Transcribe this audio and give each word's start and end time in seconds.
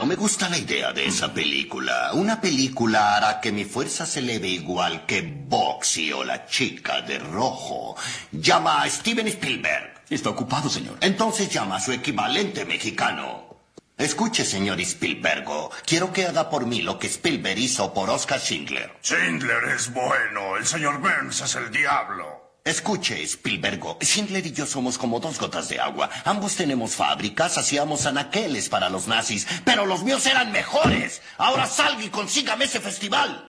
No 0.00 0.06
me 0.06 0.16
gusta 0.16 0.48
la 0.48 0.56
idea 0.56 0.94
de 0.94 1.04
esa 1.04 1.30
película. 1.30 2.12
Una 2.14 2.40
película 2.40 3.16
hará 3.16 3.38
que 3.38 3.52
mi 3.52 3.66
fuerza 3.66 4.06
se 4.06 4.20
eleve 4.20 4.48
igual 4.48 5.04
que 5.04 5.20
Boxy 5.20 6.10
o 6.10 6.24
la 6.24 6.46
chica 6.46 7.02
de 7.02 7.18
rojo. 7.18 7.96
Llama 8.32 8.80
a 8.80 8.88
Steven 8.88 9.28
Spielberg. 9.28 10.04
Está 10.08 10.30
ocupado, 10.30 10.70
señor. 10.70 10.96
Entonces 11.02 11.50
llama 11.50 11.76
a 11.76 11.80
su 11.80 11.92
equivalente 11.92 12.64
mexicano. 12.64 13.58
Escuche, 13.98 14.46
señor 14.46 14.80
Spielbergo. 14.80 15.70
Quiero 15.84 16.10
que 16.14 16.24
haga 16.24 16.48
por 16.48 16.64
mí 16.64 16.80
lo 16.80 16.98
que 16.98 17.06
Spielberg 17.06 17.58
hizo 17.58 17.92
por 17.92 18.08
Oscar 18.08 18.40
Schindler. 18.40 18.90
Schindler 19.02 19.64
es 19.76 19.92
bueno. 19.92 20.56
El 20.56 20.64
señor 20.64 20.98
Burns 21.00 21.42
es 21.42 21.54
el 21.56 21.70
diablo. 21.70 22.49
Escuche, 22.70 23.20
Spielbergo. 23.24 23.98
Schindler 24.00 24.46
y 24.46 24.52
yo 24.52 24.64
somos 24.64 24.96
como 24.96 25.18
dos 25.18 25.40
gotas 25.40 25.68
de 25.68 25.80
agua. 25.80 26.08
Ambos 26.24 26.54
tenemos 26.54 26.94
fábricas, 26.94 27.58
hacíamos 27.58 28.06
anaqueles 28.06 28.68
para 28.68 28.88
los 28.88 29.08
nazis, 29.08 29.44
pero 29.64 29.86
los 29.86 30.04
míos 30.04 30.24
eran 30.26 30.52
mejores. 30.52 31.20
Ahora 31.36 31.66
salga 31.66 32.04
y 32.04 32.10
consígame 32.10 32.66
ese 32.66 32.78
festival. 32.78 33.48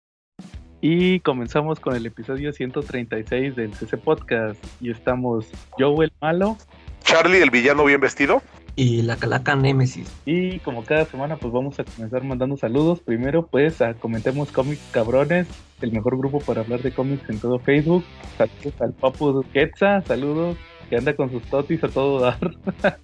Y 0.81 1.21
comenzamos 1.21 1.79
con 1.79 1.95
el 1.95 2.05
episodio 2.07 2.53
136 2.53 3.55
del 3.55 3.73
CC 3.77 3.97
Podcast. 3.99 4.59
Y 4.81 4.91
estamos 4.91 5.47
Joe 5.79 6.07
el 6.07 6.13
malo. 6.21 6.59
Charlie 7.05 7.41
el 7.41 7.51
villano 7.51 7.85
bien 7.85 8.01
vestido 8.01 8.43
y 8.77 9.03
la 9.03 9.17
Calaca 9.17 9.55
Nemesis. 9.55 10.11
Y 10.25 10.59
como 10.61 10.85
cada 10.85 11.05
semana, 11.05 11.37
pues 11.37 11.53
vamos 11.53 11.79
a 11.79 11.85
comenzar 11.85 12.25
mandando 12.25 12.57
saludos. 12.57 13.01
Primero, 13.01 13.47
pues, 13.47 13.81
a 13.81 13.95
comentemos 13.95 14.51
cómics 14.51 14.83
cabrones, 14.91 15.47
el 15.81 15.93
mejor 15.93 16.19
grupo 16.19 16.41
para 16.41 16.63
hablar 16.63 16.83
de 16.83 16.93
cómics 16.93 17.29
en 17.29 17.39
todo 17.39 17.59
Facebook. 17.59 18.05
Saludos 18.37 18.81
al 18.81 18.93
Papu 18.93 19.45
Quetza, 19.53 20.03
saludos, 20.03 20.57
que 20.89 20.97
anda 20.97 21.15
con 21.15 21.31
sus 21.31 21.43
totis 21.45 21.83
a 21.85 21.89
todo 21.89 22.21
dar. 22.21 22.39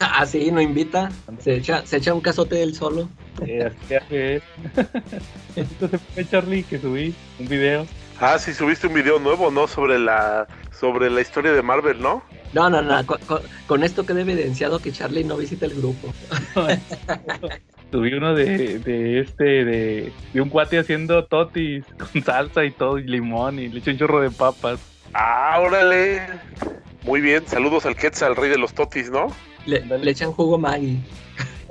ah, 0.00 0.26
sí, 0.26 0.50
no 0.50 0.60
invita. 0.60 1.10
Se 1.38 1.56
echa, 1.56 1.84
se 1.86 1.96
echa 1.96 2.14
un 2.14 2.20
cazote 2.20 2.56
del 2.56 2.74
solo. 2.74 3.08
Eh, 3.46 3.64
así 3.64 3.94
Entonces 5.56 6.00
fue 6.12 6.24
Charlie 6.26 6.62
que 6.64 6.78
subí 6.78 7.14
un 7.38 7.48
video. 7.48 7.86
Ah, 8.20 8.38
sí, 8.38 8.54
subiste 8.54 8.86
un 8.86 8.94
video 8.94 9.18
nuevo, 9.18 9.50
¿no? 9.50 9.66
Sobre 9.66 9.98
la, 9.98 10.46
sobre 10.70 11.10
la 11.10 11.20
historia 11.20 11.52
de 11.52 11.62
Marvel, 11.62 12.00
¿no? 12.00 12.22
No, 12.54 12.70
no, 12.70 12.80
no. 12.80 13.04
Con, 13.66 13.82
esto 13.82 14.06
queda 14.06 14.20
evidenciado 14.20 14.78
que 14.78 14.92
Charlie 14.92 15.24
no 15.24 15.36
visita 15.36 15.66
el 15.66 15.74
grupo. 15.74 16.12
Tuve 17.90 18.16
uno 18.16 18.34
de, 18.34 18.78
de 18.78 19.20
este, 19.20 19.44
de, 19.44 20.12
de, 20.32 20.40
un 20.40 20.48
cuate 20.48 20.78
haciendo 20.78 21.24
totis 21.26 21.84
con 21.98 22.22
salsa 22.22 22.64
y 22.64 22.70
todo, 22.70 22.98
y 22.98 23.04
limón, 23.04 23.58
y 23.58 23.68
le 23.68 23.80
eché 23.80 23.90
un 23.90 23.98
chorro 23.98 24.20
de 24.20 24.30
papas. 24.30 24.80
Ah, 25.12 25.60
órale. 25.60 26.22
Muy 27.02 27.20
bien, 27.20 27.46
saludos 27.46 27.86
al 27.86 27.96
Quetzal, 27.96 28.30
el 28.30 28.36
rey 28.36 28.50
de 28.50 28.58
los 28.58 28.72
totis, 28.72 29.10
¿no? 29.10 29.26
Le, 29.66 29.80
le 29.80 30.10
echan 30.10 30.32
jugo 30.32 30.58
Maggie. 30.58 30.98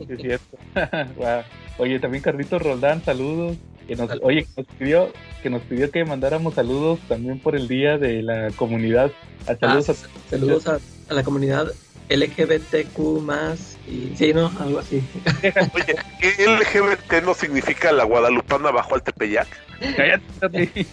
es 0.08 0.22
cierto. 0.22 0.58
Oye, 1.78 2.00
también 2.00 2.23
Carlitos 2.23 2.62
Roldán, 2.62 3.03
saludos. 3.03 3.58
Que 3.88 3.95
nos, 3.95 4.09
oye, 4.22 4.45
que 4.45 4.62
nos 4.62 4.67
pidió 4.78 5.14
que 5.42 5.50
nos 5.50 5.62
pidió 5.64 5.92
que 5.92 6.06
mandáramos 6.06 6.53
saludos 6.53 7.00
también 7.09 7.39
por 7.39 7.56
el 7.56 7.67
día 7.67 7.98
de 7.98 8.23
la 8.23 8.50
comunidad. 8.56 9.12
Ah, 9.45 9.56
saludos, 9.59 9.90
a, 9.90 9.95
saludos 10.30 10.67
a, 10.67 10.80
la 11.14 11.23
comunidad 11.23 11.67
LGBTQ 12.09 13.00
más 13.22 13.78
y 13.88 14.16
sí, 14.16 14.34
¿no? 14.34 14.52
Algo 14.59 14.80
así. 14.80 15.03
Oye, 15.73 15.95
¿qué 16.20 16.48
LGBT 16.48 17.25
no 17.25 17.34
significa 17.34 17.92
la 17.92 18.06
guadalupana 18.06 18.72
bajo 18.72 18.95
al 18.95 19.03
Tepeyac? 19.03 19.48
Cállate, 19.97 20.88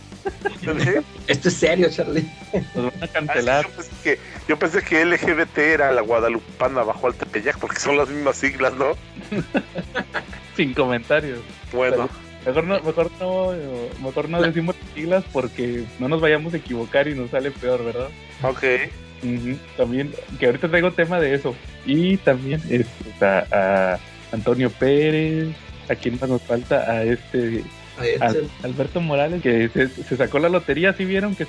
Esto 1.28 1.48
es 1.48 1.54
serio, 1.54 1.88
Charlie. 1.90 2.28
Nos 2.74 2.92
van 2.92 3.02
a 3.02 3.08
cancelar. 3.08 3.66
Ah, 3.66 3.68
yo, 3.68 3.76
pensé 3.76 3.90
que, 4.02 4.18
yo, 4.48 4.58
pensé 4.58 4.82
que, 4.82 5.04
LGBT 5.04 5.58
era 5.58 5.92
la 5.92 6.00
guadalupana 6.00 6.82
bajo 6.82 7.06
al 7.06 7.14
Tepeyac 7.14 7.58
porque 7.58 7.78
son 7.78 7.96
las 7.96 8.08
mismas 8.08 8.36
siglas, 8.36 8.74
¿no? 8.74 8.96
Sin 10.56 10.74
comentarios. 10.74 11.40
Bueno. 11.72 12.08
Mejor 12.46 12.64
no, 12.64 12.80
mejor 12.80 13.10
no, 13.20 13.52
mejor 14.02 14.28
no 14.28 14.40
decimos 14.40 14.74
siglas 14.94 15.24
porque 15.32 15.84
no 15.98 16.08
nos 16.08 16.20
vayamos 16.20 16.54
a 16.54 16.56
equivocar 16.56 17.06
y 17.08 17.14
nos 17.14 17.30
sale 17.30 17.50
peor, 17.50 17.84
¿verdad? 17.84 18.08
Ok. 18.42 18.64
También, 19.76 20.12
que 20.38 20.46
ahorita 20.46 20.68
traigo 20.68 20.92
tema 20.92 21.20
de 21.20 21.34
eso. 21.34 21.54
Y 21.84 22.16
también 22.18 22.62
es, 22.70 22.86
a, 23.20 23.98
Antonio 24.32 24.70
Pérez, 24.70 25.54
a 25.88 25.94
quién 25.94 26.18
más 26.18 26.30
nos 26.30 26.42
falta, 26.42 26.90
a 26.90 27.04
este 27.04 27.62
Alberto 28.62 29.00
Morales, 29.00 29.42
que 29.42 29.68
se, 29.68 30.16
sacó 30.16 30.38
la 30.38 30.48
lotería, 30.48 30.94
¿sí 30.94 31.04
vieron? 31.04 31.34
Que, 31.34 31.46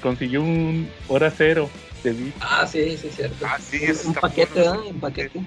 consiguió 0.00 0.42
un 0.42 0.88
hora 1.08 1.30
cero. 1.30 1.68
De 2.02 2.16
ah, 2.40 2.66
sí, 2.66 2.96
sí, 2.96 3.10
cierto. 3.10 3.44
Ah, 3.46 3.58
sí, 3.60 3.78
un, 4.06 4.14
paquete, 4.14 4.60
¿verdad? 4.60 4.78
Un 4.88 5.00
paquete. 5.00 5.38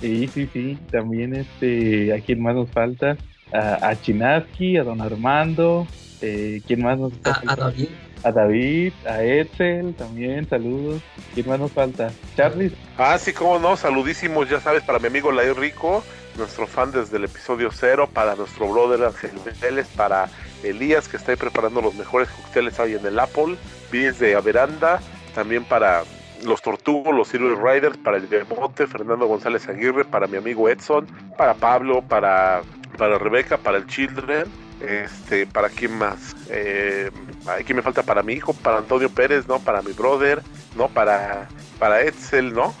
Sí, 0.00 0.26
sí, 0.32 0.48
sí. 0.50 0.78
También, 0.90 1.34
este, 1.34 2.14
¿a 2.14 2.20
quién 2.20 2.40
más 2.40 2.54
nos 2.54 2.70
falta? 2.70 3.18
A, 3.52 3.94
Chinaski, 4.00 4.76
a 4.76 4.84
Don 4.84 5.00
Armando, 5.00 5.86
eh, 6.20 6.62
¿quién 6.66 6.82
más 6.82 6.98
nos 6.98 7.12
falta? 7.14 7.52
A, 7.52 7.56
David. 7.56 7.88
A 8.24 8.32
David, 8.32 8.92
a 9.06 9.22
Edsel 9.22 9.94
también, 9.94 10.48
saludos. 10.48 11.02
¿Quién 11.34 11.48
más 11.48 11.58
nos 11.58 11.72
falta? 11.72 12.12
Charlie. 12.36 12.72
Ah, 12.96 13.18
sí, 13.18 13.32
cómo 13.32 13.58
no, 13.58 13.76
saludísimos, 13.76 14.48
ya 14.48 14.60
sabes, 14.60 14.82
para 14.84 14.98
mi 14.98 15.08
amigo 15.08 15.32
Lair 15.32 15.56
Rico, 15.56 16.04
nuestro 16.36 16.66
fan 16.66 16.92
desde 16.92 17.16
el 17.16 17.24
episodio 17.24 17.70
cero, 17.72 18.08
para 18.12 18.36
nuestro 18.36 18.70
brother 18.70 19.04
Ángel 19.04 19.32
Vélez, 19.60 19.88
para 19.96 20.28
Elías, 20.62 21.08
que 21.08 21.16
está 21.16 21.32
ahí 21.32 21.36
preparando 21.36 21.82
los 21.82 21.94
mejores 21.94 22.28
cócteles 22.28 22.78
ahí 22.78 22.94
en 22.94 23.04
el 23.04 23.18
Apple, 23.18 23.56
Vides 23.90 24.18
de 24.18 24.36
Averanda, 24.36 25.00
también 25.34 25.64
para 25.64 26.04
los 26.44 26.62
Tortugos, 26.62 27.14
los 27.14 27.28
Silver 27.28 27.58
Riders, 27.58 27.96
para 27.98 28.16
el 28.16 28.28
Monte, 28.48 28.86
Fernando 28.86 29.26
González 29.26 29.68
Aguirre, 29.68 30.04
para 30.04 30.26
mi 30.26 30.36
amigo 30.36 30.68
Edson, 30.68 31.06
para 31.36 31.54
Pablo, 31.54 32.02
para 32.02 32.62
para 32.96 33.18
Rebeca, 33.18 33.56
para 33.56 33.78
el 33.78 33.86
Children, 33.86 34.44
este, 34.80 35.46
para 35.46 35.68
quién 35.68 35.96
más, 35.96 36.34
eh, 36.48 37.10
aquí 37.46 37.72
me 37.72 37.82
falta 37.82 38.02
para 38.02 38.22
mi 38.22 38.34
hijo, 38.34 38.52
para 38.52 38.78
Antonio 38.78 39.08
Pérez, 39.08 39.46
¿no? 39.46 39.58
Para 39.60 39.82
mi 39.82 39.92
brother, 39.92 40.42
¿no? 40.76 40.88
Para, 40.88 41.48
para 41.78 42.02
Edsel, 42.02 42.52
¿no? 42.52 42.74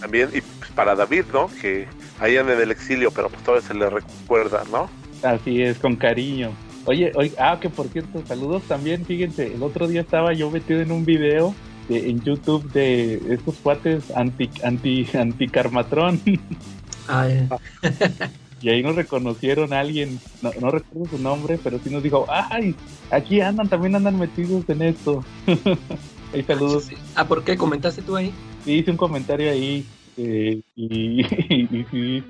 También, 0.00 0.30
y 0.34 0.40
pues, 0.40 0.70
para 0.72 0.94
David, 0.94 1.24
¿no? 1.32 1.48
Que 1.60 1.86
ahí 2.20 2.36
anda 2.36 2.54
en 2.54 2.60
el 2.60 2.70
exilio, 2.70 3.10
pero 3.10 3.28
pues 3.28 3.42
todavía 3.42 3.66
se 3.66 3.74
le 3.74 3.88
recuerda, 3.88 4.64
¿no? 4.70 4.90
Así 5.22 5.62
es, 5.62 5.78
con 5.78 5.96
cariño. 5.96 6.52
Oye, 6.84 7.10
oye, 7.16 7.32
ah, 7.38 7.58
que 7.60 7.68
por 7.68 7.88
cierto, 7.88 8.22
saludos 8.26 8.62
también, 8.64 9.04
fíjense, 9.04 9.54
el 9.54 9.62
otro 9.62 9.88
día 9.88 10.02
estaba 10.02 10.32
yo 10.32 10.50
metido 10.50 10.80
en 10.80 10.92
un 10.92 11.04
video 11.04 11.54
de, 11.88 12.10
en 12.10 12.22
YouTube 12.22 12.70
de 12.72 13.20
estos 13.34 13.56
cuates 13.56 14.10
anti, 14.14 14.50
anti, 14.62 15.06
anti 15.14 15.48
Carmatrón. 15.48 16.20
Ah, 17.08 17.28
y 18.66 18.68
ahí 18.68 18.82
nos 18.82 18.96
reconocieron 18.96 19.72
a 19.72 19.78
alguien, 19.78 20.18
no, 20.42 20.50
recuerdo 20.72 21.08
su 21.08 21.22
nombre, 21.22 21.56
pero 21.62 21.78
sí 21.78 21.88
nos 21.88 22.02
dijo, 22.02 22.26
ay, 22.28 22.74
aquí 23.12 23.40
andan, 23.40 23.68
también 23.68 23.94
andan 23.94 24.18
metidos 24.18 24.68
en 24.68 24.82
esto. 24.82 25.24
ahí 26.34 26.42
saludos. 26.42 26.88
Ah, 27.14 27.28
¿por 27.28 27.44
qué? 27.44 27.56
¿Comentaste 27.56 28.02
tú 28.02 28.16
ahí? 28.16 28.34
Sí, 28.64 28.72
hice 28.72 28.90
un 28.90 28.96
comentario 28.96 29.52
ahí 29.52 29.86
eh, 30.16 30.60
y, 30.74 31.20
y, 31.54 31.86
sí 31.92 32.24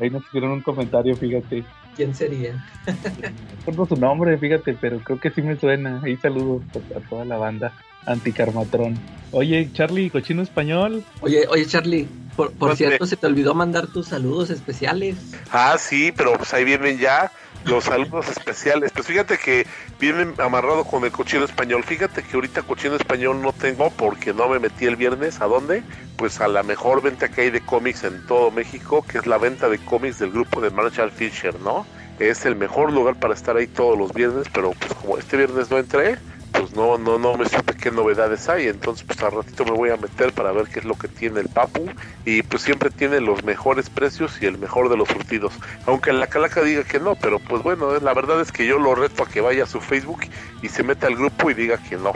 ahí 0.00 0.10
nos 0.10 0.24
hicieron 0.26 0.52
un 0.52 0.60
comentario, 0.60 1.16
fíjate. 1.16 1.64
¿Quién 1.96 2.14
sería? 2.14 2.52
no 2.86 3.56
recuerdo 3.56 3.86
su 3.86 3.96
nombre, 3.96 4.38
fíjate, 4.38 4.74
pero 4.74 5.00
creo 5.00 5.18
que 5.18 5.30
sí 5.30 5.42
me 5.42 5.58
suena. 5.58 6.00
Ahí 6.04 6.16
saludos 6.18 6.62
a 6.94 7.00
toda 7.08 7.24
la 7.24 7.36
banda 7.36 7.72
anticarmatrón. 8.06 8.96
Oye, 9.32 9.68
Charlie, 9.72 10.08
cochino 10.08 10.42
español. 10.42 11.02
Oye, 11.20 11.46
oye, 11.48 11.66
Charlie, 11.66 12.06
por, 12.36 12.52
por 12.52 12.76
cierto, 12.76 13.06
se 13.06 13.16
te 13.16 13.26
olvidó 13.26 13.54
mandar 13.54 13.86
tus 13.86 14.08
saludos 14.08 14.50
especiales. 14.50 15.16
Ah, 15.50 15.76
sí, 15.78 16.12
pero 16.16 16.36
pues 16.36 16.52
ahí 16.54 16.64
vienen 16.64 16.98
ya 16.98 17.32
los 17.64 17.84
saludos 17.84 18.28
especiales. 18.28 18.92
Pues 18.92 19.06
fíjate 19.06 19.38
que 19.38 19.66
vienen 19.98 20.34
amarrado 20.38 20.84
con 20.84 21.04
el 21.04 21.12
cochino 21.12 21.44
español. 21.44 21.84
Fíjate 21.84 22.22
que 22.22 22.36
ahorita 22.36 22.62
cochino 22.62 22.96
español 22.96 23.40
no 23.40 23.52
tengo 23.52 23.90
porque 23.90 24.32
no 24.32 24.48
me 24.48 24.58
metí 24.58 24.86
el 24.86 24.96
viernes. 24.96 25.40
¿A 25.40 25.46
dónde? 25.46 25.82
Pues 26.16 26.40
a 26.40 26.48
la 26.48 26.62
mejor 26.62 27.02
venta 27.02 27.28
que 27.28 27.42
hay 27.42 27.50
de 27.50 27.60
cómics 27.60 28.04
en 28.04 28.26
todo 28.26 28.50
México, 28.50 29.04
que 29.06 29.18
es 29.18 29.26
la 29.26 29.38
venta 29.38 29.68
de 29.68 29.78
cómics 29.78 30.18
del 30.18 30.30
grupo 30.30 30.60
de 30.60 30.70
Marshall 30.70 31.10
Fisher, 31.10 31.58
¿no? 31.60 31.86
Es 32.18 32.46
el 32.46 32.54
mejor 32.54 32.92
lugar 32.92 33.16
para 33.16 33.34
estar 33.34 33.56
ahí 33.56 33.66
todos 33.66 33.98
los 33.98 34.12
viernes, 34.12 34.46
pero 34.52 34.72
pues 34.72 34.94
como 34.94 35.18
este 35.18 35.36
viernes 35.36 35.68
no 35.70 35.78
entré, 35.78 36.16
pues 36.58 36.74
no, 36.74 36.96
no, 36.98 37.18
no 37.18 37.36
me 37.36 37.48
supe 37.48 37.74
qué 37.74 37.90
novedades 37.90 38.48
hay, 38.48 38.68
entonces 38.68 39.04
pues 39.06 39.20
al 39.22 39.32
ratito 39.32 39.64
me 39.64 39.72
voy 39.72 39.90
a 39.90 39.96
meter 39.96 40.32
para 40.32 40.52
ver 40.52 40.66
qué 40.68 40.78
es 40.78 40.84
lo 40.84 40.94
que 40.94 41.08
tiene 41.08 41.40
el 41.40 41.48
Papu. 41.48 41.86
Y 42.24 42.42
pues 42.42 42.62
siempre 42.62 42.90
tiene 42.90 43.20
los 43.20 43.44
mejores 43.44 43.90
precios 43.90 44.40
y 44.40 44.46
el 44.46 44.58
mejor 44.58 44.88
de 44.88 44.96
los 44.96 45.08
surtidos, 45.08 45.52
aunque 45.86 46.12
la 46.12 46.26
calaca 46.26 46.62
diga 46.62 46.84
que 46.84 47.00
no, 47.00 47.16
pero 47.16 47.38
pues 47.38 47.62
bueno, 47.62 47.98
la 47.98 48.14
verdad 48.14 48.40
es 48.40 48.52
que 48.52 48.66
yo 48.66 48.78
lo 48.78 48.94
reto 48.94 49.24
a 49.24 49.28
que 49.28 49.40
vaya 49.40 49.64
a 49.64 49.66
su 49.66 49.80
Facebook 49.80 50.20
y 50.62 50.68
se 50.68 50.82
meta 50.82 51.06
al 51.06 51.16
grupo 51.16 51.50
y 51.50 51.54
diga 51.54 51.76
que 51.78 51.96
no, 51.96 52.12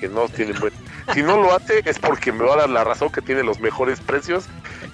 que 0.00 0.08
no 0.08 0.28
tiene 0.28 0.52
buen... 0.58 0.72
Si 1.12 1.22
no 1.22 1.36
lo 1.36 1.54
hace 1.54 1.82
es 1.84 1.98
porque 1.98 2.32
me 2.32 2.44
va 2.44 2.54
a 2.54 2.58
dar 2.58 2.70
la 2.70 2.84
razón 2.84 3.10
que 3.10 3.20
tiene 3.20 3.42
los 3.42 3.60
mejores 3.60 4.00
precios 4.00 4.44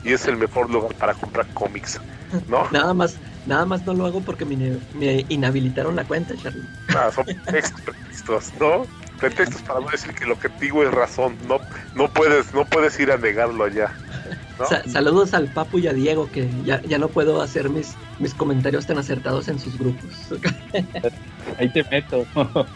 y 0.05 0.13
es 0.13 0.27
el 0.27 0.37
mejor 0.37 0.71
lugar 0.71 0.95
para 0.95 1.15
comprar 1.15 1.47
cómics, 1.55 2.01
¿no? 2.49 2.67
Nada 2.71 2.95
más, 2.95 3.17
nada 3.49 3.65
más 3.65 3.85
no 3.85 3.95
lo 3.95 4.07
hago 4.07 4.21
porque 4.21 4.45
me, 4.45 4.77
me 4.95 5.25
inhabilitaron 5.29 5.97
la 5.97 6.05
cuenta, 6.05 6.35
Charlie. 6.37 6.63
Ah, 6.89 7.11
son 7.13 7.25
pretextos, 7.25 8.53
¿no? 8.61 8.87
Pretextos 9.19 9.63
para 9.63 9.81
no 9.81 9.89
decir 9.89 10.15
que 10.15 10.27
lo 10.27 10.39
que 10.39 10.49
digo 10.61 10.85
es 10.85 10.93
razón. 10.93 11.37
No, 11.49 11.59
no 11.95 12.09
puedes, 12.09 12.55
no 12.55 12.65
puedes 12.65 13.01
ir 13.01 13.11
a 13.11 13.17
negarlo 13.17 13.65
allá. 13.65 13.91
saludos 14.87 15.35
al 15.35 15.49
Papu 15.49 15.79
y 15.79 15.89
a 15.89 15.93
Diego, 15.93 16.31
que 16.31 16.49
ya, 16.65 16.81
ya 16.83 16.99
no 16.99 17.09
puedo 17.09 17.43
hacer 17.43 17.69
mis, 17.69 17.97
mis 18.21 18.35
comentarios 18.35 18.87
tan 18.87 18.99
acertados 18.99 19.49
en 19.49 19.59
sus 19.59 19.77
grupos. 19.77 20.29
Ahí 21.59 21.69
te 21.71 21.83
meto. 21.91 22.27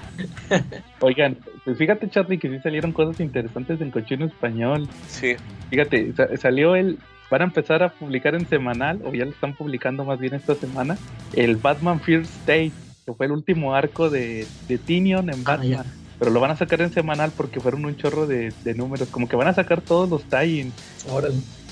Oigan, 1.00 1.36
pues 1.64 1.78
fíjate, 1.78 2.08
Charlie, 2.10 2.38
que 2.38 2.48
sí 2.48 2.58
salieron 2.60 2.92
cosas 2.92 3.20
interesantes 3.20 3.80
en 3.80 3.90
Cochino 3.90 4.26
Español. 4.26 4.88
Sí. 5.06 5.36
Fíjate, 5.70 6.12
salió 6.38 6.74
el. 6.74 6.98
Van 7.32 7.40
a 7.40 7.44
empezar 7.44 7.82
a 7.82 7.88
publicar 7.88 8.34
en 8.34 8.46
semanal, 8.46 9.00
o 9.06 9.14
ya 9.14 9.25
lo 9.25 9.31
están 9.31 9.55
publicando 9.55 10.05
más 10.05 10.20
bien 10.20 10.34
esta 10.34 10.55
semana, 10.55 10.99
el 11.32 11.56
Batman 11.56 11.99
First 11.99 12.31
State, 12.40 12.73
que 13.06 13.14
fue 13.14 13.25
el 13.25 13.32
último 13.32 13.75
arco 13.75 14.11
de, 14.11 14.46
de 14.69 14.76
Tinion 14.76 15.31
en 15.31 15.40
ah, 15.46 15.56
Batman. 15.56 15.87
pero 16.19 16.31
lo 16.31 16.40
van 16.40 16.50
a 16.50 16.56
sacar 16.56 16.82
en 16.82 16.93
semanal 16.93 17.32
porque 17.34 17.58
fueron 17.58 17.87
un 17.87 17.96
chorro 17.96 18.26
de, 18.26 18.52
números. 18.76 19.08
Como 19.08 19.31
que 19.31 19.37
van 19.37 19.49
a 19.49 19.55
sacar 19.55 19.81
todos 19.81 20.11
los 20.11 20.25
tie-ins. 20.25 20.75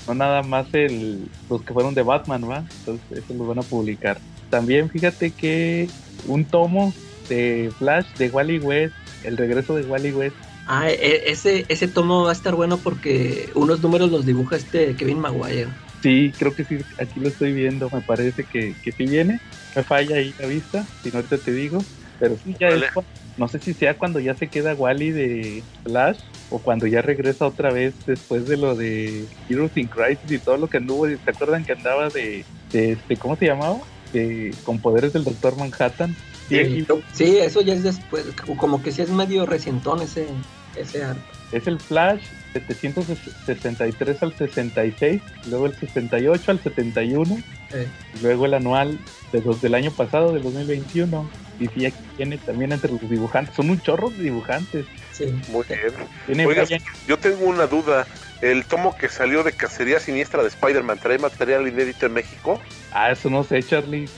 No 0.07 0.15
nada 0.15 0.41
más 0.41 0.65
el, 0.73 1.27
los 1.47 1.61
que 1.61 1.73
fueron 1.73 1.93
de 1.93 2.01
Batman, 2.01 2.49
¿va? 2.49 2.65
Entonces, 2.79 3.19
eso 3.19 3.35
los 3.35 3.47
van 3.47 3.59
a 3.59 3.61
publicar. 3.61 4.17
También 4.49 4.89
fíjate 4.89 5.29
que 5.29 5.87
un 6.25 6.43
tomo 6.43 6.91
de 7.29 7.71
Flash 7.77 8.07
de 8.17 8.29
Wally 8.31 8.57
West, 8.57 8.95
el 9.23 9.37
regreso 9.37 9.75
de 9.75 9.83
Wally 9.83 10.11
West. 10.11 10.35
Ah, 10.73 10.89
e, 10.89 11.23
ese, 11.29 11.65
ese 11.67 11.89
tomo 11.89 12.23
va 12.23 12.29
a 12.29 12.33
estar 12.33 12.55
bueno 12.55 12.77
porque 12.77 13.49
unos 13.55 13.81
números 13.81 14.09
los 14.09 14.25
dibuja 14.25 14.55
este 14.55 14.95
Kevin 14.95 15.19
Maguire. 15.19 15.67
Sí, 16.01 16.33
creo 16.39 16.55
que 16.55 16.63
sí, 16.63 16.77
aquí 16.97 17.19
lo 17.19 17.27
estoy 17.27 17.51
viendo, 17.51 17.89
me 17.91 17.99
parece 17.99 18.45
que, 18.45 18.73
que 18.81 18.93
sí 18.93 19.05
viene. 19.05 19.41
Me 19.75 19.83
falla 19.83 20.15
ahí 20.15 20.33
la 20.39 20.45
vista, 20.45 20.87
si 21.03 21.09
no 21.09 21.17
ahorita 21.17 21.39
te 21.39 21.51
digo. 21.51 21.79
Pero 22.19 22.37
sí, 22.41 22.55
ya 22.57 22.69
es, 22.69 22.85
no 23.35 23.49
sé 23.49 23.59
si 23.59 23.73
sea 23.73 23.97
cuando 23.97 24.21
ya 24.21 24.33
se 24.33 24.47
queda 24.47 24.73
Wally 24.73 25.11
de 25.11 25.63
Flash 25.83 26.19
o 26.49 26.59
cuando 26.59 26.87
ya 26.87 27.01
regresa 27.01 27.47
otra 27.47 27.73
vez 27.73 27.93
después 28.05 28.47
de 28.47 28.55
lo 28.55 28.73
de 28.73 29.25
Heroes 29.49 29.75
in 29.75 29.89
Crisis 29.89 30.31
y 30.31 30.39
todo 30.39 30.55
lo 30.55 30.69
que 30.69 30.77
anduvo. 30.77 31.05
¿Se 31.05 31.31
acuerdan 31.31 31.65
que 31.65 31.73
andaba 31.73 32.07
de, 32.07 32.45
de 32.71 32.93
este, 32.93 33.17
¿cómo 33.17 33.35
se 33.35 33.47
llamaba? 33.47 33.81
con 34.65 34.79
poderes 34.79 35.13
del 35.13 35.23
Doctor 35.23 35.57
Manhattan. 35.57 36.15
Sí, 37.13 37.37
eso 37.37 37.61
ya 37.61 37.73
es 37.73 37.83
después, 37.83 38.25
como 38.57 38.83
que 38.83 38.91
sí 38.91 39.01
es 39.01 39.09
medio 39.09 39.45
recientón 39.45 40.01
ese, 40.01 40.27
ese 40.75 41.03
arco. 41.03 41.21
Es 41.51 41.67
el 41.67 41.79
Flash 41.79 42.21
763 42.53 44.23
al 44.23 44.33
66, 44.33 45.21
luego 45.49 45.65
el 45.65 45.75
68 45.75 46.51
al 46.51 46.59
71, 46.59 47.37
luego 48.21 48.45
el 48.45 48.53
anual 48.53 48.99
de 49.31 49.41
los 49.41 49.61
del 49.61 49.75
año 49.75 49.91
pasado, 49.91 50.33
del 50.33 50.43
2021. 50.43 51.29
Y 51.59 51.67
sí, 51.67 51.85
aquí 51.85 51.97
tiene 52.17 52.37
también 52.39 52.71
entre 52.71 52.91
los 52.91 53.07
dibujantes, 53.09 53.55
son 53.55 53.69
un 53.69 53.79
chorro 53.81 54.09
de 54.09 54.23
dibujantes. 54.23 54.85
Sí. 55.11 55.25
Muy 55.49 55.65
bien. 56.27 56.47
Oiga, 56.47 56.65
yo 57.07 57.17
tengo 57.17 57.45
una 57.45 57.67
duda. 57.67 58.07
¿El 58.41 58.65
tomo 58.65 58.97
que 58.97 59.07
salió 59.07 59.43
de 59.43 59.51
Cacería 59.51 59.99
Siniestra 59.99 60.41
de 60.41 60.47
Spider-Man 60.47 60.97
trae 60.97 61.19
material 61.19 61.67
inédito 61.67 62.07
en 62.07 62.13
México? 62.13 62.59
Ah, 62.91 63.11
eso 63.11 63.29
no 63.29 63.43
sé, 63.43 63.61
Charlie. 63.61 64.09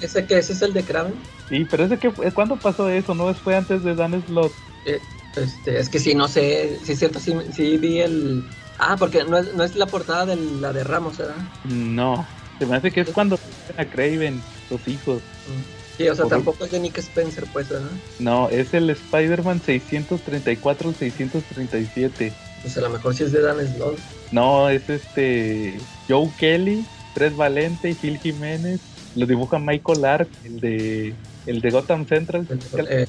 ¿Ese, 0.00 0.24
que, 0.24 0.38
¿Ese 0.38 0.52
es 0.52 0.62
el 0.62 0.72
de 0.72 0.82
Kraven? 0.82 1.14
Sí, 1.48 1.66
pero 1.68 1.84
ese 1.84 1.98
que 1.98 2.10
¿cuándo 2.32 2.56
pasó 2.56 2.88
eso? 2.88 3.14
¿No 3.14 3.32
fue 3.34 3.56
antes 3.56 3.82
de 3.82 3.94
Dan 3.94 4.22
Slot? 4.26 4.52
Eh, 4.86 5.00
este, 5.36 5.78
es 5.78 5.90
que 5.90 5.98
sí, 5.98 6.14
no 6.14 6.28
sé, 6.28 6.78
sí 6.82 6.92
es 6.92 6.98
cierto, 6.98 7.20
sí, 7.20 7.34
sí 7.52 7.76
vi 7.76 8.00
el... 8.00 8.44
Ah, 8.78 8.96
porque 8.98 9.24
no 9.24 9.38
es, 9.38 9.54
no 9.54 9.64
es 9.64 9.74
la 9.76 9.86
portada 9.86 10.26
de 10.26 10.36
la 10.36 10.72
de 10.72 10.84
Ramos, 10.84 11.18
¿verdad? 11.18 11.36
No, 11.64 12.26
se 12.58 12.66
me 12.66 12.76
hace 12.76 12.90
que 12.90 13.02
es 13.02 13.10
cuando 13.10 13.38
a 13.76 13.84
Craven, 13.84 14.40
los 14.70 14.86
hijos. 14.88 15.22
Mm. 15.46 15.76
Sí, 15.96 16.08
o 16.08 16.14
sea, 16.14 16.26
tampoco 16.26 16.66
es 16.66 16.70
de 16.70 16.80
Nick 16.80 16.98
Spencer, 16.98 17.44
pues, 17.52 17.70
¿verdad? 17.70 17.90
No, 18.18 18.50
es 18.50 18.74
el 18.74 18.90
Spider-Man 18.90 19.62
634 19.64 20.92
637. 20.92 22.32
Pues 22.60 22.76
a 22.76 22.80
lo 22.82 22.90
mejor 22.90 23.14
sí 23.14 23.24
es 23.24 23.32
de 23.32 23.40
Dan 23.40 23.66
Slott. 23.66 23.98
No, 24.30 24.68
es 24.68 24.88
este 24.90 25.78
Joe 26.06 26.30
Kelly, 26.38 26.84
Fred 27.14 27.34
Valente 27.34 27.90
y 27.90 27.94
Phil 27.94 28.18
Jiménez. 28.18 28.80
Lo 29.14 29.24
dibuja 29.24 29.58
Michael 29.58 30.02
Lark, 30.02 30.28
el 30.44 30.60
de 30.60 31.14
el 31.46 31.60
de 31.60 31.70
Gotham 31.70 32.06
Central. 32.06 32.46
Eh, 32.90 33.06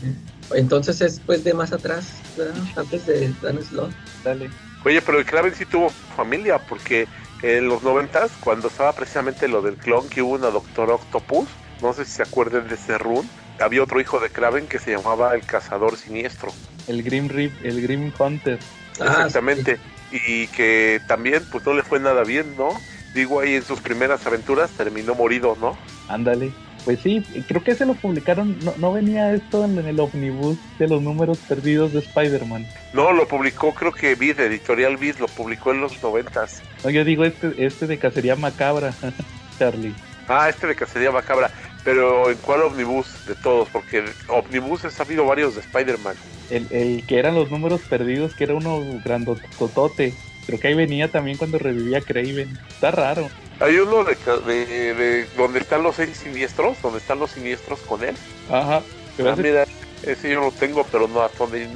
entonces 0.53 1.01
es 1.01 1.21
pues 1.25 1.43
de 1.43 1.53
más 1.53 1.71
atrás, 1.73 2.21
¿verdad? 2.37 2.55
antes 2.75 3.05
de 3.05 3.33
Dan 3.41 3.61
Slott. 3.63 3.91
Dale. 4.23 4.49
Oye, 4.85 5.01
pero 5.01 5.19
el 5.19 5.25
Kraven 5.25 5.53
sí 5.53 5.65
tuvo 5.65 5.89
familia, 6.15 6.59
porque 6.59 7.07
en 7.41 7.67
los 7.67 7.83
noventas, 7.83 8.31
cuando 8.39 8.67
estaba 8.69 8.93
precisamente 8.93 9.47
lo 9.47 9.61
del 9.61 9.75
clon 9.75 10.07
que 10.09 10.21
hubo 10.21 10.35
una 10.35 10.49
Doctor 10.49 10.91
Octopus, 10.91 11.47
no 11.81 11.93
sé 11.93 12.05
si 12.05 12.11
se 12.11 12.23
acuerdan 12.23 12.67
de 12.67 12.75
ese 12.75 12.97
run, 12.97 13.27
había 13.59 13.83
otro 13.83 13.99
hijo 13.99 14.19
de 14.19 14.29
Kraven 14.29 14.67
que 14.67 14.79
se 14.79 14.91
llamaba 14.91 15.33
el 15.35 15.41
Cazador 15.41 15.97
Siniestro. 15.97 16.51
El 16.87 17.03
Grim 17.03 17.27
Rip, 17.27 17.53
el 17.63 17.81
Grim 17.81 18.11
Hunter. 18.17 18.59
Ah, 18.99 19.25
Exactamente. 19.25 19.77
Y 20.11 20.47
que 20.47 21.01
también 21.07 21.43
pues 21.51 21.65
no 21.65 21.73
le 21.73 21.83
fue 21.83 21.99
nada 21.99 22.23
bien, 22.23 22.55
¿no? 22.57 22.69
Digo, 23.13 23.41
ahí 23.41 23.55
en 23.55 23.63
sus 23.63 23.81
primeras 23.81 24.25
aventuras 24.25 24.71
terminó 24.71 25.15
morido, 25.15 25.57
¿no? 25.59 25.77
Ándale. 26.07 26.51
Pues 26.85 26.99
sí, 27.01 27.21
creo 27.47 27.63
que 27.63 27.75
se 27.75 27.85
lo 27.85 27.95
publicaron, 27.95 28.57
no, 28.77 28.93
venía 28.93 29.33
esto 29.33 29.65
en, 29.65 29.77
el 29.77 29.99
omnibus 29.99 30.57
de 30.79 30.87
los 30.87 31.01
números 31.01 31.37
perdidos 31.39 31.91
de 31.93 31.99
Spider-Man. 31.99 32.65
No, 32.93 33.11
lo 33.11 33.27
publicó, 33.27 33.73
creo 33.73 33.91
que 33.91 34.15
Vid, 34.15 34.39
Editorial 34.39 34.95
Vid, 34.95 35.15
lo 35.17 35.27
publicó 35.27 35.71
en 35.71 35.81
los 35.81 36.01
noventas. 36.01 36.61
No, 36.83 36.89
yo 36.89 37.03
digo 37.03 37.25
este, 37.25 37.53
este 37.57 37.87
de 37.87 37.97
Cacería 37.97 38.35
Macabra, 38.35 38.93
Charlie. 39.59 39.93
Ah, 40.29 40.47
este 40.49 40.67
de 40.67 40.75
Cacería 40.75 41.11
Macabra, 41.11 41.51
pero 41.83 42.29
¿en 42.29 42.37
cuál 42.37 42.61
omnibus 42.63 43.25
de 43.27 43.35
todos? 43.35 43.67
Porque 43.69 44.05
omnibus 44.29 44.85
ha 44.85 45.03
habido 45.03 45.25
varios 45.25 45.55
de 45.55 45.61
Spider-Man. 45.61 46.15
El, 46.49 46.67
el 46.71 47.05
que 47.05 47.19
eran 47.19 47.35
los 47.35 47.51
números 47.51 47.81
perdidos, 47.81 48.33
que 48.33 48.45
era 48.45 48.55
uno 48.55 48.81
grandototote. 49.03 50.13
Creo 50.45 50.59
que 50.59 50.69
ahí 50.69 50.73
venía 50.73 51.09
también 51.09 51.37
cuando 51.37 51.59
revivía 51.59 51.99
Craven. 51.99 52.57
Está 52.69 52.91
raro. 52.91 53.29
Hay 53.59 53.77
uno 53.77 54.03
de, 54.03 54.15
de, 54.15 55.27
donde 55.35 55.59
están 55.59 55.83
los 55.83 55.95
seis 55.95 56.17
siniestros, 56.17 56.81
donde 56.81 56.99
están 56.99 57.19
los 57.19 57.31
siniestros 57.31 57.79
con 57.81 58.03
él. 58.03 58.15
Ajá. 58.49 58.81
Ah, 59.19 59.35
mira, 59.35 59.65
ese 60.03 60.29
yo 60.29 60.41
lo 60.41 60.51
tengo, 60.51 60.83
pero 60.91 61.07
no 61.07 61.21
hasta 61.21 61.39
donde, 61.39 61.67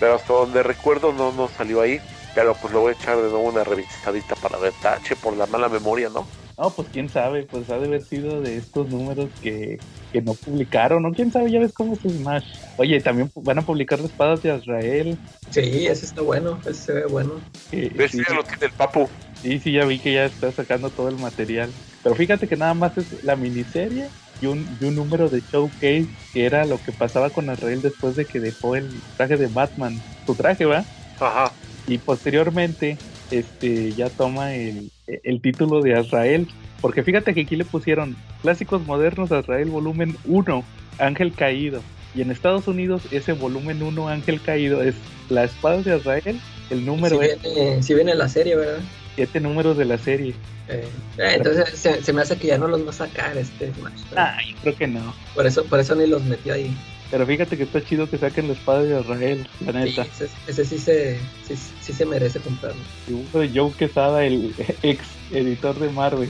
pero 0.00 0.14
hasta 0.14 0.32
donde 0.32 0.62
recuerdo 0.62 1.12
no, 1.12 1.32
no 1.32 1.48
salió 1.48 1.80
ahí. 1.80 2.00
Pero 2.34 2.54
pues 2.54 2.72
lo 2.72 2.80
voy 2.80 2.90
a 2.90 2.96
echar 2.96 3.16
de 3.16 3.22
nuevo 3.22 3.42
una 3.42 3.62
revisadita 3.62 4.34
para 4.34 4.58
ver 4.58 4.72
tache 4.82 5.14
por 5.14 5.36
la 5.36 5.46
mala 5.46 5.68
memoria, 5.68 6.08
¿no? 6.08 6.26
No, 6.56 6.70
pues 6.70 6.88
quién 6.92 7.08
sabe, 7.08 7.42
pues 7.42 7.68
ha 7.70 7.78
de 7.78 7.86
haber 7.86 8.04
sido 8.04 8.40
de 8.40 8.56
estos 8.56 8.88
números 8.88 9.28
que, 9.42 9.80
que 10.12 10.22
no 10.22 10.34
publicaron, 10.34 11.02
¿no? 11.02 11.12
Quién 11.12 11.32
sabe, 11.32 11.50
ya 11.50 11.58
ves 11.58 11.72
cómo 11.72 11.94
es 11.94 12.00
Smash. 12.00 12.44
Oye, 12.76 13.00
también 13.00 13.30
van 13.34 13.58
a 13.58 13.62
publicar 13.62 13.98
las 13.98 14.10
espadas 14.10 14.42
de 14.42 14.52
Azrael. 14.52 15.18
Sí, 15.50 15.86
ese 15.86 16.06
está 16.06 16.22
bueno, 16.22 16.60
ese 16.62 16.74
se 16.74 16.92
ve 16.92 17.06
bueno. 17.06 17.40
¿Ves? 17.72 18.12
Sí, 18.12 18.22
ya 18.28 18.34
lo 18.34 18.44
tiene 18.44 18.66
el 18.66 18.72
papu. 18.72 19.08
Sí, 19.42 19.58
sí, 19.58 19.72
ya 19.72 19.84
vi 19.84 19.98
que 19.98 20.12
ya 20.12 20.26
está 20.26 20.52
sacando 20.52 20.90
todo 20.90 21.08
el 21.08 21.16
material. 21.16 21.70
Pero 22.04 22.14
fíjate 22.14 22.46
que 22.46 22.56
nada 22.56 22.74
más 22.74 22.96
es 22.98 23.24
la 23.24 23.34
miniserie 23.34 24.08
y 24.40 24.46
un, 24.46 24.66
y 24.80 24.84
un 24.84 24.94
número 24.94 25.28
de 25.28 25.40
showcase 25.40 26.06
que 26.32 26.46
era 26.46 26.64
lo 26.66 26.80
que 26.82 26.92
pasaba 26.92 27.30
con 27.30 27.50
Azrael 27.50 27.82
después 27.82 28.14
de 28.14 28.26
que 28.26 28.38
dejó 28.38 28.76
el 28.76 28.88
traje 29.16 29.36
de 29.36 29.48
Batman. 29.48 30.00
Su 30.24 30.34
traje, 30.36 30.66
¿va? 30.66 30.84
Ajá. 31.18 31.52
Y 31.88 31.98
posteriormente 31.98 32.96
este 33.30 33.92
ya 33.92 34.08
toma 34.08 34.54
el, 34.54 34.90
el 35.06 35.40
título 35.40 35.82
de 35.82 35.94
Azrael. 35.94 36.48
Porque 36.80 37.02
fíjate 37.02 37.34
que 37.34 37.42
aquí 37.42 37.56
le 37.56 37.64
pusieron 37.64 38.16
Clásicos 38.42 38.84
Modernos 38.86 39.32
Azrael 39.32 39.70
Volumen 39.70 40.16
1, 40.26 40.64
Ángel 40.98 41.32
Caído. 41.32 41.80
Y 42.14 42.22
en 42.22 42.30
Estados 42.30 42.68
Unidos 42.68 43.02
ese 43.10 43.32
volumen 43.32 43.82
1, 43.82 44.08
Ángel 44.08 44.40
Caído, 44.40 44.82
es 44.82 44.94
La 45.30 45.44
Espada 45.44 45.82
de 45.82 45.94
Azrael, 45.94 46.40
el 46.70 46.84
número... 46.84 47.20
Si 47.20 47.26
viene, 47.26 47.82
si 47.82 47.94
viene 47.94 48.14
la 48.14 48.28
serie, 48.28 48.56
¿verdad? 48.56 48.80
Siete 49.16 49.40
números 49.40 49.76
de 49.76 49.84
la 49.84 49.98
serie. 49.98 50.34
Eh, 50.68 50.88
eh, 51.18 51.32
entonces 51.34 51.78
se, 51.78 52.12
me 52.12 52.22
hace 52.22 52.36
que 52.36 52.48
ya 52.48 52.58
no 52.58 52.68
los 52.68 52.86
va 52.86 52.90
a 52.90 52.94
sacar 52.94 53.36
este 53.36 53.70
Ah, 54.16 54.38
creo 54.62 54.74
que 54.74 54.86
no. 54.86 55.14
Por 55.34 55.46
eso, 55.46 55.64
por 55.64 55.78
eso 55.78 55.94
ni 55.94 56.06
los 56.06 56.22
metió 56.24 56.54
ahí. 56.54 56.74
Pero 57.14 57.26
fíjate 57.26 57.56
que 57.56 57.62
está 57.62 57.80
chido 57.80 58.10
que 58.10 58.18
saquen 58.18 58.48
la 58.48 58.54
espada 58.54 58.82
de 58.82 59.00
Israel, 59.00 59.46
la 59.64 59.70
neta. 59.70 60.04
ese, 60.48 60.64
sí, 60.64 60.78
se, 60.78 61.16
sí, 61.46 61.92
se 61.92 62.04
merece 62.04 62.40
comprarlo. 62.40 62.82
Dibujo 63.06 63.38
de 63.38 63.50
Joe 63.54 63.70
Quesada, 63.70 64.24
el 64.24 64.52
ex 64.82 65.06
editor 65.30 65.78
de 65.78 65.90
Marvel. 65.90 66.28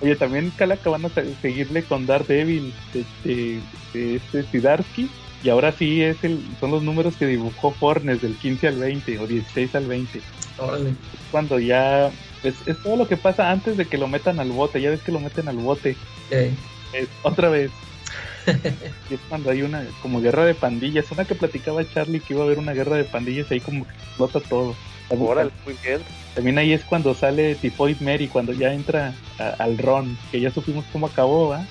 Oye, 0.00 0.16
también 0.16 0.50
Calaca 0.56 0.90
van 0.90 1.04
a 1.04 1.10
seguirle 1.40 1.84
con 1.84 2.06
Daredevil, 2.06 2.74
de, 2.92 3.60
de, 3.94 4.16
este 4.16 4.42
Sidarsky. 4.42 5.08
Y 5.44 5.50
ahora 5.50 5.70
sí 5.70 6.02
es 6.02 6.16
el, 6.24 6.40
son 6.58 6.72
los 6.72 6.82
números 6.82 7.14
que 7.14 7.26
dibujó 7.26 7.70
Fornes 7.70 8.20
del 8.20 8.34
15 8.34 8.66
al 8.66 8.78
20 8.80 9.20
o 9.20 9.26
16 9.28 9.72
al 9.76 9.86
20. 9.86 10.20
Órale. 10.58 10.94
Cuando 11.30 11.60
ya. 11.60 12.08
Es, 12.42 12.56
es, 12.66 12.82
todo 12.82 12.96
lo 12.96 13.06
que 13.06 13.16
pasa 13.16 13.52
antes 13.52 13.76
de 13.76 13.84
que 13.84 13.98
lo 13.98 14.08
metan 14.08 14.40
al 14.40 14.50
bote. 14.50 14.80
Ya 14.80 14.90
ves 14.90 15.02
que 15.02 15.12
lo 15.12 15.20
meten 15.20 15.46
al 15.46 15.58
bote. 15.58 15.94
otra 17.22 17.50
vez 17.50 17.70
es 19.10 19.20
cuando 19.28 19.50
hay 19.50 19.62
una 19.62 19.84
como 20.02 20.20
guerra 20.20 20.44
de 20.44 20.54
pandillas, 20.54 21.10
una 21.10 21.24
que 21.24 21.34
platicaba 21.34 21.88
Charlie 21.88 22.20
que 22.20 22.34
iba 22.34 22.42
a 22.42 22.46
haber 22.46 22.58
una 22.58 22.72
guerra 22.72 22.96
de 22.96 23.04
pandillas 23.04 23.50
ahí 23.50 23.60
como 23.60 23.86
que 23.86 23.92
explota 23.92 24.40
todo. 24.40 24.74
muy 25.64 25.74
bien. 25.82 26.00
También 26.34 26.58
ahí 26.58 26.72
es 26.72 26.84
cuando 26.84 27.14
sale 27.14 27.54
Tifoid 27.54 28.00
Mary, 28.00 28.28
cuando 28.28 28.52
ya 28.52 28.72
entra 28.72 29.14
al 29.58 29.78
Ron, 29.78 30.16
que 30.30 30.40
ya 30.40 30.50
supimos 30.50 30.84
cómo 30.92 31.06
acabó, 31.06 31.48
¿va? 31.48 31.66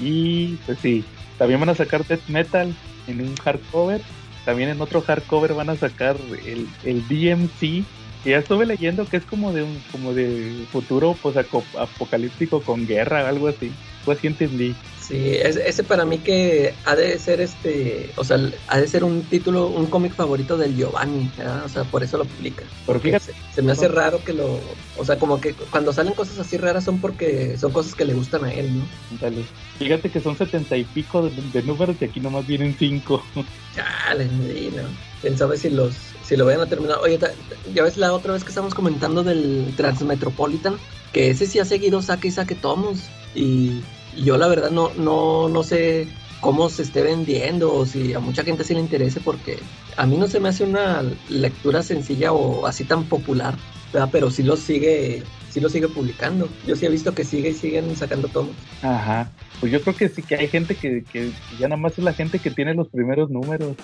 Y 0.00 0.56
pues 0.66 0.78
sí, 0.80 1.04
también 1.38 1.60
van 1.60 1.68
a 1.68 1.74
sacar 1.74 2.04
Death 2.06 2.26
Metal 2.28 2.74
en 3.06 3.20
un 3.20 3.36
hardcover. 3.36 4.00
También 4.44 4.70
en 4.70 4.80
otro 4.80 5.02
hardcover 5.02 5.54
van 5.54 5.70
a 5.70 5.76
sacar 5.76 6.16
el, 6.44 6.66
el 6.84 7.06
DMC 7.06 7.84
ya 8.24 8.38
estuve 8.38 8.66
leyendo 8.66 9.04
que 9.04 9.16
es 9.16 9.24
como 9.24 9.52
de 9.52 9.64
un 9.64 9.82
como 9.90 10.14
de 10.14 10.64
futuro 10.70 11.16
pues 11.20 11.36
apocalíptico 11.36 12.62
con 12.62 12.86
guerra, 12.86 13.28
algo 13.28 13.48
así. 13.48 13.72
Pues 14.04 14.18
así 14.18 14.26
entendí. 14.26 14.74
Sí, 15.02 15.36
ese 15.36 15.82
para 15.82 16.04
mí 16.04 16.18
que 16.18 16.74
ha 16.84 16.94
de 16.94 17.18
ser 17.18 17.40
este, 17.40 18.10
o 18.16 18.22
sea, 18.22 18.38
ha 18.68 18.78
de 18.78 18.86
ser 18.86 19.02
un 19.02 19.22
título, 19.22 19.66
un 19.66 19.86
cómic 19.86 20.14
favorito 20.14 20.56
del 20.56 20.76
Giovanni, 20.76 21.28
¿verdad? 21.36 21.64
o 21.64 21.68
sea, 21.68 21.82
por 21.84 22.04
eso 22.04 22.18
lo 22.18 22.24
publica. 22.24 22.62
Porque 22.86 23.18
se, 23.18 23.62
me 23.62 23.72
hace 23.72 23.88
raro 23.88 24.22
que 24.24 24.32
lo, 24.32 24.60
o 24.96 25.04
sea, 25.04 25.18
como 25.18 25.40
que 25.40 25.54
cuando 25.54 25.92
salen 25.92 26.14
cosas 26.14 26.38
así 26.38 26.56
raras 26.56 26.84
son 26.84 27.00
porque 27.00 27.58
son 27.58 27.72
cosas 27.72 27.96
que 27.96 28.04
le 28.04 28.14
gustan 28.14 28.44
a 28.44 28.52
él, 28.52 28.78
¿no? 28.78 28.84
Dale. 29.20 29.44
Fíjate 29.78 30.08
que 30.08 30.20
son 30.20 30.38
setenta 30.38 30.76
y 30.76 30.84
pico 30.84 31.28
de, 31.28 31.62
números 31.62 31.96
y 32.00 32.04
aquí 32.04 32.20
nomás 32.20 32.46
vienen 32.46 32.76
cinco. 32.78 33.24
Chale, 33.74 34.26
no. 34.26 34.82
Quién 35.20 35.36
sabe 35.36 35.56
si 35.56 35.68
los, 35.68 35.94
si 36.24 36.36
lo 36.36 36.44
vayan 36.44 36.60
a 36.60 36.66
terminar. 36.66 36.98
Oye, 37.02 37.18
ya 37.74 37.82
ves 37.82 37.96
la 37.96 38.12
otra 38.12 38.32
vez 38.32 38.44
que 38.44 38.50
estamos 38.50 38.72
comentando 38.72 39.24
del 39.24 39.74
Transmetropolitan, 39.76 40.76
que 41.12 41.30
ese 41.30 41.46
sí 41.46 41.58
ha 41.58 41.64
seguido 41.64 42.00
saque 42.02 42.28
y 42.28 42.30
saque 42.30 42.54
tomos 42.54 43.00
y 43.34 43.82
y 44.16 44.24
yo 44.24 44.36
la 44.36 44.48
verdad 44.48 44.70
no, 44.70 44.92
no, 44.94 45.48
no 45.48 45.62
sé 45.62 46.06
cómo 46.40 46.68
se 46.68 46.82
esté 46.82 47.02
vendiendo 47.02 47.72
o 47.72 47.86
si 47.86 48.14
a 48.14 48.20
mucha 48.20 48.42
gente 48.42 48.64
sí 48.64 48.74
le 48.74 48.80
interese 48.80 49.20
porque 49.20 49.58
a 49.96 50.06
mí 50.06 50.16
no 50.16 50.26
se 50.26 50.40
me 50.40 50.48
hace 50.48 50.64
una 50.64 51.02
lectura 51.28 51.82
sencilla 51.82 52.32
o 52.32 52.66
así 52.66 52.84
tan 52.84 53.04
popular, 53.04 53.56
¿verdad? 53.92 54.08
pero 54.10 54.30
sí 54.30 54.42
lo 54.42 54.56
sigue 54.56 55.22
sí 55.50 55.60
lo 55.60 55.68
sigue 55.68 55.88
publicando. 55.88 56.48
Yo 56.66 56.74
sí 56.76 56.86
he 56.86 56.88
visto 56.88 57.14
que 57.14 57.24
sigue 57.24 57.50
y 57.50 57.54
siguen 57.54 57.94
sacando 57.94 58.28
tomos. 58.28 58.54
Ajá. 58.80 59.30
Pues 59.60 59.70
yo 59.70 59.82
creo 59.82 59.94
que 59.94 60.08
sí 60.08 60.22
que 60.22 60.34
hay 60.34 60.48
gente 60.48 60.74
que, 60.74 61.04
que 61.12 61.30
ya 61.58 61.68
nada 61.68 61.80
más 61.80 61.92
es 61.98 62.04
la 62.04 62.14
gente 62.14 62.38
que 62.38 62.50
tiene 62.50 62.74
los 62.74 62.88
primeros 62.88 63.30
números. 63.30 63.76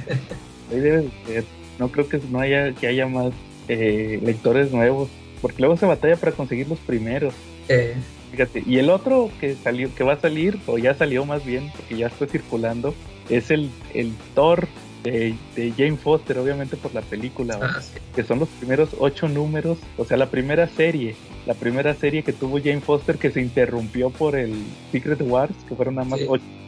Ahí 0.70 0.80
debe 0.80 1.10
ser. 1.26 1.44
No 1.78 1.88
creo 1.88 2.08
que 2.08 2.18
no 2.30 2.40
haya 2.40 2.72
que 2.72 2.86
haya 2.86 3.06
más 3.06 3.32
eh, 3.68 4.20
lectores 4.22 4.72
nuevos, 4.72 5.10
porque 5.42 5.58
luego 5.60 5.76
se 5.76 5.84
batalla 5.84 6.16
para 6.16 6.32
conseguir 6.32 6.68
los 6.68 6.78
primeros. 6.78 7.34
Eh, 7.68 7.94
Fíjate, 8.32 8.64
y 8.66 8.78
el 8.78 8.88
otro 8.88 9.30
que 9.40 9.54
salió, 9.54 9.94
que 9.94 10.04
va 10.04 10.14
a 10.14 10.20
salir, 10.20 10.58
o 10.66 10.78
ya 10.78 10.94
salió 10.94 11.26
más 11.26 11.44
bien, 11.44 11.70
porque 11.76 11.98
ya 11.98 12.06
está 12.06 12.26
circulando, 12.26 12.94
es 13.28 13.50
el, 13.50 13.70
el 13.92 14.10
Thor 14.34 14.66
de, 15.02 15.34
Jane 15.76 15.98
Foster, 15.98 16.38
obviamente 16.38 16.76
por 16.78 16.94
la 16.94 17.02
película, 17.02 17.58
ah, 17.60 17.80
que 18.14 18.22
son 18.22 18.38
los 18.38 18.48
primeros 18.48 18.90
ocho 18.98 19.28
números, 19.28 19.76
o 19.98 20.06
sea, 20.06 20.16
la 20.16 20.30
primera 20.30 20.66
serie, 20.66 21.14
la 21.46 21.52
primera 21.52 21.92
serie 21.94 22.22
que 22.22 22.32
tuvo 22.32 22.58
Jane 22.58 22.80
Foster 22.80 23.18
que 23.18 23.30
se 23.30 23.42
interrumpió 23.42 24.08
por 24.08 24.34
el 24.34 24.54
Secret 24.92 25.20
Wars, 25.20 25.54
que 25.68 25.74
fueron 25.74 25.96
nada 25.96 26.08
más 26.08 26.20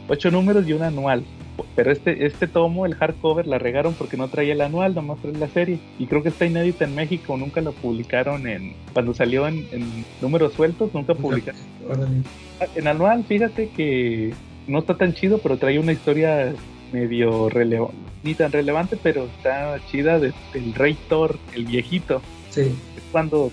ocho, 0.07 0.29
números 0.29 0.67
y 0.67 0.73
un 0.73 0.83
anual. 0.83 1.23
Pero 1.75 1.91
este, 1.91 2.25
este 2.25 2.47
tomo, 2.47 2.85
el 2.85 2.95
hardcover, 2.95 3.47
la 3.47 3.59
regaron 3.59 3.93
porque 3.93 4.17
no 4.17 4.27
traía 4.27 4.53
el 4.53 4.61
anual, 4.61 4.95
nomás 4.95 5.19
trae 5.21 5.33
la 5.33 5.47
serie. 5.47 5.79
Y 5.99 6.07
creo 6.07 6.23
que 6.23 6.29
está 6.29 6.45
inédita 6.45 6.85
en 6.85 6.95
México, 6.95 7.37
nunca 7.37 7.61
lo 7.61 7.71
publicaron 7.71 8.47
en. 8.47 8.73
Cuando 8.93 9.13
salió 9.13 9.47
en, 9.47 9.65
números 10.21 10.53
sueltos, 10.53 10.93
nunca 10.93 11.13
publicaron. 11.13 11.61
En 12.75 12.87
anual, 12.87 13.23
fíjate 13.25 13.69
que 13.69 14.33
no 14.67 14.79
está 14.79 14.97
tan 14.97 15.13
chido, 15.13 15.37
pero 15.39 15.57
trae 15.57 15.79
una 15.79 15.91
historia 15.91 16.53
medio 16.91 17.49
relevante, 17.49 17.95
ni 18.23 18.33
tan 18.35 18.51
relevante, 18.51 18.97
pero 19.01 19.25
está 19.25 19.79
chida 19.91 20.19
del 20.19 20.33
Rey 20.75 20.97
Thor, 21.09 21.37
el 21.53 21.65
viejito. 21.65 22.21
Sí. 22.49 22.61
Es 22.61 23.03
cuando 23.11 23.51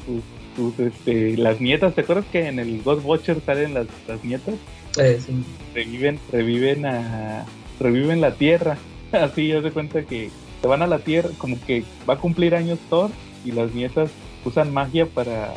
tus, 0.56 0.78
este, 0.78 1.36
las 1.36 1.60
nietas, 1.60 1.94
¿te 1.94 2.02
acuerdas 2.02 2.26
que 2.30 2.46
en 2.46 2.58
el 2.58 2.82
Ghost 2.82 3.04
Watcher 3.04 3.40
salen 3.44 3.74
las, 3.74 3.86
las 4.06 4.22
nietas? 4.24 4.54
Eh, 4.98 5.18
sí. 5.24 5.32
Reviven, 5.74 6.18
reviven 6.30 6.86
a, 6.86 7.44
reviven 7.80 8.20
la 8.20 8.34
Tierra. 8.34 8.78
Así 9.12 9.48
ya 9.48 9.62
se 9.62 9.70
cuenta 9.70 10.02
que 10.02 10.30
se 10.60 10.68
van 10.68 10.82
a 10.82 10.86
la 10.86 11.00
Tierra, 11.00 11.30
como 11.38 11.56
que 11.66 11.84
va 12.08 12.14
a 12.14 12.18
cumplir 12.18 12.54
años 12.54 12.78
Thor 12.88 13.10
y 13.44 13.52
las 13.52 13.74
nietas 13.74 14.10
usan 14.44 14.72
magia 14.72 15.06
para 15.06 15.52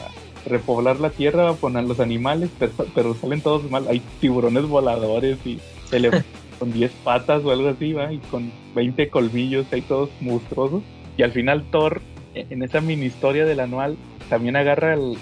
repoblar 0.46 1.00
la 1.00 1.10
Tierra, 1.10 1.54
poner 1.54 1.84
los 1.84 2.00
animales, 2.00 2.50
pero, 2.96 3.14
salen 3.16 3.42
todos 3.42 3.70
mal. 3.70 3.88
Hay 3.88 4.02
tiburones 4.20 4.68
voladores 4.68 5.38
y 5.46 5.60
con 6.60 6.72
10 6.72 6.92
patas 7.04 7.44
o 7.44 7.52
algo 7.52 7.70
así, 7.70 7.94
¿va? 7.94 8.12
Y 8.12 8.20
con 8.20 8.52
20 8.76 9.10
colmillos, 9.10 9.66
hay 9.72 9.82
todos 9.82 10.10
monstruosos. 10.22 10.84
Y 11.18 11.24
al 11.24 11.32
final 11.32 11.64
Thor, 11.72 12.02
e, 12.34 12.48
en 12.50 12.64
esa 12.64 12.82
mini 12.82 13.06
historia 13.06 13.46
del 13.46 13.60
anual, 13.60 13.98
también 14.30 14.56
agarra 14.56 14.94
el... 14.94 15.18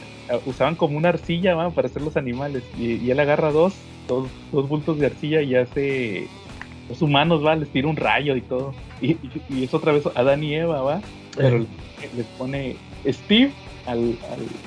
Usaban 0.45 0.75
como 0.75 0.97
una 0.97 1.09
arcilla, 1.09 1.53
¿va? 1.53 1.69
Para 1.71 1.87
hacer 1.87 2.01
los 2.01 2.15
animales. 2.15 2.63
Y, 2.79 3.09
él 3.09 3.19
agarra 3.19 3.51
dos, 3.51 3.73
dos, 4.07 4.29
dos 4.51 4.69
bultos 4.69 4.97
de 4.97 5.07
arcilla 5.07 5.41
y 5.41 5.55
hace 5.55 6.27
los 6.89 7.01
humanos, 7.01 7.45
va, 7.45 7.55
les 7.55 7.69
tira 7.69 7.87
un 7.87 7.95
rayo 7.95 8.35
y 8.35 8.41
todo. 8.41 8.73
Y, 9.01 9.17
es 9.63 9.73
otra 9.73 9.91
vez 9.91 10.03
Adán 10.15 10.43
y 10.43 10.55
Eva, 10.55 10.81
va, 10.81 11.01
pero 11.35 11.65
les 12.15 12.25
pone 12.37 12.75
Steve 13.05 13.51
al, 13.85 14.17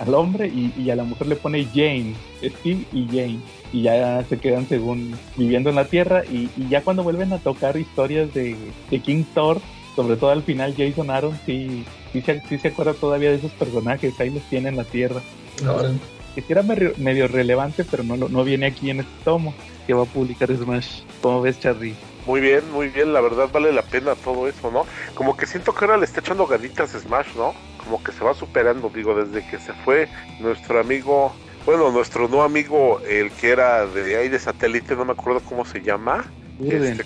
al, 0.01 0.15
hombre 0.15 0.49
y, 0.49 0.91
a 0.91 0.97
la 0.97 1.05
mujer 1.05 1.27
le 1.27 1.37
pone 1.37 1.65
Jane, 1.65 2.15
Steve 2.43 2.85
y 2.93 3.07
Jane. 3.07 3.39
Y 3.73 3.83
ya 3.83 4.25
se 4.25 4.39
quedan 4.39 4.67
según 4.69 5.15
viviendo 5.37 5.71
en 5.71 5.77
la 5.77 5.87
Tierra 5.87 6.25
y, 6.25 6.49
ya 6.69 6.83
cuando 6.83 7.03
vuelven 7.03 7.33
a 7.33 7.39
tocar 7.39 7.77
historias 7.77 8.33
de, 8.35 8.57
King 9.05 9.25
Thor, 9.35 9.61
sobre 9.95 10.17
todo 10.17 10.31
al 10.31 10.43
final 10.43 10.75
Jason 10.77 11.11
Aaron, 11.11 11.39
sí, 11.47 11.85
sí, 12.13 12.21
se, 12.23 12.59
se 12.59 12.69
acuerda 12.69 12.95
todavía 12.95 13.31
de 13.31 13.37
esos 13.37 13.53
personajes, 13.53 14.19
ahí 14.21 14.31
los 14.31 14.43
tiene 14.45 14.69
en 14.69 14.77
la 14.77 14.85
Tierra. 14.85 15.21
Que 16.43 16.53
era 16.53 16.63
medio, 16.63 17.29
relevante, 17.29 17.85
pero 17.85 18.03
no, 18.03 18.17
no 18.17 18.45
viene 18.45 18.67
aquí 18.67 18.91
en 18.91 19.01
este 19.01 19.25
tomo 19.25 19.55
que 19.87 19.95
va 19.95 20.03
a 20.03 20.07
publicar 20.07 20.55
Smash. 20.55 21.03
¿Cómo 21.23 21.41
ves, 21.41 21.61
Charlie? 21.61 21.95
Muy 22.27 22.41
bien, 22.41 22.61
muy 22.73 22.89
bien, 22.89 23.13
la 23.13 23.21
verdad 23.21 23.49
vale 23.53 23.73
la 23.73 23.83
pena 23.83 24.17
todo 24.17 24.49
eso, 24.49 24.71
¿no? 24.71 24.85
Como 25.15 25.37
que 25.37 25.47
siento 25.47 25.73
que 25.73 25.85
ahora 25.85 25.97
le 25.97 26.05
está 26.05 26.21
echando 26.21 26.47
ganitas 26.47 26.91
Smash, 26.91 27.35
¿no? 27.37 27.55
Como 27.83 28.03
que 28.03 28.13
se 28.13 28.25
va 28.25 28.35
superando, 28.35 28.91
digo, 28.93 29.15
desde 29.15 29.49
que 29.49 29.59
se 29.59 29.73
fue 29.73 30.09
nuestro 30.41 30.81
amigo, 30.81 31.33
bueno, 31.65 31.91
nuestro 31.93 32.29
no 32.29 32.43
amigo, 32.43 33.01
el 33.09 33.31
que 33.31 33.51
era 33.51 33.87
de 33.87 34.17
ahí 34.17 34.29
de 34.29 34.41
satélite, 34.41 34.97
no 34.97 35.05
me 35.05 35.13
acuerdo 35.13 35.41
cómo 35.41 35.65
se 35.65 35.81
llama. 35.83 36.25
Este, 36.61 37.05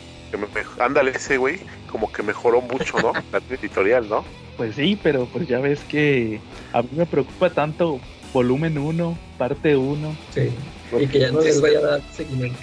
ándale 0.78 1.10
ese 1.10 1.36
güey, 1.36 1.60
como 1.90 2.10
que 2.10 2.22
mejoró 2.22 2.62
mucho, 2.62 2.98
¿no? 3.00 3.12
La 3.32 3.40
editorial, 3.54 4.08
¿no? 4.08 4.24
Pues 4.56 4.74
sí, 4.74 4.98
pero 5.02 5.26
pues 5.26 5.46
ya 5.46 5.58
ves 5.58 5.80
que 5.80 6.40
a 6.72 6.82
mí 6.82 6.88
me 6.92 7.06
preocupa 7.06 7.50
tanto 7.50 8.00
volumen 8.32 8.78
1, 8.78 9.18
parte 9.38 9.76
1. 9.76 10.16
Sí 10.34 10.50
y 10.98 11.06
que 11.06 11.20
ya 11.20 11.30
no 11.30 11.40
les 11.40 11.60
vaya 11.60 11.78
a 11.78 11.82
dar 11.82 12.02
seguimiento. 12.12 12.60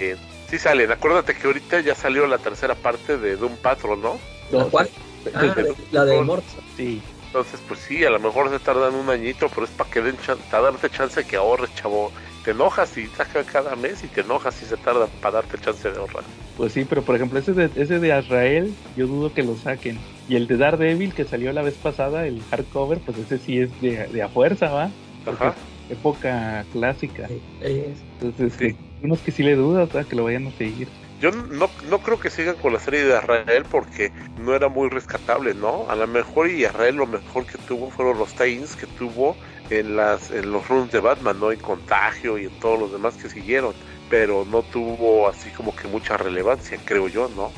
Sí 0.48 0.58
salen, 0.58 0.90
acuérdate 0.90 1.34
que 1.34 1.46
ahorita 1.46 1.80
ya 1.80 1.94
salió 1.94 2.26
la 2.26 2.38
tercera 2.38 2.74
parte 2.74 3.18
de 3.18 3.36
Doom 3.36 3.56
Patrol, 3.56 4.00
¿no? 4.00 4.18
¿La 4.50 4.64
cuál? 4.64 4.88
Ah, 5.34 5.54
la 5.92 6.04
de 6.04 6.20
Morsa. 6.22 6.56
Sí. 6.76 7.02
Entonces, 7.26 7.60
pues 7.68 7.80
sí, 7.80 8.04
a 8.04 8.10
lo 8.10 8.18
mejor 8.18 8.48
se 8.48 8.58
tardan 8.58 8.94
un 8.94 9.10
añito, 9.10 9.48
pero 9.50 9.64
es 9.64 9.70
para 9.70 9.90
que 9.90 10.00
den 10.00 10.16
para 10.50 10.64
darte 10.64 10.88
chance 10.88 11.22
que 11.24 11.36
ahorres, 11.36 11.74
chavo. 11.74 12.10
Te 12.44 12.52
enojas 12.52 12.96
y 12.96 13.06
saca 13.08 13.44
cada 13.44 13.76
mes 13.76 14.02
y 14.04 14.06
te 14.06 14.22
enojas 14.22 14.62
y 14.62 14.64
se 14.64 14.78
tarda 14.78 15.06
para 15.20 15.42
darte 15.42 15.58
chance 15.58 15.90
de 15.90 15.98
ahorrar. 15.98 16.24
Pues 16.56 16.72
sí, 16.72 16.86
pero 16.88 17.02
por 17.02 17.16
ejemplo, 17.16 17.38
ese 17.38 17.52
de, 17.52 17.70
ese 17.76 17.98
de 17.98 18.12
Azrael, 18.14 18.72
yo 18.96 19.06
dudo 19.06 19.34
que 19.34 19.42
lo 19.42 19.54
saquen. 19.56 19.98
Y 20.30 20.36
el 20.36 20.46
de 20.46 20.56
Daredevil, 20.56 21.12
que 21.12 21.24
salió 21.24 21.52
la 21.52 21.60
vez 21.60 21.74
pasada, 21.74 22.26
el 22.26 22.40
hardcover, 22.50 23.00
pues 23.00 23.18
ese 23.18 23.36
sí 23.36 23.58
es 23.58 23.80
de, 23.82 24.06
de 24.06 24.22
a 24.22 24.28
fuerza, 24.30 24.70
¿va? 24.70 24.90
Ajá 25.28 25.54
época 25.88 26.64
clásica. 26.72 27.28
Entonces, 27.60 28.54
sí. 28.58 28.76
unos 29.02 29.20
que 29.20 29.32
sí 29.32 29.42
le 29.42 29.56
dudas 29.56 29.88
que 30.06 30.16
lo 30.16 30.24
vayan 30.24 30.46
a 30.46 30.52
seguir. 30.52 30.88
Yo 31.20 31.32
no, 31.32 31.68
no 31.90 31.98
creo 31.98 32.20
que 32.20 32.30
sigan 32.30 32.56
con 32.56 32.72
la 32.72 32.78
serie 32.78 33.02
de 33.02 33.16
Israel 33.16 33.64
porque 33.68 34.12
no 34.40 34.54
era 34.54 34.68
muy 34.68 34.88
rescatable, 34.88 35.52
¿no? 35.52 35.90
A 35.90 35.96
lo 35.96 36.06
mejor 36.06 36.48
y 36.48 36.64
Israel 36.64 36.96
lo 36.96 37.06
mejor 37.06 37.44
que 37.44 37.58
tuvo 37.58 37.90
fueron 37.90 38.18
los 38.18 38.34
Tains 38.34 38.76
que 38.76 38.86
tuvo 38.86 39.36
en 39.68 39.96
las 39.96 40.30
en 40.30 40.52
los 40.52 40.68
runs 40.68 40.92
de 40.92 41.00
Batman, 41.00 41.40
¿no? 41.40 41.50
En 41.50 41.58
Contagio 41.58 42.38
y 42.38 42.44
en 42.44 42.60
todos 42.60 42.78
los 42.78 42.92
demás 42.92 43.16
que 43.16 43.28
siguieron, 43.28 43.74
pero 44.08 44.44
no 44.44 44.62
tuvo 44.62 45.28
así 45.28 45.50
como 45.50 45.74
que 45.74 45.88
mucha 45.88 46.16
relevancia, 46.16 46.78
creo 46.84 47.08
yo, 47.08 47.28
¿no? 47.34 47.50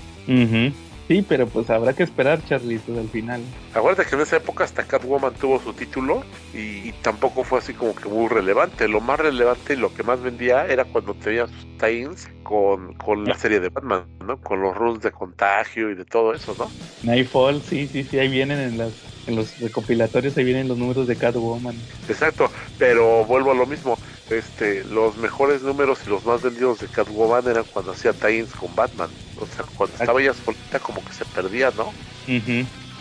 Sí, 1.10 1.26
pero 1.28 1.48
pues 1.48 1.68
habrá 1.70 1.92
que 1.92 2.04
esperar, 2.04 2.40
Charlitos, 2.44 2.84
pues, 2.86 2.98
al 2.98 3.08
final. 3.08 3.40
Acuérdate 3.74 4.08
que 4.08 4.14
en 4.14 4.20
esa 4.20 4.36
época 4.36 4.62
hasta 4.62 4.84
Catwoman 4.84 5.34
tuvo 5.34 5.58
su 5.58 5.72
título 5.72 6.22
y, 6.54 6.92
tampoco 7.02 7.42
fue 7.42 7.58
así 7.58 7.74
como 7.74 7.96
que 7.96 8.08
muy 8.08 8.28
relevante. 8.28 8.86
Lo 8.86 9.00
más 9.00 9.18
relevante 9.18 9.72
y 9.72 9.76
lo 9.76 9.92
que 9.92 10.04
más 10.04 10.22
vendía 10.22 10.66
era 10.66 10.84
cuando 10.84 11.14
tenía 11.14 11.48
sus 11.48 11.66
tie-ins 11.78 12.28
con, 12.44 12.94
con 12.94 13.24
la 13.24 13.34
serie 13.34 13.58
de 13.58 13.70
Batman, 13.70 14.04
¿no? 14.24 14.36
Con 14.36 14.62
los 14.62 14.76
rules 14.76 15.02
de 15.02 15.10
contagio 15.10 15.90
y 15.90 15.96
de 15.96 16.04
todo 16.04 16.32
eso, 16.32 16.54
¿no? 16.56 16.70
Nightfall, 17.02 17.60
sí, 17.60 17.88
sí, 17.88 18.04
sí, 18.04 18.20
ahí 18.20 18.28
vienen 18.28 18.60
en 18.60 18.78
las 18.78 18.92
en 19.26 19.36
los 19.36 19.58
recopilatorios 19.58 20.36
ahí 20.36 20.44
vienen 20.44 20.68
los 20.68 20.78
números 20.78 21.06
de 21.06 21.16
Catwoman. 21.16 21.74
Exacto, 22.08 22.50
pero 22.78 23.24
vuelvo 23.24 23.52
a 23.52 23.54
lo 23.54 23.66
mismo. 23.66 23.98
Este, 24.30 24.84
los 24.84 25.16
mejores 25.16 25.62
números 25.62 25.98
y 26.06 26.10
los 26.10 26.24
más 26.24 26.42
vendidos 26.42 26.78
de 26.78 26.86
Catwoman 26.86 27.46
eran 27.48 27.64
cuando 27.64 27.92
hacía 27.92 28.12
tie 28.12 28.44
con 28.58 28.74
Batman. 28.76 29.10
O 29.40 29.46
sea, 29.46 29.64
cuando 29.76 29.96
estaba 29.96 30.20
ella 30.22 30.34
solita 30.34 30.78
como 30.78 31.04
que 31.04 31.12
se 31.12 31.24
perdía, 31.24 31.72
¿no? 31.76 31.92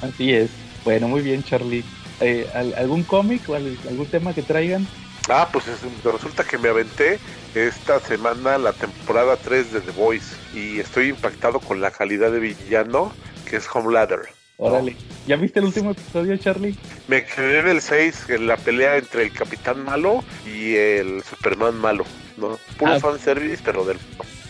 Así 0.01 0.33
es. 0.33 0.49
Bueno, 0.83 1.07
muy 1.07 1.21
bien, 1.21 1.43
Charlie. 1.43 1.83
Eh, 2.19 2.49
¿Algún 2.77 3.03
cómic 3.03 3.47
o 3.47 3.55
algún 3.55 4.07
tema 4.09 4.33
que 4.33 4.41
traigan? 4.41 4.87
Ah, 5.29 5.47
pues 5.51 5.65
resulta 6.03 6.43
que 6.43 6.57
me 6.57 6.69
aventé 6.69 7.19
esta 7.53 7.99
semana 7.99 8.57
la 8.57 8.73
temporada 8.73 9.37
3 9.37 9.73
de 9.73 9.81
The 9.81 9.91
Voice 9.91 10.35
y 10.55 10.79
estoy 10.79 11.09
impactado 11.09 11.59
con 11.59 11.79
la 11.79 11.91
calidad 11.91 12.31
de 12.31 12.39
villano 12.39 13.13
que 13.45 13.57
es 13.57 13.67
Homelander. 13.71 14.38
Órale. 14.59 14.93
¿Ya 15.25 15.37
viste 15.37 15.59
el 15.59 15.65
último 15.65 15.91
episodio, 15.91 16.35
Charlie? 16.35 16.75
Me 17.07 17.23
quedé 17.23 17.59
en 17.59 17.67
el 17.69 17.81
6, 17.81 18.25
en 18.29 18.47
la 18.47 18.57
pelea 18.57 18.97
entre 18.97 19.23
el 19.23 19.31
Capitán 19.31 19.85
Malo 19.85 20.21
y 20.45 20.75
el 20.75 21.23
Superman 21.23 21.75
Malo, 21.75 22.03
¿no? 22.35 22.59
Puro 22.77 22.91
ah. 22.91 22.99
fanservice, 22.99 23.61
pero 23.63 23.85
del... 23.85 23.97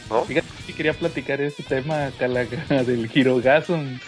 ¿no? 0.09 0.25
Fíjate 0.25 0.47
que 0.65 0.73
quería 0.73 0.93
platicar 0.93 1.39
ese 1.41 1.61
tema, 1.61 2.11
Calaga, 2.17 2.65
del 2.83 3.09
Hirogasm. 3.13 3.99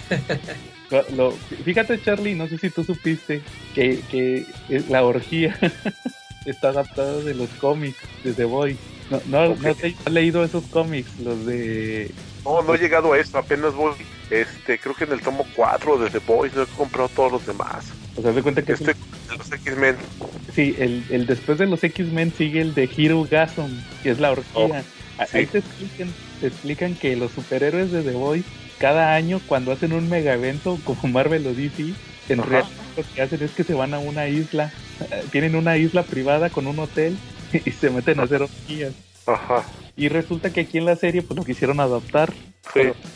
Lo, 1.16 1.32
fíjate, 1.64 2.02
Charlie, 2.02 2.34
no 2.34 2.48
sé 2.48 2.58
si 2.58 2.70
tú 2.72 2.84
supiste 2.84 3.42
que, 3.76 4.02
que 4.10 4.46
la 4.90 5.04
orgía 5.04 5.58
está 6.48 6.70
adaptada 6.70 7.20
de 7.20 7.36
los 7.36 7.50
cómics 7.52 8.00
de 8.24 8.34
The 8.34 8.46
Boys. 8.46 8.78
No, 9.12 9.22
no, 9.28 9.56
no 9.56 9.76
te 9.76 9.96
he 10.06 10.10
leído 10.10 10.44
esos 10.44 10.64
cómics, 10.66 11.20
los 11.20 11.46
de... 11.46 12.12
No, 12.44 12.64
no 12.64 12.74
he 12.74 12.80
llegado 12.80 13.14
a 13.14 13.20
eso, 13.20 13.38
apenas 13.38 13.74
voy 13.74 13.94
este, 14.32 14.80
creo 14.80 14.96
que 14.96 15.04
en 15.04 15.12
el 15.12 15.22
tomo 15.22 15.46
4 15.56 15.98
de 16.00 16.10
The 16.10 16.20
Boys 16.20 16.56
no 16.56 16.64
he 16.64 16.68
comprado 16.68 17.10
todos 17.10 17.32
los 17.32 17.46
demás. 17.46 17.86
O 18.16 18.22
sea, 18.22 18.32
de 18.32 18.42
cuenta 18.42 18.62
que 18.62 18.74
este 18.74 18.96
los 19.38 19.52
X-Men. 19.52 19.96
Sí, 20.54 20.76
el, 20.80 21.04
el, 21.10 21.26
después 21.26 21.58
de 21.58 21.68
los 21.68 21.84
X-Men 21.84 22.34
sigue 22.36 22.62
el 22.62 22.74
de 22.74 22.90
Hero 22.96 23.28
Gasm, 23.30 23.72
que 24.04 24.10
es 24.12 24.20
la 24.20 24.32
orgía. 24.32 24.84
Oh, 25.18 25.26
Ahí 25.34 25.46
te 25.46 25.60
explican, 25.60 26.10
te 26.40 26.48
explican 26.48 26.96
que 26.96 27.16
los 27.16 27.32
superhéroes 27.32 27.92
de 27.92 28.02
The 28.02 28.12
Boys 28.12 28.46
cada 28.80 29.14
año 29.14 29.40
cuando 29.48 29.72
hacen 29.72 29.94
un 29.94 30.10
mega 30.10 30.34
evento 30.34 30.80
como 30.84 31.14
Marvel 31.14 31.46
o 31.46 31.54
DC, 31.54 31.94
en 32.30 32.42
realidad 32.42 32.72
lo 32.98 33.04
que 33.14 33.22
hacen 33.22 33.44
es 33.44 33.52
que 33.52 33.64
se 33.64 33.76
van 33.76 33.94
a 33.94 34.00
una 34.00 34.28
isla, 34.28 34.72
tienen 35.32 35.56
una 35.56 35.78
isla 35.78 36.04
privada 36.04 36.50
con 36.50 36.66
un 36.66 36.80
hotel 36.80 37.18
y 37.54 37.72
se 37.72 37.90
meten 37.92 38.20
a 38.20 38.24
hacer 38.24 38.42
orgías. 38.42 38.94
Ajá. 39.28 39.64
Y 39.96 40.10
resulta 40.10 40.52
que 40.52 40.62
aquí 40.62 40.80
en 40.80 40.86
la 40.86 40.96
serie 40.96 41.22
pues 41.22 41.38
lo 41.38 41.46
quisieron 41.46 41.80
adaptar. 41.80 42.34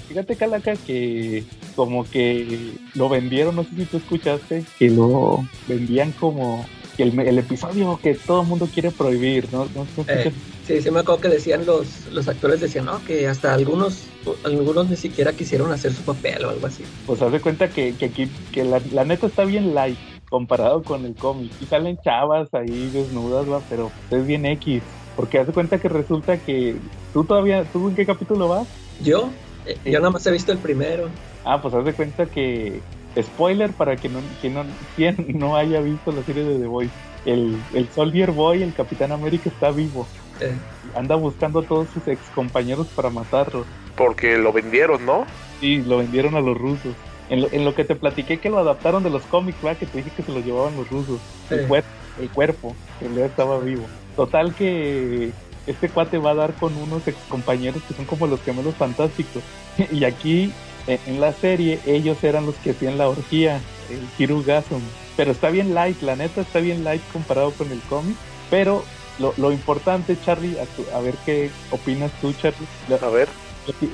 Fíjate, 0.07 0.35
Calaca, 0.35 0.75
que 0.75 1.43
como 1.75 2.03
que 2.05 2.73
lo 2.93 3.09
vendieron, 3.09 3.55
no 3.55 3.63
sé 3.63 3.69
si 3.75 3.85
tú 3.85 3.97
escuchaste, 3.97 4.63
que 4.79 4.89
lo 4.89 5.45
vendían 5.67 6.11
como 6.13 6.65
el, 6.97 7.19
el 7.19 7.39
episodio 7.39 7.99
que 8.01 8.15
todo 8.15 8.41
el 8.41 8.47
mundo 8.47 8.67
quiere 8.73 8.91
prohibir, 8.91 9.47
¿no? 9.51 9.67
Eh, 10.07 10.31
sí, 10.65 10.81
sí 10.81 10.91
me 10.91 11.01
acuerdo 11.01 11.21
que 11.21 11.29
decían 11.29 11.65
los, 11.65 12.07
los 12.11 12.27
actores, 12.27 12.61
decían, 12.61 12.85
no, 12.85 13.03
que 13.03 13.27
hasta 13.27 13.53
algunos 13.53 14.03
algunos 14.43 14.89
ni 14.89 14.95
siquiera 14.95 15.33
quisieron 15.33 15.71
hacer 15.71 15.93
su 15.93 16.01
papel 16.01 16.45
o 16.45 16.49
algo 16.49 16.67
así. 16.67 16.83
Pues 17.05 17.21
haz 17.21 17.31
de 17.31 17.41
cuenta 17.41 17.69
que, 17.69 17.93
que 17.95 18.05
aquí, 18.05 18.29
que 18.51 18.63
la, 18.63 18.81
la 18.91 19.05
neta 19.05 19.27
está 19.27 19.45
bien 19.45 19.75
light 19.75 19.97
comparado 20.29 20.83
con 20.83 21.05
el 21.05 21.15
cómic. 21.15 21.51
Y 21.61 21.65
salen 21.65 21.97
chavas 22.03 22.53
ahí 22.53 22.89
desnudas, 22.89 23.49
va, 23.49 23.61
pero 23.69 23.91
es 24.09 24.25
bien 24.25 24.45
X. 24.45 24.81
Porque 25.15 25.39
hace 25.39 25.53
cuenta 25.53 25.79
que 25.79 25.87
resulta 25.87 26.37
que 26.37 26.75
tú 27.13 27.23
todavía, 27.23 27.63
¿tú 27.71 27.87
en 27.87 27.95
qué 27.95 28.05
capítulo 28.05 28.47
vas? 28.47 28.67
Yo, 29.01 29.29
eh, 29.65 29.77
yo 29.85 29.99
nada 29.99 30.11
más 30.11 30.25
he 30.25 30.31
visto 30.31 30.51
el 30.51 30.57
primero. 30.57 31.09
Ah, 31.43 31.61
pues 31.61 31.73
haz 31.73 31.85
de 31.85 31.93
cuenta 31.93 32.25
que, 32.25 32.81
spoiler 33.21 33.71
para 33.71 33.95
que 33.95 34.09
no, 34.09 34.19
que 34.41 34.49
no, 34.49 34.65
quien 34.95 35.15
no 35.39 35.55
haya 35.55 35.81
visto 35.81 36.11
la 36.11 36.23
serie 36.23 36.43
de 36.43 36.59
The 36.59 36.67
Voice, 36.67 36.93
el, 37.25 37.57
el 37.73 37.87
Soldier 37.89 38.31
Boy, 38.31 38.63
el 38.63 38.73
Capitán 38.73 39.11
América 39.11 39.49
está 39.49 39.71
vivo. 39.71 40.07
Eh. 40.39 40.53
Anda 40.95 41.15
buscando 41.15 41.59
a 41.59 41.63
todos 41.63 41.87
sus 41.93 42.07
ex 42.07 42.19
compañeros 42.33 42.87
para 42.95 43.09
matarlos. 43.09 43.65
Porque 43.95 44.37
lo 44.37 44.51
vendieron, 44.51 45.05
¿no? 45.05 45.25
Sí, 45.59 45.81
lo 45.81 45.97
vendieron 45.97 46.35
a 46.35 46.41
los 46.41 46.57
rusos. 46.57 46.93
En 47.29 47.41
lo, 47.41 47.47
en 47.51 47.65
lo 47.65 47.73
que 47.73 47.85
te 47.85 47.95
platiqué 47.95 48.39
que 48.39 48.49
lo 48.49 48.59
adaptaron 48.59 49.03
de 49.03 49.09
los 49.09 49.23
cómics, 49.23 49.61
¿verdad? 49.61 49.79
Que 49.79 49.85
te 49.87 49.97
dije 49.97 50.11
que 50.15 50.23
se 50.23 50.31
lo 50.31 50.41
llevaban 50.41 50.75
los 50.75 50.89
rusos. 50.89 51.19
El, 51.49 51.67
cuerpo, 51.67 51.89
el 52.21 52.29
cuerpo, 52.29 52.75
que 52.99 53.05
él 53.07 53.17
estaba 53.19 53.59
vivo. 53.59 53.85
Total 54.15 54.53
que 54.53 55.31
este 55.67 55.89
cuate 55.89 56.17
va 56.17 56.31
a 56.31 56.36
dar 56.36 56.53
con 56.53 56.75
unos 56.77 57.07
ex 57.07 57.17
compañeros 57.29 57.81
que 57.88 57.93
son 57.93 58.05
como 58.05 58.27
los 58.27 58.41
gemelos 58.41 58.75
fantásticos. 58.75 59.43
y 59.91 60.03
aquí 60.03 60.53
en 60.88 61.19
la 61.19 61.34
serie 61.34 61.79
ellos 61.86 62.24
eran 62.24 62.45
los 62.45 62.55
que 62.55 62.72
hacían 62.72 62.98
la 62.98 63.10
orgía, 63.10 63.60
el 63.89 64.07
Hirugasum. 64.17 64.81
Pero 65.17 65.31
está 65.31 65.50
bien 65.50 65.74
light, 65.74 66.01
la 66.01 66.15
neta 66.15 66.41
está 66.41 66.60
bien 66.60 66.84
light 66.84 67.01
comparado 67.12 67.51
con 67.51 67.72
el 67.72 67.79
cómic. 67.81 68.15
Pero 68.50 68.84
lo, 69.19 69.34
lo 69.38 69.51
importante, 69.51 70.17
Charlie, 70.24 70.57
a, 70.93 71.00
ver 71.00 71.15
qué 71.25 71.50
opinas 71.72 72.12
tú, 72.22 72.34
Charlie. 72.34 72.67
A 73.01 73.10
ver. 73.10 73.29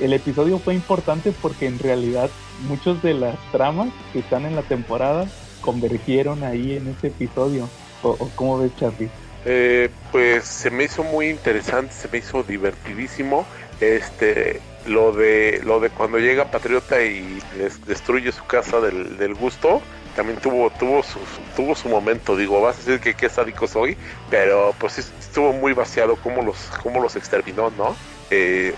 El 0.02 0.12
episodio 0.12 0.58
fue 0.58 0.74
importante 0.74 1.32
porque 1.32 1.66
en 1.66 1.78
realidad 1.78 2.28
muchos 2.68 3.02
de 3.02 3.14
las 3.14 3.38
tramas 3.52 3.88
que 4.12 4.18
están 4.18 4.44
en 4.44 4.54
la 4.54 4.60
temporada 4.60 5.26
convergieron 5.62 6.44
ahí 6.44 6.76
en 6.76 6.88
ese 6.88 7.06
episodio. 7.06 7.70
¿O, 8.02 8.10
o 8.10 8.30
cómo 8.34 8.58
ves, 8.58 8.72
Charlie? 8.76 9.08
Eh, 9.44 9.90
pues 10.12 10.44
se 10.44 10.70
me 10.70 10.84
hizo 10.84 11.02
muy 11.02 11.28
interesante, 11.28 11.92
se 11.92 12.08
me 12.08 12.18
hizo 12.18 12.42
divertidísimo. 12.42 13.46
Este, 13.80 14.60
lo 14.86 15.12
de 15.12 15.60
lo 15.64 15.80
de 15.80 15.90
cuando 15.90 16.18
llega 16.18 16.50
Patriota 16.50 17.02
y 17.02 17.40
destruye 17.86 18.30
su 18.30 18.44
casa 18.44 18.80
del, 18.80 19.34
gusto, 19.34 19.82
también 20.14 20.38
tuvo 20.38 20.70
tuvo 20.70 21.02
su, 21.02 21.18
tuvo 21.56 21.74
su 21.74 21.88
momento. 21.88 22.36
Digo, 22.36 22.60
vas 22.60 22.76
a 22.76 22.78
decir 22.78 23.00
que 23.00 23.14
qué 23.14 23.28
sádico 23.28 23.66
soy, 23.66 23.96
pero 24.30 24.74
pues 24.78 24.98
estuvo 24.98 25.52
muy 25.52 25.72
vaciado 25.72 26.16
como 26.16 26.42
los 26.42 26.56
cómo 26.82 27.00
los 27.00 27.16
exterminó, 27.16 27.70
¿no? 27.70 27.96
Eh, 28.30 28.74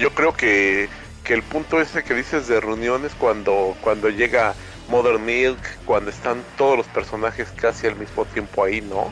yo 0.00 0.10
creo 0.10 0.32
que, 0.32 0.88
que 1.24 1.34
el 1.34 1.42
punto 1.42 1.80
ese 1.80 2.04
que 2.04 2.14
dices 2.14 2.46
de 2.46 2.60
reuniones 2.60 3.12
cuando 3.18 3.74
cuando 3.80 4.10
llega 4.10 4.54
Modern 4.88 5.24
Milk, 5.24 5.58
cuando 5.86 6.10
están 6.10 6.42
todos 6.58 6.76
los 6.76 6.86
personajes 6.86 7.48
casi 7.56 7.86
al 7.86 7.96
mismo 7.96 8.26
tiempo 8.26 8.64
ahí, 8.64 8.82
¿no? 8.82 9.10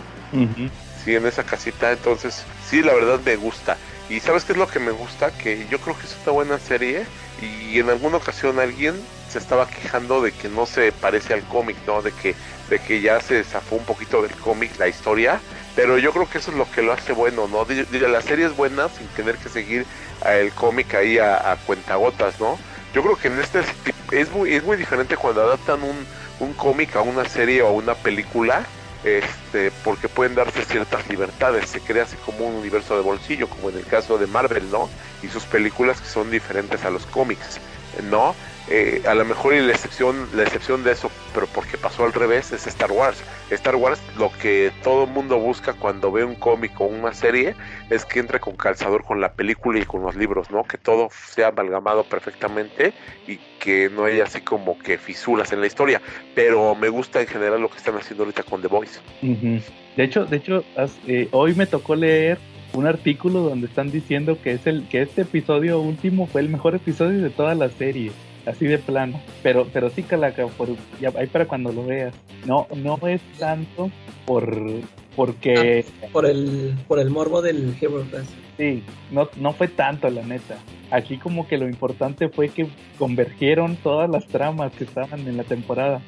Sí, 1.05 1.15
en 1.15 1.27
esa 1.27 1.45
casita. 1.45 1.93
Entonces, 1.93 2.45
sí, 2.69 2.83
la 2.83 2.93
verdad 2.95 3.21
me 3.25 3.37
gusta. 3.37 3.77
Y 4.09 4.21
¿sabes 4.21 4.45
qué 4.45 4.53
es 4.53 4.59
lo 4.59 4.67
que 4.67 4.81
me 4.81 4.91
gusta? 4.91 5.31
Que 5.31 5.67
yo 5.71 5.79
creo 5.79 5.97
que 5.97 6.07
es 6.07 6.17
una 6.25 6.33
buena 6.33 6.59
serie 6.59 7.07
y 7.41 7.79
en 7.79 7.89
alguna 7.89 8.17
ocasión 8.17 8.59
alguien 8.59 9.01
se 9.31 9.39
estaba 9.39 9.69
quejando 9.69 10.21
de 10.21 10.33
que 10.33 10.49
no 10.49 10.67
se 10.67 10.91
parece 10.91 11.33
al 11.35 11.43
cómic, 11.45 11.77
¿no? 11.87 12.03
De 12.03 12.11
que, 12.11 12.35
de 12.69 12.81
que 12.81 13.01
ya 13.01 13.21
se 13.21 13.45
zafó 13.45 13.77
un 13.77 13.85
poquito 13.85 14.21
del 14.23 14.33
cómic 14.33 14.77
la 14.79 14.89
historia. 14.89 15.41
Pero 15.77 15.97
yo 15.99 16.13
creo 16.13 16.29
que 16.29 16.39
eso 16.39 16.51
es 16.51 16.57
lo 16.57 16.69
que 16.71 16.83
lo 16.83 16.93
hace 16.93 17.13
bueno, 17.13 17.47
¿no? 17.47 17.65
La 18.09 18.21
serie 18.21 18.47
es 18.47 18.57
buena 18.57 18.89
sin 18.89 19.07
tener 19.09 19.37
que 19.37 19.49
seguir 19.49 19.87
el 20.27 20.51
cómic 20.53 20.93
ahí 20.95 21.19
a, 21.19 21.57
cuentagotas, 21.65 22.41
¿no? 22.41 22.59
Yo 22.93 23.03
creo 23.03 23.15
que 23.15 23.29
en 23.29 23.39
este 23.39 23.61
es 24.11 24.31
muy, 24.33 24.55
es 24.55 24.65
muy 24.65 24.77
diferente 24.77 25.17
cuando 25.17 25.43
adaptan 25.43 25.85
un, 25.85 26.05
un 26.41 26.53
cómic 26.55 26.97
a 26.97 27.03
una 27.03 27.25
serie 27.29 27.63
o 27.63 27.69
a 27.69 27.73
una 27.73 27.95
película 27.95 28.67
este, 29.03 29.71
porque 29.83 30.09
pueden 30.09 30.35
darse 30.35 30.65
ciertas 30.65 31.09
libertades, 31.09 31.69
se 31.69 31.81
crea 31.81 32.05
así 32.05 32.17
como 32.17 32.47
un 32.47 32.57
universo 32.57 32.97
de 32.97 33.03
bolsillo, 33.03 33.49
como 33.49 33.71
en 33.71 33.79
el 33.79 33.87
caso 33.87 34.19
de 34.19 34.27
Marvel, 34.27 34.71
¿no? 34.71 34.91
Y 35.23 35.29
sus 35.29 35.47
películas 35.47 36.01
que 36.01 36.09
son 36.09 36.31
diferentes 36.31 36.85
a 36.85 36.91
los 36.91 37.07
cómics, 37.07 37.61
¿no? 38.11 38.35
Eh, 38.73 39.03
a 39.09 39.15
lo 39.15 39.25
mejor 39.25 39.55
y 39.55 39.61
la 39.61 39.73
excepción, 39.73 40.29
la 40.33 40.45
excepción 40.45 40.85
de 40.85 40.93
eso, 40.93 41.11
pero 41.35 41.49
porque 41.49 41.77
pasó 41.77 42.05
al 42.05 42.13
revés, 42.13 42.53
es 42.53 42.69
Star 42.69 42.93
Wars. 42.93 43.21
Star 43.51 43.75
Wars 43.75 44.01
lo 44.17 44.31
que 44.41 44.71
todo 44.85 45.09
mundo 45.09 45.39
busca 45.39 45.73
cuando 45.73 46.13
ve 46.13 46.25
un 46.25 46.37
cómic 46.37 46.81
o 46.81 46.85
una 46.85 47.13
serie 47.13 47.57
es 47.91 48.05
que 48.05 48.21
entre 48.21 48.39
con 48.39 48.55
calzador 48.55 49.03
con 49.05 49.21
la 49.21 49.33
película 49.33 49.81
y 49.81 49.85
con 49.85 50.03
los 50.03 50.15
libros, 50.15 50.53
¿no? 50.53 50.63
Que 50.63 50.79
todo 50.79 51.09
sea 51.11 51.49
amalgamado 51.49 52.05
perfectamente 52.05 52.93
y 53.27 53.39
que 53.59 53.91
no 53.91 54.05
haya 54.05 54.25
así 54.25 54.41
como 54.41 54.79
que 54.79 54.99
fisuras 54.99 55.53
en 55.53 55.61
la 55.61 55.67
historia. 55.67 56.01
Pero 56.37 56.77
me 56.77 56.89
gusta 56.89 57.21
en 57.21 57.27
general 57.27 57.61
lo 57.61 57.71
que 57.71 57.79
están 57.79 57.97
haciendo 57.97 58.23
ahorita 58.23 58.45
con 58.45 58.63
The 58.63 58.69
Voice. 58.69 59.01
De 59.21 60.05
hecho, 60.05 60.25
de 60.27 60.37
hecho, 60.37 60.65
eh, 61.09 61.29
hoy 61.33 61.55
me 61.55 61.67
tocó 61.67 61.97
leer 61.97 62.39
un 62.73 62.87
artículo 62.87 63.41
donde 63.41 63.67
están 63.67 63.91
diciendo 63.91 64.39
que 64.43 64.53
es 64.53 64.67
el 64.67 64.87
que 64.89 65.03
este 65.03 65.23
episodio 65.23 65.81
último 65.81 66.27
fue 66.27 66.41
el 66.41 66.49
mejor 66.49 66.75
episodio 66.75 67.23
de 67.23 67.31
toda 67.31 67.55
la 67.55 67.69
serie 67.69 68.13
así 68.47 68.67
de 68.67 68.79
plano. 68.79 69.21
Pero, 69.43 69.67
pero 69.73 69.91
sí, 69.91 70.03
Calaca, 70.03 70.47
por, 70.47 70.69
ya, 71.01 71.13
ahí 71.17 71.27
para 71.27 71.47
cuando 71.47 71.73
lo 71.73 71.85
veas. 71.85 72.15
No, 72.47 72.67
no 72.77 72.99
es 73.07 73.21
tanto 73.39 73.91
por 74.27 74.57
porque 75.17 75.85
ah, 76.03 76.07
por 76.13 76.25
el 76.25 76.75
por 76.87 77.01
el 77.01 77.11
morbo 77.11 77.43
del 77.43 77.75
Hero 77.81 78.05
Sí, 78.61 78.83
no, 79.11 79.27
no 79.39 79.55
fue 79.55 79.69
tanto 79.69 80.11
la 80.11 80.21
neta. 80.21 80.59
Aquí 80.91 81.17
como 81.17 81.49
que 81.49 81.57
lo 81.57 81.67
importante 81.67 82.29
fue 82.29 82.51
que 82.51 82.69
convergieron 82.99 83.77
todas 83.77 84.11
las 84.11 84.27
tramas 84.27 84.71
que 84.73 84.85
estaban 84.85 85.21
en 85.27 85.39
la 85.39 85.45
temporada. 85.45 86.03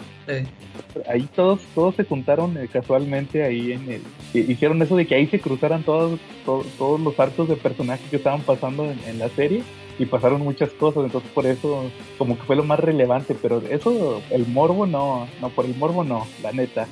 Ahí 1.08 1.26
todos 1.34 1.60
todos 1.74 1.94
se 1.94 2.04
juntaron 2.04 2.58
eh, 2.58 2.68
casualmente 2.70 3.42
ahí 3.42 3.72
en 3.72 3.90
el 3.90 4.02
hicieron 4.34 4.82
eso 4.82 4.96
de 4.96 5.06
que 5.06 5.14
ahí 5.14 5.26
se 5.28 5.40
cruzaran 5.40 5.82
todos 5.82 6.20
todos, 6.44 7.00
los 7.00 7.18
arcos 7.18 7.48
de 7.48 7.56
personajes 7.56 8.06
que 8.10 8.16
estaban 8.16 8.42
pasando 8.42 8.84
en 8.84 9.18
la 9.18 9.30
serie 9.30 9.62
y 9.98 10.06
pasaron 10.06 10.40
muchas 10.40 10.70
cosas, 10.70 11.04
entonces 11.04 11.30
por 11.32 11.46
eso 11.46 11.90
como 12.18 12.36
que 12.36 12.44
fue 12.44 12.56
lo 12.56 12.64
más 12.64 12.80
relevante, 12.80 13.36
pero 13.40 13.62
eso, 13.70 14.22
el 14.30 14.46
morbo 14.46 14.86
no, 14.86 15.28
no, 15.40 15.50
por 15.50 15.64
el 15.64 15.76
morbo 15.76 16.04
no, 16.04 16.26
la 16.42 16.52
neta. 16.52 16.86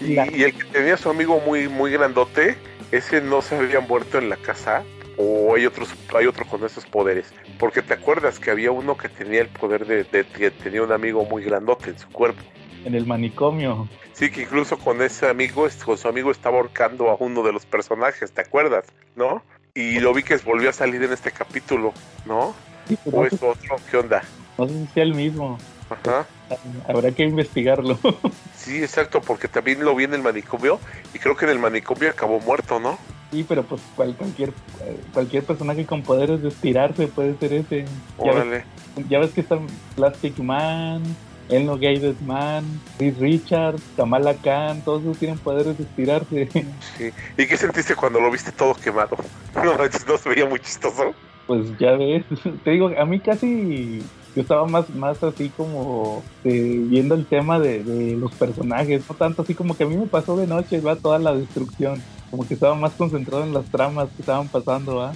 y, 0.00 0.14
el 0.14 0.52
que 0.54 0.64
tenía 0.72 0.96
su 0.96 1.10
amigo 1.10 1.40
muy, 1.46 1.68
muy 1.68 1.92
grandote, 1.92 2.56
ese 2.92 3.20
no 3.20 3.42
se 3.42 3.56
había 3.56 3.80
muerto 3.80 4.18
en 4.18 4.28
la 4.28 4.36
casa, 4.36 4.84
o 5.16 5.54
hay 5.54 5.66
otros, 5.66 5.88
hay 6.14 6.26
otro 6.26 6.46
con 6.46 6.64
esos 6.64 6.86
poderes, 6.86 7.32
porque 7.58 7.82
te 7.82 7.94
acuerdas 7.94 8.38
que 8.38 8.50
había 8.50 8.70
uno 8.70 8.96
que 8.96 9.08
tenía 9.08 9.40
el 9.40 9.48
poder 9.48 9.86
de, 9.86 10.04
de, 10.04 10.24
de 10.24 10.50
tenía 10.50 10.82
un 10.82 10.92
amigo 10.92 11.24
muy 11.24 11.42
grandote 11.42 11.90
en 11.90 11.98
su 11.98 12.08
cuerpo. 12.08 12.42
En 12.84 12.94
el 12.94 13.06
manicomio. 13.06 13.88
Sí, 14.12 14.30
que 14.30 14.42
incluso 14.42 14.78
con 14.78 15.02
ese 15.02 15.28
amigo, 15.28 15.66
con 15.84 15.98
su 15.98 16.08
amigo 16.08 16.30
estaba 16.30 16.58
ahorcando 16.58 17.10
a 17.10 17.16
uno 17.18 17.42
de 17.42 17.52
los 17.52 17.64
personajes, 17.66 18.30
¿te 18.32 18.42
acuerdas? 18.42 18.84
¿No? 19.16 19.42
Y 19.74 20.00
lo 20.00 20.12
vi 20.12 20.22
que 20.22 20.36
volvió 20.36 20.70
a 20.70 20.72
salir 20.72 21.02
en 21.02 21.12
este 21.12 21.30
capítulo, 21.30 21.94
¿no? 22.26 22.54
¿O 23.10 23.24
es 23.24 23.34
otro? 23.34 23.76
¿Qué 23.90 23.96
onda? 23.96 24.22
No 24.58 24.68
sé 24.68 24.74
si 24.74 24.86
sea 24.88 25.02
el 25.04 25.14
mismo. 25.14 25.58
Ajá. 25.92 26.26
Habrá 26.88 27.12
que 27.12 27.24
investigarlo. 27.24 27.98
sí, 28.56 28.78
exacto, 28.78 29.20
porque 29.20 29.48
también 29.48 29.84
lo 29.84 29.94
vi 29.94 30.04
en 30.04 30.14
el 30.14 30.22
manicomio 30.22 30.78
y 31.14 31.18
creo 31.18 31.36
que 31.36 31.44
en 31.46 31.52
el 31.52 31.58
manicomio 31.58 32.10
acabó 32.10 32.40
muerto, 32.40 32.78
¿no? 32.78 32.98
Sí, 33.30 33.46
pero 33.48 33.62
pues 33.62 33.80
cualquier 33.96 34.52
cualquier 35.14 35.44
personaje 35.44 35.86
con 35.86 36.02
poderes 36.02 36.42
de 36.42 36.48
estirarse 36.48 37.06
puede 37.06 37.36
ser 37.38 37.54
ese. 37.54 37.86
Órale. 38.18 38.64
Ya 39.08 39.20
ves, 39.20 39.30
que 39.30 39.40
está 39.40 39.58
Plastic 39.96 40.38
Man, 40.38 41.02
el 41.48 41.66
no 41.66 41.78
Man, 42.26 42.64
Chris 42.98 43.18
Richards, 43.18 43.82
Kamala 43.96 44.34
Khan, 44.34 44.82
todos 44.82 45.02
esos 45.02 45.18
tienen 45.18 45.38
poderes 45.38 45.78
de 45.78 45.84
estirarse. 45.84 46.48
Sí. 46.98 47.10
¿Y 47.38 47.46
qué 47.46 47.56
sentiste 47.56 47.94
cuando 47.94 48.20
lo 48.20 48.30
viste 48.30 48.52
todo 48.52 48.74
quemado? 48.74 49.16
No, 49.54 49.76
no 49.76 50.18
se 50.18 50.28
veía 50.28 50.46
muy 50.46 50.60
chistoso. 50.60 51.14
Pues 51.46 51.76
ya 51.78 51.92
ves, 51.92 52.24
te 52.64 52.70
digo, 52.70 52.90
a 52.96 53.04
mí 53.04 53.20
casi 53.20 54.02
yo 54.34 54.42
estaba 54.42 54.66
más, 54.66 54.88
más 54.90 55.22
así 55.22 55.50
como 55.50 56.22
eh, 56.44 56.84
viendo 56.88 57.14
el 57.14 57.26
tema 57.26 57.58
de, 57.58 57.82
los 58.18 58.32
personajes, 58.32 59.02
no 59.08 59.14
tanto 59.14 59.42
así 59.42 59.54
como 59.54 59.76
que 59.76 59.84
a 59.84 59.86
mí 59.86 59.96
me 59.96 60.06
pasó 60.06 60.36
de 60.36 60.46
noche, 60.46 60.80
va 60.80 60.96
toda 60.96 61.18
la 61.18 61.34
destrucción, 61.34 62.02
como 62.30 62.46
que 62.46 62.54
estaba 62.54 62.74
más 62.74 62.92
concentrado 62.92 63.44
en 63.44 63.52
las 63.52 63.66
tramas 63.66 64.08
que 64.16 64.22
estaban 64.22 64.48
pasando, 64.48 65.02
¿ah? 65.02 65.12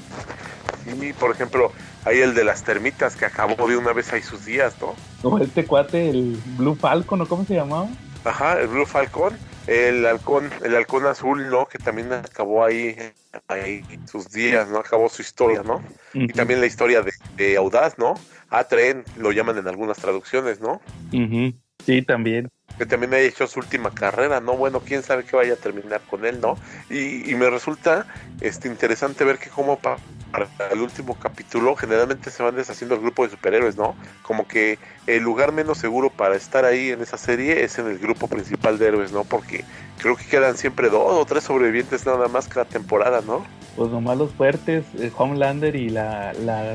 Sí, 0.85 1.12
por 1.18 1.31
ejemplo, 1.33 1.72
hay 2.05 2.18
el 2.18 2.35
de 2.35 2.44
las 2.44 2.62
termitas 2.62 3.16
que 3.16 3.24
acabó 3.24 3.66
de 3.66 3.76
una 3.76 3.92
vez 3.92 4.12
ahí 4.12 4.22
sus 4.22 4.44
días, 4.44 4.74
¿no? 4.81 4.94
Como 5.22 5.38
este 5.38 5.64
cuate, 5.64 6.11
el 6.11 6.38
Blue 6.57 6.76
Falcon, 6.76 7.20
¿o 7.22 7.26
cómo 7.26 7.44
se 7.44 7.55
llamaba? 7.55 7.88
Ajá, 8.24 8.61
el 8.61 8.68
Blue 8.68 8.87
Falcon, 8.87 9.37
el 9.66 10.07
halcón, 10.07 10.50
el 10.64 10.76
halcón 10.76 11.07
azul, 11.07 11.48
¿no? 11.50 11.66
Que 11.66 11.79
también 11.79 12.12
acabó 12.12 12.64
ahí, 12.64 12.96
ahí 13.48 13.83
sus 14.11 14.31
días, 14.31 14.68
¿no? 14.68 14.79
Acabó 14.79 15.09
su 15.09 15.22
historia, 15.22 15.62
¿no? 15.64 15.83
Y 16.14 16.29
también 16.29 16.61
la 16.61 16.66
historia 16.66 17.02
de, 17.37 17.57
Audaz, 17.57 17.98
¿no? 17.98 18.14
A 18.50 18.64
Tren, 18.64 19.04
lo 19.16 19.32
llaman 19.32 19.59
en 19.59 19.68
algunas 19.68 19.98
traducciones, 19.98 20.61
¿no? 20.61 20.80
Sí, 21.85 22.02
también 22.02 22.50
que 22.78 22.87
también 22.87 23.14
haya 23.14 23.24
hecho 23.24 23.46
su 23.46 23.61
última 23.61 23.90
carrera, 23.90 24.40
¿no? 24.40 24.56
Bueno, 24.56 24.80
quién 24.80 25.02
sabe 25.02 25.24
qué 25.24 25.37
vaya 25.37 25.54
a 25.54 25.56
terminar 25.56 26.00
con 26.11 26.24
él, 26.24 26.40
¿no? 26.40 26.56
Y, 26.90 27.35
me 27.35 27.48
resulta 27.50 28.06
este, 28.40 28.68
interesante 28.68 29.24
ver 29.24 29.38
que 29.38 29.50
como 29.50 29.78
para 29.78 29.98
el 30.70 30.80
último 30.80 31.18
capítulo 31.18 31.76
generalmente 31.76 32.30
se 32.30 32.42
van 32.42 32.56
deshaciendo 32.56 32.94
el 32.94 33.00
grupo 33.00 33.24
de 33.24 33.30
superhéroes, 33.30 33.76
¿no? 33.76 33.94
Como 34.22 34.46
que 34.46 34.78
el 35.06 35.22
lugar 35.22 35.52
menos 35.52 35.78
seguro 35.78 36.11
para 36.11 36.37
estar 36.37 36.64
ahí 36.64 36.90
en 36.90 37.00
esa 37.00 37.16
serie 37.16 37.64
es 37.64 37.78
en 37.78 37.87
el 37.87 37.98
grupo 37.98 38.28
principal 38.28 38.78
de 38.78 38.88
héroes, 38.88 39.12
¿no? 39.12 39.24
Porque 39.24 39.64
creo 39.98 40.16
que 40.16 40.26
quedan 40.26 40.56
siempre 40.56 40.90
dos 40.90 41.12
o 41.12 41.24
tres 41.24 41.44
sobrevivientes 41.44 42.04
nada 42.04 42.28
más 42.28 42.48
cada 42.48 42.66
temporada, 42.66 43.22
¿no? 43.26 43.46
Pues 43.76 43.90
nomás 43.90 44.18
los 44.18 44.32
fuertes, 44.32 44.85
eh, 44.98 45.11
Homelander 45.16 45.76
y 45.76 45.90
la, 45.90 46.32
la 46.35 46.74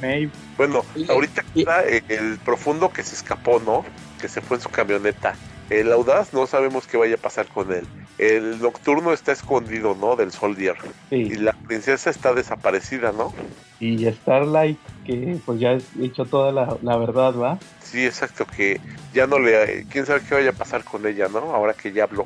May. 0.00 0.30
Bueno, 0.56 0.84
ahorita 1.08 1.44
queda 1.54 1.82
el 1.82 2.38
profundo 2.44 2.90
que 2.90 3.02
se 3.02 3.14
escapó, 3.14 3.60
¿no? 3.60 3.84
que 4.24 4.28
se 4.30 4.40
fue 4.40 4.56
en 4.56 4.62
su 4.62 4.70
camioneta. 4.70 5.34
El 5.68 5.92
audaz 5.92 6.32
no 6.32 6.46
sabemos 6.46 6.86
qué 6.86 6.96
vaya 6.96 7.16
a 7.16 7.18
pasar 7.18 7.46
con 7.46 7.70
él. 7.70 7.86
El 8.16 8.58
nocturno 8.58 9.12
está 9.12 9.32
escondido, 9.32 9.94
¿no? 9.94 10.16
Del 10.16 10.32
Soldier. 10.32 10.76
Y 11.10 11.34
la 11.34 11.52
princesa 11.52 12.08
está 12.08 12.32
desaparecida, 12.32 13.12
¿no? 13.12 13.34
Y 13.80 14.06
Starlight, 14.06 14.78
que 15.04 15.38
pues 15.44 15.60
ya 15.60 15.72
ha 15.72 15.78
hecho 16.00 16.24
toda 16.24 16.52
la, 16.52 16.96
verdad, 16.96 17.34
¿va? 17.34 17.58
Sí, 17.82 18.06
exacto, 18.06 18.46
que 18.46 18.80
ya 19.12 19.26
no 19.26 19.38
le... 19.38 19.84
¿Quién 19.90 20.06
sabe 20.06 20.22
qué 20.26 20.36
vaya 20.36 20.50
a 20.50 20.54
pasar 20.54 20.84
con 20.84 21.06
ella, 21.06 21.28
¿no? 21.28 21.54
Ahora 21.54 21.74
que 21.74 21.92
ya 21.92 22.04
habló. 22.04 22.24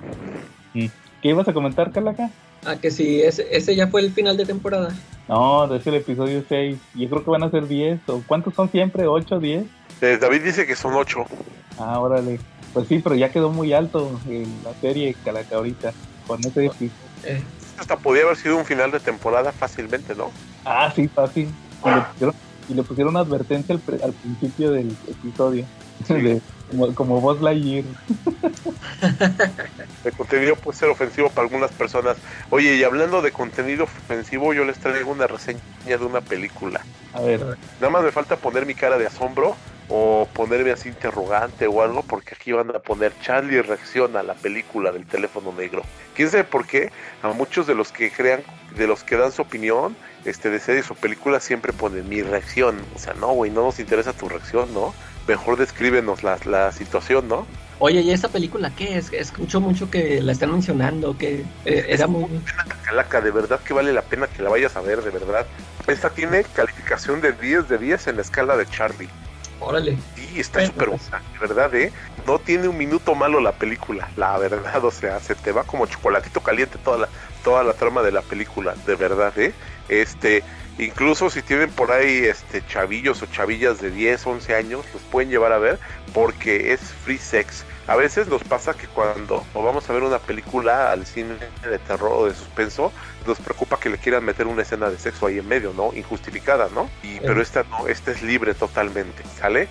¿Qué 1.22 1.28
ibas 1.28 1.48
a 1.48 1.52
comentar, 1.52 1.90
Calaca? 1.90 2.31
Ah, 2.64 2.76
que 2.76 2.90
sí, 2.90 3.20
ese, 3.22 3.46
ese 3.50 3.74
ya 3.74 3.88
fue 3.88 4.00
el 4.00 4.12
final 4.12 4.37
de 4.37 4.46
temporada. 4.46 4.94
No, 5.28 5.72
es 5.74 5.87
el 5.87 5.94
episodio 5.94 6.44
6. 6.48 6.78
Yo 6.94 7.09
creo 7.11 7.24
que 7.24 7.31
van 7.31 7.42
a 7.42 7.50
ser 7.50 7.66
10. 7.66 8.00
¿O 8.09 8.22
cuántos 8.26 8.54
son 8.54 8.70
siempre? 8.70 9.07
¿8, 9.07 9.38
10? 9.38 9.64
Eh, 10.00 10.18
David 10.20 10.42
dice 10.42 10.66
que 10.66 10.76
son 10.76 10.94
8. 10.94 11.24
Ah, 11.78 12.00
órale. 12.00 12.40
Pues 12.72 12.88
sí, 12.88 13.00
pero 13.02 13.14
ya 13.14 13.31
quedó 13.31 13.50
muy 13.50 13.72
alto 13.72 14.20
en 14.28 14.46
la 14.64 14.72
serie 14.81 15.14
Calaca 15.24 15.57
ahorita, 15.57 15.92
con 16.26 16.40
ese 16.40 16.66
episodio. 16.66 16.90
Eh. 17.24 17.42
Hasta 17.78 17.96
podía 17.96 18.22
haber 18.22 18.37
sido 18.37 18.57
un 18.57 18.64
final 18.64 18.90
de 18.90 19.00
temporada 19.00 19.52
fácilmente, 19.52 20.14
¿no? 20.14 20.31
Ah, 20.64 20.92
sí, 20.94 21.09
fácil. 21.09 21.48
Y 22.68 22.74
le 22.74 22.83
pusieron, 22.83 23.14
una 23.14 23.20
advertencia 23.20 23.74
al, 23.74 24.12
principio 24.12 24.72
del 24.72 24.94
episodio. 25.09 25.64
como, 26.70 26.94
como 26.94 27.20
Buzz 27.20 27.40
Lightyear. 27.40 27.85
El 30.04 30.12
contenido 30.12 30.57
puede 30.57 30.78
ser 30.78 30.88
ofensivo 30.88 31.31
para 31.31 31.46
algunas 31.46 31.70
personas. 31.72 32.16
Oye, 32.50 32.76
y 32.76 32.85
hablando 32.85 33.22
de 33.22 33.33
contenido 33.33 33.85
ofensivo, 33.85 34.52
yo 34.52 34.64
les 34.64 34.78
traigo 34.78 35.11
una 35.11 35.26
reseña 35.26 35.61
de 35.87 35.96
una 35.96 36.20
película. 36.20 36.81
A 37.12 37.20
ver. 37.20 37.40
Nada 37.81 37.90
más 37.90 38.02
me 38.02 38.12
falta 38.12 38.37
poner 38.37 38.66
mi 38.66 38.74
cara 38.74 38.98
de 38.98 39.07
asombro 39.07 39.57
o 39.88 40.29
ponerme 40.33 40.70
así 40.70 40.88
interrogante 40.88 41.66
o 41.66 41.83
algo, 41.83 42.03
porque 42.03 42.35
aquí 42.35 42.53
van 42.53 42.70
a 42.74 42.79
poner 42.79 43.12
Charlie 43.20 43.62
reacciona 43.62 44.20
a 44.20 44.22
la 44.22 44.35
película 44.35 44.92
del 44.92 45.07
teléfono 45.07 45.53
negro. 45.53 45.83
¿Quién 46.14 46.31
sabe 46.31 46.44
por 46.44 46.66
qué? 46.66 46.90
A 47.22 47.29
muchos 47.29 47.66
de 47.66 47.74
los 47.74 47.90
que 47.90 48.11
crean, 48.11 48.42
de 48.77 48.87
los 48.87 49.03
que 49.03 49.16
dan 49.16 49.33
su 49.33 49.42
opinión, 49.42 49.96
este, 50.24 50.51
de 50.51 50.61
series 50.61 50.90
o 50.90 50.94
películas, 50.94 51.42
siempre 51.42 51.72
ponen 51.72 52.09
mi 52.09 52.22
reacción. 52.22 52.79
O 52.94 52.98
sea, 52.98 53.14
no, 53.14 53.29
güey, 53.33 53.51
no 53.51 53.62
nos 53.64 53.79
interesa 53.79 54.12
tu 54.12 54.29
reacción, 54.29 54.72
¿no? 54.74 54.94
Mejor 55.27 55.57
descríbenos 55.57 56.22
la, 56.22 56.38
la 56.44 56.72
situación, 56.72 57.29
¿no? 57.29 57.46
Oye, 57.81 58.01
¿y 58.01 58.11
esa 58.11 58.29
película 58.29 58.72
qué 58.77 58.98
es? 58.98 59.12
Escucho 59.12 59.61
mucho 59.61 59.88
que 59.88 60.20
la 60.20 60.33
están 60.33 60.51
mencionando, 60.51 61.16
que 61.16 61.44
eh, 61.64 61.87
era 61.88 62.09
muy... 62.09 62.27
Calaca, 62.83 63.20
de 63.20 63.31
verdad 63.31 63.61
que 63.61 63.72
vale 63.72 63.92
la 63.92 64.03
pena 64.03 64.27
que 64.27 64.42
la 64.42 64.51
vayas 64.51 64.74
a 64.77 64.81
ver, 64.81 65.03
de 65.03 65.11
verdad. 65.11 65.46
Esta 65.87 66.11
tiene 66.11 66.42
calificación 66.42 67.20
de 67.20 67.33
10 67.33 67.68
de 67.68 67.79
10 67.79 68.09
en 68.09 68.16
la 68.16 68.22
escala 68.22 68.57
de 68.57 68.66
Charlie. 68.66 69.09
Órale. 69.68 69.98
Sí, 70.16 70.40
está 70.40 70.64
súper 70.64 70.88
buena, 70.88 71.22
de 71.31 71.38
verdad, 71.38 71.74
¿eh? 71.74 71.92
No 72.26 72.38
tiene 72.38 72.68
un 72.68 72.78
minuto 72.78 73.14
malo 73.14 73.38
la 73.38 73.52
película, 73.52 74.09
la 74.16 74.38
verdad, 74.38 74.83
o 74.83 74.90
sea, 74.90 75.20
se 75.20 75.35
te 75.35 75.52
va 75.52 75.64
como 75.64 75.85
chocolatito 75.85 76.40
caliente 76.40 76.78
toda 76.83 76.96
la, 76.96 77.09
toda 77.44 77.62
la 77.62 77.74
trama 77.74 78.02
de 78.02 78.11
la 78.11 78.22
película, 78.22 78.74
de 78.87 78.94
verdad, 78.94 79.38
¿eh? 79.38 79.52
Este, 79.90 80.42
incluso 80.78 81.28
si 81.28 81.42
tienen 81.42 81.68
por 81.68 81.92
ahí 81.92 82.24
este 82.24 82.66
chavillos 82.66 83.20
o 83.20 83.26
chavillas 83.26 83.78
de 83.83 83.90
10, 83.90 84.26
11 84.26 84.54
años, 84.54 84.87
los 84.94 85.02
pueden 85.02 85.28
llevar 85.28 85.52
a 85.52 85.59
ver 85.59 85.78
porque 86.14 86.72
es 86.72 86.81
free 86.81 87.18
sex. 87.18 87.66
A 87.88 87.96
veces 87.96 88.29
nos 88.29 88.44
pasa 88.44 88.74
que 88.74 88.87
cuando 88.87 89.46
vamos 89.55 89.88
a 89.88 89.94
ver 89.94 90.03
una 90.03 90.18
película 90.18 90.92
al 90.92 91.07
cine 91.07 91.37
de 91.62 91.79
terror 91.79 92.12
o 92.12 92.27
de 92.27 92.35
suspenso, 92.35 92.92
nos 93.27 93.38
preocupa 93.38 93.81
que 93.81 93.88
le 93.88 93.96
quieran 93.96 94.27
meter 94.27 94.46
una 94.46 94.61
escena 94.61 94.90
de 94.90 94.98
sexo 94.98 95.27
ahí 95.27 95.38
en 95.38 95.48
medio, 95.48 95.72
¿no? 95.72 95.94
Injustificada, 95.94 96.68
¿no? 96.74 96.90
Y, 97.03 97.18
pero 97.20 97.40
esta 97.40 97.62
no, 97.62 97.88
esta 97.88 98.11
es 98.11 98.22
libre 98.22 98.53
totalmente, 98.53 99.22
¿sale? 99.38 99.68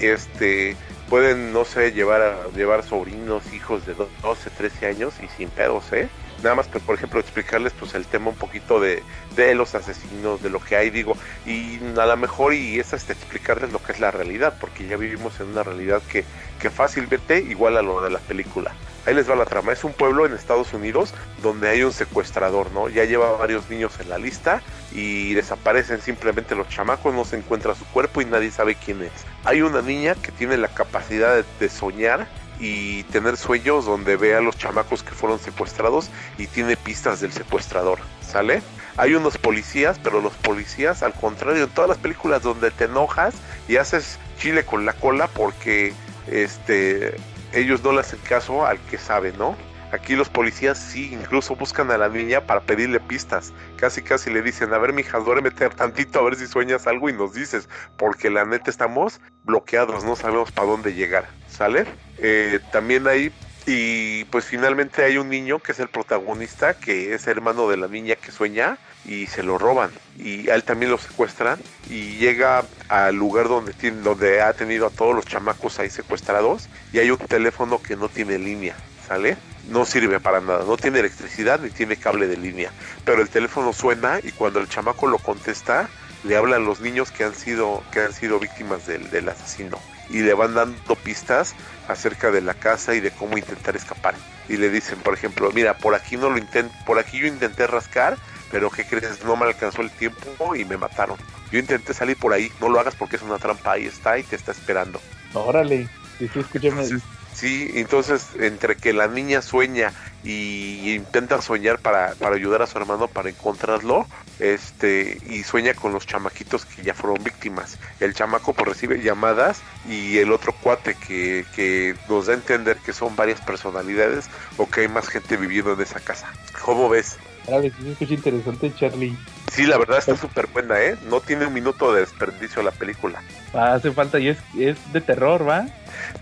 Este, 0.00 0.76
pueden, 1.08 1.52
no 1.52 1.64
sé, 1.64 1.92
llevar 1.92 2.22
a 2.22 2.48
llevar 2.56 2.82
sobrinos, 2.82 3.52
hijos 3.52 3.86
de 3.86 3.94
12, 3.94 4.50
13 4.50 4.86
años 4.86 5.14
y 5.22 5.28
sin 5.28 5.48
pedos, 5.48 5.92
¿eh? 5.92 6.08
Nada 6.42 6.54
más 6.54 6.68
por 6.68 6.94
ejemplo 6.94 7.20
explicarles 7.20 7.72
pues 7.78 7.94
el 7.94 8.06
tema 8.06 8.30
un 8.30 8.36
poquito 8.36 8.80
de, 8.80 9.02
de 9.36 9.54
los 9.54 9.74
asesinos 9.74 10.42
de 10.42 10.50
lo 10.50 10.60
que 10.60 10.76
hay 10.76 10.90
digo 10.90 11.16
y 11.46 11.78
a 11.98 12.06
lo 12.06 12.16
mejor 12.16 12.54
y 12.54 12.78
es 12.78 12.92
hasta 12.94 13.12
explicarles 13.12 13.72
lo 13.72 13.82
que 13.82 13.92
es 13.92 14.00
la 14.00 14.10
realidad 14.10 14.54
porque 14.60 14.86
ya 14.86 14.96
vivimos 14.96 15.38
en 15.40 15.48
una 15.48 15.62
realidad 15.62 16.02
que, 16.10 16.24
que 16.60 16.70
fácilmente 16.70 17.38
igual 17.38 17.76
a 17.76 17.82
lo 17.82 18.02
de 18.02 18.10
la 18.10 18.18
película. 18.18 18.72
Ahí 19.06 19.14
les 19.14 19.28
va 19.30 19.34
la 19.34 19.46
trama 19.46 19.72
es 19.72 19.82
un 19.82 19.92
pueblo 19.92 20.26
en 20.26 20.34
Estados 20.34 20.74
Unidos 20.74 21.14
donde 21.42 21.68
hay 21.68 21.82
un 21.82 21.92
secuestrador 21.92 22.70
no 22.72 22.88
ya 22.88 23.04
lleva 23.04 23.32
varios 23.32 23.70
niños 23.70 23.98
en 23.98 24.10
la 24.10 24.18
lista 24.18 24.62
y 24.92 25.32
desaparecen 25.34 26.02
simplemente 26.02 26.54
los 26.54 26.68
chamacos 26.68 27.14
no 27.14 27.24
se 27.24 27.36
encuentra 27.36 27.74
su 27.74 27.84
cuerpo 27.86 28.20
y 28.20 28.26
nadie 28.26 28.50
sabe 28.50 28.74
quién 28.74 29.02
es. 29.02 29.12
Hay 29.44 29.62
una 29.62 29.82
niña 29.82 30.14
que 30.14 30.32
tiene 30.32 30.56
la 30.56 30.68
capacidad 30.68 31.44
de 31.58 31.68
soñar 31.68 32.26
y 32.60 33.04
tener 33.04 33.36
sueños 33.36 33.86
donde 33.86 34.16
ve 34.16 34.34
a 34.34 34.40
los 34.40 34.56
chamacos 34.56 35.02
que 35.02 35.12
fueron 35.12 35.38
secuestrados 35.38 36.10
y 36.38 36.46
tiene 36.46 36.76
pistas 36.76 37.20
del 37.20 37.32
secuestrador, 37.32 37.98
¿sale? 38.20 38.62
Hay 38.96 39.14
unos 39.14 39.38
policías, 39.38 39.98
pero 40.02 40.20
los 40.20 40.34
policías, 40.34 41.02
al 41.02 41.14
contrario, 41.14 41.64
en 41.64 41.70
todas 41.70 41.88
las 41.88 41.98
películas 41.98 42.42
donde 42.42 42.70
te 42.70 42.84
enojas 42.84 43.34
y 43.66 43.76
haces 43.76 44.18
chile 44.38 44.64
con 44.64 44.84
la 44.84 44.92
cola 44.92 45.28
porque 45.28 45.94
este 46.26 47.14
ellos 47.52 47.82
no 47.82 47.92
le 47.92 48.00
hacen 48.00 48.20
caso 48.20 48.66
al 48.66 48.78
que 48.78 48.98
sabe, 48.98 49.32
¿no? 49.32 49.56
Aquí 49.92 50.14
los 50.14 50.28
policías 50.28 50.78
sí, 50.78 51.12
incluso 51.12 51.56
buscan 51.56 51.90
a 51.90 51.98
la 51.98 52.08
niña 52.08 52.42
para 52.46 52.60
pedirle 52.60 53.00
pistas. 53.00 53.52
Casi 53.76 54.02
casi 54.02 54.30
le 54.30 54.40
dicen, 54.40 54.72
a 54.72 54.78
ver 54.78 54.92
mija, 54.92 55.18
duérmete 55.18 55.68
tantito 55.70 56.20
a 56.20 56.22
ver 56.22 56.36
si 56.36 56.46
sueñas 56.46 56.86
algo 56.86 57.08
y 57.08 57.12
nos 57.12 57.34
dices, 57.34 57.68
porque 57.96 58.30
la 58.30 58.44
neta 58.44 58.70
estamos 58.70 59.20
bloqueados, 59.44 60.04
no 60.04 60.14
sabemos 60.14 60.52
para 60.52 60.68
dónde 60.68 60.94
llegar, 60.94 61.28
¿sale? 61.48 61.86
Eh, 62.18 62.60
también 62.70 63.08
hay, 63.08 63.32
y 63.66 64.24
pues 64.26 64.44
finalmente 64.44 65.02
hay 65.02 65.18
un 65.18 65.28
niño 65.28 65.58
que 65.58 65.72
es 65.72 65.80
el 65.80 65.88
protagonista, 65.88 66.74
que 66.74 67.14
es 67.14 67.26
hermano 67.26 67.68
de 67.68 67.76
la 67.76 67.88
niña 67.88 68.14
que 68.14 68.30
sueña, 68.30 68.78
y 69.04 69.26
se 69.26 69.42
lo 69.42 69.58
roban. 69.58 69.90
Y 70.18 70.50
a 70.50 70.54
él 70.54 70.62
también 70.62 70.92
lo 70.92 70.98
secuestran, 70.98 71.58
y 71.88 72.16
llega 72.18 72.64
al 72.88 73.16
lugar 73.16 73.48
donde, 73.48 73.72
tiene, 73.72 74.02
donde 74.02 74.40
ha 74.40 74.52
tenido 74.52 74.86
a 74.86 74.90
todos 74.90 75.16
los 75.16 75.26
chamacos 75.26 75.80
ahí 75.80 75.90
secuestrados, 75.90 76.68
y 76.92 77.00
hay 77.00 77.10
un 77.10 77.18
teléfono 77.18 77.82
que 77.82 77.96
no 77.96 78.08
tiene 78.08 78.38
línea, 78.38 78.76
¿sale? 79.08 79.36
No 79.70 79.84
sirve 79.86 80.20
para 80.20 80.40
nada, 80.40 80.64
no 80.64 80.76
tiene 80.76 80.98
electricidad 80.98 81.60
ni 81.60 81.70
tiene 81.70 81.96
cable 81.96 82.26
de 82.26 82.36
línea, 82.36 82.70
pero 83.04 83.22
el 83.22 83.28
teléfono 83.28 83.72
suena 83.72 84.18
y 84.22 84.32
cuando 84.32 84.60
el 84.60 84.68
chamaco 84.68 85.06
lo 85.06 85.18
contesta, 85.18 85.88
le 86.24 86.36
hablan 86.36 86.66
los 86.66 86.80
niños 86.80 87.10
que 87.10 87.24
han 87.24 87.34
sido, 87.34 87.82
que 87.92 88.00
han 88.00 88.12
sido 88.12 88.38
víctimas 88.38 88.86
del, 88.86 89.08
del 89.10 89.28
asesino 89.28 89.78
y 90.10 90.20
le 90.20 90.34
van 90.34 90.54
dando 90.54 90.96
pistas 90.96 91.54
acerca 91.88 92.30
de 92.30 92.42
la 92.42 92.54
casa 92.54 92.94
y 92.94 93.00
de 93.00 93.10
cómo 93.10 93.38
intentar 93.38 93.76
escapar. 93.76 94.14
Y 94.48 94.56
le 94.56 94.68
dicen, 94.68 94.98
por 94.98 95.14
ejemplo, 95.14 95.50
mira, 95.54 95.78
por 95.78 95.94
aquí 95.94 96.16
no 96.16 96.28
lo 96.28 96.36
intent 96.36 96.70
por 96.84 96.98
aquí 96.98 97.20
yo 97.20 97.26
intenté 97.26 97.66
rascar, 97.66 98.18
pero 98.50 98.70
¿qué 98.70 98.84
crees? 98.84 99.24
No 99.24 99.36
me 99.36 99.46
alcanzó 99.46 99.82
el 99.82 99.90
tiempo 99.90 100.54
y 100.56 100.64
me 100.64 100.76
mataron. 100.76 101.16
Yo 101.52 101.58
intenté 101.58 101.94
salir 101.94 102.16
por 102.16 102.32
ahí, 102.32 102.50
no 102.60 102.68
lo 102.68 102.80
hagas 102.80 102.96
porque 102.96 103.16
es 103.16 103.22
una 103.22 103.38
trampa, 103.38 103.72
ahí 103.72 103.86
está 103.86 104.18
y 104.18 104.24
te 104.24 104.36
está 104.36 104.52
esperando. 104.52 105.00
Órale, 105.32 105.88
sí, 106.18 106.28
sí, 106.32 106.40
escúchame. 106.40 106.84
Sí, 107.34 107.70
entonces 107.74 108.26
entre 108.38 108.76
que 108.76 108.92
la 108.92 109.08
niña 109.08 109.40
sueña 109.40 109.92
y 110.22 110.92
intenta 110.94 111.40
soñar 111.40 111.78
para, 111.78 112.14
para 112.14 112.36
ayudar 112.36 112.60
a 112.62 112.66
su 112.66 112.76
hermano 112.76 113.08
para 113.08 113.30
encontrarlo, 113.30 114.06
este, 114.38 115.18
y 115.26 115.42
sueña 115.42 115.74
con 115.74 115.92
los 115.92 116.06
chamaquitos 116.06 116.66
que 116.66 116.82
ya 116.82 116.94
fueron 116.94 117.22
víctimas. 117.22 117.78
El 118.00 118.14
chamaco 118.14 118.52
pues 118.52 118.68
recibe 118.68 119.00
llamadas 119.00 119.62
y 119.88 120.18
el 120.18 120.32
otro 120.32 120.52
cuate 120.52 120.94
que, 120.94 121.46
que 121.54 121.94
nos 122.08 122.26
da 122.26 122.32
a 122.32 122.36
entender 122.36 122.76
que 122.78 122.92
son 122.92 123.16
varias 123.16 123.40
personalidades 123.40 124.26
o 124.56 124.68
que 124.68 124.82
hay 124.82 124.88
más 124.88 125.08
gente 125.08 125.36
viviendo 125.36 125.72
en 125.72 125.80
esa 125.80 126.00
casa. 126.00 126.30
¿Cómo 126.62 126.88
ves? 126.88 127.16
Ver, 127.48 127.72
sí, 127.78 127.96
es 127.98 128.10
interesante, 128.10 128.72
Charlie. 128.74 129.16
Sí, 129.50 129.66
la 129.66 129.78
verdad 129.78 129.98
está 129.98 130.16
súper 130.16 130.46
buena, 130.48 130.80
¿eh? 130.80 130.96
No 131.08 131.20
tiene 131.20 131.46
un 131.46 131.52
minuto 131.52 131.92
de 131.92 132.00
desperdicio 132.00 132.62
la 132.62 132.70
película. 132.70 133.22
Ah, 133.52 133.74
hace 133.74 133.90
falta 133.90 134.18
y 134.18 134.28
es, 134.28 134.38
es 134.58 134.76
de 134.92 135.00
terror, 135.00 135.48
¿va? 135.48 135.66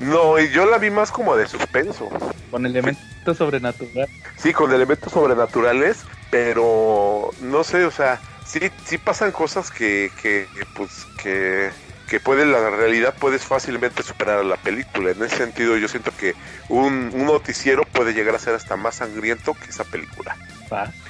No, 0.01 0.39
y 0.39 0.51
yo 0.51 0.67
la 0.67 0.79
vi 0.79 0.91
más 0.91 1.11
como 1.11 1.37
de 1.37 1.47
suspenso. 1.47 2.09
Con 2.51 2.65
elementos 2.65 3.37
sobrenaturales. 3.37 4.11
Sí, 4.37 4.53
con 4.53 4.73
elementos 4.73 5.13
sobrenaturales, 5.13 5.99
pero 6.31 7.31
no 7.43 7.65
sé, 7.65 7.85
o 7.85 7.91
sea, 7.91 8.21
sí, 8.47 8.61
sí 8.85 8.97
pasan 8.99 9.33
cosas 9.33 9.71
que, 9.71 10.11
que 10.23 10.47
pues, 10.75 11.07
que 11.23 11.71
que 12.09 12.21
puede 12.21 12.47
la 12.47 12.71
realidad 12.71 13.15
puedes 13.19 13.43
fácilmente 13.45 14.03
superar 14.03 14.39
a 14.39 14.43
la 14.43 14.57
película. 14.57 15.11
En 15.11 15.23
ese 15.23 15.37
sentido 15.37 15.77
yo 15.77 15.89
siento 15.89 16.11
que 16.17 16.35
un, 16.69 17.11
un 17.13 17.27
noticiero 17.27 17.85
puede 17.85 18.15
llegar 18.15 18.35
a 18.35 18.39
ser 18.39 18.55
hasta 18.55 18.77
más 18.77 18.97
sangriento 18.97 19.55
que 19.55 19.71
esa 19.71 19.85
película. 19.85 20.37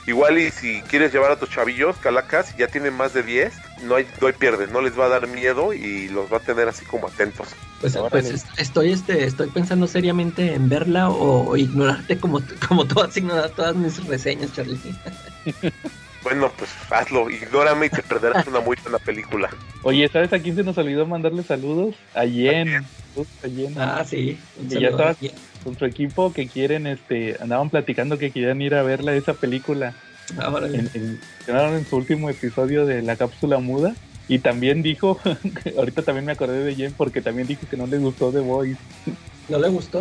Igual 0.06 0.38
y 0.38 0.50
si 0.50 0.80
quieres 0.82 1.12
llevar 1.12 1.32
a 1.32 1.36
tus 1.38 1.50
chavillos, 1.50 1.96
calacas, 1.98 2.56
ya 2.56 2.68
tienen 2.68 2.94
más 2.94 3.12
de 3.12 3.22
10, 3.22 3.52
no 3.84 3.96
hay, 3.96 4.06
no 4.20 4.26
hay 4.26 4.32
pierde, 4.32 4.66
no 4.66 4.80
les 4.80 4.98
va 4.98 5.06
a 5.06 5.08
dar 5.08 5.26
miedo 5.26 5.74
y 5.74 6.08
los 6.08 6.32
va 6.32 6.38
a 6.38 6.40
tener 6.40 6.68
así 6.68 6.84
como 6.86 7.08
atentos. 7.08 7.48
Pues, 7.80 7.96
pues 8.10 8.46
estoy 8.56 8.92
este, 8.92 9.24
estoy 9.24 9.48
pensando 9.50 9.86
seriamente 9.86 10.54
en 10.54 10.68
verla 10.68 11.10
o, 11.10 11.56
ignorarte 11.56 12.18
como, 12.18 12.40
como 12.66 12.86
tú 12.86 13.00
has 13.00 13.16
ignorado 13.16 13.50
todas 13.50 13.76
mis 13.76 14.04
reseñas, 14.06 14.52
Charlie. 14.52 14.78
Bueno, 16.22 16.52
pues 16.58 16.70
hazlo, 16.90 17.30
ignórame 17.30 17.86
y 17.86 17.90
te 17.90 18.02
perderás 18.02 18.46
una 18.46 18.60
muy 18.60 18.76
buena 18.82 18.98
película. 18.98 19.48
Oye, 19.82 20.08
¿sabes 20.08 20.32
a 20.32 20.38
quién 20.38 20.56
se 20.56 20.64
nos 20.64 20.76
olvidó 20.76 21.06
mandarle 21.06 21.42
saludos? 21.42 21.94
A 22.14 22.26
Jen. 22.26 22.84
Ah, 23.76 24.04
sí. 24.06 24.38
Que 24.68 24.80
ya 24.80 24.88
estaba 24.88 25.14
con 25.68 25.78
su 25.78 25.84
equipo 25.84 26.32
que 26.32 26.48
quieren, 26.48 26.86
este, 26.86 27.36
andaban 27.40 27.68
platicando 27.68 28.16
que 28.16 28.30
querían 28.30 28.62
ir 28.62 28.74
a 28.74 28.82
verla 28.82 29.14
esa 29.14 29.34
película. 29.34 29.94
Ah, 30.38 30.50
en, 30.62 31.20
en, 31.46 31.86
su 31.86 31.96
último 31.96 32.30
episodio 32.30 32.86
de 32.86 33.02
la 33.02 33.16
cápsula 33.16 33.58
muda. 33.58 33.94
Y 34.28 34.38
también 34.38 34.82
dijo, 34.82 35.18
ahorita 35.76 36.02
también 36.02 36.24
me 36.24 36.32
acordé 36.32 36.64
de 36.64 36.74
Jen 36.74 36.94
porque 36.96 37.20
también 37.20 37.46
dijo 37.46 37.66
que 37.68 37.76
no 37.76 37.86
le 37.86 37.98
gustó 37.98 38.32
The 38.32 38.40
Voice. 38.40 38.78
¿No 39.48 39.58
le 39.58 39.68
gustó? 39.68 40.00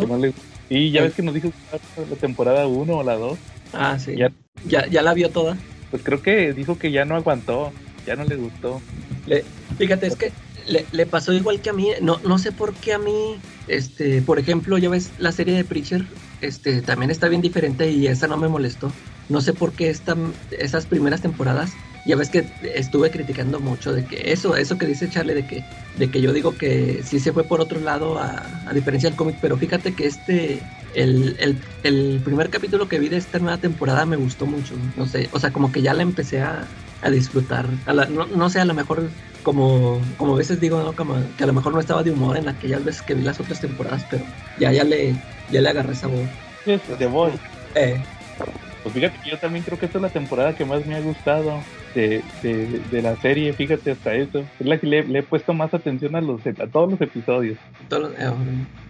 Y 0.70 0.90
ya 0.90 1.02
ves 1.02 1.14
que 1.14 1.22
nos 1.22 1.34
dijo 1.34 1.50
la 1.96 2.16
temporada 2.16 2.66
1 2.66 2.94
o 2.94 3.02
la 3.02 3.16
2. 3.16 3.38
Ah, 3.74 3.98
sí. 3.98 4.16
Ya, 4.16 4.32
ya, 4.66 4.86
ya 4.86 5.02
la 5.02 5.12
vio 5.12 5.28
toda. 5.28 5.56
Pues 5.90 6.02
creo 6.02 6.22
que 6.22 6.54
dijo 6.54 6.78
que 6.78 6.92
ya 6.92 7.04
no 7.04 7.14
aguantó, 7.14 7.72
ya 8.06 8.16
no 8.16 8.24
le 8.24 8.36
gustó. 8.36 8.80
Le, 9.26 9.44
fíjate, 9.76 10.06
es 10.06 10.16
que 10.16 10.32
le, 10.66 10.86
le, 10.92 11.04
pasó 11.04 11.32
igual 11.34 11.60
que 11.60 11.70
a 11.70 11.74
mí, 11.74 11.90
no, 12.00 12.20
no 12.24 12.38
sé 12.38 12.52
por 12.52 12.74
qué 12.74 12.94
a 12.94 12.98
mí, 12.98 13.38
este, 13.68 14.22
por 14.22 14.38
ejemplo, 14.38 14.78
ya 14.78 14.88
ves 14.88 15.10
la 15.18 15.32
serie 15.32 15.54
de 15.54 15.64
Preacher, 15.64 16.04
este, 16.40 16.82
también 16.82 17.10
está 17.10 17.28
bien 17.28 17.42
diferente 17.42 17.90
y 17.90 18.06
esa 18.06 18.26
no 18.26 18.36
me 18.36 18.48
molestó. 18.48 18.92
No 19.28 19.40
sé 19.40 19.52
por 19.52 19.72
qué 19.72 19.90
esta, 19.90 20.16
esas 20.50 20.86
primeras 20.86 21.20
temporadas, 21.20 21.72
ya 22.06 22.16
ves 22.16 22.30
que 22.30 22.46
estuve 22.74 23.10
criticando 23.10 23.60
mucho 23.60 23.92
de 23.92 24.04
que 24.04 24.32
eso, 24.32 24.56
eso 24.56 24.78
que 24.78 24.86
dice 24.86 25.10
Charlie, 25.10 25.34
de 25.34 25.46
que, 25.46 25.64
de 25.98 26.10
que 26.10 26.20
yo 26.22 26.32
digo 26.32 26.56
que 26.56 27.02
sí 27.04 27.20
se 27.20 27.32
fue 27.32 27.44
por 27.44 27.60
otro 27.60 27.80
lado 27.80 28.18
a, 28.18 28.42
a 28.66 28.72
diferencia 28.72 29.10
del 29.10 29.16
cómic, 29.16 29.36
pero 29.40 29.58
fíjate 29.58 29.92
que 29.92 30.06
este, 30.06 30.60
el, 30.94 31.36
el, 31.38 31.58
el, 31.82 32.20
primer 32.24 32.48
capítulo 32.48 32.88
que 32.88 32.98
vi 32.98 33.08
de 33.08 33.18
esta 33.18 33.38
nueva 33.38 33.58
temporada 33.58 34.06
me 34.06 34.16
gustó 34.16 34.46
mucho. 34.46 34.74
No 34.96 35.06
sé, 35.06 35.28
o 35.32 35.38
sea, 35.38 35.52
como 35.52 35.70
que 35.70 35.82
ya 35.82 35.92
la 35.92 36.02
empecé 36.02 36.40
a, 36.40 36.66
a 37.02 37.10
disfrutar. 37.10 37.66
no, 37.86 38.26
no, 38.26 38.50
sé, 38.50 38.60
a 38.60 38.64
lo 38.64 38.74
mejor, 38.74 39.08
como, 39.42 40.00
como 40.16 40.34
a 40.34 40.38
veces 40.38 40.60
digo, 40.60 40.82
¿no? 40.82 40.94
como 40.94 41.16
que 41.36 41.44
a 41.44 41.46
lo 41.46 41.52
mejor 41.52 41.72
no 41.72 41.80
estaba 41.80 42.02
de 42.02 42.10
humor 42.10 42.36
en 42.36 42.48
aquellas 42.48 42.84
veces 42.84 43.02
que 43.02 43.14
vi 43.14 43.22
las 43.22 43.40
otras 43.40 43.60
temporadas, 43.60 44.04
pero 44.10 44.24
ya, 44.58 44.72
ya, 44.72 44.84
le, 44.84 45.14
ya 45.50 45.60
le 45.60 45.68
agarré 45.68 45.94
sabor. 45.94 46.24
De 46.98 47.06
voz. 47.06 47.32
Eh. 47.74 48.00
Pues 48.82 48.94
fíjate 48.94 49.18
que 49.22 49.30
yo 49.30 49.38
también 49.38 49.64
creo 49.64 49.78
que 49.78 49.86
esta 49.86 49.98
es 49.98 50.02
la 50.02 50.08
temporada 50.08 50.54
que 50.54 50.64
más 50.64 50.86
me 50.86 50.94
ha 50.96 51.00
gustado 51.00 51.60
de, 51.94 52.22
de, 52.42 53.02
la 53.02 53.16
serie, 53.16 53.52
fíjate 53.52 53.90
hasta 53.90 54.14
eso. 54.14 54.44
Es 54.60 54.66
la 54.66 54.78
que 54.78 54.86
le, 54.86 55.18
he 55.18 55.22
puesto 55.22 55.52
más 55.52 55.74
atención 55.74 56.14
a, 56.14 56.20
los, 56.20 56.40
a 56.46 56.66
todos 56.66 56.90
los 56.90 57.00
episodios. 57.00 57.58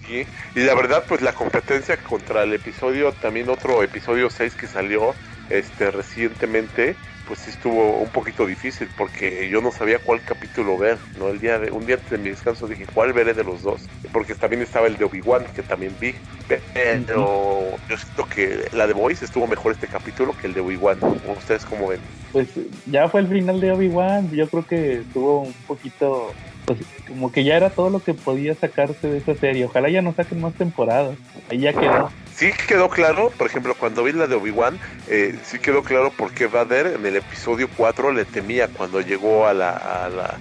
sí, 0.06 0.26
y 0.54 0.60
la 0.60 0.74
verdad, 0.74 1.04
pues 1.08 1.22
la 1.22 1.32
competencia 1.32 1.96
contra 1.96 2.42
el 2.42 2.52
episodio, 2.52 3.12
también 3.12 3.48
otro 3.48 3.82
episodio 3.82 4.28
6 4.28 4.54
que 4.54 4.66
salió 4.66 5.14
este 5.50 5.90
recientemente, 5.90 6.96
pues 7.26 7.40
sí 7.40 7.50
estuvo 7.50 7.98
un 7.98 8.08
poquito 8.08 8.46
difícil 8.46 8.88
porque 8.96 9.48
yo 9.50 9.60
no 9.60 9.70
sabía 9.70 9.98
cuál 9.98 10.22
capítulo 10.22 10.78
ver, 10.78 10.98
¿no? 11.18 11.28
El 11.28 11.40
día 11.40 11.58
de, 11.58 11.70
un 11.70 11.86
día 11.86 11.98
de 12.10 12.18
mi 12.18 12.30
descanso 12.30 12.66
dije, 12.66 12.86
¿cuál 12.92 13.12
veré 13.12 13.34
de 13.34 13.44
los 13.44 13.62
dos? 13.62 13.82
Porque 14.12 14.34
también 14.34 14.62
estaba 14.62 14.86
el 14.86 14.96
de 14.96 15.04
Obi-Wan, 15.04 15.44
que 15.54 15.62
también 15.62 15.94
vi, 16.00 16.14
pero 16.46 17.76
yo 17.88 17.96
siento 17.96 18.26
que 18.34 18.68
la 18.72 18.86
de 18.86 18.94
Voice 18.94 19.24
estuvo 19.24 19.46
mejor 19.46 19.72
este 19.72 19.88
capítulo 19.88 20.34
que 20.40 20.46
el 20.46 20.54
de 20.54 20.60
Obi-Wan. 20.60 20.98
¿Ustedes 21.36 21.64
cómo 21.66 21.88
ven? 21.88 22.00
Pues 22.32 22.48
ya 22.86 23.08
fue 23.08 23.20
el 23.20 23.28
final 23.28 23.60
de 23.60 23.72
Obi-Wan, 23.72 24.30
yo 24.30 24.48
creo 24.48 24.66
que 24.66 25.00
estuvo 25.00 25.42
un 25.42 25.52
poquito 25.66 26.32
pues 26.64 26.80
como 27.06 27.32
que 27.32 27.44
ya 27.44 27.56
era 27.56 27.70
todo 27.70 27.88
lo 27.88 28.00
que 28.00 28.12
podía 28.12 28.54
sacarse 28.54 29.08
de 29.08 29.18
esa 29.18 29.34
serie. 29.34 29.64
Ojalá 29.64 29.88
ya 29.88 30.02
no 30.02 30.12
saquen 30.12 30.42
más 30.42 30.52
temporadas. 30.52 31.16
Ahí 31.50 31.60
ya 31.60 31.72
quedó 31.72 32.10
sí 32.38 32.52
quedó 32.68 32.88
claro, 32.88 33.30
por 33.36 33.48
ejemplo, 33.48 33.74
cuando 33.74 34.04
vi 34.04 34.12
la 34.12 34.28
de 34.28 34.36
Obi-Wan, 34.36 34.78
eh, 35.08 35.36
sí 35.42 35.58
quedó 35.58 35.82
claro 35.82 36.12
por 36.12 36.32
qué 36.32 36.46
Vader 36.46 36.86
en 36.94 37.04
el 37.04 37.16
episodio 37.16 37.68
4 37.76 38.12
le 38.12 38.24
temía 38.24 38.68
cuando 38.68 39.00
llegó 39.00 39.48
a 39.48 39.54
la, 39.54 40.38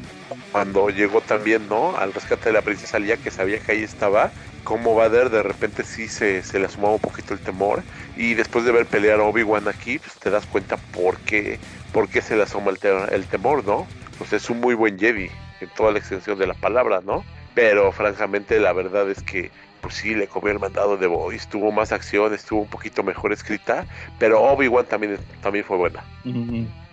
cuando 0.52 0.90
llegó 0.90 1.22
también, 1.22 1.68
¿no? 1.68 1.98
Al 1.98 2.14
rescate 2.14 2.50
de 2.50 2.54
la 2.54 2.62
princesa 2.62 3.00
Leia, 3.00 3.18
que 3.18 3.32
sabía 3.32 3.60
que 3.60 3.72
ahí 3.72 3.84
estaba, 3.84 4.32
como 4.64 4.94
Vader 4.94 5.32
de 5.32 5.42
repente 5.42 5.84
sí 5.84 6.08
se, 6.08 6.44
se 6.44 6.60
le 6.60 6.68
asomaba 6.68 6.94
un 6.94 7.00
poquito 7.00 7.34
el 7.34 7.40
temor. 7.40 7.82
Y 8.16 8.36
después 8.36 8.64
de 8.64 8.72
ver 8.72 8.86
pelear 8.86 9.20
a 9.20 9.24
Obi-Wan 9.24 9.68
aquí, 9.68 9.98
pues 9.98 10.14
te 10.18 10.30
das 10.30 10.46
cuenta 10.46 10.78
por 10.78 11.18
qué, 11.22 11.60
por 11.92 12.10
qué 12.10 12.22
se 12.22 12.36
le 12.36 12.44
asoma 12.44 12.70
el, 12.70 12.80
el 13.12 13.26
temor, 13.26 13.66
¿no? 13.66 13.88
Pues 14.20 14.34
es 14.34 14.52
un 14.52 14.60
muy 14.60 14.76
buen 14.76 15.00
Jedi, 15.00 15.32
en 15.62 15.70
toda 15.70 15.92
la 15.92 15.98
extensión 15.98 16.38
de 16.38 16.46
la 16.46 16.54
palabra, 16.54 17.02
¿no? 17.04 17.26
Pero 17.56 17.92
francamente 17.92 18.60
la 18.60 18.72
verdad 18.72 19.10
es 19.10 19.24
que 19.24 19.50
pues 19.88 20.00
sí, 20.00 20.13
le 20.15 20.28
comió 20.28 20.52
el 20.52 20.60
mandado 20.60 20.97
de 20.97 21.08
Boys, 21.08 21.47
tuvo 21.47 21.71
más 21.71 21.93
acción, 21.93 22.34
estuvo 22.34 22.60
un 22.60 22.67
poquito 22.67 23.04
mejor 23.04 23.32
escrita, 23.32 23.86
pero 24.19 24.41
Obi-Wan 24.41 24.86
también, 24.86 25.17
también 25.41 25.63
fue 25.63 25.78
buena. 25.78 26.04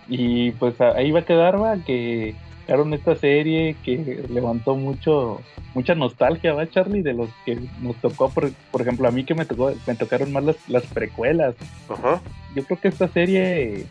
Y 0.07 0.51
pues 0.51 0.79
ahí 0.79 1.11
va 1.11 1.19
a 1.19 1.25
quedar, 1.25 1.61
va, 1.61 1.75
que 1.85 2.35
crearon 2.65 2.93
esta 2.93 3.17
serie 3.17 3.75
que 3.83 4.23
levantó 4.29 4.77
mucho 4.77 5.41
mucha 5.73 5.93
nostalgia, 5.93 6.53
¿va, 6.53 6.69
Charlie? 6.69 7.01
De 7.01 7.13
los 7.13 7.27
que 7.45 7.59
nos 7.81 7.97
tocó, 7.97 8.29
por, 8.29 8.49
por 8.71 8.81
ejemplo, 8.81 9.09
a 9.09 9.11
mí 9.11 9.25
que 9.25 9.35
me 9.35 9.43
tocó 9.43 9.73
me 9.85 9.95
tocaron 9.95 10.31
más 10.31 10.45
las, 10.45 10.69
las 10.69 10.83
precuelas. 10.85 11.53
Ajá. 11.89 12.21
Yo 12.55 12.63
creo 12.63 12.79
que 12.79 12.87
esta 12.87 13.09
serie 13.09 13.87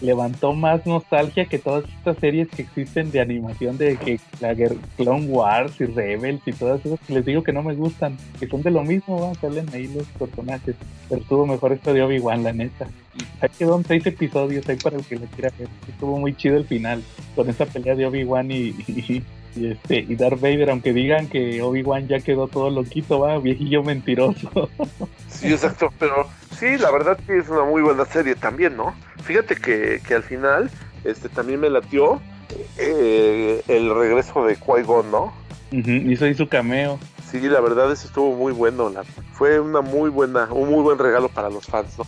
levantó 0.00 0.52
más 0.52 0.86
nostalgia 0.86 1.46
que 1.46 1.58
todas 1.58 1.84
estas 1.84 2.16
series 2.18 2.48
que 2.48 2.62
existen 2.62 3.10
de 3.10 3.20
animación 3.20 3.76
de 3.76 3.96
que 3.96 4.20
la 4.40 4.54
Clone 4.96 5.26
Wars 5.26 5.80
y 5.80 5.86
Rebels 5.86 6.42
y 6.46 6.52
todas 6.52 6.84
esas 6.84 6.98
les 7.08 7.24
digo 7.24 7.42
que 7.42 7.52
no 7.52 7.62
me 7.62 7.74
gustan, 7.74 8.16
que 8.38 8.46
son 8.46 8.62
de 8.62 8.70
lo 8.70 8.84
mismo, 8.84 9.20
¿va? 9.20 9.34
salen 9.34 9.66
ahí 9.72 9.88
los 9.88 10.06
personajes, 10.18 10.76
pero 11.08 11.20
estuvo 11.20 11.46
mejor 11.46 11.72
esto 11.72 11.92
de 11.92 12.02
Obi-Wan, 12.02 12.44
la 12.44 12.52
neta. 12.52 12.86
Ahí 13.40 13.48
quedó 13.58 13.82
seis 13.86 14.06
episodios 14.06 14.68
ahí 14.68 14.76
para 14.76 14.96
el 14.96 15.04
que 15.04 15.16
lo 15.16 15.26
quiera 15.26 15.50
ver. 15.58 15.68
Estuvo 15.88 16.18
muy 16.18 16.34
chido 16.34 16.56
el 16.56 16.64
final, 16.64 17.02
con 17.34 17.48
esa 17.48 17.66
pelea 17.66 17.94
de 17.94 18.06
Obi-Wan 18.06 18.50
y, 18.50 19.22
este, 19.56 20.00
y 20.00 20.16
Darth 20.16 20.40
Vader, 20.40 20.70
aunque 20.70 20.92
digan 20.92 21.28
que 21.28 21.62
Obi-Wan 21.62 22.08
ya 22.08 22.20
quedó 22.20 22.48
todo 22.48 22.70
loquito, 22.70 23.20
va, 23.20 23.38
viejillo 23.38 23.82
mentiroso. 23.82 24.70
Sí, 25.28 25.52
exacto, 25.52 25.92
pero 25.98 26.28
sí, 26.58 26.78
la 26.78 26.92
verdad 26.92 27.18
que 27.26 27.36
es 27.36 27.48
una 27.48 27.64
muy 27.64 27.82
buena 27.82 28.04
serie 28.04 28.36
también, 28.36 28.76
¿no? 28.76 28.94
Fíjate 29.24 29.56
que, 29.56 30.00
que 30.06 30.14
al 30.14 30.22
final 30.22 30.70
este 31.02 31.28
también 31.28 31.60
me 31.60 31.68
latió 31.68 32.20
eh, 32.78 33.60
el 33.68 33.94
regreso 33.94 34.44
de 34.46 34.56
Qui-Gon, 34.56 35.10
¿no? 35.10 35.32
hizo 35.72 36.24
ahí 36.24 36.34
su 36.34 36.48
cameo. 36.48 37.00
Sí, 37.30 37.40
la 37.40 37.60
verdad 37.60 37.90
eso 37.90 38.06
estuvo 38.06 38.34
muy 38.36 38.52
bueno, 38.52 38.90
la, 38.90 39.02
fue 39.32 39.58
una 39.58 39.80
muy 39.80 40.08
buena, 40.08 40.52
un 40.52 40.70
muy 40.70 40.82
buen 40.82 40.98
regalo 40.98 41.28
para 41.28 41.50
los 41.50 41.66
fans, 41.66 41.98
¿no? 41.98 42.06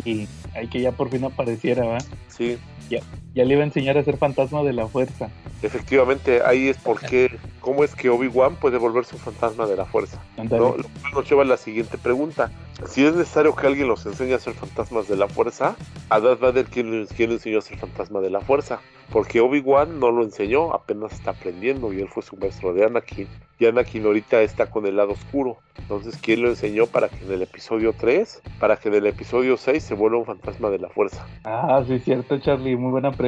Sí, 0.00 0.28
hay 0.54 0.68
que 0.68 0.80
ya 0.80 0.92
por 0.92 1.10
fin 1.10 1.24
apareciera, 1.24 1.84
¿va? 1.84 1.98
Sí. 2.28 2.58
Ya, 2.88 3.00
ya 3.34 3.44
le 3.44 3.54
iba 3.54 3.62
a 3.62 3.66
enseñar 3.66 3.96
a 3.98 4.04
ser 4.04 4.16
fantasma 4.16 4.62
de 4.62 4.72
la 4.72 4.86
fuerza. 4.86 5.30
Efectivamente, 5.62 6.42
ahí 6.44 6.68
es 6.68 6.76
porque, 6.76 7.38
¿cómo 7.60 7.84
es 7.84 7.94
que 7.94 8.10
Obi-Wan 8.10 8.56
puede 8.56 8.78
volverse 8.78 9.14
un 9.14 9.20
fantasma 9.20 9.66
de 9.66 9.76
la 9.76 9.84
fuerza? 9.84 10.20
¿no? 10.36 10.44
Lo 10.44 10.72
cual 10.72 10.86
nos 11.14 11.28
lleva 11.28 11.42
a 11.42 11.46
la 11.46 11.56
siguiente 11.56 11.98
pregunta. 11.98 12.50
Si 12.86 13.04
es 13.04 13.14
necesario 13.14 13.54
que 13.54 13.66
alguien 13.66 13.86
los 13.86 14.04
enseñe 14.04 14.34
a 14.34 14.38
ser 14.38 14.54
fantasmas 14.54 15.08
de 15.08 15.16
la 15.16 15.28
fuerza, 15.28 15.76
a 16.08 16.20
Darth 16.20 16.40
Vader, 16.40 16.66
¿quién, 16.66 17.06
quién 17.16 17.30
le 17.30 17.36
enseñó 17.36 17.58
a 17.58 17.62
ser 17.62 17.78
fantasma 17.78 18.20
de 18.20 18.30
la 18.30 18.40
fuerza? 18.40 18.80
Porque 19.12 19.40
Obi-Wan 19.40 20.00
no 20.00 20.10
lo 20.10 20.24
enseñó, 20.24 20.72
apenas 20.72 21.12
está 21.12 21.32
aprendiendo 21.32 21.92
y 21.92 22.00
él 22.00 22.08
fue 22.08 22.22
su 22.22 22.36
maestro 22.36 22.72
de 22.72 22.84
Anakin. 22.84 23.28
Y 23.58 23.66
Anakin 23.66 24.04
ahorita 24.04 24.40
está 24.40 24.70
con 24.70 24.86
el 24.86 24.96
lado 24.96 25.12
oscuro. 25.12 25.58
Entonces, 25.78 26.18
¿quién 26.20 26.42
lo 26.42 26.48
enseñó 26.48 26.86
para 26.86 27.08
que 27.08 27.24
en 27.24 27.30
el 27.30 27.42
episodio 27.42 27.94
3, 27.96 28.42
para 28.58 28.76
que 28.76 28.88
en 28.88 28.94
el 28.94 29.06
episodio 29.06 29.56
6 29.56 29.82
se 29.82 29.94
vuelva 29.94 30.18
un 30.18 30.24
fantasma 30.24 30.70
de 30.70 30.78
la 30.78 30.88
fuerza? 30.88 31.26
Ah, 31.44 31.84
sí, 31.86 31.98
cierto, 32.00 32.38
Charlie, 32.38 32.76
muy 32.76 32.90
buena 32.90 33.12
pregunta. 33.12 33.21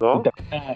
¿No? 0.00 0.22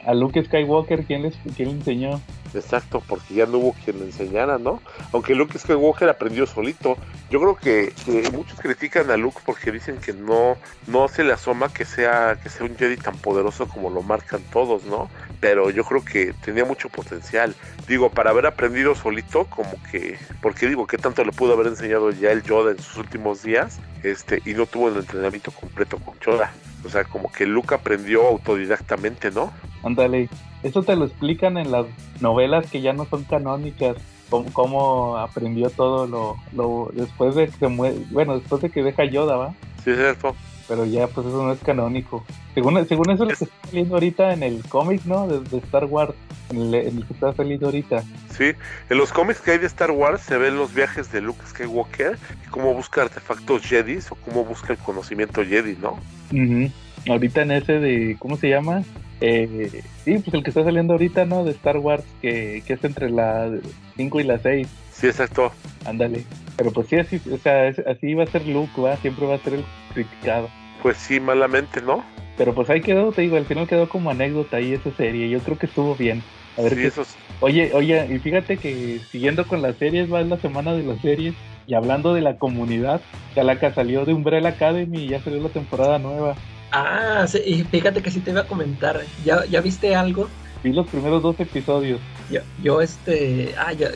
A 0.06 0.14
Luke 0.14 0.42
Skywalker, 0.42 1.04
¿quién, 1.04 1.22
les, 1.22 1.36
quién 1.56 1.68
le 1.68 1.74
enseñó? 1.74 2.20
Exacto, 2.54 3.02
porque 3.06 3.34
ya 3.34 3.46
no 3.46 3.58
hubo 3.58 3.72
quien 3.84 4.00
le 4.00 4.06
enseñara, 4.06 4.58
¿no? 4.58 4.80
Aunque 5.12 5.34
Luke 5.34 5.58
Skywalker 5.58 6.08
aprendió 6.08 6.46
solito. 6.46 6.96
Yo 7.30 7.40
creo 7.40 7.56
que, 7.56 7.92
muchos 8.32 8.58
critican 8.58 9.10
a 9.10 9.16
Luke 9.16 9.40
porque 9.46 9.70
dicen 9.70 9.98
que 9.98 10.12
no, 10.12 10.56
no 10.86 11.08
se 11.08 11.22
le 11.22 11.32
asoma 11.32 11.72
que 11.72 11.84
sea, 11.84 12.38
que 12.42 12.48
sea 12.48 12.66
un 12.66 12.76
Jedi 12.76 12.96
tan 12.96 13.16
poderoso 13.18 13.68
como 13.68 13.90
lo 13.90 14.02
marcan 14.02 14.40
todos, 14.52 14.84
¿no? 14.84 15.08
Pero 15.40 15.70
yo 15.70 15.84
creo 15.84 16.04
que 16.04 16.34
tenía 16.44 16.64
mucho 16.64 16.88
potencial. 16.88 17.54
Digo, 17.86 18.10
para 18.10 18.30
haber 18.30 18.46
aprendido 18.46 18.94
solito, 18.94 19.44
como 19.44 19.72
que, 19.90 20.18
porque 20.42 20.66
digo, 20.66 20.86
que 20.86 20.98
tanto 20.98 21.24
le 21.24 21.32
pudo 21.32 21.54
haber 21.54 21.68
enseñado 21.68 22.10
ya 22.10 22.32
el 22.32 22.42
Yoda 22.42 22.72
en 22.72 22.78
sus 22.78 22.96
últimos 22.96 23.42
días, 23.42 23.78
este, 24.02 24.42
y 24.44 24.54
no 24.54 24.66
tuvo 24.66 24.88
el 24.88 24.96
entrenamiento 24.96 25.50
completo 25.52 25.98
con 25.98 26.18
Yoda. 26.20 26.52
O 26.84 26.88
sea, 26.88 27.04
como 27.04 27.30
que 27.30 27.46
Luke 27.46 27.74
aprendió 27.74 28.26
autodidactamente, 28.26 29.30
¿no? 29.30 29.52
Ándale, 29.82 30.28
eso 30.62 30.82
te 30.82 30.96
lo 30.96 31.06
explican 31.06 31.56
en 31.56 31.70
las 31.70 31.86
novelas 32.20 32.70
que 32.70 32.80
ya 32.80 32.92
no 32.92 33.06
son 33.06 33.24
canónicas, 33.24 33.96
cómo, 34.28 34.52
cómo 34.52 35.16
aprendió 35.16 35.70
todo 35.70 36.06
lo, 36.06 36.36
lo, 36.54 36.90
después 36.92 37.34
de 37.34 37.46
que 37.46 37.52
se 37.52 37.68
muere, 37.68 37.98
bueno, 38.10 38.38
después 38.38 38.62
de 38.62 38.70
que 38.70 38.82
deja 38.82 39.04
Yoda, 39.04 39.36
¿va? 39.36 39.54
Sí, 39.84 39.90
es 39.90 39.96
cierto. 39.96 40.34
Pero 40.68 40.84
ya, 40.84 41.08
pues 41.08 41.26
eso 41.26 41.42
no 41.42 41.52
es 41.52 41.58
canónico. 41.60 42.24
Según, 42.54 42.86
según 42.86 43.10
eso 43.10 43.24
es 43.24 43.30
lo 43.30 43.36
que 43.36 43.44
está 43.44 43.66
saliendo 43.66 43.94
ahorita 43.94 44.32
en 44.32 44.44
el 44.44 44.62
cómic, 44.68 45.04
¿no? 45.04 45.26
De, 45.26 45.40
de 45.40 45.58
Star 45.58 45.86
Wars, 45.86 46.14
en 46.50 46.60
el, 46.60 46.74
en 46.74 46.98
el, 46.98 47.06
que 47.06 47.14
está 47.14 47.32
saliendo 47.32 47.66
ahorita. 47.66 48.04
Sí, 48.36 48.52
en 48.88 48.98
los 48.98 49.12
cómics 49.12 49.40
que 49.40 49.50
hay 49.50 49.58
de 49.58 49.66
Star 49.66 49.90
Wars 49.90 50.20
se 50.20 50.38
ven 50.38 50.56
los 50.56 50.72
viajes 50.72 51.10
de 51.10 51.22
Luke 51.22 51.40
Skywalker 51.48 52.16
y 52.46 52.48
cómo 52.50 52.72
busca 52.72 53.02
artefactos 53.02 53.62
Jedi 53.62 53.98
o 54.10 54.14
cómo 54.14 54.44
busca 54.44 54.72
el 54.72 54.78
conocimiento 54.78 55.44
Jedi, 55.44 55.76
¿no? 55.82 55.98
Uh 56.30 56.36
-huh. 56.36 56.72
Ahorita 57.08 57.42
en 57.42 57.52
ese 57.52 57.78
de, 57.80 58.16
¿cómo 58.18 58.36
se 58.36 58.48
llama? 58.48 58.82
Eh, 59.20 59.82
sí, 60.04 60.18
pues 60.18 60.34
el 60.34 60.42
que 60.42 60.50
está 60.50 60.64
saliendo 60.64 60.94
ahorita, 60.94 61.24
¿no? 61.24 61.44
De 61.44 61.50
Star 61.52 61.78
Wars, 61.78 62.04
que, 62.22 62.62
que 62.66 62.74
es 62.74 62.84
entre 62.84 63.10
la 63.10 63.50
5 63.96 64.20
y 64.20 64.24
la 64.24 64.38
6. 64.38 64.68
Sí, 64.92 65.06
exacto. 65.06 65.52
Ándale. 65.84 66.24
Pero 66.56 66.72
pues 66.72 66.88
sí, 66.88 66.96
así, 66.96 67.20
o 67.32 67.38
sea, 67.38 67.68
es, 67.68 67.78
así 67.80 68.14
va 68.14 68.24
a 68.24 68.26
ser 68.26 68.46
Luke, 68.46 68.80
¿va? 68.80 68.96
Siempre 68.98 69.26
va 69.26 69.36
a 69.36 69.38
ser 69.38 69.54
el 69.54 69.64
criticado. 69.94 70.48
Pues 70.82 70.96
sí, 70.96 71.20
malamente, 71.20 71.80
¿no? 71.80 72.04
Pero 72.36 72.54
pues 72.54 72.70
ahí 72.70 72.80
quedó, 72.80 73.12
te 73.12 73.22
digo, 73.22 73.36
al 73.36 73.44
final 73.44 73.66
quedó 73.66 73.88
como 73.88 74.10
anécdota 74.10 74.56
ahí 74.56 74.72
esa 74.72 74.90
serie. 74.92 75.28
Yo 75.28 75.40
creo 75.40 75.58
que 75.58 75.66
estuvo 75.66 75.94
bien. 75.94 76.22
A 76.56 76.62
ver 76.62 76.74
sí, 76.74 76.80
qué... 76.80 76.86
eso 76.86 77.02
es... 77.02 77.16
Oye, 77.40 77.70
oye, 77.74 78.06
y 78.10 78.18
fíjate 78.18 78.56
que 78.56 79.00
siguiendo 79.10 79.46
con 79.46 79.62
las 79.62 79.76
series, 79.76 80.12
va 80.12 80.20
en 80.20 80.30
la 80.30 80.38
semana 80.38 80.72
de 80.72 80.82
las 80.82 81.00
series. 81.00 81.34
Y 81.66 81.74
hablando 81.74 82.14
de 82.14 82.20
la 82.20 82.36
comunidad, 82.36 83.00
Calaca 83.34 83.72
salió 83.72 84.04
de 84.04 84.12
Umbrella 84.12 84.50
Academy 84.50 85.04
y 85.04 85.08
ya 85.08 85.20
salió 85.20 85.42
la 85.42 85.50
temporada 85.50 85.98
nueva. 85.98 86.34
Ah, 86.72 87.26
sí, 87.28 87.38
y 87.44 87.64
fíjate 87.64 88.02
que 88.02 88.10
sí 88.10 88.20
te 88.20 88.30
iba 88.30 88.42
a 88.42 88.46
comentar. 88.46 89.00
¿Ya, 89.24 89.44
ya 89.46 89.60
viste 89.60 89.94
algo? 89.94 90.28
Vi 90.62 90.72
los 90.72 90.86
primeros 90.88 91.22
dos 91.22 91.40
episodios. 91.40 92.00
Yo, 92.30 92.40
yo 92.62 92.80
este, 92.80 93.54
ah, 93.58 93.72
yo, 93.72 93.88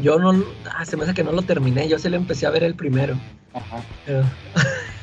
yo 0.00 0.18
no, 0.18 0.44
ah, 0.72 0.84
se 0.84 0.96
me 0.96 1.04
hace 1.04 1.14
que 1.14 1.24
no 1.24 1.32
lo 1.32 1.42
terminé, 1.42 1.88
yo 1.88 1.98
se 1.98 2.10
lo 2.10 2.16
empecé 2.16 2.46
a 2.46 2.50
ver 2.50 2.62
el 2.62 2.74
primero. 2.74 3.18
Ajá. 3.54 3.82
Pero, 4.04 4.24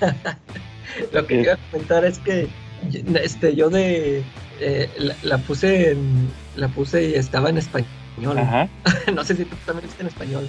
lo 1.12 1.28
que 1.28 1.42
iba 1.42 1.54
a 1.54 1.58
comentar 1.72 2.06
es 2.06 2.20
que, 2.20 2.48
este, 3.22 3.56
yo 3.56 3.70
de, 3.70 4.24
eh, 4.60 4.90
la, 4.98 5.16
la, 5.24 5.38
puse 5.40 5.92
en, 5.92 6.30
la 6.56 6.68
puse 6.68 7.10
y 7.10 7.14
estaba 7.16 7.50
en 7.50 7.58
español. 7.58 7.90
Ajá. 8.26 8.68
no 9.14 9.24
sé 9.24 9.36
si 9.36 9.46
tú 9.46 9.56
también 9.66 9.88
viste 9.88 10.02
en 10.02 10.08
español. 10.08 10.48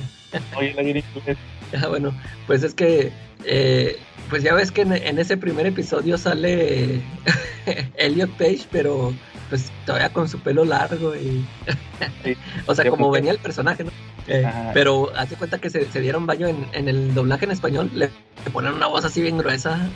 Oye, 0.56 0.74
la 0.74 0.82
en 0.82 0.88
inglés. 0.88 1.04
Ah, 1.82 1.86
bueno, 1.88 2.14
pues 2.46 2.62
es 2.62 2.72
que, 2.72 3.12
eh, 3.44 3.98
pues 4.30 4.42
ya 4.42 4.54
ves 4.54 4.72
que 4.72 4.80
en, 4.80 4.94
en 4.94 5.18
ese 5.18 5.36
primer 5.36 5.66
episodio 5.66 6.16
sale 6.16 7.02
Elliot 7.96 8.30
Page, 8.38 8.62
pero 8.72 9.12
pues 9.50 9.70
todavía 9.84 10.10
con 10.10 10.28
su 10.28 10.38
pelo 10.40 10.64
largo 10.64 11.14
y 11.14 11.44
sí, 12.24 12.36
o 12.66 12.74
sea 12.74 12.88
como 12.90 13.10
venía 13.10 13.32
el 13.32 13.38
personaje 13.38 13.84
no 13.84 13.90
eh, 14.26 14.46
pero 14.74 15.10
hace 15.16 15.36
cuenta 15.36 15.58
que 15.58 15.70
se, 15.70 15.90
se 15.90 16.00
dieron 16.00 16.26
baño 16.26 16.48
en, 16.48 16.66
en, 16.72 16.88
el 16.88 17.14
doblaje 17.14 17.46
en 17.46 17.52
español 17.52 17.90
le, 17.94 18.10
le, 18.44 18.50
ponen 18.52 18.74
una 18.74 18.86
voz 18.86 19.04
así 19.04 19.22
bien 19.22 19.38
gruesa 19.38 19.88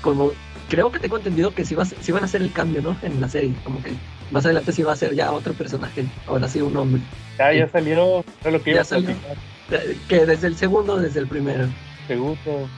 como 0.00 0.32
creo 0.70 0.90
que 0.90 0.98
tengo 0.98 1.18
entendido 1.18 1.54
que 1.54 1.64
sí, 1.64 1.74
va, 1.74 1.84
sí 1.84 2.12
van 2.12 2.22
a 2.22 2.26
hacer 2.26 2.40
el 2.40 2.52
cambio 2.52 2.80
no 2.80 2.96
en 3.02 3.20
la 3.20 3.28
serie 3.28 3.54
como 3.62 3.82
que 3.82 3.92
más 4.30 4.44
adelante 4.44 4.72
sí 4.72 4.82
va 4.82 4.92
a 4.92 4.96
ser 4.96 5.14
ya 5.14 5.32
otro 5.32 5.52
personaje 5.52 6.04
ahora 6.26 6.48
sí 6.48 6.60
un 6.60 6.76
hombre 6.76 7.00
ya 7.38 7.52
ya 7.52 7.68
salieron 7.68 8.24
lo 8.44 8.62
que 8.62 8.70
iba 8.70 8.80
ya 8.80 8.84
salió, 8.84 9.14
que 10.08 10.26
desde 10.26 10.46
el 10.46 10.56
segundo 10.56 10.96
desde 10.96 11.20
el 11.20 11.26
primero 11.26 11.66
segundo 12.06 12.68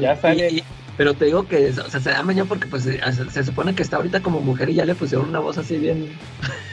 ya 0.00 0.16
sale 0.16 0.50
y, 0.50 0.58
y, 0.58 0.64
pero 0.96 1.14
te 1.14 1.26
digo 1.26 1.46
que, 1.46 1.68
o 1.68 1.90
sea, 1.90 2.00
se 2.00 2.10
da 2.10 2.22
mañana 2.22 2.48
porque 2.48 2.66
pues 2.66 2.84
se, 2.84 3.00
se, 3.30 3.44
supone 3.44 3.74
que 3.74 3.82
está 3.82 3.96
ahorita 3.96 4.20
como 4.20 4.40
mujer 4.40 4.70
y 4.70 4.74
ya 4.74 4.84
le 4.84 4.94
pusieron 4.94 5.28
una 5.28 5.40
voz 5.40 5.58
así 5.58 5.76
bien, 5.76 6.10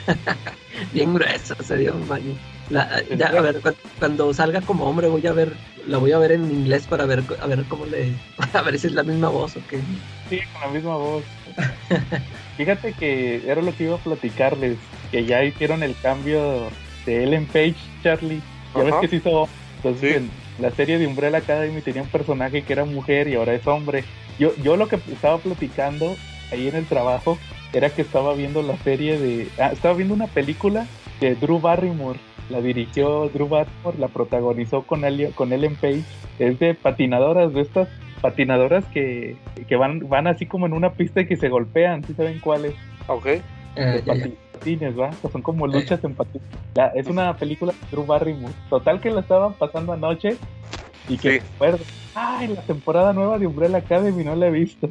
bien 0.93 1.13
gruesa, 1.13 1.55
se 1.61 1.77
dio 1.77 1.93
un 1.93 2.07
baño. 2.07 2.33
La, 2.69 3.03
ya, 3.17 3.27
a 3.27 3.41
ver, 3.41 3.61
cuando 3.99 4.33
salga 4.33 4.61
como 4.61 4.85
hombre 4.85 5.09
voy 5.09 5.27
a 5.27 5.33
ver, 5.33 5.53
la 5.87 5.97
voy 5.97 6.13
a 6.13 6.17
ver 6.19 6.31
en 6.31 6.49
inglés 6.49 6.87
para 6.87 7.05
ver, 7.05 7.21
a 7.41 7.47
ver 7.47 7.65
cómo 7.67 7.85
le, 7.85 8.13
a 8.53 8.61
ver 8.61 8.79
si 8.79 8.87
es 8.87 8.93
la 8.93 9.03
misma 9.03 9.27
voz 9.27 9.57
o 9.57 9.61
qué. 9.69 9.81
Sí, 10.29 10.39
con 10.53 10.61
la 10.61 10.67
misma 10.69 10.95
voz. 10.95 11.23
Fíjate 12.57 12.93
que 12.93 13.49
era 13.49 13.61
lo 13.61 13.75
que 13.75 13.85
iba 13.85 13.95
a 13.95 13.99
platicarles, 13.99 14.77
que 15.11 15.25
ya 15.25 15.43
hicieron 15.43 15.83
el 15.83 15.95
cambio 16.01 16.69
de 17.05 17.23
Ellen 17.23 17.45
Page, 17.47 17.75
Charlie. 18.03 18.41
Ya 18.75 18.81
Ajá. 18.81 18.83
ves 18.83 18.95
que 19.01 19.07
se 19.07 19.15
hizo, 19.17 19.47
entonces 19.77 20.21
sí 20.21 20.29
la 20.59 20.71
serie 20.71 20.99
de 20.99 21.07
Umbrella 21.07 21.39
Academy 21.39 21.81
tenía 21.81 22.03
un 22.03 22.09
personaje 22.09 22.61
que 22.61 22.73
era 22.73 22.85
mujer 22.85 23.27
y 23.27 23.35
ahora 23.35 23.53
es 23.53 23.65
hombre. 23.67 24.03
Yo, 24.39 24.55
yo 24.63 24.77
lo 24.77 24.87
que 24.87 24.95
estaba 24.95 25.37
platicando 25.37 26.15
ahí 26.51 26.67
en 26.67 26.75
el 26.75 26.85
trabajo 26.85 27.37
era 27.71 27.89
que 27.89 28.03
estaba 28.03 28.33
viendo 28.33 28.61
la 28.61 28.77
serie 28.77 29.17
de... 29.17 29.47
Ah, 29.57 29.71
estaba 29.73 29.95
viendo 29.95 30.13
una 30.13 30.27
película 30.27 30.87
de 31.19 31.35
Drew 31.35 31.59
Barrymore. 31.59 32.19
La 32.49 32.61
dirigió 32.61 33.29
Drew 33.29 33.47
Barrymore, 33.47 33.97
la 33.97 34.09
protagonizó 34.09 34.83
con, 34.83 35.05
Elio, 35.05 35.31
con 35.31 35.53
Ellen 35.53 35.75
Page. 35.75 36.03
Es 36.39 36.59
de 36.59 36.75
patinadoras, 36.75 37.53
de 37.53 37.61
estas 37.61 37.87
patinadoras 38.23 38.85
que, 38.85 39.35
que 39.67 39.75
van, 39.75 40.07
van 40.07 40.27
así 40.27 40.45
como 40.45 40.65
en 40.65 40.71
una 40.71 40.93
pista 40.93 41.19
y 41.21 41.27
que 41.27 41.35
se 41.35 41.49
golpean. 41.49 42.05
¿Sí 42.05 42.13
saben 42.13 42.39
cuáles? 42.39 42.73
Ok. 43.07 43.27
Eh, 43.75 44.33
patines, 44.53 44.97
¿va? 44.97 45.09
Que 45.09 45.27
son 45.27 45.41
como 45.41 45.67
luchas 45.67 46.01
eh. 46.01 46.07
en 46.07 46.15
patines. 46.15 46.47
Ya, 46.73 46.87
es 46.95 47.07
una 47.07 47.35
película 47.35 47.73
de 47.73 47.87
Drew 47.91 48.05
Barrymore. 48.05 48.53
Total 48.69 49.01
que 49.01 49.11
la 49.11 49.19
estaban 49.19 49.53
pasando 49.55 49.91
anoche 49.91 50.37
y 51.09 51.17
que 51.17 51.33
sí. 51.33 51.39
recuerdo, 51.39 51.83
ay, 52.15 52.47
la 52.47 52.61
temporada 52.61 53.11
nueva 53.11 53.37
de 53.37 53.45
Umbrella 53.45 53.79
Academy 53.79 54.23
no 54.23 54.35
la 54.37 54.47
he 54.47 54.51
visto. 54.51 54.89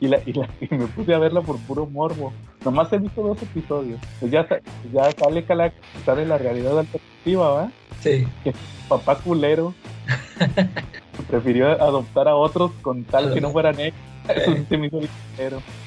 Y, 0.00 0.08
la, 0.08 0.18
y, 0.26 0.32
la, 0.32 0.48
y, 0.60 0.74
me 0.74 0.86
puse 0.88 1.14
a 1.14 1.18
verla 1.18 1.40
por 1.40 1.58
puro 1.60 1.86
morbo. 1.86 2.32
Nomás 2.64 2.92
he 2.92 2.98
visto 2.98 3.22
dos 3.22 3.40
episodios. 3.40 4.00
Pues 4.18 4.32
ya, 4.32 4.44
ya 4.92 5.12
sale 5.12 5.44
Calac, 5.44 5.72
sale 6.04 6.26
la 6.26 6.36
realidad 6.36 6.80
alternativa, 6.80 7.48
¿va? 7.48 7.72
Sí. 8.00 8.26
Que 8.42 8.52
papá 8.88 9.14
culero 9.14 9.72
prefirió 11.28 11.68
adoptar 11.70 12.28
a 12.28 12.36
otros 12.36 12.72
con 12.82 13.04
tal 13.04 13.32
que 13.32 13.40
no 13.40 13.50
fueran 13.52 13.78
él. 13.80 13.92
Eso 14.28 14.52
sí 14.54 14.64
se 14.68 14.78
me 14.78 14.86
hizo. 14.86 15.00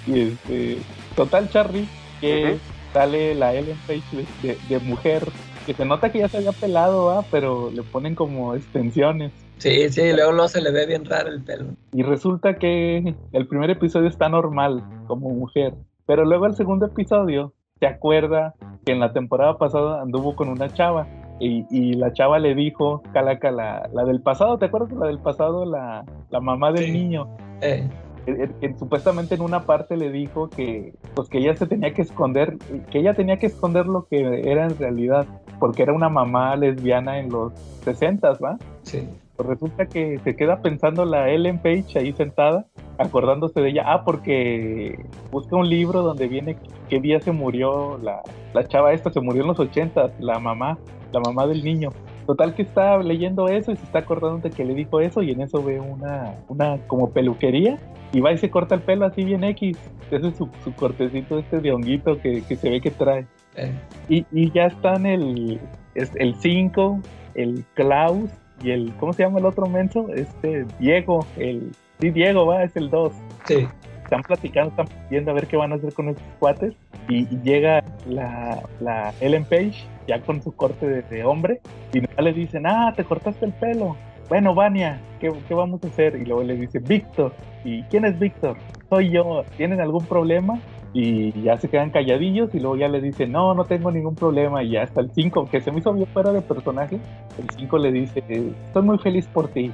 Y 0.07 0.19
este, 0.19 0.77
total, 1.15 1.49
Charlie, 1.49 1.87
que 2.19 2.43
uh 2.43 2.47
-huh. 2.55 2.59
sale 2.93 3.35
la 3.35 3.53
Ellen 3.53 3.77
Page 3.87 4.03
de, 4.11 4.25
de, 4.47 4.57
de, 4.67 4.79
mujer, 4.79 5.23
que 5.65 5.73
se 5.73 5.85
nota 5.85 6.11
que 6.11 6.19
ya 6.19 6.27
se 6.27 6.37
había 6.37 6.51
pelado, 6.51 7.05
¿va? 7.05 7.23
Pero 7.31 7.71
le 7.71 7.83
ponen 7.83 8.15
como 8.15 8.55
extensiones. 8.55 9.31
Sí, 9.57 9.89
sí, 9.89 10.11
luego, 10.13 10.33
luego 10.33 10.47
se 10.49 10.61
le 10.61 10.71
ve 10.71 10.85
bien 10.85 11.05
raro 11.05 11.29
el 11.29 11.41
pelo. 11.41 11.65
Y 11.93 12.03
resulta 12.03 12.55
que 12.55 13.15
el 13.31 13.47
primer 13.47 13.69
episodio 13.69 14.09
está 14.09 14.27
normal, 14.27 14.83
como 15.07 15.29
mujer. 15.29 15.73
Pero 16.05 16.25
luego 16.25 16.45
el 16.45 16.55
segundo 16.55 16.85
episodio 16.85 17.53
se 17.79 17.87
acuerda 17.87 18.53
que 18.85 18.91
en 18.91 18.99
la 18.99 19.13
temporada 19.13 19.57
pasada 19.57 20.01
anduvo 20.01 20.35
con 20.35 20.49
una 20.49 20.71
chava. 20.73 21.07
Y, 21.39 21.65
y 21.69 21.93
la 21.93 22.13
chava 22.13 22.39
le 22.39 22.55
dijo, 22.55 23.03
Calaca, 23.13 23.51
la, 23.51 23.89
la, 23.93 24.05
del 24.05 24.21
pasado, 24.21 24.57
¿te 24.57 24.65
acuerdas? 24.65 24.93
La 24.93 25.07
del 25.07 25.19
pasado, 25.19 25.65
la, 25.65 26.05
la 26.29 26.39
mamá 26.39 26.71
del 26.71 26.85
sí. 26.85 26.91
niño. 26.91 27.27
Eh. 27.61 27.87
Que, 28.25 28.49
que, 28.59 28.75
supuestamente 28.77 29.35
en 29.35 29.41
una 29.41 29.65
parte 29.65 29.97
le 29.97 30.09
dijo 30.09 30.49
que 30.49 30.95
pues 31.13 31.29
que 31.29 31.37
ella 31.37 31.55
se 31.55 31.67
tenía 31.67 31.93
que 31.93 32.01
esconder 32.01 32.57
que 32.89 32.97
ella 32.97 33.13
tenía 33.13 33.37
que 33.37 33.45
esconder 33.45 33.85
lo 33.85 34.07
que 34.07 34.49
era 34.49 34.65
en 34.65 34.75
realidad 34.79 35.27
porque 35.59 35.83
era 35.83 35.93
una 35.93 36.09
mamá 36.09 36.55
lesbiana 36.55 37.19
en 37.19 37.29
los 37.29 37.53
60 37.83 38.31
¿va? 38.43 38.57
Sí 38.81 39.07
Pues 39.35 39.49
resulta 39.49 39.85
que 39.85 40.19
se 40.23 40.35
queda 40.35 40.61
pensando 40.61 41.03
la 41.03 41.29
Ellen 41.29 41.59
Page 41.59 41.99
ahí 41.99 42.13
sentada, 42.13 42.65
acordándose 42.97 43.59
de 43.59 43.69
ella. 43.69 43.83
Ah, 43.85 44.03
porque 44.05 44.97
busca 45.29 45.57
un 45.57 45.69
libro 45.69 46.03
donde 46.03 46.27
viene 46.27 46.57
qué 46.89 47.01
día 47.01 47.19
se 47.19 47.33
murió 47.33 47.97
la, 48.01 48.21
la 48.53 48.67
chava 48.67 48.93
esta, 48.93 49.11
se 49.11 49.19
murió 49.19 49.41
en 49.41 49.49
los 49.49 49.59
ochentas, 49.59 50.11
la 50.19 50.39
mamá, 50.39 50.77
la 51.15 51.21
mamá 51.21 51.47
del 51.47 51.63
niño. 51.63 51.89
Total 52.25 52.53
que 52.55 52.63
está 52.63 52.97
leyendo 52.97 53.47
eso 53.47 53.71
y 53.71 53.75
se 53.75 53.83
está 53.83 53.99
acordando 53.99 54.39
de 54.39 54.49
que 54.49 54.65
le 54.65 54.73
dijo 54.73 54.99
eso 54.99 55.21
y 55.21 55.31
en 55.31 55.41
eso 55.41 55.63
ve 55.63 55.79
una, 55.79 56.35
una 56.47 56.77
como 56.87 57.11
peluquería 57.11 57.77
y 58.13 58.19
va 58.19 58.31
y 58.31 58.37
se 58.37 58.49
corta 58.49 58.75
el 58.75 58.81
pelo 58.81 59.05
así 59.05 59.23
bien 59.23 59.43
X. 59.43 59.77
Ese 60.11 60.27
es 60.27 60.37
su, 60.37 60.49
cortecito 60.75 61.39
este 61.39 61.59
de 61.59 61.71
honguito 61.71 62.19
que, 62.19 62.41
se 62.41 62.69
ve 62.69 62.81
que 62.81 62.91
trae. 62.91 63.25
Eh. 63.55 63.71
Y, 64.09 64.25
y, 64.31 64.51
ya 64.51 64.65
están 64.65 65.05
el 65.05 65.59
5, 65.95 66.99
el, 67.35 67.41
el 67.43 67.65
Klaus 67.73 68.29
y 68.63 68.71
el, 68.71 68.93
¿cómo 68.99 69.13
se 69.13 69.23
llama 69.23 69.39
el 69.39 69.45
otro 69.45 69.67
menso? 69.67 70.07
Este, 70.13 70.65
Diego, 70.79 71.25
el, 71.37 71.71
sí, 71.99 72.09
Diego, 72.11 72.45
va, 72.45 72.63
es 72.63 72.75
el 72.75 72.89
2. 72.89 73.13
Sí. 73.45 73.67
Están 74.03 74.21
platicando, 74.21 74.69
están 74.69 74.87
viendo 75.09 75.31
a 75.31 75.33
ver 75.33 75.47
qué 75.47 75.57
van 75.57 75.71
a 75.71 75.75
hacer 75.75 75.93
con 75.93 76.09
esos 76.09 76.23
cuates 76.39 76.73
y, 77.09 77.25
llega 77.43 77.83
la, 78.07 78.61
la, 78.79 79.13
Ellen 79.19 79.45
Page 79.45 79.85
ya 80.07 80.21
con 80.21 80.41
su 80.41 80.51
corte 80.55 81.03
de, 81.03 81.23
hombre 81.23 81.61
y 81.93 81.99
le 81.99 82.33
dicen, 82.33 82.65
ah, 82.67 82.93
te 82.95 83.03
cortaste 83.03 83.45
el 83.45 83.53
pelo. 83.53 83.95
Bueno, 84.29 84.55
Vania, 84.55 84.99
¿qué, 85.19 85.31
¿qué, 85.47 85.53
vamos 85.53 85.83
a 85.83 85.87
hacer? 85.87 86.15
Y 86.15 86.25
luego 86.25 86.43
le 86.43 86.55
dice, 86.55 86.79
Víctor. 86.79 87.33
¿Y 87.63 87.83
quién 87.83 88.05
es 88.05 88.17
Víctor? 88.17 88.57
Soy 88.89 89.11
yo. 89.11 89.43
¿Tienen 89.57 89.81
algún 89.81 90.05
problema? 90.05 90.59
Y 90.93 91.43
ya 91.43 91.57
se 91.57 91.67
quedan 91.67 91.91
calladillos 91.91 92.55
y 92.55 92.59
luego 92.59 92.77
ya 92.77 92.87
le 92.87 93.01
dice, 93.01 93.27
no, 93.27 93.53
no 93.53 93.65
tengo 93.65 93.91
ningún 93.91 94.15
problema. 94.15 94.63
Y 94.63 94.71
ya 94.71 94.83
hasta 94.83 95.01
el 95.01 95.11
5, 95.11 95.49
que 95.51 95.61
se 95.61 95.71
me 95.71 95.79
hizo 95.79 95.93
bien 95.93 96.07
fuera 96.07 96.31
de 96.31 96.41
personaje, 96.41 96.99
el 97.37 97.49
5 97.49 97.77
le 97.77 97.91
dice, 97.91 98.23
estoy 98.27 98.81
muy 98.81 98.97
feliz 98.97 99.27
por 99.27 99.49
ti. 99.49 99.71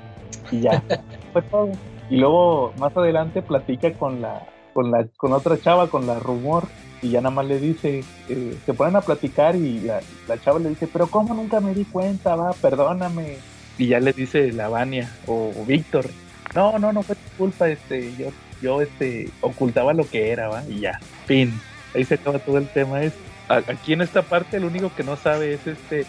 Y 0.51 0.61
ya, 0.61 0.83
fue 1.33 1.41
todo. 1.43 1.69
Y 2.09 2.17
luego 2.17 2.73
más 2.77 2.95
adelante 2.97 3.41
platica 3.41 3.93
con 3.93 4.21
la, 4.21 4.47
con 4.73 4.91
la, 4.91 5.07
con 5.15 5.31
otra 5.31 5.57
chava, 5.57 5.87
con 5.87 6.07
la 6.07 6.19
rumor, 6.19 6.63
y 7.01 7.09
ya 7.09 7.21
nada 7.21 7.33
más 7.33 7.45
le 7.45 7.59
dice, 7.59 8.03
eh, 8.29 8.57
se 8.65 8.73
ponen 8.73 8.95
a 8.95 9.01
platicar 9.01 9.55
y 9.55 9.79
la, 9.79 10.01
chava 10.43 10.59
le 10.59 10.69
dice, 10.69 10.87
pero 10.87 11.07
¿cómo 11.07 11.33
nunca 11.33 11.59
me 11.59 11.73
di 11.73 11.85
cuenta? 11.85 12.35
Va, 12.35 12.53
perdóname. 12.53 13.37
Y 13.77 13.87
ya 13.87 13.99
le 13.99 14.13
dice 14.13 14.51
la 14.51 14.69
Vania 14.69 15.11
o, 15.25 15.51
Víctor, 15.65 16.05
no, 16.53 16.77
no, 16.77 16.93
no 16.93 17.01
fue 17.01 17.15
tu 17.15 17.37
culpa, 17.37 17.69
este, 17.69 18.13
yo, 18.15 18.27
yo 18.61 18.81
este, 18.81 19.29
ocultaba 19.41 19.93
lo 19.93 20.07
que 20.07 20.29
era, 20.29 20.49
va, 20.49 20.63
y 20.67 20.81
ya, 20.81 20.99
fin. 21.25 21.59
Ahí 21.95 22.05
se 22.05 22.15
acaba 22.15 22.39
todo 22.39 22.57
el 22.57 22.67
tema. 22.67 23.01
Es, 23.01 23.13
aquí 23.49 23.93
en 23.93 24.01
esta 24.01 24.21
parte 24.21 24.57
el 24.57 24.65
único 24.65 24.93
que 24.95 25.03
no 25.03 25.17
sabe 25.17 25.53
es 25.53 25.65
este, 25.65 26.05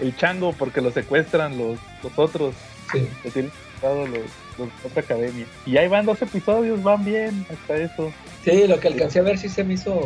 el, 0.00 0.16
chango, 0.16 0.52
porque 0.52 0.80
lo 0.80 0.90
secuestran 0.90 1.56
los, 1.56 1.78
los 2.02 2.18
otros. 2.18 2.54
Sí. 2.92 3.08
Lo 3.24 3.30
tienen 3.30 3.50
los, 3.82 4.68
otra 4.84 5.02
academia. 5.02 5.46
Y 5.64 5.76
ahí 5.76 5.88
van 5.88 6.06
dos 6.06 6.20
episodios, 6.22 6.82
van 6.82 7.04
bien 7.04 7.46
hasta 7.50 7.76
eso. 7.76 8.12
Sí, 8.44 8.66
lo 8.66 8.80
que 8.80 8.88
alcancé 8.88 9.20
a 9.20 9.22
ver 9.22 9.38
sí 9.38 9.48
se 9.48 9.64
me 9.64 9.74
hizo 9.74 10.00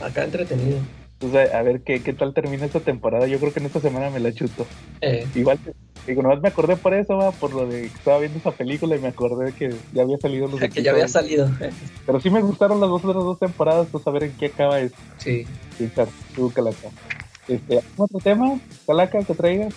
acá 0.00 0.24
entretenido. 0.24 0.78
Pues 1.18 1.34
a, 1.52 1.62
ver 1.62 1.82
qué, 1.82 2.02
qué 2.02 2.14
tal 2.14 2.32
termina 2.32 2.64
esta 2.64 2.80
temporada. 2.80 3.26
Yo 3.26 3.38
creo 3.38 3.52
que 3.52 3.60
en 3.60 3.66
esta 3.66 3.80
semana 3.80 4.08
me 4.08 4.20
la 4.20 4.32
chuto. 4.32 4.66
Eh. 5.02 5.26
Igual, 5.34 5.58
digo, 6.06 6.22
nomás 6.22 6.40
me 6.40 6.48
acordé 6.48 6.76
por 6.76 6.94
eso, 6.94 7.18
va, 7.18 7.30
por 7.32 7.52
lo 7.52 7.66
de 7.66 7.82
que 7.82 7.86
estaba 7.86 8.18
viendo 8.20 8.38
esa 8.38 8.52
película 8.52 8.96
y 8.96 9.00
me 9.00 9.08
acordé 9.08 9.52
que 9.52 9.74
ya 9.92 10.02
había 10.02 10.16
salido 10.16 10.48
los 10.48 10.58
Que 10.72 10.82
ya 10.82 10.92
había 10.92 11.08
salido. 11.08 11.46
Eh. 11.60 11.70
Pero 12.06 12.20
sí 12.20 12.30
me 12.30 12.40
gustaron 12.40 12.80
las 12.80 12.88
dos 12.88 13.04
otras 13.04 13.22
dos 13.22 13.38
temporadas, 13.38 13.88
pues 13.92 14.06
a 14.06 14.10
ver 14.10 14.24
en 14.24 14.32
qué 14.32 14.46
acaba 14.46 14.80
esto. 14.80 14.98
Sí. 15.18 15.46
Sí, 15.76 15.90
claro, 15.94 16.10
tú, 16.34 16.50
Calaca. 16.50 16.88
Este, 17.46 17.80
otro 17.98 18.18
tema, 18.20 18.58
Calaca, 18.86 19.22
que 19.22 19.34
traigas? 19.34 19.74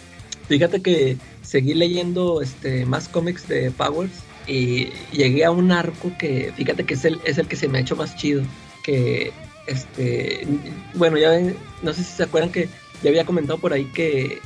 Fíjate 0.48 0.82
que 0.82 1.18
seguí 1.54 1.76
leyendo 1.76 2.42
este, 2.42 2.84
más 2.88 3.08
cómics 3.08 3.48
de 3.48 3.70
Powers 3.70 4.24
y 4.48 4.88
llegué 5.12 5.46
a 5.46 5.52
un 5.52 5.72
arco 5.72 6.12
que, 6.18 6.52
fíjate 6.56 6.84
que 6.84 6.96
es 6.96 7.06
el, 7.06 7.20
es 7.26 7.38
el 7.38 7.48
que 7.48 7.56
se 7.56 7.68
me 7.68 7.78
ha 7.78 7.82
hecho 7.82 7.96
más 7.96 8.16
chido. 8.16 8.42
Que, 8.84 9.32
este, 9.68 10.48
bueno, 10.96 11.16
ya 11.20 11.40
no 11.84 11.94
sé 11.94 12.04
si 12.04 12.12
se 12.12 12.24
acuerdan 12.24 12.52
que 12.52 12.70
ya 13.04 13.12
había 13.12 13.24
comentado 13.24 13.60
por 13.60 13.72
ahí 13.72 13.86
que 13.94 14.40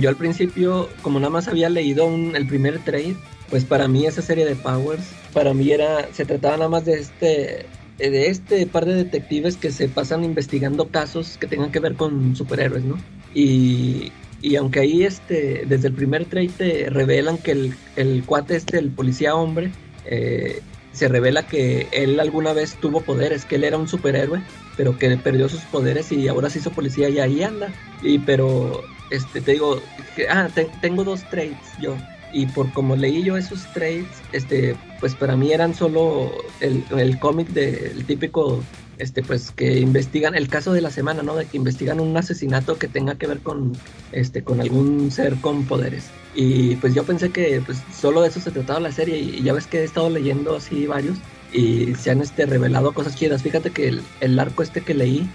yo 0.00 0.08
al 0.08 0.16
principio, 0.16 0.88
como 1.00 1.20
nada 1.20 1.30
más 1.30 1.46
había 1.46 1.70
leído 1.70 2.12
el 2.12 2.46
primer 2.48 2.80
trade, 2.80 3.14
pues 3.50 3.64
para 3.64 3.86
mí 3.86 4.04
esa 4.04 4.20
serie 4.20 4.44
de 4.44 4.56
Powers, 4.56 5.12
para 5.32 5.54
mí 5.54 5.70
era, 5.70 6.12
se 6.12 6.24
trataba 6.24 6.56
nada 6.56 6.68
más 6.68 6.84
de 6.84 6.94
este, 6.94 7.66
de 7.98 8.26
este 8.26 8.66
par 8.66 8.84
de 8.84 8.94
detectives 8.94 9.56
que 9.56 9.70
se 9.70 9.88
pasan 9.88 10.24
investigando 10.24 10.88
casos 10.88 11.38
que 11.38 11.46
tengan 11.46 11.70
que 11.70 11.78
ver 11.78 11.94
con 11.94 12.34
superhéroes, 12.34 12.82
¿no? 12.82 12.98
Y 13.32 14.10
y 14.40 14.56
aunque 14.56 14.80
ahí 14.80 15.04
este, 15.04 15.64
desde 15.66 15.88
el 15.88 15.94
primer 15.94 16.24
trade 16.24 16.50
te 16.56 16.90
revelan 16.90 17.38
que 17.38 17.52
el, 17.52 17.74
el 17.96 18.22
cuate 18.24 18.56
este, 18.56 18.78
el 18.78 18.90
policía 18.90 19.34
hombre, 19.34 19.72
eh, 20.04 20.60
se 20.92 21.08
revela 21.08 21.46
que 21.46 21.86
él 21.92 22.18
alguna 22.18 22.52
vez 22.52 22.76
tuvo 22.80 23.00
poderes, 23.00 23.44
que 23.44 23.56
él 23.56 23.64
era 23.64 23.76
un 23.76 23.88
superhéroe, 23.88 24.42
pero 24.76 24.98
que 24.98 25.16
perdió 25.16 25.48
sus 25.48 25.60
poderes 25.62 26.10
y 26.12 26.26
ahora 26.28 26.50
se 26.50 26.58
hizo 26.58 26.70
policía 26.70 27.08
y 27.08 27.18
ahí 27.18 27.42
anda. 27.42 27.72
Y 28.02 28.18
pero, 28.18 28.82
este, 29.10 29.40
te 29.40 29.52
digo, 29.52 29.80
ah, 30.28 30.48
tengo 30.80 31.04
dos 31.04 31.22
trades 31.30 31.56
yo. 31.80 31.96
Y 32.32 32.46
por 32.46 32.72
como 32.72 32.96
leí 32.96 33.22
yo 33.22 33.36
esos 33.36 33.72
trades, 33.72 34.06
este, 34.32 34.76
pues 35.00 35.14
para 35.14 35.36
mí 35.36 35.52
eran 35.52 35.74
solo 35.74 36.32
el, 36.60 36.84
el 36.96 37.18
cómic 37.18 37.48
del 37.48 38.04
típico 38.04 38.62
este 38.98 39.22
pues 39.22 39.50
que 39.50 39.78
investigan 39.78 40.34
el 40.34 40.48
caso 40.48 40.72
de 40.72 40.80
la 40.80 40.90
semana, 40.90 41.22
¿no? 41.22 41.36
De 41.36 41.46
que 41.46 41.56
investigan 41.56 42.00
un 42.00 42.16
asesinato 42.16 42.78
que 42.78 42.88
tenga 42.88 43.14
que 43.16 43.26
ver 43.26 43.38
con 43.38 43.72
este 44.12 44.42
con 44.42 44.60
algún 44.60 45.10
ser 45.10 45.36
con 45.36 45.64
poderes. 45.64 46.06
Y 46.34 46.76
pues 46.76 46.94
yo 46.94 47.04
pensé 47.04 47.30
que 47.30 47.62
pues 47.64 47.78
solo 47.94 48.22
de 48.22 48.28
eso 48.28 48.40
se 48.40 48.50
trataba 48.50 48.80
la 48.80 48.92
serie 48.92 49.18
y, 49.18 49.42
ya 49.42 49.52
ves 49.52 49.66
que 49.66 49.80
he 49.80 49.84
estado 49.84 50.10
leyendo 50.10 50.56
así 50.56 50.86
varios 50.86 51.18
y 51.52 51.94
se 51.94 52.10
han 52.10 52.20
este 52.20 52.46
revelado 52.46 52.92
cosas 52.92 53.16
chidas. 53.16 53.42
Fíjate 53.42 53.70
que 53.70 53.88
el, 53.88 54.02
el 54.20 54.38
arco 54.38 54.62
este 54.62 54.82
que 54.82 54.94
leí 54.94 55.28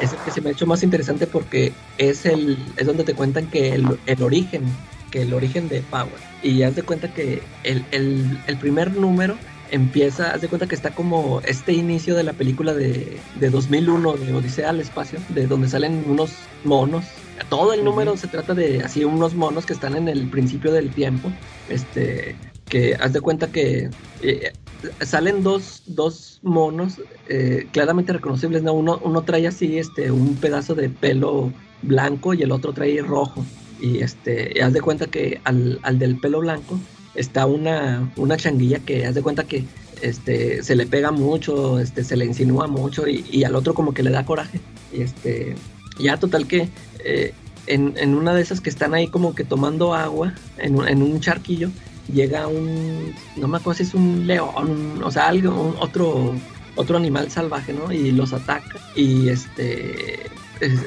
es 0.00 0.12
el 0.12 0.18
que 0.20 0.30
se 0.30 0.40
me 0.40 0.50
ha 0.50 0.52
hecho 0.52 0.66
más 0.66 0.82
interesante 0.82 1.26
porque 1.26 1.72
es 1.98 2.26
el 2.26 2.58
es 2.76 2.86
donde 2.86 3.04
te 3.04 3.14
cuentan 3.14 3.46
que 3.46 3.74
el, 3.74 3.98
el 4.06 4.22
origen 4.22 4.62
que 5.10 5.22
el 5.22 5.32
origen 5.32 5.68
de 5.68 5.80
Power 5.82 6.26
y 6.42 6.58
te 6.58 6.70
de 6.70 6.82
cuenta 6.82 7.12
que 7.12 7.42
el, 7.64 7.84
el, 7.90 8.38
el 8.46 8.56
primer 8.56 8.96
número 8.96 9.36
empieza, 9.70 10.30
haz 10.32 10.40
de 10.40 10.48
cuenta 10.48 10.66
que 10.66 10.74
está 10.74 10.90
como 10.90 11.40
este 11.42 11.72
inicio 11.72 12.14
de 12.14 12.22
la 12.22 12.32
película 12.32 12.74
de, 12.74 13.18
de 13.38 13.50
2001, 13.50 14.12
de 14.14 14.34
Odisea 14.34 14.70
al 14.70 14.80
Espacio, 14.80 15.18
de 15.30 15.46
donde 15.46 15.68
salen 15.68 16.04
unos 16.06 16.32
monos. 16.64 17.04
Todo 17.48 17.72
el 17.72 17.84
número 17.84 18.16
se 18.16 18.28
trata 18.28 18.54
de 18.54 18.82
así 18.82 19.04
unos 19.04 19.34
monos 19.34 19.66
que 19.66 19.72
están 19.72 19.96
en 19.96 20.08
el 20.08 20.28
principio 20.28 20.72
del 20.72 20.90
tiempo. 20.90 21.30
Este, 21.68 22.36
que 22.68 22.94
haz 22.96 23.12
de 23.12 23.20
cuenta 23.20 23.48
que 23.48 23.90
eh, 24.22 24.52
salen 25.00 25.42
dos, 25.42 25.82
dos 25.86 26.40
monos 26.42 27.00
eh, 27.28 27.68
claramente 27.72 28.12
reconocibles. 28.12 28.62
¿no? 28.62 28.72
Uno, 28.72 29.00
uno 29.02 29.22
trae 29.22 29.46
así 29.46 29.78
este, 29.78 30.10
un 30.10 30.36
pedazo 30.36 30.74
de 30.74 30.88
pelo 30.88 31.52
blanco 31.82 32.34
y 32.34 32.42
el 32.42 32.52
otro 32.52 32.72
trae 32.72 33.00
rojo. 33.02 33.44
Y 33.80 33.98
este, 33.98 34.62
haz 34.62 34.72
de 34.72 34.80
cuenta 34.80 35.06
que 35.06 35.40
al, 35.44 35.78
al 35.82 35.98
del 35.98 36.18
pelo 36.18 36.40
blanco 36.40 36.78
está 37.16 37.46
una, 37.46 38.10
una 38.16 38.36
changuilla 38.36 38.78
que 38.78 39.06
haz 39.06 39.14
de 39.14 39.22
cuenta 39.22 39.44
que 39.44 39.64
este, 40.02 40.62
se 40.62 40.76
le 40.76 40.86
pega 40.86 41.10
mucho, 41.10 41.78
este, 41.78 42.04
se 42.04 42.16
le 42.16 42.26
insinúa 42.26 42.66
mucho 42.66 43.06
y, 43.08 43.44
al 43.44 43.56
otro 43.56 43.74
como 43.74 43.94
que 43.94 44.02
le 44.02 44.10
da 44.10 44.24
coraje. 44.24 44.60
Y 44.92 45.02
este, 45.02 45.56
ya 45.98 46.18
total 46.18 46.46
que 46.46 46.68
eh, 47.04 47.34
en, 47.66 48.14
una 48.14 48.34
de 48.34 48.42
esas 48.42 48.60
que 48.60 48.70
están 48.70 48.94
ahí 48.94 49.08
como 49.08 49.34
que 49.34 49.44
tomando 49.44 49.94
agua 49.94 50.34
en 50.58 50.76
un, 50.76 50.88
en 50.88 51.02
un 51.02 51.20
charquillo, 51.20 51.70
llega 52.12 52.46
un, 52.46 53.14
no 53.36 53.48
me 53.48 53.56
acuerdo 53.58 53.78
si 53.78 53.82
es 53.84 53.94
un 53.94 54.26
león, 54.26 55.02
o 55.02 55.10
sea, 55.10 55.28
algo, 55.28 55.76
otro, 55.80 56.34
otro 56.76 56.96
animal 56.96 57.30
salvaje, 57.30 57.72
¿no? 57.72 57.90
Y 57.92 58.12
los 58.12 58.32
ataca. 58.32 58.78
Y 58.94 59.28
este, 59.28 60.20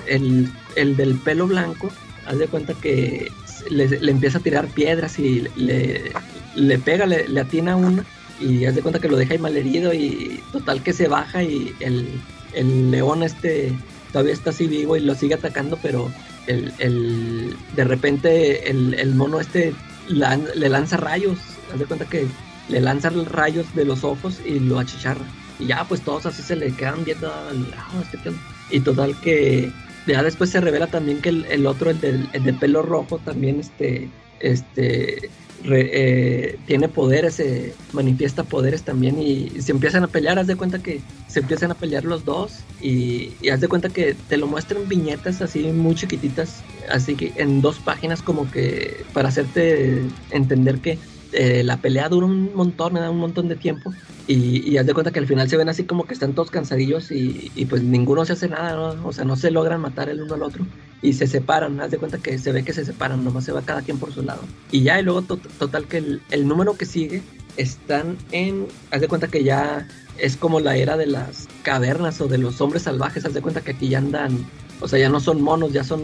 el, 0.07 0.51
el 0.75 0.95
del 0.95 1.15
pelo 1.19 1.47
blanco, 1.47 1.89
haz 2.25 2.37
de 2.37 2.47
cuenta 2.47 2.73
que 2.73 3.27
le, 3.69 4.11
empieza 4.11 4.37
a 4.37 4.41
tirar 4.41 4.67
piedras 4.67 5.19
y 5.19 5.47
le, 5.55 6.11
le 6.55 6.79
pega, 6.79 7.05
le, 7.05 7.27
le, 7.27 7.41
atina 7.41 7.75
una 7.75 8.05
y 8.39 8.65
haz 8.65 8.75
de 8.75 8.81
cuenta 8.81 8.99
que 8.99 9.09
lo 9.09 9.17
deja 9.17 9.33
ahí 9.33 9.39
mal 9.39 9.57
herido 9.57 9.93
y 9.93 10.41
total 10.51 10.81
que 10.81 10.93
se 10.93 11.07
baja 11.07 11.43
y 11.43 11.73
el, 11.79 12.07
el 12.53 12.91
león 12.91 13.23
este 13.23 13.73
todavía 14.11 14.33
está 14.33 14.49
así 14.49 14.67
vivo 14.67 14.95
y 14.95 15.01
lo 15.01 15.15
sigue 15.15 15.35
atacando, 15.35 15.77
pero 15.81 16.11
el, 16.47 16.73
el 16.79 17.55
de 17.75 17.83
repente 17.83 18.69
el, 18.69 18.93
el 18.95 19.13
mono 19.15 19.39
este 19.39 19.73
le 20.09 20.69
lanza 20.69 20.97
rayos, 20.97 21.37
haz 21.71 21.79
de 21.79 21.85
cuenta 21.85 22.05
que 22.05 22.27
le 22.69 22.81
lanza 22.81 23.09
rayos 23.09 23.73
de 23.75 23.85
los 23.85 24.03
ojos 24.03 24.39
y 24.45 24.59
lo 24.59 24.79
achicharra. 24.79 25.25
Y 25.59 25.67
ya 25.67 25.83
pues 25.83 26.01
todos 26.01 26.25
así 26.25 26.41
se 26.41 26.55
le 26.55 26.71
quedan 26.71 27.03
viendo 27.03 27.31
ah, 27.31 27.51
este 28.01 28.17
Y 28.71 28.79
total 28.79 29.15
que 29.19 29.71
ya 30.07 30.23
después 30.23 30.49
se 30.49 30.61
revela 30.61 30.87
también 30.87 31.21
que 31.21 31.29
el, 31.29 31.65
otro, 31.65 31.89
el, 31.89 32.01
del, 32.01 32.29
de 32.31 32.53
pelo 32.53 32.81
rojo, 32.81 33.19
también 33.19 33.59
este, 33.59 34.09
este, 34.39 35.29
eh, 35.65 36.57
tiene 36.65 36.87
poderes, 36.87 37.35
se 37.35 37.73
manifiesta 37.91 38.43
poderes 38.43 38.83
también 38.83 39.21
y, 39.21 39.49
se 39.61 39.71
empiezan 39.71 40.03
a 40.03 40.07
pelear, 40.07 40.39
haz 40.39 40.47
de 40.47 40.55
cuenta 40.55 40.79
que 40.79 41.01
se 41.27 41.41
empiezan 41.41 41.71
a 41.71 41.75
pelear 41.75 42.05
los 42.05 42.25
dos 42.25 42.59
y, 42.81 43.33
y, 43.41 43.49
haz 43.49 43.61
de 43.61 43.67
cuenta 43.67 43.89
que 43.89 44.15
te 44.27 44.37
lo 44.37 44.47
muestran 44.47 44.87
viñetas 44.87 45.41
así 45.41 45.63
muy 45.63 45.95
chiquititas, 45.95 46.63
así 46.89 47.15
que 47.15 47.33
en 47.35 47.61
dos 47.61 47.79
páginas 47.79 48.21
como 48.21 48.49
que 48.49 49.05
para 49.13 49.29
hacerte 49.29 50.01
entender 50.31 50.79
que 50.79 50.97
eh, 51.31 51.63
la 51.63 51.77
pelea 51.77 52.09
dura 52.09 52.25
un 52.25 52.55
montón, 52.55 52.93
me 52.93 52.99
da 52.99 53.09
un 53.09 53.19
montón 53.19 53.47
de 53.47 53.55
tiempo. 53.55 53.93
Y, 54.27 54.77
haz 54.77 54.85
de 54.85 54.93
cuenta 54.93 55.11
que 55.11 55.19
al 55.19 55.25
final 55.25 55.49
se 55.49 55.57
ven 55.57 55.69
así 55.69 55.85
como 55.85 56.05
que 56.05 56.13
están 56.13 56.33
todos 56.33 56.51
cansadillos 56.51 57.11
y, 57.11 57.65
pues 57.67 57.81
ninguno 57.81 58.25
se 58.25 58.33
hace 58.33 58.47
nada, 58.47 58.95
o 59.03 59.11
sea, 59.11 59.25
no 59.25 59.35
se 59.35 59.49
logran 59.49 59.81
matar 59.81 60.07
el 60.09 60.21
uno 60.21 60.35
al 60.35 60.43
otro 60.43 60.65
y 61.01 61.13
se 61.13 61.25
separan, 61.25 61.79
haz 61.81 61.89
de 61.89 61.97
cuenta 61.97 62.19
que 62.19 62.37
se 62.37 62.51
ve 62.51 62.63
que 62.63 62.73
se 62.73 62.85
separan, 62.85 63.23
nomás 63.23 63.45
se 63.45 63.53
va 63.53 63.63
cada 63.63 63.81
quien 63.81 63.97
por 63.97 64.13
su 64.13 64.21
lado. 64.21 64.41
Y 64.71 64.83
ya, 64.83 64.99
y 64.99 65.03
luego 65.03 65.23
total 65.23 65.87
que 65.87 65.97
el, 65.97 66.21
el, 66.29 66.47
número 66.47 66.77
que 66.77 66.85
sigue 66.85 67.23
están 67.57 68.17
en, 68.31 68.67
haz 68.91 69.01
de 69.01 69.07
cuenta 69.07 69.27
que 69.27 69.43
ya 69.43 69.87
es 70.19 70.37
como 70.37 70.59
la 70.59 70.75
era 70.75 70.95
de 70.95 71.07
las 71.07 71.47
cavernas 71.63 72.21
o 72.21 72.27
de 72.27 72.37
los 72.37 72.61
hombres 72.61 72.83
salvajes, 72.83 73.25
haz 73.25 73.33
de 73.33 73.41
cuenta 73.41 73.61
que 73.61 73.71
aquí 73.71 73.89
ya 73.89 73.97
andan 73.97 74.45
o 74.81 74.87
sea, 74.87 74.99
ya 74.99 75.09
no 75.09 75.19
son 75.19 75.41
monos, 75.41 75.73
ya 75.73 75.83
son 75.83 76.01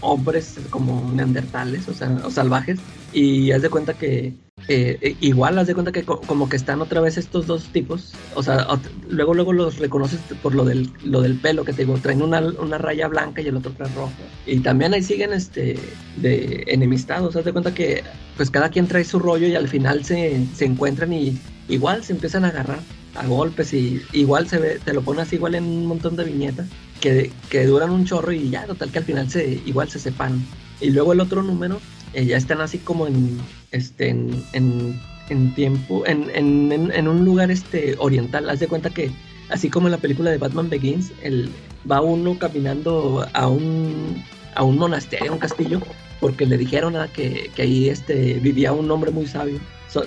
hombres 0.00 0.56
como 0.70 1.10
neandertales, 1.12 1.88
o 1.88 1.94
sea, 1.94 2.10
o 2.24 2.30
salvajes. 2.30 2.78
Y 3.12 3.52
haz 3.52 3.62
de 3.62 3.70
cuenta 3.70 3.94
que 3.94 4.34
eh, 4.66 5.16
igual 5.20 5.58
haz 5.58 5.66
de 5.66 5.74
cuenta 5.74 5.92
que 5.92 6.04
como 6.04 6.48
que 6.48 6.56
están 6.56 6.82
otra 6.82 7.00
vez 7.00 7.16
estos 7.16 7.46
dos 7.46 7.64
tipos, 7.68 8.12
o 8.34 8.42
sea, 8.42 8.66
luego 9.08 9.32
luego 9.32 9.52
los 9.52 9.78
reconoces 9.78 10.20
por 10.42 10.54
lo 10.54 10.64
del, 10.64 10.90
lo 11.04 11.22
del 11.22 11.38
pelo 11.38 11.64
que 11.64 11.72
te 11.72 11.84
digo, 11.84 11.98
traen 11.98 12.20
una, 12.20 12.40
una 12.40 12.76
raya 12.76 13.08
blanca 13.08 13.40
y 13.40 13.46
el 13.46 13.56
otro 13.56 13.72
trae 13.72 13.88
rojo. 13.94 14.12
Y 14.46 14.60
también 14.60 14.92
ahí 14.92 15.02
siguen 15.02 15.32
este 15.32 15.78
de 16.16 16.64
enemistados, 16.66 17.34
haz 17.36 17.44
de 17.44 17.52
cuenta 17.52 17.72
que 17.72 18.02
pues 18.36 18.50
cada 18.50 18.68
quien 18.68 18.88
trae 18.88 19.04
su 19.04 19.18
rollo 19.18 19.46
y 19.46 19.54
al 19.54 19.68
final 19.68 20.04
se, 20.04 20.44
se 20.54 20.66
encuentran 20.66 21.12
y 21.12 21.38
igual 21.68 22.04
se 22.04 22.12
empiezan 22.12 22.44
a 22.44 22.48
agarrar 22.48 22.80
a 23.14 23.26
golpes 23.26 23.72
y 23.72 24.02
igual 24.12 24.48
se 24.48 24.58
ve, 24.58 24.80
te 24.84 24.92
lo 24.92 25.02
pones 25.02 25.32
igual 25.32 25.54
en 25.54 25.64
un 25.64 25.86
montón 25.86 26.14
de 26.16 26.24
viñetas 26.24 26.66
que, 27.00 27.32
que 27.48 27.66
duran 27.66 27.90
un 27.90 28.04
chorro 28.04 28.32
y 28.32 28.50
ya, 28.50 28.66
total 28.66 28.90
que 28.90 28.98
al 28.98 29.04
final 29.04 29.30
se 29.30 29.60
igual 29.66 29.88
se 29.88 29.98
sepan 29.98 30.44
Y 30.80 30.90
luego 30.90 31.12
el 31.12 31.20
otro 31.20 31.42
número, 31.42 31.80
eh, 32.12 32.24
ya 32.26 32.36
están 32.36 32.60
así 32.60 32.78
como 32.78 33.06
en, 33.06 33.38
este, 33.70 34.08
en, 34.08 34.44
en, 34.52 35.54
tiempo, 35.54 36.04
en, 36.06 36.30
en, 36.34 36.90
en, 36.92 37.08
un 37.08 37.24
lugar 37.24 37.50
este, 37.50 37.96
oriental. 37.98 38.48
Haz 38.48 38.60
de 38.60 38.68
cuenta 38.68 38.90
que, 38.90 39.10
así 39.50 39.68
como 39.68 39.88
en 39.88 39.92
la 39.92 39.98
película 39.98 40.30
de 40.30 40.38
Batman 40.38 40.70
Begins, 40.70 41.12
el, 41.22 41.50
va 41.90 42.00
uno 42.00 42.38
caminando 42.38 43.26
a 43.32 43.48
un, 43.48 44.22
a 44.54 44.62
un 44.62 44.78
monasterio, 44.78 45.30
a 45.30 45.34
un 45.34 45.40
castillo, 45.40 45.80
porque 46.20 46.46
le 46.46 46.56
dijeron 46.56 46.94
que, 47.12 47.50
que 47.54 47.62
ahí 47.62 47.88
este, 47.88 48.34
vivía 48.34 48.72
un 48.72 48.90
hombre 48.90 49.10
muy 49.10 49.26
sabio. 49.26 49.60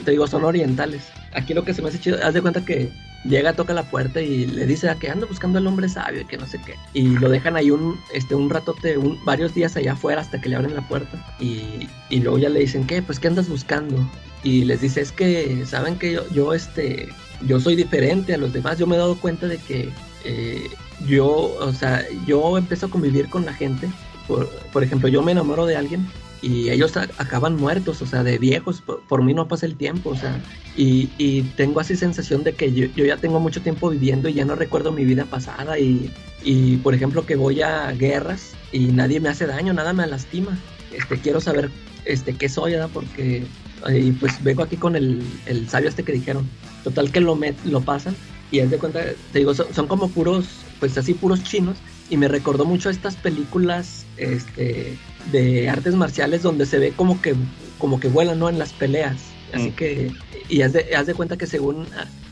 te 0.04 0.12
digo, 0.12 0.28
son 0.28 0.44
orientales. 0.44 1.04
Aquí 1.34 1.54
lo 1.54 1.64
que 1.64 1.74
se 1.74 1.82
me 1.82 1.90
hace 1.90 2.00
chido, 2.00 2.18
haz 2.24 2.34
de 2.34 2.42
cuenta 2.42 2.66
que 2.66 2.92
llega, 3.24 3.54
toca 3.54 3.74
la 3.74 3.84
puerta 3.84 4.22
y 4.22 4.46
le 4.46 4.66
dice 4.66 4.90
a 4.90 4.96
que 4.96 5.10
anda 5.10 5.26
buscando 5.26 5.60
al 5.60 5.68
hombre 5.68 5.88
sabio 5.90 6.22
y 6.22 6.26
que 6.26 6.38
no 6.38 6.48
sé 6.48 6.60
qué. 6.66 6.76
Y 6.94 7.18
lo 7.18 7.30
dejan 7.30 7.56
ahí 7.56 7.72
un, 7.72 8.00
este, 8.14 8.36
un 8.36 8.50
ratote, 8.50 8.98
un, 8.98 9.24
varios 9.26 9.54
días 9.54 9.76
allá 9.76 9.94
afuera 9.94 10.22
hasta 10.22 10.42
que 10.42 10.50
le 10.50 10.56
abren 10.56 10.76
la 10.76 10.88
puerta. 10.88 11.36
Y, 11.40 11.88
y 12.10 12.20
luego 12.20 12.38
ya 12.38 12.50
le 12.50 12.60
dicen, 12.60 12.86
¿qué? 12.86 13.02
Pues, 13.02 13.20
¿qué 13.20 13.28
andas 13.28 13.48
buscando? 13.50 13.98
Y 14.44 14.66
les 14.66 14.82
dice, 14.82 15.02
es 15.02 15.12
que, 15.12 15.66
¿saben 15.66 15.98
que 15.98 16.14
yo, 16.14 16.30
yo, 16.30 16.54
este, 16.54 17.10
yo 17.46 17.60
soy 17.60 17.76
diferente 17.76 18.34
a 18.34 18.38
los 18.38 18.54
demás? 18.54 18.78
Yo 18.78 18.88
me 18.88 18.96
he 18.96 19.00
dado 19.00 19.16
cuenta 19.16 19.48
de 19.48 19.58
que 19.58 19.90
eh, 20.24 20.70
yo, 21.06 21.28
o 21.28 21.74
sea, 21.74 22.04
yo 22.26 22.58
empiezo 22.58 22.88
a 22.88 22.90
convivir 22.90 23.30
con 23.30 23.46
la 23.46 23.54
gente. 23.54 23.90
Por, 24.28 24.50
por 24.72 24.84
ejemplo, 24.84 25.10
yo 25.10 25.22
me 25.22 25.32
enamoro 25.32 25.66
de 25.66 25.76
alguien 25.76 26.08
y 26.42 26.70
ellos 26.70 26.98
acaban 26.98 27.56
muertos, 27.56 28.02
o 28.02 28.06
sea, 28.06 28.24
de 28.24 28.38
viejos, 28.40 28.82
por, 28.82 29.24
mí 29.24 29.34
no 29.34 29.48
pasa 29.48 29.68
el 29.68 29.76
tiempo, 29.76 30.10
o 30.10 30.16
sea, 30.16 30.42
y, 30.76 31.10
y 31.18 31.44
tengo 31.56 31.80
así 31.80 31.96
sensación 31.96 32.44
de 32.44 32.54
que 32.54 32.74
yo, 32.74 32.88
yo, 32.96 33.06
ya 33.06 33.18
tengo 33.18 33.40
mucho 33.40 33.62
tiempo 33.62 33.90
viviendo 33.90 34.28
y 34.28 34.34
ya 34.34 34.46
no 34.46 34.56
recuerdo 34.56 34.92
mi 34.92 35.06
vida 35.06 35.26
pasada 35.26 35.78
y, 35.78 36.12
y, 36.44 36.78
por 36.78 36.96
ejemplo 36.96 37.26
que 37.26 37.36
voy 37.36 37.62
a 37.62 37.92
guerras 37.92 38.54
y 38.72 38.88
nadie 38.88 39.20
me 39.20 39.30
hace 39.30 39.46
daño, 39.46 39.74
nada 39.74 39.94
me 39.94 40.08
lastima, 40.08 40.58
este, 40.92 41.18
quiero 41.20 41.42
saber 41.42 41.70
este, 42.06 42.34
qué 42.34 42.50
soy, 42.50 42.72
¿verdad? 42.72 42.90
Porque, 42.92 43.46
y 43.94 44.12
pues 44.14 44.44
vengo 44.44 44.64
aquí 44.64 44.78
con 44.78 44.96
el, 44.96 45.22
el 45.46 45.70
sabio 45.70 45.90
este 45.90 46.04
que 46.04 46.14
dijeron, 46.14 46.50
total 46.84 47.12
que 47.12 47.22
lo, 47.22 47.38
lo 47.66 47.82
pasan 47.82 48.16
y 48.50 48.60
es 48.60 48.72
de 48.72 48.78
cuenta, 48.78 49.02
te 49.32 49.40
digo, 49.40 49.54
son, 49.54 49.74
son 49.74 49.88
como 49.88 50.10
puros, 50.10 50.48
pues 50.80 50.98
así 50.98 51.14
puros 51.14 51.44
chinos 51.44 51.78
y 52.12 52.18
me 52.18 52.28
recordó 52.28 52.66
mucho 52.66 52.90
a 52.90 52.92
estas 52.92 53.16
películas 53.16 54.06
este, 54.18 54.98
de 55.32 55.70
artes 55.70 55.96
marciales 55.96 56.44
donde 56.44 56.66
se 56.66 56.78
ve 56.78 56.92
como 56.92 57.22
que, 57.22 57.36
como 57.80 58.02
que 58.02 58.10
vuelan, 58.10 58.38
¿no? 58.38 58.50
En 58.50 58.60
las 58.60 58.74
peleas. 58.74 59.18
Así 59.54 59.70
mm. 59.70 59.76
que, 59.76 60.12
y 60.50 60.62
haz 60.62 60.74
de, 60.74 60.94
haz 60.94 61.08
de 61.08 61.14
cuenta 61.14 61.38
que 61.38 61.48
según 61.48 61.88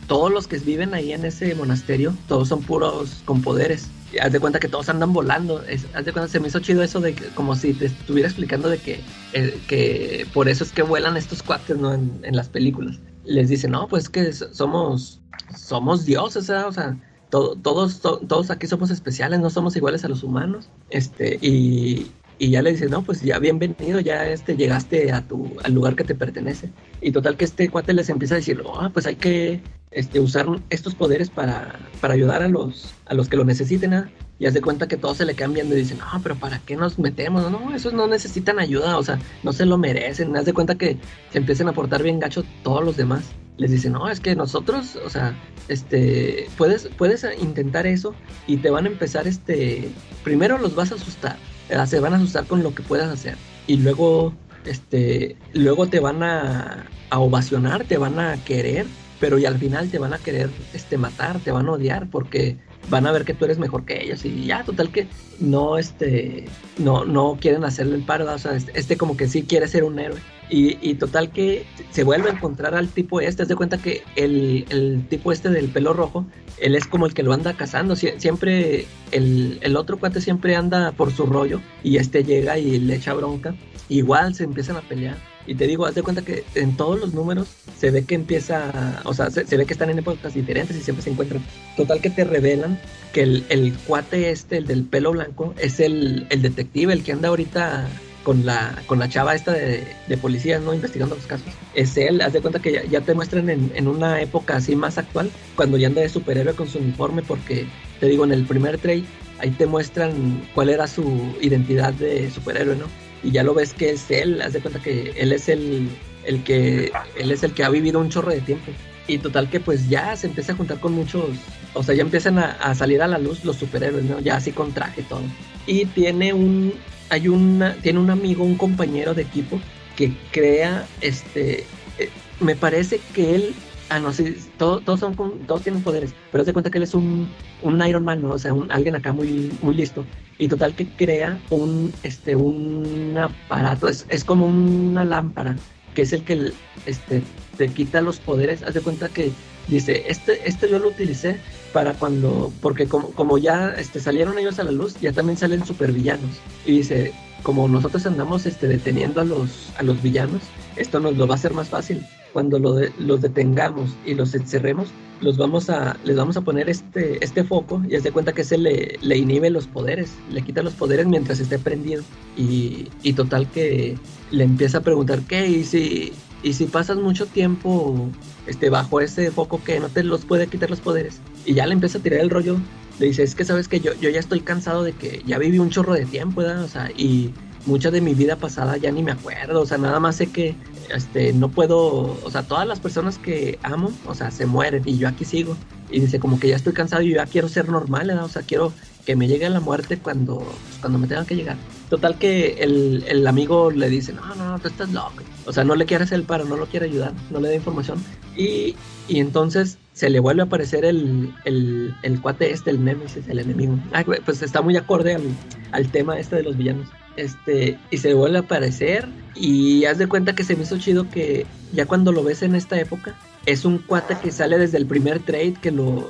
todos 0.05 0.31
los 0.31 0.47
que 0.47 0.57
viven 0.57 0.93
ahí 0.93 1.13
en 1.13 1.23
ese 1.23 1.55
monasterio, 1.55 2.13
todos 2.27 2.49
son 2.49 2.61
puros 2.61 3.21
con 3.23 3.41
poderes. 3.41 3.87
Y 4.11 4.17
haz 4.17 4.33
de 4.33 4.41
cuenta 4.41 4.59
que 4.59 4.67
todos 4.67 4.89
andan 4.89 5.13
volando. 5.13 5.63
haz 5.93 6.05
de 6.05 6.11
cuenta, 6.11 6.27
se 6.27 6.41
me 6.41 6.49
hizo 6.49 6.59
chido 6.59 6.83
eso 6.83 6.99
de 6.99 7.13
que, 7.13 7.27
como 7.27 7.55
si 7.55 7.73
te 7.73 7.85
estuviera 7.85 8.27
explicando 8.27 8.67
de 8.67 8.79
que, 8.79 8.99
eh, 9.31 9.57
que 9.69 10.27
por 10.33 10.49
eso 10.49 10.65
es 10.65 10.73
que 10.73 10.81
vuelan 10.81 11.15
estos 11.15 11.41
cuates, 11.41 11.77
¿no? 11.77 11.93
En, 11.93 12.19
en 12.23 12.35
las 12.35 12.49
películas. 12.49 12.99
Les 13.23 13.47
dicen, 13.47 13.71
no, 13.71 13.87
pues 13.87 14.09
que 14.09 14.33
somos, 14.33 15.21
somos 15.55 16.03
dioses, 16.03 16.49
o 16.49 16.71
sea, 16.73 16.97
todos, 17.29 18.01
todos 18.01 18.51
aquí 18.51 18.67
somos 18.67 18.91
especiales, 18.91 19.39
no 19.39 19.49
somos 19.49 19.75
iguales 19.75 20.03
a 20.05 20.09
los 20.09 20.23
humanos. 20.23 20.69
Este, 20.89 21.37
y, 21.41 22.11
y 22.39 22.49
ya 22.49 22.61
le 22.61 22.71
dice, 22.71 22.87
no, 22.87 23.03
pues 23.03 23.21
ya 23.21 23.37
bienvenido, 23.37 23.99
ya 23.99 24.27
este, 24.27 24.55
llegaste 24.55 25.11
a 25.11 25.21
tu, 25.27 25.51
al 25.63 25.73
lugar 25.73 25.95
que 25.95 26.05
te 26.05 26.15
pertenece. 26.15 26.71
Y 27.01 27.11
total 27.11 27.37
que 27.37 27.45
este 27.45 27.69
cuate 27.69 27.93
les 27.93 28.09
empieza 28.09 28.35
a 28.35 28.37
decir, 28.37 28.63
ah, 28.79 28.89
pues 28.93 29.05
hay 29.05 29.15
que 29.15 29.61
este, 29.91 30.19
usar 30.19 30.47
estos 30.69 30.95
poderes 30.95 31.29
para, 31.29 31.79
para 31.99 32.13
ayudar 32.13 32.41
a 32.41 32.47
los, 32.47 32.93
a 33.05 33.13
los 33.13 33.27
que 33.27 33.37
lo 33.37 33.43
necesiten. 33.43 33.93
¿ah? 33.93 34.09
Y 34.39 34.45
hace 34.45 34.61
cuenta 34.61 34.87
que 34.87 34.95
todos 34.95 35.17
se 35.17 35.25
le 35.25 35.35
cambian 35.35 35.67
y 35.67 35.71
dicen, 35.71 35.97
no, 35.99 36.21
pero 36.23 36.35
¿para 36.35 36.59
qué 36.59 36.77
nos 36.77 36.97
metemos? 36.97 37.51
No, 37.51 37.75
esos 37.75 37.93
no 37.93 38.07
necesitan 38.07 38.57
ayuda, 38.57 38.97
o 38.97 39.03
sea, 39.03 39.19
no 39.43 39.51
se 39.51 39.65
lo 39.65 39.77
merecen. 39.77 40.35
Haz 40.37 40.45
de 40.45 40.53
cuenta 40.53 40.75
que 40.75 40.97
se 41.31 41.39
empiezan 41.39 41.67
a 41.67 41.73
portar 41.73 42.01
bien 42.01 42.19
gacho 42.19 42.43
todos 42.63 42.83
los 42.83 42.95
demás. 42.95 43.23
Les 43.59 43.69
dicen, 43.69 43.93
no, 43.93 44.09
es 44.09 44.19
que 44.19 44.35
nosotros, 44.35 44.97
o 45.05 45.09
sea, 45.09 45.37
este, 45.67 46.47
puedes, 46.57 46.89
puedes 46.97 47.25
intentar 47.39 47.85
eso 47.85 48.15
y 48.47 48.57
te 48.57 48.71
van 48.71 48.85
a 48.85 48.89
empezar, 48.89 49.27
este, 49.27 49.91
primero 50.23 50.57
los 50.57 50.73
vas 50.75 50.91
a 50.91 50.95
asustar 50.95 51.37
se 51.85 51.99
van 51.99 52.13
a 52.13 52.17
asustar 52.17 52.45
con 52.45 52.63
lo 52.63 52.73
que 52.73 52.83
puedas 52.83 53.09
hacer. 53.09 53.35
Y 53.67 53.77
luego, 53.77 54.33
este, 54.65 55.35
luego 55.53 55.87
te 55.87 55.99
van 55.99 56.23
a, 56.23 56.85
a 57.09 57.19
ovacionar, 57.19 57.85
te 57.85 57.97
van 57.97 58.19
a 58.19 58.43
querer, 58.43 58.85
pero 59.19 59.37
y 59.37 59.45
al 59.45 59.57
final 59.57 59.89
te 59.89 59.99
van 59.99 60.13
a 60.13 60.17
querer 60.17 60.49
este, 60.73 60.97
matar, 60.97 61.39
te 61.39 61.51
van 61.51 61.67
a 61.67 61.73
odiar 61.73 62.09
porque 62.09 62.57
van 62.89 63.05
a 63.05 63.11
ver 63.11 63.23
que 63.23 63.33
tú 63.33 63.45
eres 63.45 63.59
mejor 63.59 63.85
que 63.85 64.01
ellos 64.01 64.25
y 64.25 64.45
ya 64.45 64.63
total 64.63 64.89
que 64.89 65.05
no 65.39 65.77
este 65.77 66.45
no 66.77 67.03
no 67.03 67.37
quieren 67.39 67.63
hacerle 67.65 67.97
el 67.97 68.03
paro 68.03 68.33
o 68.33 68.37
sea 68.39 68.55
este, 68.55 68.71
este 68.79 68.97
como 68.97 69.17
que 69.17 69.27
sí 69.27 69.43
quiere 69.43 69.67
ser 69.67 69.83
un 69.83 69.99
héroe 69.99 70.17
y, 70.49 70.77
y, 70.81 70.95
total 70.95 71.31
que 71.31 71.65
se 71.91 72.03
vuelve 72.03 72.29
a 72.29 72.33
encontrar 72.33 72.75
al 72.75 72.87
tipo 72.87 73.21
este, 73.21 73.43
haz 73.43 73.47
de 73.47 73.55
cuenta 73.55 73.77
que 73.77 74.03
el, 74.15 74.65
el, 74.69 75.05
tipo 75.07 75.31
este 75.31 75.49
del 75.49 75.69
pelo 75.69 75.93
rojo, 75.93 76.25
él 76.57 76.75
es 76.75 76.87
como 76.87 77.05
el 77.05 77.13
que 77.13 77.23
lo 77.23 77.33
anda 77.33 77.53
cazando, 77.53 77.95
siempre 77.95 78.85
el, 79.11 79.59
el, 79.61 79.75
otro 79.77 79.97
cuate 79.97 80.21
siempre 80.21 80.55
anda 80.55 80.91
por 80.91 81.11
su 81.11 81.25
rollo 81.25 81.61
y 81.83 81.97
este 81.97 82.23
llega 82.23 82.57
y 82.57 82.79
le 82.79 82.95
echa 82.95 83.13
bronca, 83.13 83.55
igual 83.89 84.33
se 84.35 84.43
empiezan 84.43 84.77
a 84.77 84.81
pelear. 84.81 85.17
Y 85.47 85.55
te 85.55 85.65
digo, 85.65 85.87
haz 85.87 85.95
de 85.95 86.03
cuenta 86.03 86.21
que 86.21 86.43
en 86.53 86.77
todos 86.77 86.99
los 86.99 87.13
números 87.15 87.47
se 87.75 87.89
ve 87.89 88.05
que 88.05 88.13
empieza, 88.13 89.01
o 89.03 89.15
sea, 89.15 89.31
se, 89.31 89.57
ve 89.57 89.65
que 89.65 89.73
están 89.73 89.89
en 89.89 89.97
épocas 89.97 90.35
diferentes 90.35 90.77
y 90.77 90.81
siempre 90.81 91.03
se 91.03 91.09
encuentran. 91.09 91.43
Total 91.75 92.01
que 92.01 92.11
te 92.11 92.23
revelan 92.23 92.79
que 93.13 93.23
el, 93.23 93.45
el 93.49 93.73
cuate 93.73 94.29
este, 94.29 94.57
el 94.57 94.67
del 94.67 94.83
pelo 94.83 95.11
blanco, 95.11 95.55
es 95.57 95.79
el, 95.79 96.27
el 96.29 96.43
detective, 96.43 96.93
el 96.93 97.03
que 97.03 97.13
anda 97.13 97.29
ahorita 97.29 97.87
con 98.23 98.45
la, 98.45 98.81
con 98.85 98.99
la 98.99 99.09
chava 99.09 99.35
esta 99.35 99.53
de, 99.53 99.83
de 100.07 100.17
policías, 100.17 100.61
¿no? 100.61 100.73
Investigando 100.73 101.15
los 101.15 101.25
casos. 101.25 101.47
Es 101.73 101.95
él, 101.97 102.21
haz 102.21 102.33
de 102.33 102.41
cuenta 102.41 102.59
que 102.59 102.85
ya, 102.89 103.01
te 103.01 103.13
muestran 103.13 103.49
en, 103.49 103.71
en, 103.75 103.87
una 103.87 104.21
época 104.21 104.57
así 104.57 104.75
más 104.75 104.97
actual, 104.97 105.31
cuando 105.55 105.77
ya 105.77 105.87
anda 105.87 106.01
de 106.01 106.09
superhéroe 106.09 106.53
con 106.53 106.67
su 106.67 106.79
uniforme, 106.79 107.21
porque 107.21 107.67
te 107.99 108.07
digo, 108.07 108.25
en 108.25 108.31
el 108.31 108.45
primer 108.45 108.77
trade, 108.77 109.03
ahí 109.39 109.51
te 109.51 109.65
muestran 109.65 110.47
cuál 110.53 110.69
era 110.69 110.87
su 110.87 111.35
identidad 111.41 111.93
de 111.93 112.29
superhéroe, 112.29 112.75
¿no? 112.75 112.85
Y 113.23 113.31
ya 113.31 113.43
lo 113.43 113.53
ves 113.53 113.73
que 113.73 113.91
es 113.91 114.09
él, 114.11 114.41
haz 114.41 114.53
de 114.53 114.61
cuenta 114.61 114.81
que 114.81 115.13
él 115.17 115.31
es 115.31 115.49
el, 115.49 115.89
el 116.25 116.43
que, 116.43 116.91
él 117.17 117.31
es 117.31 117.43
el 117.43 117.53
que 117.53 117.63
ha 117.63 117.69
vivido 117.69 117.99
un 117.99 118.09
chorro 118.09 118.31
de 118.31 118.41
tiempo. 118.41 118.71
Y 119.07 119.17
total 119.17 119.49
que 119.49 119.59
pues 119.59 119.89
ya 119.89 120.15
se 120.15 120.27
empieza 120.27 120.53
a 120.53 120.55
juntar 120.55 120.79
con 120.79 120.93
muchos, 120.93 121.25
o 121.73 121.81
sea, 121.81 121.95
ya 121.95 122.03
empiezan 122.03 122.37
a, 122.37 122.75
salir 122.75 123.01
a 123.01 123.07
la 123.07 123.17
luz 123.17 123.43
los 123.43 123.55
superhéroes, 123.55 124.05
¿no? 124.05 124.19
Ya 124.19 124.35
así 124.35 124.51
con 124.51 124.71
traje 124.71 125.01
todo. 125.03 125.23
Y 125.65 125.85
tiene 125.85 126.31
un, 126.31 126.73
hay 127.09 127.27
una, 127.27 127.75
tiene 127.75 127.99
un 127.99 128.09
amigo, 128.09 128.43
un 128.43 128.55
compañero 128.55 129.13
de 129.13 129.23
equipo 129.23 129.59
que 129.95 130.13
crea, 130.31 130.85
este, 131.01 131.65
eh, 131.97 132.09
me 132.39 132.55
parece 132.55 132.99
que 133.13 133.35
él 133.35 133.55
Ah, 133.89 133.99
no, 133.99 134.13
sí, 134.13 134.35
todos, 134.57 134.99
son, 134.99 135.15
todos 135.47 135.63
tienen 135.63 135.81
poderes, 135.81 136.13
pero 136.31 136.45
se 136.45 136.53
cuenta 136.53 136.69
que 136.69 136.77
él 136.77 136.83
es 136.83 136.93
un, 136.93 137.27
un 137.63 137.83
Iron 137.87 138.03
Man, 138.05 138.21
¿no? 138.21 138.29
O 138.29 138.37
sea, 138.37 138.53
un, 138.53 138.71
alguien 138.71 138.95
acá 138.95 139.13
muy, 139.13 139.51
muy 139.63 139.73
listo. 139.73 140.05
Y 140.37 140.47
total 140.47 140.75
que 140.75 140.87
crea 140.87 141.39
un, 141.49 141.91
este, 142.03 142.35
un 142.35 143.17
aparato, 143.17 143.87
es, 143.87 144.05
es 144.09 144.23
como 144.23 144.45
una 144.45 145.03
lámpara, 145.05 145.55
que 145.95 146.03
es 146.03 146.13
el 146.13 146.23
que 146.23 146.51
este, 146.85 147.23
te 147.57 147.67
quita 147.69 148.01
los 148.01 148.19
poderes. 148.19 148.61
Haz 148.61 148.75
de 148.75 148.81
cuenta 148.81 149.09
que 149.09 149.31
dice, 149.67 150.03
este, 150.07 150.47
este 150.47 150.69
yo 150.69 150.77
lo 150.77 150.89
utilicé 150.89 151.39
para 151.73 151.93
cuando, 151.93 152.51
porque 152.61 152.87
como, 152.87 153.11
como 153.11 153.37
ya 153.37 153.73
este, 153.77 153.99
salieron 153.99 154.37
ellos 154.37 154.59
a 154.59 154.63
la 154.63 154.71
luz, 154.71 154.99
ya 154.99 155.11
también 155.11 155.37
salen 155.37 155.65
supervillanos. 155.65 156.29
Y 156.65 156.77
dice, 156.77 157.13
como 157.43 157.67
nosotros 157.67 158.05
andamos 158.05 158.45
este, 158.45 158.67
deteniendo 158.67 159.21
a 159.21 159.25
los, 159.25 159.71
a 159.77 159.83
los 159.83 160.01
villanos, 160.01 160.41
esto 160.75 160.99
nos 160.99 161.17
lo 161.17 161.27
va 161.27 161.35
a 161.35 161.37
hacer 161.37 161.53
más 161.53 161.69
fácil 161.69 162.05
cuando 162.33 162.59
lo 162.59 162.79
los 162.99 163.21
detengamos 163.21 163.95
y 164.05 164.13
los 164.13 164.33
encerremos, 164.35 164.89
los 165.21 165.37
vamos 165.37 165.69
a, 165.69 165.97
les 166.03 166.15
vamos 166.15 166.37
a 166.37 166.41
poner 166.41 166.69
este, 166.69 167.23
este 167.23 167.43
foco 167.43 167.81
y 167.87 167.97
de 167.97 168.11
cuenta 168.11 168.33
que 168.33 168.43
se 168.43 168.57
le, 168.57 168.97
le 169.01 169.17
inhibe 169.17 169.49
los 169.49 169.67
poderes, 169.67 170.13
le 170.31 170.41
quita 170.41 170.61
los 170.61 170.73
poderes 170.73 171.07
mientras 171.07 171.39
esté 171.39 171.59
prendido. 171.59 172.03
Y, 172.37 172.87
y 173.03 173.13
total 173.13 173.49
que 173.49 173.97
le 174.31 174.43
empieza 174.43 174.79
a 174.79 174.81
preguntar, 174.81 175.21
¿qué? 175.27 175.47
Y 175.47 175.63
si, 175.63 176.13
y 176.43 176.53
si 176.53 176.65
pasas 176.65 176.97
mucho 176.97 177.25
tiempo 177.25 178.09
este, 178.47 178.69
bajo 178.69 179.01
ese 179.01 179.31
foco 179.31 179.61
que 179.63 179.79
no 179.79 179.89
te 179.89 180.03
los 180.03 180.25
puede 180.25 180.47
quitar 180.47 180.69
los 180.69 180.79
poderes. 180.79 181.19
Y 181.45 181.53
ya 181.53 181.65
le 181.65 181.73
empieza 181.73 181.97
a 181.97 182.01
tirar 182.01 182.19
el 182.19 182.29
rollo. 182.29 182.57
Le 182.99 183.07
dice, 183.07 183.23
es 183.23 183.35
que 183.35 183.45
sabes 183.45 183.67
que 183.67 183.79
yo, 183.79 183.93
yo 184.01 184.09
ya 184.09 184.19
estoy 184.19 184.41
cansado 184.41 184.83
de 184.83 184.93
que 184.93 185.23
ya 185.25 185.37
viví 185.37 185.59
un 185.59 185.69
chorro 185.69 185.93
de 185.93 186.05
tiempo, 186.05 186.41
¿verdad? 186.41 186.63
O 186.63 186.67
sea, 186.67 186.91
y 186.91 187.33
mucha 187.65 187.91
de 187.91 188.01
mi 188.01 188.13
vida 188.13 188.35
pasada 188.35 188.77
ya 188.77 188.91
ni 188.91 189.03
me 189.03 189.11
acuerdo, 189.11 189.61
o 189.61 189.65
sea, 189.65 189.77
nada 189.77 189.99
más 189.99 190.15
sé 190.15 190.27
que 190.27 190.55
este 190.93 191.33
no 191.33 191.49
puedo, 191.49 192.17
o 192.23 192.31
sea, 192.31 192.43
todas 192.43 192.67
las 192.67 192.79
personas 192.79 193.17
que 193.17 193.59
amo, 193.63 193.91
o 194.05 194.15
sea, 194.15 194.31
se 194.31 194.45
mueren 194.45 194.83
y 194.85 194.97
yo 194.97 195.07
aquí 195.07 195.25
sigo. 195.25 195.55
Y 195.91 195.99
dice 195.99 196.19
como 196.19 196.39
que 196.39 196.47
ya 196.47 196.55
estoy 196.55 196.73
cansado 196.73 197.01
y 197.01 197.09
yo 197.09 197.15
ya 197.15 197.25
quiero 197.25 197.47
ser 197.47 197.69
normal, 197.69 198.09
o 198.11 198.29
sea, 198.29 198.43
quiero 198.43 198.73
que 199.05 199.15
me 199.15 199.27
llegue 199.27 199.49
la 199.49 199.59
muerte 199.59 199.97
cuando, 199.97 200.43
cuando 200.81 200.99
me 200.99 201.07
tengan 201.07 201.25
que 201.25 201.35
llegar. 201.35 201.57
Total 201.89 202.17
que 202.19 202.57
el, 202.59 203.03
el, 203.07 203.25
amigo 203.25 203.71
le 203.71 203.89
dice, 203.89 204.13
no, 204.13 204.35
no, 204.35 204.59
tú 204.59 204.67
estás 204.67 204.91
loco. 204.91 205.23
O 205.49 205.51
sea, 205.51 205.63
no 205.63 205.75
le 205.75 205.87
quiere 205.87 206.03
hacer 206.03 206.19
el 206.19 206.25
paro, 206.25 206.45
no 206.45 206.57
lo 206.57 206.67
quiere 206.67 206.85
ayudar, 206.85 207.11
no 207.31 207.39
le 207.39 207.47
da 207.47 207.55
información. 207.55 207.97
Y, 208.37 208.75
y 209.07 209.19
entonces 209.19 209.79
se 209.93 210.11
le 210.11 210.19
vuelve 210.19 210.43
a 210.43 210.45
aparecer 210.45 210.85
el, 210.85 211.33
el, 211.43 211.95
el 212.03 212.21
cuate 212.21 212.51
este, 212.51 212.69
el 212.69 212.85
Nemesis, 212.85 213.27
el 213.27 213.39
enemigo. 213.39 213.79
Pues 214.25 214.43
está 214.43 214.61
muy 214.61 214.77
acorde 214.77 215.15
al, 215.15 215.23
al 215.71 215.89
tema 215.89 216.19
este 216.19 216.35
de 216.35 216.43
los 216.43 216.55
villanos 216.55 216.87
este, 217.15 217.79
y 217.89 217.97
se 217.97 218.13
vuelve 218.13 218.37
a 218.37 218.41
aparecer. 218.41 219.07
Y 219.33 219.85
haz 219.85 219.97
de 219.97 220.05
cuenta 220.05 220.35
que 220.35 220.43
se 220.43 220.55
me 220.55 220.61
hizo 220.61 220.77
chido 220.77 221.09
que 221.09 221.47
ya 221.73 221.87
cuando 221.87 222.11
lo 222.11 222.23
ves 222.23 222.43
en 222.43 222.53
esta 222.53 222.79
época, 222.79 223.15
es 223.47 223.65
un 223.65 223.79
cuate 223.79 224.17
que 224.21 224.31
sale 224.31 224.59
desde 224.59 224.77
el 224.77 224.85
primer 224.85 225.17
trade, 225.17 225.55
que 225.59 225.71
lo 225.71 226.07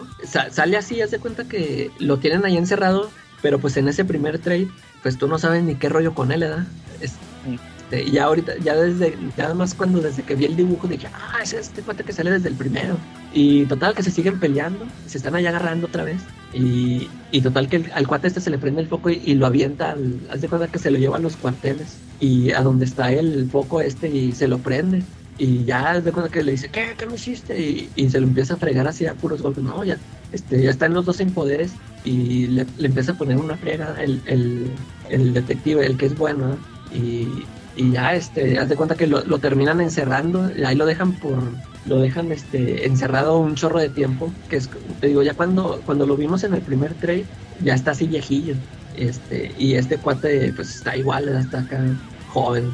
sale 0.51 0.75
así, 0.75 0.99
haz 0.99 1.11
de 1.11 1.19
cuenta 1.19 1.45
que 1.47 1.91
lo 1.99 2.17
tienen 2.17 2.43
ahí 2.43 2.57
encerrado, 2.57 3.09
pero 3.41 3.57
pues 3.57 3.77
en 3.77 3.87
ese 3.87 4.03
primer 4.03 4.39
trade, 4.39 4.67
pues 5.01 5.17
tú 5.17 5.29
no 5.29 5.39
sabes 5.39 5.63
ni 5.63 5.75
qué 5.75 5.87
rollo 5.87 6.13
con 6.13 6.33
él, 6.33 6.41
¿verdad? 6.41 6.67
Es, 6.99 7.13
este, 7.89 8.11
ya 8.11 8.25
ahorita, 8.25 8.53
ya 8.63 8.75
desde, 8.75 9.17
ya 9.35 9.53
más 9.55 9.73
cuando 9.73 9.99
desde 9.99 10.21
que 10.21 10.35
vi 10.35 10.45
el 10.45 10.55
dibujo 10.55 10.87
dije, 10.87 11.07
ah, 11.11 11.39
es 11.41 11.53
este 11.53 11.81
cuate 11.81 12.03
que 12.03 12.13
sale 12.13 12.29
desde 12.29 12.49
el 12.49 12.55
primero. 12.55 12.97
Y 13.33 13.65
total 13.65 13.95
que 13.95 14.03
se 14.03 14.11
siguen 14.11 14.39
peleando, 14.39 14.85
se 15.07 15.17
están 15.17 15.35
allá 15.35 15.49
agarrando 15.49 15.87
otra 15.87 16.03
vez. 16.03 16.21
Y, 16.53 17.09
y 17.31 17.41
total 17.41 17.67
que 17.67 17.89
al 17.93 18.07
cuate 18.07 18.27
este 18.27 18.41
se 18.41 18.51
le 18.51 18.59
prende 18.59 18.81
el 18.81 18.87
foco 18.87 19.09
y, 19.09 19.33
lo 19.33 19.47
avienta, 19.47 19.91
al, 19.91 20.19
haz 20.29 20.41
de 20.41 20.47
cuenta 20.47 20.67
que 20.67 20.77
se 20.77 20.91
lo 20.91 20.99
lleva 20.99 21.17
a 21.17 21.19
los 21.19 21.35
cuarteles. 21.35 21.97
Y 22.19 22.51
a 22.51 22.61
donde 22.61 22.85
está 22.85 23.11
el 23.11 23.49
foco 23.49 23.81
este 23.81 24.07
y 24.07 24.33
se 24.33 24.47
lo 24.47 24.59
prende. 24.59 25.01
Y 25.39 25.63
ya 25.63 25.91
haz 25.91 26.03
de 26.03 26.11
cuenta 26.11 26.31
que 26.31 26.43
le 26.43 26.51
dice, 26.51 26.69
¿qué? 26.69 26.93
¿Qué 26.95 27.07
me 27.07 27.15
hiciste? 27.15 27.59
Y, 27.59 27.89
y 27.95 28.09
se 28.11 28.19
lo 28.19 28.27
empieza 28.27 28.53
a 28.53 28.57
fregar 28.57 28.87
así 28.87 29.07
a 29.07 29.15
puros 29.15 29.41
golpes. 29.41 29.63
No, 29.63 29.83
ya, 29.83 29.97
este, 30.31 30.61
ya 30.61 30.69
están 30.69 30.93
los 30.93 31.05
dos 31.05 31.19
en 31.21 31.31
poderes 31.31 31.71
y 32.03 32.47
le, 32.47 32.67
empieza 32.79 33.13
a 33.13 33.17
poner 33.17 33.37
una 33.37 33.57
frega 33.57 33.95
el, 33.99 34.21
el, 34.27 34.69
el 35.09 35.33
detective, 35.33 35.83
el 35.83 35.97
que 35.97 36.05
es 36.05 36.15
bueno. 36.15 36.55
Y, 36.93 37.27
y 37.79 37.91
ya 37.91 38.13
este 38.13 38.59
haz 38.59 38.67
de 38.67 38.75
cuenta 38.75 38.95
que 38.95 39.07
lo, 39.07 39.23
terminan 39.39 39.79
encerrando 39.79 40.51
y 40.53 40.65
ahí 40.65 40.75
lo 40.75 40.85
dejan 40.85 41.13
por 41.13 41.37
lo 41.85 42.01
dejan 42.01 42.29
este 42.33 42.85
encerrado 42.85 43.39
un 43.39 43.55
chorro 43.55 43.79
de 43.79 43.87
tiempo 43.87 44.33
que 44.49 44.57
es 44.57 44.69
te 44.99 45.07
digo 45.07 45.23
ya 45.23 45.33
cuando 45.33 45.81
cuando 45.85 46.05
lo 46.05 46.17
vimos 46.17 46.43
en 46.43 46.53
el 46.53 46.61
primer 46.61 46.93
trade 46.95 47.25
ya 47.63 47.73
está 47.73 47.91
así 47.91 48.05
viejillo 48.05 48.55
este 48.97 49.53
y 49.57 49.75
este 49.75 49.97
cuate 49.97 50.51
pues 50.53 50.75
está 50.75 50.97
igual 50.97 51.29
hasta 51.29 51.59
acá 51.59 51.81
joven. 52.33 52.69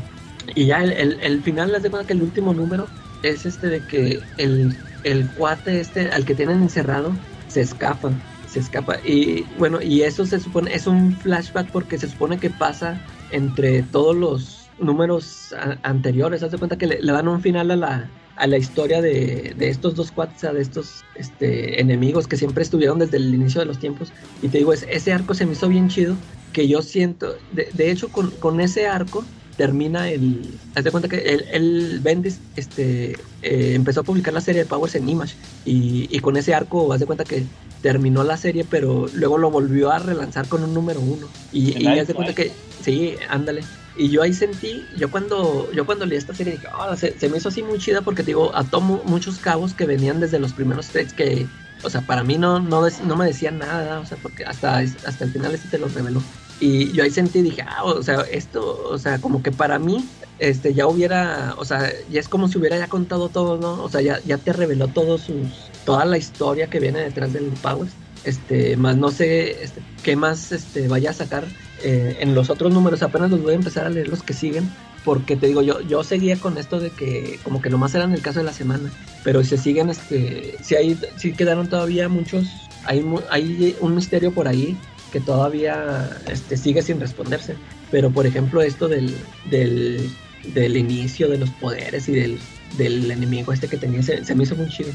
Y 0.55 0.65
ya 0.67 0.83
el, 0.83 1.19
el, 1.21 1.41
final 1.41 1.73
haz 1.75 1.83
de 1.83 1.89
cuenta 1.89 2.07
que 2.07 2.13
el 2.13 2.21
último 2.21 2.53
número 2.53 2.87
es 3.23 3.45
este 3.45 3.67
de 3.67 3.85
que 3.85 4.19
el, 4.37 4.75
el 5.03 5.27
cuate 5.31 5.79
este 5.79 6.09
al 6.09 6.25
que 6.25 6.35
tienen 6.35 6.61
encerrado 6.61 7.13
se 7.47 7.61
escapa 7.61 8.11
se 8.47 8.59
escapa. 8.59 8.97
Y 9.05 9.45
bueno 9.59 9.81
y 9.81 10.01
eso 10.01 10.25
se 10.25 10.39
supone 10.39 10.73
es 10.73 10.87
un 10.87 11.15
flashback 11.15 11.69
porque 11.69 11.99
se 11.99 12.07
supone 12.07 12.39
que 12.39 12.49
pasa 12.49 12.99
entre 13.31 13.83
todos 13.83 14.15
los 14.15 14.64
números 14.79 15.53
anteriores. 15.83 16.43
Haz 16.43 16.51
de 16.51 16.57
cuenta 16.57 16.77
que 16.77 16.87
le, 16.87 17.11
dan 17.11 17.27
un 17.27 17.41
final 17.41 17.71
a 17.71 17.75
la, 17.75 18.09
a 18.35 18.47
la 18.47 18.57
historia 18.57 19.01
de, 19.01 19.53
de 19.57 19.69
estos 19.69 19.95
dos 19.95 20.11
cuates, 20.11 20.41
de 20.41 20.61
estos 20.61 21.03
este, 21.15 21.79
enemigos 21.81 22.27
que 22.27 22.37
siempre 22.37 22.63
estuvieron 22.63 22.99
desde 22.99 23.17
el 23.17 23.33
inicio 23.33 23.61
de 23.61 23.67
los 23.67 23.79
tiempos. 23.79 24.11
Y 24.41 24.49
te 24.49 24.59
digo, 24.59 24.73
ese 24.73 25.13
arco 25.13 25.33
se 25.33 25.45
me 25.45 25.53
hizo 25.53 25.67
bien 25.67 25.89
chido, 25.89 26.15
que 26.53 26.67
yo 26.67 26.81
siento, 26.81 27.35
de, 27.51 27.69
de 27.73 27.91
hecho 27.91 28.09
con, 28.09 28.31
con, 28.31 28.59
ese 28.59 28.87
arco 28.87 29.25
termina 29.57 30.09
el... 30.09 30.57
Haz 30.75 30.83
de 30.83 30.91
cuenta 30.91 31.09
que 31.09 31.17
el, 31.17 31.45
el 31.51 31.99
Bendis 32.01 32.39
este, 32.55 33.13
eh, 33.41 33.73
empezó 33.73 34.01
a 34.01 34.03
publicar 34.03 34.33
la 34.33 34.41
serie 34.41 34.63
de 34.63 34.67
Powers 34.67 34.95
en 34.95 35.07
Image 35.07 35.35
y, 35.65 36.07
y, 36.09 36.19
con 36.19 36.35
ese 36.37 36.53
arco, 36.53 36.91
haz 36.91 36.99
de 36.99 37.05
cuenta 37.05 37.23
que 37.23 37.43
terminó 37.81 38.23
la 38.23 38.37
serie, 38.37 38.65
pero 38.69 39.07
luego 39.13 39.37
lo 39.37 39.51
volvió 39.51 39.91
a 39.91 39.99
relanzar 39.99 40.47
con 40.47 40.63
un 40.63 40.73
número 40.73 40.99
uno. 40.99 41.27
Y, 41.51 41.81
y 41.81 41.87
haz 41.87 42.07
de 42.07 42.13
cuenta 42.13 42.33
que, 42.33 42.51
sí, 42.81 43.15
ándale. 43.29 43.63
Y 43.97 44.09
yo 44.09 44.21
ahí 44.21 44.33
sentí, 44.33 44.85
yo 44.97 45.09
cuando, 45.09 45.71
yo 45.71 45.85
cuando 45.85 46.05
leí 46.05 46.17
esta 46.17 46.33
serie 46.33 46.53
dije, 46.53 46.67
oh, 46.77 46.95
se, 46.95 47.29
me 47.29 47.37
hizo 47.37 47.49
así 47.49 47.63
muy 47.63 47.79
chida 47.79 48.01
porque 48.01 48.23
digo, 48.23 48.51
ató 48.53 48.81
muchos 48.81 49.39
cabos 49.39 49.73
que 49.73 49.85
venían 49.85 50.19
desde 50.19 50.37
los 50.37 50.51
primeros 50.51 50.87
trades 50.87 51.13
que, 51.13 51.47
o 51.81 51.89
sea, 51.89 52.01
para 52.01 52.23
mí 52.23 52.37
no, 52.37 52.59
no, 52.59 52.85
no 52.89 53.15
me 53.15 53.25
decían 53.25 53.59
nada, 53.59 53.99
o 53.99 54.05
sea, 54.05 54.17
porque 54.21 54.43
hasta, 54.43 54.79
hasta 54.79 55.23
el 55.23 55.31
final 55.31 55.55
este 55.55 55.69
te 55.69 55.77
lo 55.77 55.87
reveló. 55.87 56.21
Y 56.59 56.91
yo 56.91 57.03
ahí 57.03 57.11
sentí, 57.11 57.41
dije, 57.41 57.63
ah, 57.67 57.83
o 57.83 58.03
sea, 58.03 58.21
esto, 58.31 58.85
o 58.89 58.97
sea, 58.97 59.19
como 59.19 59.41
que 59.41 59.51
para 59.51 59.79
mí, 59.79 60.05
este, 60.39 60.73
ya 60.73 60.87
hubiera, 60.87 61.53
o 61.57 61.63
sea, 61.63 61.91
ya 62.09 62.19
es 62.19 62.27
como 62.27 62.47
si 62.47 62.57
hubiera 62.57 62.77
ya 62.77 62.87
contado 62.87 63.29
todo, 63.29 63.57
¿no? 63.57 63.81
O 63.83 63.89
sea, 63.89 64.01
ya, 64.01 64.19
ya 64.25 64.37
te 64.37 64.51
reveló 64.51 64.89
sus, 65.17 65.71
toda 65.85 66.05
la 66.05 66.17
historia 66.17 66.67
que 66.67 66.79
viene 66.79 66.99
detrás 66.99 67.31
del 67.31 67.45
Powers. 67.61 67.91
Este, 68.25 68.75
más 68.75 68.97
no 68.97 69.11
sé 69.11 69.63
este, 69.63 69.81
qué 70.01 70.15
más 70.15 70.51
este, 70.51 70.87
vaya 70.87 71.11
a 71.11 71.13
sacar 71.13 71.45
eh, 71.83 72.17
en 72.19 72.35
los 72.35 72.49
otros 72.49 72.73
números 72.73 73.03
apenas 73.03 73.31
los 73.31 73.41
voy 73.41 73.53
a 73.53 73.55
empezar 73.55 73.85
a 73.85 73.89
leer 73.89 74.07
los 74.07 74.23
que 74.23 74.33
siguen 74.33 74.69
porque 75.03 75.35
te 75.35 75.47
digo 75.47 75.61
yo 75.61 75.81
yo 75.81 76.03
seguía 76.03 76.37
con 76.37 76.57
esto 76.57 76.79
de 76.79 76.89
que 76.89 77.39
como 77.43 77.61
que 77.61 77.69
nomás 77.69 77.93
eran 77.95 78.13
el 78.13 78.21
caso 78.21 78.39
de 78.39 78.45
la 78.45 78.53
semana 78.53 78.89
pero 79.23 79.43
si 79.43 79.49
se 79.49 79.57
siguen 79.57 79.89
este 79.89 80.55
si 80.61 80.75
hay 80.75 80.97
si 81.17 81.33
quedaron 81.33 81.67
todavía 81.67 82.09
muchos 82.09 82.47
hay 82.85 83.03
hay 83.29 83.75
un 83.81 83.95
misterio 83.95 84.31
por 84.31 84.47
ahí 84.47 84.77
que 85.11 85.19
todavía 85.19 86.09
este 86.27 86.57
sigue 86.57 86.81
sin 86.81 86.99
responderse 86.99 87.55
pero 87.91 88.09
por 88.09 88.25
ejemplo 88.25 88.61
esto 88.61 88.87
del 88.87 89.15
del, 89.49 90.09
del 90.53 90.77
inicio 90.77 91.29
de 91.29 91.37
los 91.37 91.49
poderes 91.49 92.07
y 92.09 92.13
del, 92.13 92.39
del 92.77 93.09
enemigo 93.09 93.53
este 93.53 93.67
que 93.67 93.77
tenía 93.77 94.01
se, 94.03 94.25
se 94.25 94.35
me 94.35 94.43
hizo 94.43 94.55
muy 94.55 94.67
chido. 94.69 94.91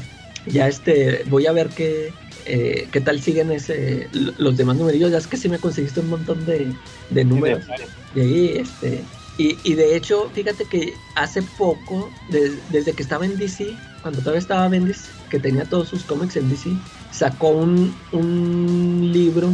Ya 0.47 0.67
este 0.67 1.23
voy 1.29 1.45
a 1.45 1.51
ver 1.51 1.69
qué 1.69 2.11
eh, 2.45 2.87
qué 2.91 3.01
tal 3.01 3.21
siguen 3.21 3.51
ese 3.51 4.07
los 4.37 4.57
demás 4.57 4.77
numerillos 4.77 5.11
ya 5.11 5.17
es 5.17 5.27
que 5.27 5.37
sí 5.37 5.49
me 5.49 5.59
conseguiste 5.59 5.99
un 5.99 6.09
montón 6.09 6.45
de, 6.45 6.73
de 7.09 7.25
números. 7.25 7.63
y 8.15 8.19
ahí 8.19 8.57
este 8.57 9.03
y, 9.37 9.57
y, 9.63 9.73
de 9.75 9.95
hecho 9.95 10.29
fíjate 10.33 10.65
que 10.65 10.93
hace 11.15 11.41
poco 11.41 12.11
desde 12.69 12.93
que 12.93 13.01
estaba 13.01 13.25
en 13.25 13.37
DC 13.37 13.75
cuando 14.01 14.19
todavía 14.19 14.39
estaba 14.39 14.67
Bendis 14.67 15.09
que 15.29 15.39
tenía 15.39 15.65
todos 15.65 15.87
sus 15.87 16.03
cómics 16.03 16.35
en 16.35 16.49
DC 16.49 16.69
sacó 17.11 17.49
un, 17.49 17.95
un 18.11 19.09
libro 19.11 19.49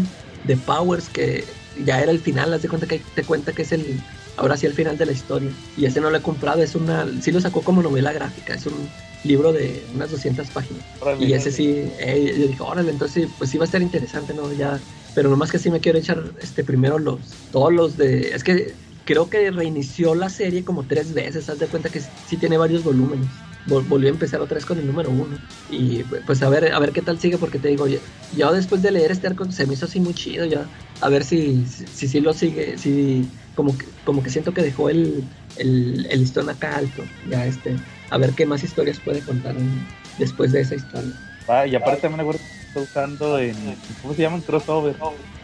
de 0.45 0.57
Powers 0.57 1.09
que 1.09 1.43
ya 1.85 2.01
era 2.01 2.11
el 2.11 2.19
final 2.19 2.53
haz 2.53 2.63
de 2.63 2.69
cuenta 2.69 2.87
que 2.87 3.01
te 3.15 3.23
cuenta 3.23 3.53
que 3.53 3.61
es 3.61 3.71
el 3.71 4.01
ahora 4.37 4.55
sí 4.57 4.65
el 4.65 4.73
final 4.73 4.97
de 4.97 5.05
la 5.05 5.11
historia 5.11 5.51
y 5.75 5.85
ese 5.85 5.99
no 5.99 6.09
lo 6.09 6.17
he 6.17 6.21
comprado 6.21 6.61
es 6.63 6.75
una 6.75 7.05
sí 7.21 7.31
lo 7.31 7.41
sacó 7.41 7.61
como 7.61 7.81
novela 7.81 8.13
gráfica 8.13 8.53
es 8.53 8.65
un 8.65 8.89
libro 9.23 9.51
de 9.51 9.83
unas 9.93 10.11
200 10.11 10.47
páginas. 10.49 10.83
y 11.19 11.33
ese 11.33 11.51
sí, 11.51 11.91
eh, 11.99 12.35
yo 12.37 12.47
dije, 12.47 12.61
órale, 12.61 12.91
entonces 12.91 13.27
pues 13.37 13.49
sí 13.49 13.57
va 13.57 13.63
a 13.63 13.65
estar 13.65 13.81
interesante, 13.81 14.33
¿no? 14.33 14.51
Ya, 14.53 14.79
pero 15.13 15.29
nomás 15.29 15.51
que 15.51 15.59
sí 15.59 15.69
me 15.69 15.79
quiero 15.79 15.99
echar 15.99 16.23
este 16.41 16.63
primero 16.63 16.99
los, 16.99 17.19
todos 17.51 17.73
los 17.73 17.97
de, 17.97 18.29
es 18.29 18.43
que 18.43 18.73
creo 19.05 19.29
que 19.29 19.51
reinició 19.51 20.15
la 20.15 20.29
serie 20.29 20.63
como 20.63 20.83
tres 20.83 21.13
veces, 21.13 21.49
haz 21.49 21.59
de 21.59 21.67
cuenta 21.67 21.89
que 21.89 22.01
sí 22.01 22.37
tiene 22.37 22.57
varios 22.57 22.83
volúmenes. 22.83 23.27
volvió 23.65 24.09
a 24.09 24.11
empezar 24.11 24.41
otra 24.41 24.55
vez 24.55 24.65
con 24.65 24.77
el 24.77 24.85
número 24.85 25.09
uno. 25.09 25.37
Y 25.71 26.03
pues 26.03 26.41
a 26.43 26.49
ver, 26.49 26.73
a 26.73 26.79
ver 26.79 26.91
qué 26.91 27.01
tal 27.01 27.17
sigue, 27.17 27.37
porque 27.37 27.57
te 27.57 27.69
digo, 27.69 27.87
ya, 27.87 28.51
después 28.51 28.81
de 28.81 28.91
leer 28.91 29.11
este 29.11 29.27
arco 29.27 29.49
se 29.49 29.65
me 29.65 29.73
hizo 29.73 29.85
así 29.85 29.99
muy 29.99 30.13
chido, 30.13 30.45
ya. 30.45 30.65
A 30.99 31.09
ver 31.09 31.23
si 31.23 31.65
si, 31.65 32.07
si, 32.07 32.19
lo 32.19 32.33
sigue, 32.33 32.77
si 32.77 33.25
como 33.57 33.75
que, 33.75 33.85
como 34.05 34.21
que 34.21 34.29
siento 34.29 34.53
que 34.53 34.61
dejó 34.61 34.87
el, 34.89 35.23
el, 35.57 36.07
el 36.11 36.19
listón 36.19 36.47
acá 36.47 36.77
alto. 36.77 37.03
Ya 37.27 37.45
este 37.45 37.75
a 38.11 38.17
ver 38.19 38.31
qué 38.33 38.45
más 38.45 38.63
historias 38.63 38.99
puede 38.99 39.19
contar 39.21 39.55
después 40.19 40.51
de 40.51 40.61
esa 40.61 40.75
historia. 40.75 41.11
Ah, 41.47 41.65
y 41.65 41.75
aparte 41.75 42.01
también 42.01 42.21
acuerdo 42.21 42.39
que 42.39 42.67
está 42.67 42.79
usando 42.79 43.39
en, 43.39 43.55
¿cómo 44.01 44.13
se 44.13 44.21
llaman? 44.21 44.41
Crossover. 44.41 44.95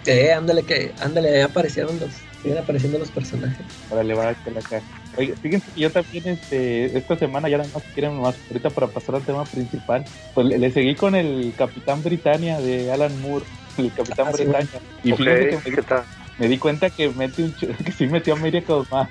Eh, 0.05 0.31
ándale, 0.31 0.61
que, 0.63 0.93
ándale, 1.01 1.37
ahí 1.37 1.41
aparecieron 1.41 1.99
los, 1.99 2.11
siguen 2.43 2.59
apareciendo 2.59 2.99
los 2.99 3.09
personajes. 3.09 3.65
Órale, 3.89 4.13
va 4.13 4.29
a 4.29 4.31
la. 4.31 4.81
Oye, 5.17 5.33
fíjense 5.41 5.71
que 5.73 5.81
yo 5.81 5.91
también 5.91 6.27
este, 6.27 6.95
esta 6.95 7.17
semana, 7.17 7.49
ya 7.49 7.57
nada 7.57 7.69
más 7.73 7.83
quieren 7.93 8.19
más 8.19 8.35
ahorita 8.49 8.69
para 8.69 8.87
pasar 8.87 9.15
al 9.15 9.23
tema 9.23 9.43
principal, 9.45 10.05
pues 10.35 10.47
le, 10.47 10.71
seguí 10.71 10.93
con 10.93 11.15
el 11.15 11.53
Capitán 11.57 12.03
Britannia 12.03 12.59
de 12.59 12.91
Alan 12.91 13.19
Moore, 13.21 13.45
el 13.77 13.91
Capitán 13.91 14.27
ah, 14.27 14.31
Britannia. 14.31 14.81
Y 15.03 15.13
fíjense 15.13 15.49
que 15.63 15.71
me, 15.71 16.22
me, 16.37 16.47
di 16.47 16.57
cuenta 16.57 16.89
que, 16.89 17.09
mete 17.09 17.43
un, 17.43 17.53
que 17.85 17.91
sí 17.91 18.07
metió 18.07 18.33
a 18.33 18.37
Miracle 18.37 18.83
Man. 18.91 19.09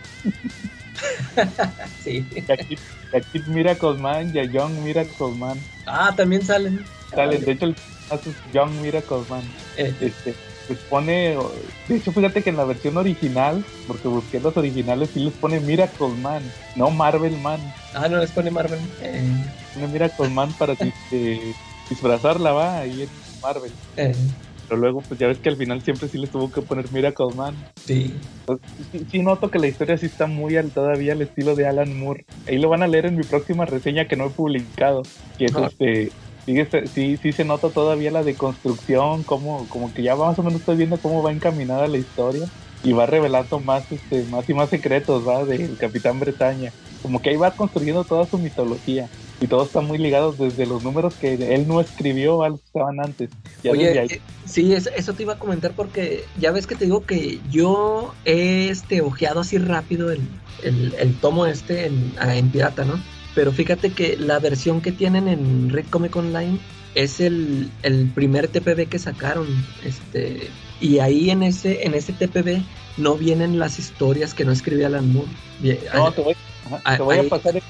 sí. 2.04 2.26
Y 2.34 2.52
aquí, 2.52 2.78
aquí 3.14 3.42
Miracle 3.46 3.94
Man 3.94 4.30
y 4.34 4.38
a 4.38 4.44
Young 4.44 4.72
Miracle 4.82 5.32
Man. 5.36 5.58
Ah, 5.86 6.12
también 6.16 6.42
salen. 6.44 6.84
Salen, 7.10 7.44
de 7.44 7.52
hecho 7.52 7.66
el 7.66 7.76
es 8.10 8.52
Young 8.52 8.70
Miracle 8.80 9.22
Man. 9.28 9.42
Eh. 9.76 9.94
Este, 10.00 10.34
les 10.68 10.78
pone, 10.78 11.36
de 11.88 11.96
hecho 11.96 12.12
fíjate 12.12 12.42
que 12.42 12.50
en 12.50 12.56
la 12.56 12.64
versión 12.64 12.96
original, 12.96 13.64
porque 13.86 14.08
busqué 14.08 14.40
los 14.40 14.56
originales, 14.56 15.10
sí 15.12 15.20
les 15.20 15.34
pone 15.34 15.60
Miracle 15.60 16.08
Man, 16.08 16.42
no 16.76 16.90
Marvel 16.90 17.36
Man. 17.38 17.60
Ah, 17.94 18.08
no 18.08 18.18
les 18.18 18.30
pone 18.30 18.50
Marvel. 18.50 18.78
Eh. 19.02 19.22
Pone 19.74 19.88
Miracle 19.88 20.28
Man 20.28 20.52
para 20.58 20.74
disfrazarla, 21.88 22.52
va, 22.52 22.78
ahí 22.78 23.02
en 23.02 23.08
Marvel. 23.40 23.72
Eh. 23.96 24.14
Pero 24.72 24.80
luego, 24.80 25.02
pues 25.02 25.20
ya 25.20 25.26
ves 25.26 25.36
que 25.36 25.50
al 25.50 25.56
final 25.56 25.82
siempre 25.82 26.08
sí 26.08 26.16
les 26.16 26.30
tuvo 26.30 26.50
que 26.50 26.62
poner 26.62 26.90
Miracle 26.92 27.34
Man. 27.36 27.54
Sí. 27.84 28.14
sí, 29.10 29.18
noto 29.18 29.50
que 29.50 29.58
la 29.58 29.66
historia 29.66 29.98
sí 29.98 30.06
está 30.06 30.26
muy 30.26 30.56
al, 30.56 30.70
todavía 30.70 31.12
al 31.12 31.20
estilo 31.20 31.54
de 31.54 31.66
Alan 31.66 31.94
Moore. 31.94 32.24
Ahí 32.48 32.56
lo 32.56 32.70
van 32.70 32.82
a 32.82 32.86
leer 32.86 33.04
en 33.04 33.16
mi 33.16 33.22
próxima 33.22 33.66
reseña 33.66 34.08
que 34.08 34.16
no 34.16 34.24
he 34.24 34.30
publicado. 34.30 35.02
Que 35.36 35.44
es 35.44 35.54
este 35.54 36.10
sí, 36.86 37.18
sí 37.18 37.32
se 37.32 37.44
nota 37.44 37.68
todavía 37.68 38.10
la 38.10 38.22
deconstrucción, 38.22 39.24
como, 39.24 39.68
como 39.68 39.92
que 39.92 40.02
ya 40.02 40.16
más 40.16 40.38
o 40.38 40.42
menos 40.42 40.60
estoy 40.60 40.76
viendo 40.76 40.96
cómo 40.96 41.22
va 41.22 41.32
encaminada 41.32 41.86
la 41.86 41.98
historia 41.98 42.46
y 42.82 42.92
va 42.92 43.04
revelando 43.04 43.60
más, 43.60 43.92
este, 43.92 44.24
más 44.30 44.48
y 44.48 44.54
más 44.54 44.70
secretos, 44.70 45.28
¿va? 45.28 45.44
Del 45.44 45.76
Capitán 45.76 46.18
Bretaña. 46.18 46.72
Como 47.02 47.20
que 47.20 47.30
ahí 47.30 47.36
va 47.36 47.50
construyendo 47.50 48.04
toda 48.04 48.26
su 48.26 48.38
mitología 48.38 49.08
y 49.40 49.48
todo 49.48 49.64
está 49.64 49.80
muy 49.80 49.98
ligado 49.98 50.32
desde 50.32 50.66
los 50.66 50.84
números 50.84 51.14
que 51.14 51.34
él 51.34 51.66
no 51.66 51.80
escribió 51.80 52.44
a 52.44 52.50
los 52.50 52.60
que 52.60 52.66
estaban 52.66 53.00
antes. 53.00 53.30
Oye, 53.68 54.04
eh, 54.04 54.20
sí, 54.46 54.72
eso, 54.72 55.12
te 55.12 55.24
iba 55.24 55.34
a 55.34 55.38
comentar 55.38 55.72
porque 55.72 56.24
ya 56.38 56.52
ves 56.52 56.66
que 56.66 56.76
te 56.76 56.84
digo 56.84 57.04
que 57.04 57.40
yo 57.50 58.14
he 58.24 58.68
este, 58.68 59.00
ojeado 59.00 59.40
así 59.40 59.58
rápido 59.58 60.12
el, 60.12 60.22
el, 60.62 61.14
tomo 61.20 61.46
este 61.46 61.86
en, 61.86 62.14
en 62.20 62.50
pirata, 62.50 62.84
¿no? 62.84 63.00
Pero 63.34 63.50
fíjate 63.50 63.90
que 63.90 64.16
la 64.16 64.38
versión 64.38 64.80
que 64.80 64.92
tienen 64.92 65.26
en 65.26 65.70
Red 65.70 65.86
Comic 65.90 66.14
Online 66.14 66.58
es 66.94 67.20
el, 67.20 67.70
primer 68.14 68.48
TPB 68.48 68.88
que 68.88 68.98
sacaron. 68.98 69.46
Este, 69.84 70.50
y 70.80 70.98
ahí 70.98 71.30
en 71.30 71.42
ese, 71.42 71.84
en 71.86 71.94
ese 71.94 72.12
TPB 72.12 72.62
no 72.98 73.14
vienen 73.16 73.58
las 73.58 73.78
historias 73.78 74.34
que 74.34 74.44
no 74.44 74.52
escribía 74.52 74.88
Alan 74.88 75.12
Moore. 75.12 75.30
No, 75.94 76.12
te 76.12 76.22
voy, 76.22 76.34
a 76.84 77.22
pasar. 77.28 77.62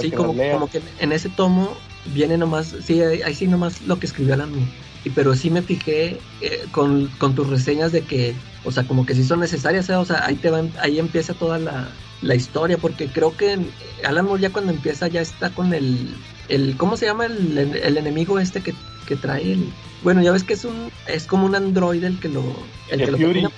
Sí, 0.00 0.10
como, 0.10 0.34
como, 0.34 0.68
que 0.68 0.82
en 0.98 1.12
ese 1.12 1.28
tomo 1.28 1.76
viene 2.06 2.36
nomás, 2.36 2.74
sí, 2.84 3.00
ahí 3.00 3.34
sí 3.34 3.46
nomás 3.46 3.82
lo 3.82 3.98
que 3.98 4.06
escribió 4.06 4.34
Alan 4.34 4.50
Moore. 4.50 4.66
Y, 5.04 5.10
pero 5.10 5.34
sí 5.34 5.50
me 5.50 5.62
fijé 5.62 6.18
eh, 6.40 6.64
con, 6.70 7.08
con, 7.18 7.34
tus 7.34 7.48
reseñas 7.48 7.92
de 7.92 8.02
que, 8.02 8.34
o 8.64 8.70
sea, 8.70 8.84
como 8.84 9.04
que 9.04 9.14
sí 9.14 9.24
son 9.24 9.40
necesarias, 9.40 9.88
¿eh? 9.88 9.94
o 9.94 10.04
sea, 10.04 10.24
ahí, 10.26 10.36
te 10.36 10.50
van, 10.50 10.72
ahí 10.80 10.98
empieza 10.98 11.34
toda 11.34 11.58
la, 11.58 11.88
la 12.22 12.34
historia, 12.34 12.78
porque 12.78 13.08
creo 13.08 13.36
que 13.36 13.58
Alan 14.04 14.24
Moore 14.24 14.42
ya 14.42 14.50
cuando 14.50 14.72
empieza 14.72 15.08
ya 15.08 15.20
está 15.20 15.50
con 15.50 15.74
el, 15.74 16.14
el 16.48 16.76
¿cómo 16.76 16.96
se 16.96 17.06
llama 17.06 17.26
el, 17.26 17.58
el 17.58 17.96
enemigo 17.96 18.38
este 18.38 18.62
que, 18.62 18.74
que, 19.06 19.16
trae 19.16 19.52
el, 19.52 19.68
bueno, 20.02 20.22
ya 20.22 20.32
ves 20.32 20.44
que 20.44 20.54
es 20.54 20.64
un, 20.64 20.90
es 21.08 21.26
como 21.26 21.46
un 21.46 21.54
androide 21.54 22.06
el 22.06 22.20
que 22.20 22.28
lo, 22.28 22.42
el 22.90 23.04
que 23.04 23.10
Fury. 23.10 23.42
lo 23.42 23.50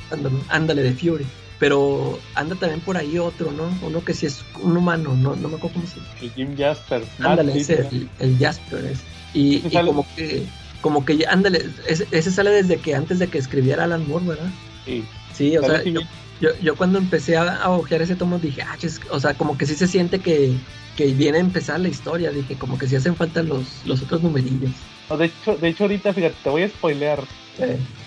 ándale 0.49 0.83
de 0.83 0.93
Fury, 0.93 1.27
pero 1.59 2.19
anda 2.35 2.57
también 2.57 2.81
por 2.81 2.97
ahí 2.97 3.19
otro, 3.19 3.53
¿no? 3.53 3.71
Uno 3.87 4.05
que 4.05 4.15
sí 4.15 4.27
es 4.27 4.45
un 4.61 4.77
humano, 4.77 5.15
no, 5.17 5.37
no 5.37 5.49
me 5.49 5.57
acuerdo 5.57 5.75
cómo 5.75 5.87
se 5.87 5.97
llama. 5.97 6.09
El 6.21 6.31
Jim 6.33 6.57
Jasper. 6.57 7.05
Ándale, 7.21 7.57
ese, 7.59 7.89
el, 8.19 8.39
Jasper 8.39 8.85
es. 8.85 9.01
Y, 9.35 9.61
como 9.61 10.07
que, 10.15 10.47
como 10.81 11.05
que, 11.05 11.25
ándale, 11.29 11.65
ese, 11.89 12.07
ese, 12.11 12.31
sale 12.31 12.51
desde 12.51 12.77
que 12.79 12.95
antes 12.95 13.19
de 13.19 13.29
que 13.29 13.39
escribiera 13.39 13.85
Alan 13.85 14.07
Moore, 14.09 14.27
¿verdad? 14.27 14.51
Sí. 14.85 15.05
Sí, 15.33 15.57
o 15.57 15.65
sea, 15.65 15.83
yo, 15.83 16.01
yo 16.61 16.77
cuando 16.77 16.99
empecé 16.99 17.37
a, 17.37 17.57
a 17.57 17.71
ojear 17.71 18.03
ese 18.03 18.17
tomo 18.17 18.39
dije, 18.39 18.63
ah, 18.63 18.77
o 19.11 19.21
sea, 19.21 19.35
como 19.35 19.59
que 19.59 19.67
sí 19.67 19.75
se 19.75 19.89
siente 19.89 20.21
que, 20.21 20.55
que 20.97 21.07
viene 21.07 21.39
a 21.39 21.41
empezar 21.41 21.81
la 21.81 21.89
historia, 21.89 22.31
dije, 22.31 22.57
como 22.57 22.79
que 22.79 22.87
sí 22.87 22.97
hacen 22.97 23.17
falta 23.17 23.43
los, 23.43 23.83
los 23.85 24.03
otros 24.03 24.23
numerillos. 24.23 24.71
No, 25.11 25.17
de 25.17 25.27
hecho, 25.27 25.57
de 25.57 25.69
hecho 25.69 25.85
ahorita, 25.85 26.13
fíjate, 26.13 26.37
te 26.43 26.51
voy 26.51 26.63
a 26.63 26.69
spoilear. 26.69 27.25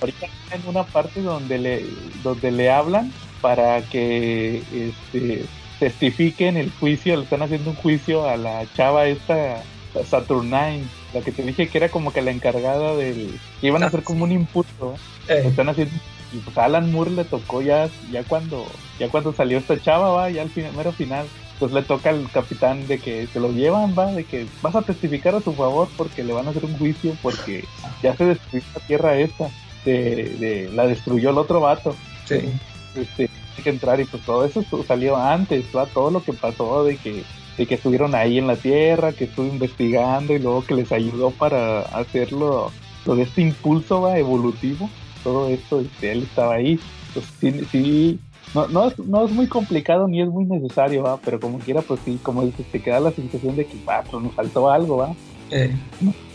Ahorita 0.01 0.27
en 0.51 0.67
una 0.67 0.83
parte 0.83 1.21
donde 1.21 1.57
le, 1.57 1.85
donde 2.23 2.51
le 2.51 2.69
hablan 2.69 3.13
para 3.41 3.81
que 3.81 4.61
este, 4.71 5.45
testifiquen 5.79 6.57
el 6.57 6.71
juicio, 6.71 7.15
le 7.15 7.23
están 7.23 7.41
haciendo 7.41 7.71
un 7.71 7.75
juicio 7.75 8.27
a 8.27 8.37
la 8.37 8.65
chava 8.75 9.07
esta 9.07 9.63
Saturnine, 10.09 10.83
la 11.13 11.21
que 11.21 11.31
te 11.31 11.43
dije 11.43 11.69
que 11.69 11.77
era 11.77 11.89
como 11.89 12.13
que 12.13 12.21
la 12.21 12.31
encargada 12.31 12.95
del... 12.95 13.39
que 13.59 13.67
iban 13.67 13.83
a 13.83 13.87
hacer 13.87 14.03
como 14.03 14.23
un 14.23 14.31
impulso. 14.31 14.95
Eh. 15.27 15.43
Están 15.45 15.69
haciendo 15.69 15.93
y 16.33 16.37
pues 16.39 16.57
a 16.57 16.65
Alan 16.65 16.91
Moore 16.91 17.11
le 17.11 17.23
tocó 17.23 17.61
ya, 17.61 17.89
ya 18.11 18.23
cuando, 18.23 18.65
ya 18.99 19.09
cuando 19.09 19.33
salió 19.33 19.57
esta 19.57 19.81
chava, 19.81 20.09
va, 20.09 20.29
ya 20.29 20.41
al 20.41 20.49
primero 20.49 20.91
final, 20.91 21.25
pues 21.59 21.71
le 21.71 21.81
toca 21.83 22.09
al 22.09 22.29
capitán 22.31 22.85
de 22.87 22.99
que 22.99 23.27
se 23.27 23.39
lo 23.39 23.51
llevan, 23.51 23.95
va, 23.97 24.11
de 24.11 24.23
que 24.23 24.45
vas 24.61 24.75
a 24.75 24.81
testificar 24.81 25.35
a 25.35 25.41
su 25.41 25.53
favor 25.53 25.87
porque 25.95 26.23
le 26.23 26.33
van 26.33 26.47
a 26.47 26.49
hacer 26.49 26.65
un 26.65 26.77
juicio 26.77 27.15
porque 27.21 27.63
ya 28.03 28.15
se 28.15 28.25
destruyó 28.25 28.65
la 28.75 28.81
tierra 28.81 29.17
esta, 29.17 29.49
de, 29.85 30.69
la 30.73 30.85
destruyó 30.85 31.29
el 31.29 31.37
otro 31.37 31.61
vato. 31.61 31.95
Sí. 32.25 32.51
Este, 32.97 33.29
hay 33.57 33.63
que 33.63 33.69
entrar 33.69 33.99
y 33.99 34.05
pues 34.05 34.23
todo 34.23 34.45
eso 34.45 34.63
salió 34.87 35.15
antes, 35.17 35.65
va, 35.75 35.85
todo 35.85 36.11
lo 36.11 36.23
que 36.23 36.33
pasó 36.33 36.83
de 36.83 36.97
que 36.97 37.23
de 37.57 37.65
que 37.65 37.75
estuvieron 37.75 38.13
ahí 38.13 38.37
en 38.37 38.45
la 38.45 38.55
tierra, 38.55 39.13
que 39.13 39.23
estuvo 39.23 39.47
investigando 39.47 40.33
y 40.33 40.39
luego 40.39 40.63
que 40.63 40.75
les 40.75 40.91
ayudó 40.91 41.31
para 41.31 41.81
hacerlo, 41.81 42.71
lo 43.05 43.15
de 43.15 43.23
este 43.23 43.41
impulso 43.41 44.01
va 44.01 44.19
evolutivo 44.19 44.89
todo 45.23 45.49
esto, 45.49 45.81
este, 45.81 46.11
él 46.11 46.23
estaba 46.23 46.53
ahí. 46.53 46.79
Pues 47.13 47.25
sí, 47.39 47.65
sí 47.71 48.19
no, 48.53 48.67
no, 48.67 48.87
es, 48.87 48.99
no 48.99 49.25
es 49.25 49.31
muy 49.31 49.47
complicado 49.47 50.07
ni 50.07 50.21
es 50.21 50.29
muy 50.29 50.45
necesario, 50.45 51.03
¿va? 51.03 51.17
pero 51.17 51.39
como 51.39 51.59
quiera, 51.59 51.81
pues 51.81 51.99
sí, 52.05 52.19
como 52.21 52.43
dices, 52.45 52.65
te 52.71 52.81
queda 52.81 52.99
la 52.99 53.11
sensación 53.11 53.55
de 53.55 53.65
que, 53.65 53.75
va, 53.83 54.03
pues 54.03 54.23
nos 54.23 54.33
faltó 54.33 54.69
algo, 54.69 54.97
¿va? 54.97 55.13
Eh. 55.51 55.75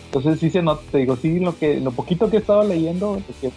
Entonces 0.06 0.40
sí 0.40 0.50
se 0.50 0.60
nota, 0.60 0.82
te 0.90 0.98
digo, 0.98 1.16
sí, 1.16 1.40
lo 1.40 1.56
que 1.56 1.80
lo 1.80 1.90
poquito 1.90 2.28
que 2.28 2.36
he 2.36 2.40
estado 2.40 2.64
leyendo, 2.64 3.18
que 3.40 3.50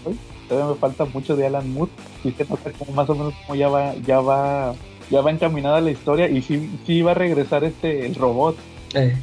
todavía 0.47 0.73
me 0.73 0.79
falta 0.79 1.05
mucho 1.05 1.35
de 1.35 1.47
Alan 1.47 1.73
Moore, 1.73 1.91
sí 2.23 2.33
se 2.37 2.45
nota 2.45 2.71
como 2.71 2.91
más 2.93 3.09
o 3.09 3.15
menos 3.15 3.33
como 3.45 3.55
ya 3.55 3.67
va, 3.69 3.95
ya 3.95 4.19
va, 4.19 4.73
ya 5.09 5.21
va 5.21 5.31
encaminada 5.31 5.81
la 5.81 5.91
historia 5.91 6.29
y 6.29 6.41
sí, 6.41 6.69
sí 6.85 7.01
va 7.01 7.11
a 7.11 7.15
regresar 7.15 7.63
este, 7.63 8.05
el 8.05 8.15
robot. 8.15 8.55
Eh 8.93 9.15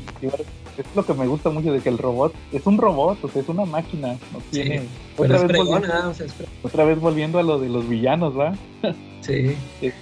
es 0.78 0.86
lo 0.96 1.04
que 1.04 1.14
me 1.14 1.26
gusta 1.26 1.50
mucho 1.50 1.72
de 1.72 1.80
que 1.80 1.88
el 1.88 1.98
robot 1.98 2.34
es 2.52 2.66
un 2.66 2.78
robot, 2.78 3.22
o 3.24 3.28
sea, 3.28 3.42
es 3.42 3.48
una 3.48 3.64
máquina, 3.64 4.16
no 4.32 4.38
tiene. 4.50 4.82
otra, 5.16 5.42
vez 5.42 5.56
volviendo, 5.56 6.14
otra 6.62 6.84
vez 6.84 7.00
volviendo 7.00 7.38
a 7.38 7.42
lo 7.42 7.58
de 7.58 7.68
los 7.68 7.88
villanos, 7.88 8.38
¿va? 8.38 8.54
Sí. 9.20 9.54
es, 9.82 9.94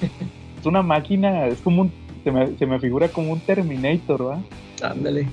una 0.65 0.83
máquina, 0.83 1.47
es 1.47 1.59
como 1.61 1.83
un, 1.83 1.93
se 2.23 2.31
me, 2.31 2.57
se 2.57 2.67
me 2.67 2.79
figura 2.79 3.09
como 3.09 3.33
un 3.33 3.41
Terminator, 3.41 4.29
¿va? 4.29 4.43
Ándale. 4.83 5.29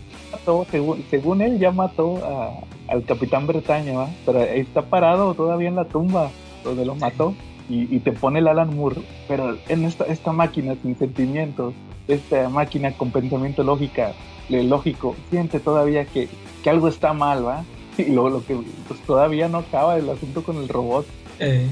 según, 0.72 1.04
según, 1.10 1.42
él 1.42 1.60
ya 1.60 1.72
mató 1.72 2.18
a, 2.26 2.54
al 2.88 3.04
Capitán 3.04 3.48
Bretaña, 3.48 3.94
¿va? 3.94 4.10
Pero 4.26 4.42
está 4.42 4.84
parado 4.84 5.34
todavía 5.34 5.70
en 5.70 5.76
la 5.76 5.86
tumba 5.86 6.32
donde 6.64 6.86
lo 6.86 6.96
mató. 6.96 7.34
Y, 7.70 7.94
y, 7.94 8.00
te 8.00 8.14
pone 8.14 8.40
el 8.40 8.48
Alan 8.48 8.74
Moore, 8.78 9.02
pero 9.28 9.58
en 9.68 9.84
esta, 9.84 10.06
esta 10.06 10.32
máquina 10.32 10.76
sin 10.82 10.98
sentimientos, 10.98 11.74
esta 12.08 12.48
máquina 12.48 12.94
con 12.94 13.12
pensamiento 13.12 13.62
lógica, 13.62 14.14
lógico, 14.48 15.18
siente 15.30 15.60
todavía 15.60 16.06
que, 16.06 16.30
que 16.64 16.70
algo 16.70 16.88
está 16.88 17.12
mal, 17.12 17.46
¿va? 17.46 17.66
Y 17.98 18.06
luego 18.06 18.30
lo 18.30 18.46
que 18.46 18.56
pues 18.88 19.00
todavía 19.02 19.50
no 19.50 19.58
acaba 19.58 19.98
el 19.98 20.10
asunto 20.10 20.44
con 20.44 20.58
el 20.58 20.70
robot. 20.70 21.06
Eh. 21.40 21.68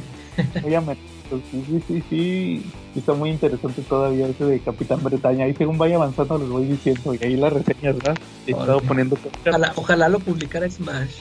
Obviamente, 0.64 1.02
sí, 1.30 1.64
sí, 1.68 1.84
sí, 1.88 2.04
sí, 2.10 2.66
está 2.96 3.14
muy 3.14 3.30
interesante 3.30 3.82
todavía 3.82 4.28
ese 4.28 4.46
de 4.46 4.60
Capitán 4.60 5.04
Bretaña. 5.04 5.46
Ahí 5.46 5.54
según 5.56 5.78
vaya 5.78 5.96
avanzando 5.96 6.38
les 6.38 6.50
voy 6.50 6.66
diciendo, 6.66 7.14
y 7.14 7.24
ahí 7.24 7.36
las 7.36 7.54
reseñas, 7.54 7.96
¿verdad? 7.98 8.18
He 8.48 8.52
estado 8.52 8.80
poniendo 8.82 9.18
ojalá, 9.46 9.74
ojalá, 9.76 10.10
lo 10.10 10.20
publicara 10.20 10.70
Smash. 10.70 11.16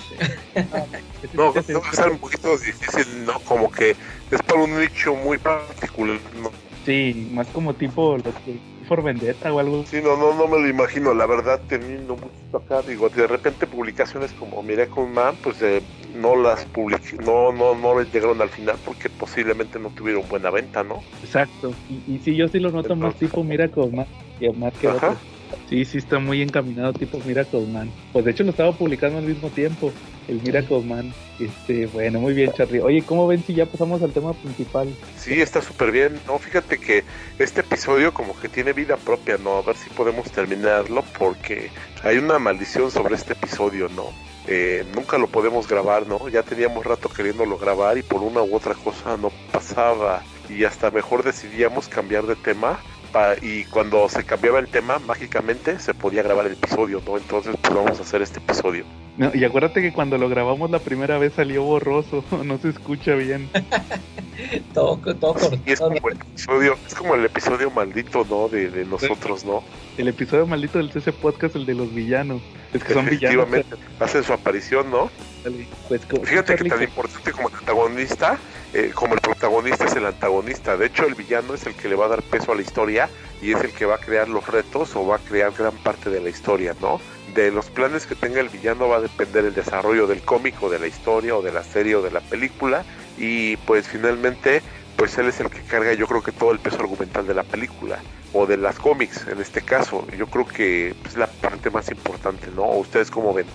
no, 1.35 1.53
va 1.53 1.61
a 1.61 1.95
ser 1.95 2.11
un 2.11 2.19
poquito 2.19 2.57
difícil, 2.59 3.25
¿no? 3.27 3.39
Como 3.41 3.71
que 3.71 3.91
es 3.91 4.43
para 4.47 4.63
un 4.63 4.79
nicho 4.79 5.15
muy 5.15 5.39
particular, 5.39 6.21
¿no? 6.43 6.51
Sí, 6.85 7.31
más 7.33 7.47
como 7.49 7.75
tipo 7.75 8.17
los 8.19 8.35
que 8.45 8.59
por 8.85 9.03
Vendetta 9.03 9.53
o 9.53 9.59
algo. 9.59 9.85
Sí, 9.87 10.01
no, 10.03 10.17
no, 10.17 10.35
no 10.35 10.47
me 10.47 10.61
lo 10.61 10.69
imagino, 10.69 11.15
la 11.15 11.27
verdad, 11.27 11.61
teniendo 11.69 12.17
mucho 12.17 12.57
acá, 12.57 12.83
digo, 12.83 13.09
de 13.09 13.27
repente 13.27 13.67
publicaciones 13.67 14.33
como 14.33 14.63
Miracle 14.63 15.07
Man, 15.07 15.37
pues 15.43 15.61
eh, 15.63 15.83
no 16.15 16.37
las 16.37 16.65
publiqué, 16.67 17.17
no, 17.25 17.53
no, 17.53 17.75
no 17.75 18.01
llegaron 18.03 18.41
al 18.41 18.51
final 18.51 18.77
porque 18.85 19.09
posiblemente 19.09 19.79
no 19.79 19.91
tuvieron 19.91 20.29
buena 20.29 20.51
venta, 20.51 20.83
¿no? 20.83 21.03
Exacto, 21.23 21.73
y, 21.89 22.15
y 22.15 22.19
sí, 22.21 22.37
yo 22.37 22.49
sí 22.49 22.61
lo 22.61 22.71
noto 22.71 22.95
más 22.97 23.15
tipo 23.17 23.43
Miracle 23.43 23.89
Man 23.89 24.07
que 24.39 24.51
más 24.53 24.73
que 24.75 24.89
Sí, 25.69 25.85
sí, 25.85 25.99
está 25.99 26.19
muy 26.19 26.43
encaminado 26.43 26.93
tipo 26.93 27.19
Miracle 27.25 27.67
Man. 27.67 27.91
Pues 28.13 28.25
de 28.25 28.33
hecho 28.33 28.45
lo 28.45 28.51
estaba 28.51 28.73
publicando 28.73 29.19
al 29.19 29.25
mismo 29.25 29.49
tiempo, 29.51 29.93
el 30.29 30.41
Miracle 30.43 30.81
Man. 30.81 31.13
Este, 31.39 31.87
bueno, 31.87 32.21
muy 32.21 32.35
bien, 32.35 32.53
Charlie. 32.53 32.81
Oye, 32.81 33.03
¿cómo 33.03 33.27
ven 33.27 33.43
si 33.45 33.55
ya 33.55 33.67
pasamos 33.67 34.03
al 34.03 34.13
tema 34.13 34.33
principal? 34.35 34.89
Sí, 35.17 35.41
está 35.41 35.61
súper 35.61 35.91
bien. 35.91 36.21
No, 36.27 36.39
fíjate 36.39 36.79
que 36.79 37.05
este 37.39 37.61
episodio 37.61 38.15
como 38.15 38.39
que 38.39 38.49
tiene 38.49 38.73
vida 38.73 38.97
propia, 38.97 39.37
¿no? 39.39 39.59
A 39.59 39.63
ver 39.63 39.77
si 39.77 39.91
podemos 39.91 40.31
terminarlo 40.31 41.05
porque 41.19 41.71
hay 42.03 42.19
una 42.19 42.39
maldición 42.39 42.91
sobre 42.91 43.17
este 43.17 43.33
episodio, 43.33 43.89
¿no? 43.89 44.07
Eh, 44.47 44.85
nunca 44.95 45.19
lo 45.19 45.27
podemos 45.27 45.67
grabar, 45.67 46.07
¿no? 46.07 46.29
Ya 46.29 46.43
teníamos 46.43 46.85
rato 46.85 47.09
queriéndolo 47.09 47.59
grabar 47.59 47.97
y 47.99 48.03
por 48.03 48.23
una 48.23 48.43
u 48.43 48.55
otra 48.55 48.75
cosa 48.75 49.17
no 49.17 49.31
pasaba 49.51 50.23
y 50.49 50.65
hasta 50.65 50.91
mejor 50.91 51.23
decidíamos 51.23 51.89
cambiar 51.89 52.27
de 52.27 52.37
tema 52.37 52.79
y 53.43 53.65
cuando 53.67 54.09
se 54.09 54.25
cambiaba 54.25 54.59
el 54.59 54.69
tema, 54.69 54.99
mágicamente 54.99 55.79
se 55.79 55.95
podía 55.95 56.23
grabar 56.23 56.47
el 56.47 56.55
episodio, 56.55 57.01
¿no? 57.07 57.17
Entonces, 57.17 57.55
pues 57.61 57.75
vamos 57.75 57.99
a 57.99 58.03
hacer 58.03 58.23
este 58.23 58.41
episodio. 58.41 58.85
Y 59.33 59.45
acuérdate 59.45 59.81
que 59.81 59.93
cuando 59.93 60.19
lo 60.19 60.29
grabamos 60.29 60.71
la 60.71 60.81
primera 60.81 61.19
vez 61.19 61.35
salió 61.35 61.63
borroso, 61.63 62.25
no 62.45 62.59
se 62.59 62.71
escucha 62.71 63.15
bien. 63.15 63.49
todo, 64.75 64.99
todo 65.15 65.37
es, 65.67 65.81
como 65.81 66.09
el 66.09 66.17
episodio, 66.17 66.77
es 66.87 66.95
como 66.95 67.15
el 67.15 67.25
episodio 67.25 67.71
maldito, 67.71 68.27
¿no? 68.29 68.49
De, 68.49 68.85
nosotros, 68.85 69.45
¿no? 69.45 69.63
El 69.97 70.09
episodio 70.09 70.47
maldito 70.47 70.79
del 70.79 70.91
CC 70.91 71.13
Podcast, 71.13 71.55
el 71.55 71.67
de 71.67 71.75
los 71.75 71.95
villanos. 71.95 72.43
Es 72.73 72.83
que 72.83 72.93
son 72.93 73.07
villanos. 73.07 73.49
hacen 74.01 74.25
su 74.25 74.33
aparición, 74.33 74.91
¿no? 74.91 75.11
Pues, 75.89 76.01
Fíjate 76.25 76.57
que 76.57 76.69
tan 76.69 76.83
importante 76.83 77.31
como 77.31 77.49
el 77.49 77.55
protagonista, 77.55 78.39
eh, 78.73 78.91
como 78.95 79.15
el 79.15 79.21
protagonista 79.21 79.85
es 79.85 79.95
el 79.95 80.07
antagonista. 80.07 80.77
De 80.77 80.87
hecho, 80.87 81.07
el 81.07 81.15
villano 81.15 81.55
es 81.55 81.67
el 81.67 81.75
que 81.75 81.89
le 81.89 81.95
va 81.95 82.07
a 82.07 82.09
dar 82.09 82.23
peso 82.23 82.51
a 82.51 82.57
la 82.57 82.63
historia 82.63 83.09
y 83.41 83.53
es 83.53 83.61
el 83.63 83.71
que 83.71 83.85
va 83.85 83.97
a 83.97 83.99
crear 83.99 84.29
los 84.29 84.47
retos 84.49 84.97
o 84.97 85.07
va 85.07 85.17
a 85.17 85.19
crear 85.19 85.53
gran 85.53 85.77
parte 85.77 86.11
de 86.11 86.21
la 86.21 86.31
historia, 86.31 86.75
¿no? 86.81 87.01
De 87.35 87.51
los 87.51 87.67
planes 87.71 88.07
que 88.07 88.15
tenga 88.15 88.41
el 88.41 88.49
villano 88.49 88.89
va 88.89 88.99
a 88.99 89.01
depender 89.01 89.45
el 89.45 89.55
desarrollo 89.55 90.07
del 90.07 90.23
cómico, 90.23 90.71
de 90.71 90.79
la 90.79 90.87
historia 90.87 91.37
o 91.37 91.43
de 91.43 91.53
la 91.53 91.65
serie 91.65 91.97
o 91.97 92.03
de 92.03 92.11
la 92.11 92.21
película. 92.21 92.85
Y 93.19 93.57
pues 93.59 93.89
finalmente 93.89 94.63
pues 94.97 95.19
él 95.19 95.27
es 95.27 95.41
el 95.41 95.51
que 95.51 95.61
carga 95.61 95.93
yo 95.95 96.07
creo 96.07 96.23
que 96.23 96.33
todo 96.33 96.53
el 96.53 96.59
peso 96.59 96.81
argumental 96.81 97.27
de 97.27 97.35
la 97.35 97.43
película 97.43 97.99
o 98.33 98.47
de 98.47 98.57
las 98.57 98.79
cómics 98.79 99.27
en 99.27 99.41
este 99.41 99.63
caso. 99.63 100.07
Yo 100.17 100.27
creo 100.27 100.47
que 100.47 100.95
es 101.05 101.17
la 101.17 101.27
parte 101.27 101.71
más 101.71 101.91
importante 101.91 102.49
no 102.55 102.67
ustedes 102.67 103.11
cómo 103.11 103.35
ven 103.35 103.47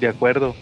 de 0.00 0.08
acuerdo. 0.08 0.54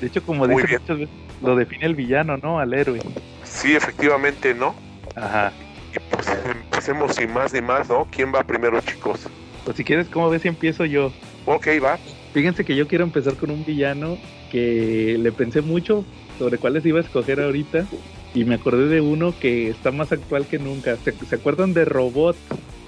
De 0.00 0.06
hecho 0.06 0.22
como 0.22 0.46
dice 0.46 0.78
muchas 0.78 0.98
veces 0.98 1.08
lo 1.42 1.56
define 1.56 1.86
el 1.86 1.94
villano 1.94 2.36
no 2.36 2.58
al 2.58 2.74
héroe. 2.74 3.00
Sí 3.44 3.74
efectivamente 3.74 4.54
no 4.54 4.74
ajá. 5.16 5.52
Y 5.94 5.98
pues 6.14 6.28
empecemos 6.44 7.16
sin 7.16 7.32
más 7.32 7.52
ni 7.52 7.60
más 7.62 7.88
no 7.88 8.06
quién 8.10 8.32
va 8.32 8.44
primero 8.44 8.80
chicos 8.82 9.26
pues 9.64 9.76
si 9.76 9.84
quieres 9.84 10.08
cómo 10.08 10.30
ves 10.30 10.42
si 10.42 10.48
empiezo 10.48 10.84
yo 10.84 11.12
ok 11.46 11.66
va 11.82 11.98
fíjense 12.32 12.64
que 12.64 12.76
yo 12.76 12.86
quiero 12.86 13.04
empezar 13.04 13.34
con 13.36 13.50
un 13.50 13.64
villano 13.64 14.18
que 14.50 15.16
le 15.18 15.32
pensé 15.32 15.62
mucho 15.62 16.04
sobre 16.38 16.58
cuáles 16.58 16.84
iba 16.86 16.98
a 16.98 17.02
escoger 17.02 17.40
ahorita 17.40 17.86
y 18.34 18.44
me 18.44 18.54
acordé 18.54 18.88
de 18.88 19.00
uno 19.00 19.34
que 19.38 19.68
está 19.68 19.90
más 19.90 20.12
actual 20.12 20.46
que 20.46 20.58
nunca. 20.58 20.96
¿Se, 20.96 21.34
acuerdan 21.34 21.74
de 21.74 21.84
Robot? 21.84 22.36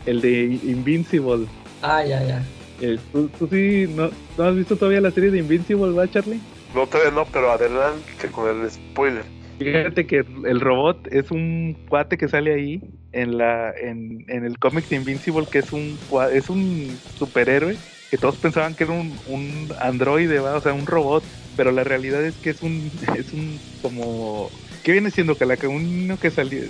El 0.06 0.20
de 0.20 0.58
Invincible. 0.64 1.46
Ah, 1.82 2.04
ya, 2.04 2.22
ya. 2.24 2.42
Eh, 2.80 2.98
¿tú, 3.12 3.28
sí 3.50 3.86
no, 3.88 4.10
has 4.44 4.56
visto 4.56 4.76
todavía 4.76 5.00
la 5.00 5.10
serie 5.10 5.30
de 5.30 5.38
Invincible, 5.38 5.92
va, 5.92 6.08
Charlie? 6.10 6.40
No, 6.74 6.86
todavía 6.86 7.12
no, 7.12 7.24
pero 7.26 7.52
adelante 7.52 8.28
con 8.30 8.48
el 8.48 8.70
spoiler. 8.70 9.24
Fíjate 9.58 10.06
que 10.06 10.24
el 10.44 10.60
robot 10.60 11.06
es 11.12 11.30
un 11.30 11.76
cuate 11.88 12.16
que 12.16 12.26
sale 12.26 12.52
ahí 12.52 12.80
en 13.12 13.38
la 13.38 13.72
en, 13.80 14.24
en 14.28 14.44
el 14.44 14.58
cómic 14.58 14.88
de 14.88 14.96
Invincible 14.96 15.46
que 15.52 15.58
es 15.58 15.72
un 15.72 15.98
es 16.32 16.48
un 16.48 16.98
superhéroe 17.18 17.76
que 18.12 18.18
todos 18.18 18.36
pensaban 18.36 18.74
que 18.74 18.84
era 18.84 18.92
un, 18.92 19.18
un 19.26 19.72
androide, 19.80 20.38
¿va? 20.38 20.56
o 20.56 20.60
sea, 20.60 20.74
un 20.74 20.84
robot, 20.84 21.24
pero 21.56 21.72
la 21.72 21.82
realidad 21.82 22.22
es 22.22 22.34
que 22.34 22.50
es 22.50 22.60
un 22.60 22.90
es 23.16 23.32
un 23.32 23.58
como 23.80 24.50
¿Qué 24.82 24.92
viene 24.92 25.10
siendo 25.10 25.34
Calaca? 25.36 25.66
Uno 25.66 26.18
que 26.18 26.30
salió 26.30 26.60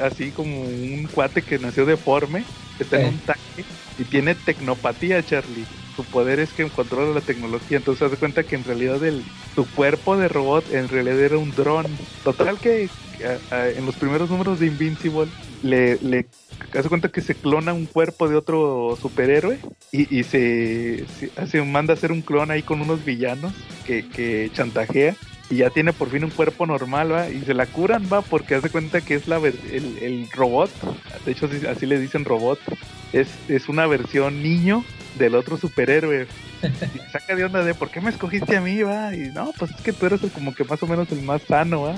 así 0.00 0.30
como 0.30 0.60
un 0.60 1.08
cuate 1.12 1.42
que 1.42 1.58
nació 1.58 1.86
deforme, 1.86 2.44
que 2.76 2.84
está 2.84 3.00
en 3.00 3.14
un 3.14 3.18
tanque 3.18 3.64
y 3.98 4.04
tiene 4.04 4.34
tecnopatía, 4.34 5.22
Charlie. 5.24 5.66
Su 5.96 6.04
poder 6.04 6.40
es 6.40 6.52
que 6.52 6.68
controla 6.70 7.12
la 7.12 7.20
tecnología. 7.20 7.76
Entonces, 7.76 8.02
hace 8.02 8.16
cuenta 8.16 8.44
que 8.44 8.56
en 8.56 8.64
realidad 8.64 9.04
el, 9.04 9.22
su 9.54 9.66
cuerpo 9.70 10.16
de 10.16 10.28
robot 10.28 10.72
en 10.72 10.88
realidad 10.88 11.20
era 11.20 11.38
un 11.38 11.50
dron. 11.50 11.86
Total 12.24 12.58
que 12.58 12.88
en 13.50 13.86
los 13.86 13.94
primeros 13.96 14.30
números 14.30 14.58
de 14.58 14.66
Invincible 14.66 15.28
le, 15.62 15.98
le 16.02 16.26
hace 16.74 16.88
cuenta 16.88 17.10
que 17.10 17.20
se 17.20 17.34
clona 17.34 17.72
un 17.72 17.86
cuerpo 17.86 18.28
de 18.28 18.36
otro 18.36 18.98
superhéroe 19.00 19.58
y, 19.92 20.18
y 20.18 20.24
se, 20.24 21.04
hace, 21.36 21.62
manda 21.62 21.92
a 21.92 21.96
hacer 21.96 22.10
un 22.12 22.22
clon 22.22 22.50
ahí 22.50 22.62
con 22.62 22.80
unos 22.80 23.04
villanos 23.04 23.52
que, 23.86 24.08
que 24.08 24.50
chantajea 24.52 25.14
y 25.50 25.56
ya 25.56 25.70
tiene 25.70 25.92
por 25.92 26.10
fin 26.10 26.24
un 26.24 26.30
cuerpo 26.30 26.66
normal, 26.66 27.12
¿va? 27.12 27.28
Y 27.28 27.42
se 27.42 27.54
la 27.54 27.66
curan, 27.66 28.08
¿va? 28.10 28.22
Porque 28.22 28.54
hace 28.54 28.70
cuenta 28.70 29.00
que 29.00 29.14
es 29.14 29.28
la 29.28 29.36
el, 29.36 29.98
el 30.00 30.28
robot, 30.32 30.70
de 31.24 31.32
hecho 31.32 31.48
así, 31.68 31.86
le 31.86 31.98
dicen 31.98 32.24
robot, 32.24 32.58
es, 33.12 33.28
es 33.48 33.68
una 33.68 33.86
versión 33.86 34.42
niño 34.42 34.84
del 35.18 35.34
otro 35.34 35.56
superhéroe. 35.56 36.26
Y 36.62 37.10
saca 37.10 37.34
de 37.34 37.44
onda 37.44 37.62
de 37.64 37.74
por 37.74 37.90
qué 37.90 38.00
me 38.00 38.10
escogiste 38.10 38.56
a 38.56 38.60
mí, 38.60 38.82
va. 38.82 39.14
Y 39.14 39.30
no, 39.34 39.52
pues 39.58 39.72
es 39.72 39.80
que 39.82 39.92
tú 39.92 40.06
eres 40.06 40.20
como 40.32 40.54
que 40.54 40.64
más 40.64 40.82
o 40.82 40.86
menos 40.86 41.10
el 41.12 41.22
más 41.22 41.42
sano, 41.42 41.82
va. 41.82 41.96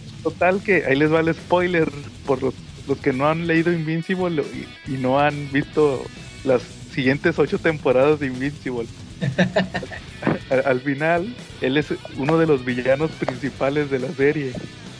Total, 0.22 0.62
que 0.62 0.84
ahí 0.84 0.96
les 0.96 1.12
va 1.12 1.20
el 1.20 1.34
spoiler 1.34 1.90
por 2.26 2.42
los, 2.42 2.54
los 2.86 2.98
que 2.98 3.12
no 3.12 3.28
han 3.28 3.46
leído 3.46 3.72
Invincible 3.72 4.42
y, 4.42 4.92
y 4.92 4.96
no 4.98 5.18
han 5.18 5.50
visto 5.50 6.04
las 6.44 6.62
siguientes 6.94 7.38
ocho 7.38 7.58
temporadas 7.58 8.20
de 8.20 8.26
Invincible. 8.26 8.86
al, 10.64 10.80
final, 10.80 11.34
él 11.60 11.76
es 11.76 11.86
uno 12.16 12.38
de 12.38 12.46
los 12.46 12.64
villanos 12.64 13.10
principales 13.12 13.90
de 13.90 13.98
la 13.98 14.08
serie. 14.12 14.52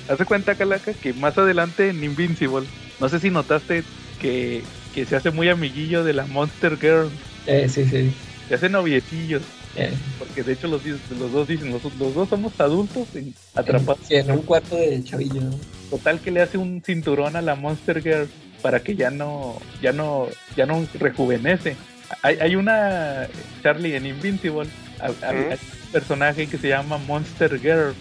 Hace 0.08 0.24
cuenta, 0.24 0.54
Calaca, 0.54 0.92
que 0.92 1.12
más 1.12 1.38
adelante 1.38 1.88
en 1.88 2.02
Invincible, 2.02 2.66
no 2.98 3.08
sé 3.08 3.20
si 3.20 3.30
notaste 3.30 3.84
que, 4.20 4.62
se 4.94 5.16
hace 5.16 5.30
muy 5.30 5.48
amiguillo 5.48 6.04
de 6.04 6.12
la 6.12 6.26
Monster 6.26 6.76
Girl. 6.78 7.10
Eh, 7.46 7.68
sí, 7.68 7.84
sí. 7.84 8.12
Se 8.48 8.54
hacen 8.56 8.72
novietillos. 8.72 9.42
Eh. 9.76 9.92
Porque 10.18 10.42
de 10.42 10.54
hecho 10.54 10.66
los, 10.66 10.84
los 10.84 11.32
dos 11.32 11.46
dicen, 11.46 11.70
los, 11.70 11.82
dos 11.98 12.28
somos 12.28 12.58
adultos 12.60 13.06
atrapados. 13.54 14.10
en 14.10 14.30
un 14.32 14.42
cuarto 14.42 14.76
de 14.76 15.02
chavillo. 15.04 15.42
Total 15.90 16.18
que 16.20 16.32
le 16.32 16.42
hace 16.42 16.58
un 16.58 16.82
cinturón 16.84 17.36
a 17.36 17.40
la 17.40 17.54
Monster 17.54 18.02
Girl 18.02 18.28
para 18.60 18.80
que 18.80 18.96
ya 18.96 19.10
no, 19.10 19.58
ya 19.80 19.92
no, 19.92 20.26
ya 20.56 20.66
no 20.66 20.86
rejuvenece. 20.98 21.76
Hay, 22.22 22.38
hay 22.40 22.56
una 22.56 23.26
Charlie 23.62 23.96
en 23.96 24.06
Invincible, 24.06 24.68
hay, 25.00 25.36
un 25.36 25.92
personaje 25.92 26.46
que 26.46 26.58
se 26.58 26.68
llama 26.68 26.98
Monster 26.98 27.58
Girl. 27.58 27.94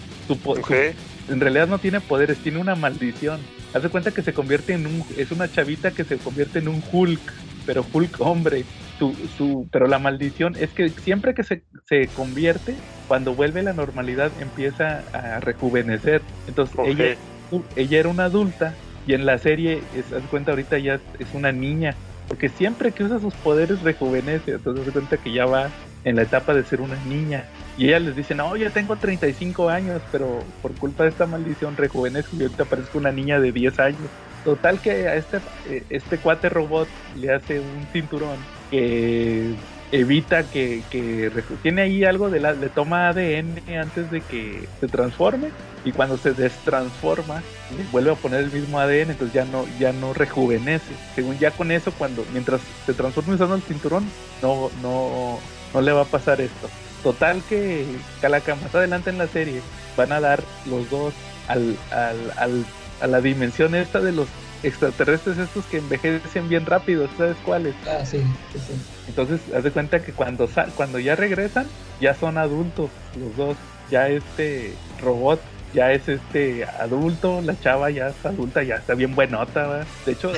en 1.30 1.40
realidad 1.40 1.68
no 1.68 1.80
tiene 1.80 2.02
poderes, 2.02 2.38
tiene 2.40 2.60
una 2.60 2.76
maldición. 2.76 3.40
Haz 3.74 3.84
de 3.84 3.90
cuenta 3.90 4.12
que 4.12 4.24
se 4.24 4.34
convierte 4.34 4.74
en 4.74 4.88
un, 4.88 5.06
es 5.18 5.32
una 5.32 5.52
chavita 5.52 5.92
que 5.92 6.04
se 6.04 6.18
convierte 6.18 6.60
en 6.60 6.68
un 6.68 6.84
Hulk, 6.92 7.22
pero 7.66 7.86
Hulk 7.92 8.20
hombre. 8.20 8.66
Su, 8.98 9.16
su, 9.38 9.70
pero 9.72 9.88
la 9.88 9.98
maldición 9.98 10.58
es 10.60 10.72
que 10.72 10.90
siempre 10.90 11.34
que 11.34 11.44
se, 11.44 11.64
se 11.88 12.08
convierte, 12.08 12.76
cuando 13.08 13.34
vuelve 13.34 13.62
a 13.62 13.64
la 13.64 13.74
normalidad 13.74 14.32
empieza 14.42 15.04
a 15.14 15.40
rejuvenecer. 15.40 16.22
Entonces 16.48 16.76
ella, 16.86 17.16
ella 17.78 18.00
era 18.00 18.10
una 18.10 18.26
adulta 18.26 18.74
y 19.08 19.14
en 19.14 19.26
la 19.26 19.38
serie, 19.38 19.82
haz 19.98 20.22
de 20.22 20.28
cuenta 20.30 20.52
ahorita 20.52 20.80
ya 20.80 21.00
es 21.18 21.28
una 21.34 21.52
niña 21.54 21.96
porque 22.30 22.48
siempre 22.48 22.92
que 22.92 23.04
usa 23.04 23.20
sus 23.20 23.34
poderes 23.34 23.82
rejuvenece. 23.82 24.52
Entonces 24.52 24.86
se 24.86 24.92
cuenta 24.92 25.18
que 25.18 25.34
ya 25.34 25.46
va 25.46 25.72
en 26.06 26.16
la 26.16 26.22
etapa 26.22 26.54
de 26.54 26.64
ser 26.64 26.80
una 26.80 26.96
niña. 27.04 27.44
Y 27.76 27.88
ella 27.88 28.00
les 28.00 28.16
dice, 28.16 28.36
no, 28.36 28.56
ya 28.56 28.70
tengo 28.70 28.96
35 28.96 29.68
años, 29.68 30.02
pero 30.12 30.40
por 30.62 30.76
culpa 30.76 31.04
de 31.04 31.10
esta 31.10 31.26
maldición 31.26 31.76
rejuvenezco 31.76 32.36
y 32.38 32.44
ahorita 32.44 32.66
parezco 32.66 33.00
una 33.00 33.12
niña 33.12 33.40
de 33.40 33.52
10 33.52 33.80
años. 33.80 34.12
Total 34.44 34.80
que 34.80 35.08
a 35.08 35.16
este, 35.16 35.38
eh, 35.68 35.84
este 35.90 36.20
cuate 36.20 36.50
robot 36.50 36.88
le 37.16 37.34
hace 37.34 37.60
un 37.60 37.88
cinturón 37.92 38.38
que 38.70 39.56
evita 39.92 40.44
que, 40.44 40.84
que 40.90 41.32
tiene 41.62 41.82
ahí 41.84 42.04
algo 42.04 42.30
de 42.30 42.40
la, 42.40 42.54
le 42.54 42.70
toma 42.70 43.10
ADN 43.10 43.62
antes 43.82 44.12
de 44.12 44.22
que 44.22 44.68
se 44.80 44.88
transforme 44.88 45.50
y 45.84 45.92
cuando 45.92 46.18
se 46.18 46.34
destransforma 46.34 47.42
le 47.76 47.84
vuelve 47.92 48.12
a 48.12 48.16
poner 48.16 48.42
el 48.42 48.52
mismo 48.52 48.80
ADN 48.80 49.12
entonces 49.12 49.34
ya 49.34 49.46
no 49.46 49.66
ya 49.80 49.92
no 49.94 50.14
rejuvenece. 50.14 50.94
Según 51.16 51.38
ya 51.40 51.52
con 51.52 51.72
eso 51.72 51.92
cuando 51.98 52.24
mientras 52.32 52.62
se 52.86 52.94
transforma 52.94 53.36
usando 53.36 53.56
el 53.56 53.62
cinturón 53.62 54.06
no 54.42 54.70
no 54.82 55.40
no 55.74 55.82
le 55.82 55.92
va 55.92 56.02
a 56.02 56.06
pasar 56.06 56.42
esto. 56.42 56.70
Total 57.04 57.42
que 57.48 57.86
Calaca 58.22 58.56
más 58.56 58.76
adelante 58.76 59.10
en 59.10 59.18
la 59.18 59.28
serie 59.28 59.62
van 59.96 60.12
a 60.12 60.20
dar 60.20 60.44
los 60.66 60.90
dos 60.90 61.14
al, 61.48 61.78
al, 61.92 62.34
al 62.38 62.66
a 63.02 63.08
la 63.08 63.22
dimensión 63.22 63.76
esta 63.76 64.02
de 64.02 64.12
los 64.12 64.28
extraterrestres 64.64 65.38
estos 65.38 65.66
que 65.66 65.78
envejecen 65.78 66.50
bien 66.50 66.66
rápido, 66.66 67.08
¿sabes 67.18 67.38
cuáles? 67.46 67.76
Ah, 67.88 68.06
sí, 68.06 68.20
sí, 68.54 68.60
Entonces, 69.08 69.42
haz 69.56 69.64
de 69.64 69.72
cuenta 69.72 70.02
que 70.02 70.12
cuando, 70.12 70.50
cuando 70.76 71.00
ya 71.00 71.16
regresan, 71.16 71.68
ya 72.00 72.14
son 72.14 72.38
adultos 72.38 72.90
los 73.20 73.36
dos. 73.36 73.58
Ya 73.90 74.08
este 74.08 74.74
robot 75.02 75.42
ya 75.74 75.92
es 75.92 76.08
este 76.08 76.66
adulto, 76.66 77.42
la 77.42 77.60
chava 77.60 77.90
ya 77.90 78.08
es 78.08 78.26
adulta, 78.26 78.64
ya 78.64 78.76
está 78.76 78.96
bien 78.96 79.16
buenota, 79.16 79.86
De 80.06 80.12
hecho, 80.12 80.32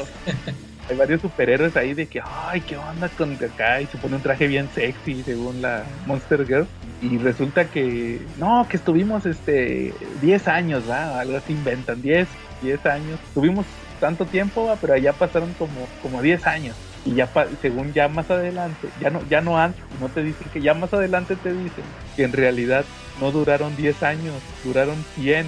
hay 0.89 0.95
varios 0.95 1.21
superhéroes 1.21 1.75
ahí 1.77 1.93
de 1.93 2.07
que, 2.07 2.21
ay, 2.23 2.61
¿qué 2.61 2.77
onda 2.77 3.09
con 3.09 3.33
acá? 3.33 3.81
Y 3.81 3.87
se 3.87 3.97
pone 3.97 4.17
un 4.17 4.21
traje 4.21 4.47
bien 4.47 4.69
sexy 4.73 5.23
según 5.23 5.61
la 5.61 5.83
Monster 6.05 6.45
Girl. 6.45 6.67
Y 7.01 7.17
resulta 7.17 7.65
que, 7.65 8.21
no, 8.37 8.67
que 8.69 8.77
estuvimos 8.77 9.25
este 9.25 9.93
10 10.21 10.47
años, 10.47 10.83
¿va? 10.89 11.19
Algo 11.19 11.37
así 11.37 11.53
inventan, 11.53 12.01
10, 12.01 12.27
10 12.61 12.85
años. 12.85 13.19
Tuvimos 13.33 13.65
tanto 14.01 14.25
tiempo, 14.25 14.65
¿va? 14.65 14.75
pero 14.75 14.93
allá 14.93 15.13
pasaron 15.13 15.53
como, 15.53 15.87
como 16.01 16.21
10 16.21 16.45
años. 16.47 16.75
Y 17.05 17.15
ya 17.15 17.29
según 17.61 17.93
ya 17.93 18.09
más 18.09 18.29
adelante, 18.29 18.89
ya 18.99 19.09
no, 19.09 19.21
ya 19.29 19.39
no 19.39 19.57
antes, 19.57 19.81
no 20.01 20.09
te 20.09 20.21
dicen 20.21 20.47
que 20.51 20.61
ya 20.61 20.73
más 20.73 20.93
adelante 20.93 21.37
te 21.37 21.53
dicen 21.53 21.85
que 22.15 22.23
en 22.23 22.33
realidad 22.33 22.83
no 23.21 23.31
duraron 23.31 23.75
10 23.77 24.03
años, 24.03 24.35
duraron 24.65 25.03
100 25.15 25.47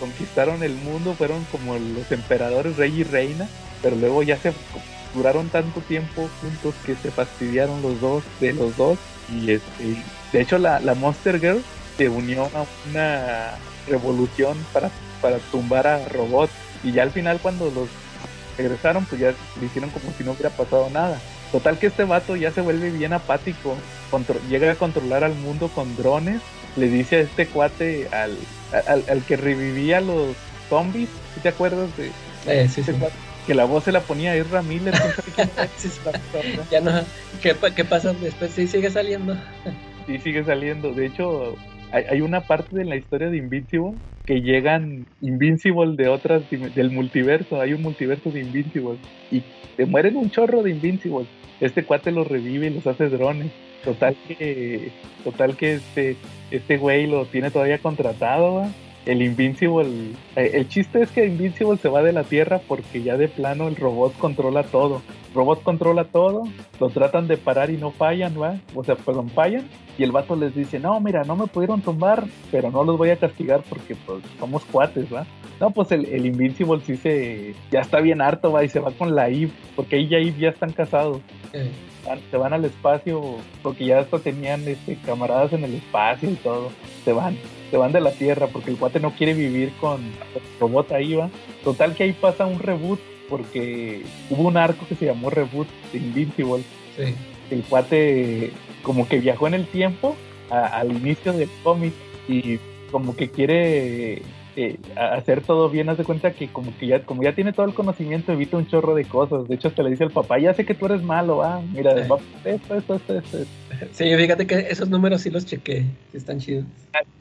conquistaron 0.00 0.62
el 0.62 0.74
mundo, 0.74 1.14
fueron 1.14 1.44
como 1.50 1.74
los 1.74 2.10
emperadores, 2.10 2.76
rey 2.76 3.00
y 3.00 3.04
reina, 3.04 3.48
pero 3.82 3.96
luego 3.96 4.22
ya 4.22 4.36
se 4.36 4.52
duraron 5.14 5.48
tanto 5.48 5.80
tiempo 5.80 6.28
juntos 6.40 6.74
que 6.84 6.94
se 6.96 7.10
fastidiaron 7.10 7.82
los 7.82 8.00
dos 8.00 8.24
de 8.40 8.52
los 8.52 8.76
dos 8.76 8.98
y 9.30 9.52
este, 9.52 9.96
de 10.32 10.40
hecho 10.40 10.58
la, 10.58 10.80
Monster 10.94 11.40
Girl 11.40 11.62
se 11.96 12.08
unió 12.08 12.50
a 12.54 12.66
una 12.90 13.50
revolución 13.88 14.56
para, 14.72 14.90
para 15.20 15.38
tumbar 15.50 15.86
a 15.86 16.08
Robot 16.08 16.50
y 16.82 16.92
ya 16.92 17.02
al 17.02 17.10
final 17.10 17.38
cuando 17.40 17.70
los 17.70 17.88
regresaron 18.56 19.04
pues 19.06 19.20
ya 19.20 19.34
le 19.60 19.66
hicieron 19.66 19.90
como 19.90 20.12
si 20.16 20.24
no 20.24 20.32
hubiera 20.32 20.50
pasado 20.50 20.88
nada. 20.90 21.18
Total 21.52 21.78
que 21.78 21.86
este 21.86 22.04
vato 22.04 22.34
ya 22.34 22.50
se 22.50 22.60
vuelve 22.60 22.90
bien 22.90 23.12
apático, 23.12 23.76
llega 24.48 24.72
a 24.72 24.74
controlar 24.74 25.24
al 25.24 25.34
mundo 25.34 25.68
con 25.68 25.96
drones, 25.96 26.40
le 26.76 26.88
dice 26.88 27.16
a 27.16 27.20
este 27.20 27.46
cuate 27.46 28.08
al, 28.08 28.36
al, 29.08 29.22
que 29.22 29.36
revivía 29.36 30.00
los 30.00 30.34
zombies, 30.68 31.08
¿te 31.42 31.48
acuerdas 31.48 31.96
de 31.96 32.10
eh, 32.46 32.68
sí, 32.68 32.82
sí. 32.82 32.92
que 33.46 33.54
la 33.54 33.64
voz 33.64 33.84
se 33.84 33.92
la 33.92 34.00
ponía 34.00 34.34
Ezra 34.34 34.62
Miller? 34.62 34.94
ya 36.70 36.80
no, 36.80 37.02
¿qué, 37.40 37.56
¿qué, 37.74 37.84
pasa 37.84 38.12
después? 38.14 38.50
Sí, 38.52 38.66
sigue 38.66 38.90
saliendo. 38.90 39.36
sí, 40.06 40.18
sigue 40.18 40.44
saliendo. 40.44 40.92
De 40.92 41.06
hecho, 41.06 41.56
hay, 41.94 42.20
una 42.20 42.40
parte 42.40 42.76
de 42.76 42.84
la 42.84 42.96
historia 42.96 43.30
de 43.30 43.36
Invincible 43.36 43.92
que 44.26 44.40
llegan 44.40 45.06
Invincible 45.20 45.94
de 45.96 46.08
otras 46.08 46.42
del 46.50 46.90
multiverso. 46.90 47.60
Hay 47.60 47.72
un 47.72 47.82
multiverso 47.82 48.30
de 48.30 48.40
Invincible 48.40 48.96
y 49.30 49.42
te 49.76 49.86
mueren 49.86 50.16
un 50.16 50.30
chorro 50.30 50.62
de 50.62 50.70
Invincible. 50.70 51.26
Este 51.60 51.84
cuate 51.84 52.10
los 52.10 52.26
revive 52.26 52.66
y 52.66 52.70
los 52.70 52.86
hace 52.86 53.08
drones. 53.08 53.52
Total 53.84 54.16
que, 54.26 54.90
total 55.22 55.56
que 55.56 55.74
este, 55.74 56.16
este 56.50 56.78
güey 56.78 57.06
lo 57.06 57.26
tiene 57.26 57.50
todavía 57.50 57.78
contratado, 57.78 58.66
el 59.06 59.22
Invincible, 59.22 60.12
eh, 60.36 60.50
el 60.54 60.68
chiste 60.68 61.02
es 61.02 61.10
que 61.10 61.26
Invincible 61.26 61.76
se 61.76 61.88
va 61.88 62.02
de 62.02 62.12
la 62.12 62.24
Tierra 62.24 62.60
porque 62.66 63.02
ya 63.02 63.16
de 63.16 63.28
plano 63.28 63.68
el 63.68 63.76
robot 63.76 64.16
controla 64.18 64.62
todo. 64.62 65.02
Robot 65.34 65.62
controla 65.62 66.04
todo, 66.04 66.44
lo 66.78 66.90
tratan 66.90 67.26
de 67.26 67.36
parar 67.36 67.70
y 67.70 67.76
no 67.76 67.90
fallan, 67.90 68.40
¿va? 68.40 68.56
O 68.74 68.84
sea, 68.84 68.94
perdón, 68.94 69.30
fallan. 69.30 69.68
Y 69.98 70.04
el 70.04 70.12
vato 70.12 70.36
les 70.36 70.54
dice, 70.54 70.78
no, 70.78 70.98
mira, 71.00 71.24
no 71.24 71.36
me 71.36 71.46
pudieron 71.46 71.82
tumbar, 71.82 72.24
pero 72.50 72.70
no 72.70 72.84
los 72.84 72.96
voy 72.96 73.10
a 73.10 73.16
castigar 73.16 73.62
porque 73.68 73.94
pues 73.94 74.22
somos 74.38 74.64
cuates, 74.64 75.12
¿va? 75.12 75.26
No, 75.60 75.70
pues 75.70 75.92
el, 75.92 76.06
el 76.06 76.26
Invincible 76.26 76.80
sí 76.84 76.96
se, 76.96 77.54
ya 77.70 77.80
está 77.80 78.00
bien 78.00 78.20
harto, 78.20 78.52
¿va? 78.52 78.64
Y 78.64 78.68
se 78.68 78.80
va 78.80 78.90
con 78.92 79.14
la 79.14 79.28
Eve, 79.28 79.50
porque 79.76 79.98
ella 79.98 80.18
y 80.18 80.28
Eve 80.28 80.38
ya 80.38 80.48
están 80.50 80.72
casados 80.72 81.20
se 82.30 82.36
van 82.36 82.52
al 82.52 82.64
espacio 82.64 83.36
porque 83.62 83.86
ya 83.86 84.00
hasta 84.00 84.18
tenían 84.18 84.66
este, 84.68 84.96
camaradas 84.96 85.52
en 85.52 85.64
el 85.64 85.74
espacio 85.74 86.30
y 86.30 86.34
todo. 86.34 86.70
Se 87.04 87.12
van, 87.12 87.36
se 87.74 87.78
van 87.78 87.90
de 87.90 88.00
la 88.00 88.12
Tierra 88.12 88.46
porque 88.46 88.70
el 88.70 88.76
cuate 88.76 89.00
no 89.00 89.16
quiere 89.16 89.34
vivir 89.34 89.72
con 89.80 90.00
el 90.00 90.60
robot 90.60 90.92
ahí 90.92 91.14
va. 91.14 91.28
Total 91.64 91.92
que 91.96 92.04
ahí 92.04 92.12
pasa 92.12 92.46
un 92.46 92.60
reboot 92.60 93.00
porque 93.28 94.04
hubo 94.30 94.44
un 94.44 94.56
arco 94.56 94.86
que 94.88 94.94
se 94.94 95.06
llamó 95.06 95.28
Reboot 95.28 95.66
de 95.92 95.98
Invincible. 95.98 96.62
El 97.50 97.64
cuate 97.64 98.52
como 98.84 99.08
que 99.08 99.18
viajó 99.18 99.48
en 99.48 99.54
el 99.54 99.66
tiempo 99.66 100.14
al 100.50 100.92
inicio 100.92 101.32
del 101.32 101.50
cómic 101.64 101.92
y 102.28 102.60
como 102.92 103.16
que 103.16 103.28
quiere 103.28 104.22
eh, 104.56 104.78
hacer 104.96 105.42
todo 105.42 105.68
bien, 105.68 105.88
haz 105.88 105.98
de 105.98 106.04
cuenta 106.04 106.32
que 106.32 106.48
como 106.48 106.76
que 106.78 106.86
ya, 106.86 107.02
como 107.02 107.22
ya 107.22 107.34
tiene 107.34 107.52
todo 107.52 107.66
el 107.66 107.74
conocimiento, 107.74 108.32
evita 108.32 108.56
un 108.56 108.66
chorro 108.66 108.94
de 108.94 109.04
cosas. 109.04 109.48
De 109.48 109.56
hecho, 109.56 109.68
hasta 109.68 109.82
le 109.82 109.90
dice 109.90 110.04
al 110.04 110.10
papá, 110.10 110.38
ya 110.38 110.54
sé 110.54 110.64
que 110.64 110.74
tú 110.74 110.86
eres 110.86 111.02
malo, 111.02 111.42
ah, 111.42 111.60
mira, 111.72 111.92
esto, 111.92 112.20
esto, 112.44 112.76
esto, 112.76 113.18
esto, 113.18 113.38
Sí, 113.92 114.14
fíjate 114.16 114.46
que 114.46 114.66
esos 114.70 114.88
números 114.88 115.22
sí 115.22 115.30
los 115.30 115.44
chequé, 115.44 115.84
sí 116.12 116.16
están 116.16 116.38
chidos. 116.38 116.64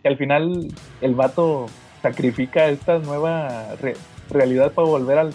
Que 0.02 0.08
al 0.08 0.18
final 0.18 0.68
el 1.02 1.16
vato 1.16 1.68
sacrifica 2.02 2.68
esta 2.68 3.00
nueva 3.00 3.76
realidad 4.30 4.72
para 4.74 4.88
volver 4.88 5.18
a, 5.20 5.30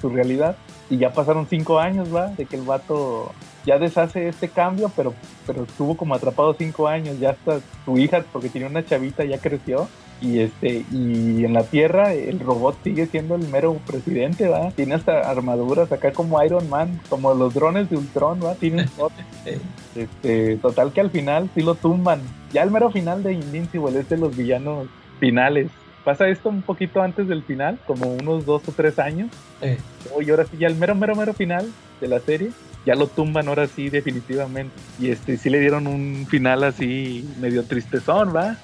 su 0.00 0.10
realidad. 0.10 0.56
Y 0.90 0.98
ya 0.98 1.12
pasaron 1.12 1.46
cinco 1.48 1.80
años, 1.80 2.14
va, 2.14 2.28
de 2.28 2.44
que 2.44 2.56
el 2.56 2.62
vato 2.62 3.32
ya 3.64 3.78
deshace 3.78 4.28
este 4.28 4.48
cambio, 4.48 4.90
pero, 4.94 5.14
pero 5.46 5.64
estuvo 5.64 5.96
como 5.96 6.14
atrapado 6.14 6.54
cinco 6.54 6.86
años. 6.86 7.18
Ya 7.18 7.30
hasta 7.30 7.60
su 7.84 7.98
hija, 7.98 8.24
porque 8.32 8.48
tiene 8.48 8.66
una 8.66 8.84
chavita, 8.84 9.24
ya 9.24 9.38
creció 9.38 9.88
y 10.20 10.40
este 10.40 10.84
y 10.90 11.44
en 11.44 11.52
la 11.52 11.64
Tierra 11.64 12.14
el 12.14 12.40
robot 12.40 12.76
sigue 12.82 13.06
siendo 13.06 13.34
el 13.34 13.48
mero 13.48 13.76
presidente, 13.86 14.48
¿va? 14.48 14.70
Tiene 14.70 14.94
hasta 14.94 15.28
armaduras 15.28 15.90
acá 15.92 16.12
como 16.12 16.42
Iron 16.42 16.68
Man, 16.70 17.00
como 17.08 17.34
los 17.34 17.52
drones 17.52 17.90
de 17.90 17.96
Ultron, 17.96 18.40
¿va? 18.42 18.54
Tiene 18.54 18.86
este, 19.94 20.56
total 20.58 20.92
que 20.92 21.00
al 21.00 21.10
final 21.10 21.50
sí 21.54 21.62
lo 21.62 21.74
tumban. 21.74 22.20
Ya 22.52 22.62
el 22.62 22.70
mero 22.70 22.90
final 22.90 23.22
de 23.22 23.32
Invincible 23.32 23.98
es 23.98 24.08
de 24.08 24.16
los 24.16 24.36
villanos 24.36 24.88
finales. 25.20 25.68
Pasa 26.04 26.28
esto 26.28 26.50
un 26.50 26.62
poquito 26.62 27.00
antes 27.00 27.26
del 27.28 27.42
final, 27.42 27.78
como 27.86 28.12
unos 28.12 28.44
dos 28.44 28.62
o 28.68 28.72
tres 28.72 28.98
años. 28.98 29.30
Y 30.20 30.30
ahora 30.30 30.44
sí, 30.44 30.58
ya 30.58 30.68
el 30.68 30.76
mero, 30.76 30.94
mero, 30.94 31.16
mero 31.16 31.32
final 31.32 31.66
de 32.00 32.08
la 32.08 32.20
serie 32.20 32.50
ya 32.84 32.94
lo 32.94 33.06
tumban 33.06 33.48
ahora 33.48 33.66
sí 33.66 33.90
definitivamente. 33.90 34.74
Y 34.98 35.10
este 35.10 35.36
sí 35.36 35.50
le 35.50 35.60
dieron 35.60 35.86
un 35.86 36.26
final 36.28 36.64
así 36.64 37.28
medio 37.40 37.64
tristezón, 37.64 38.34
¿va? 38.34 38.58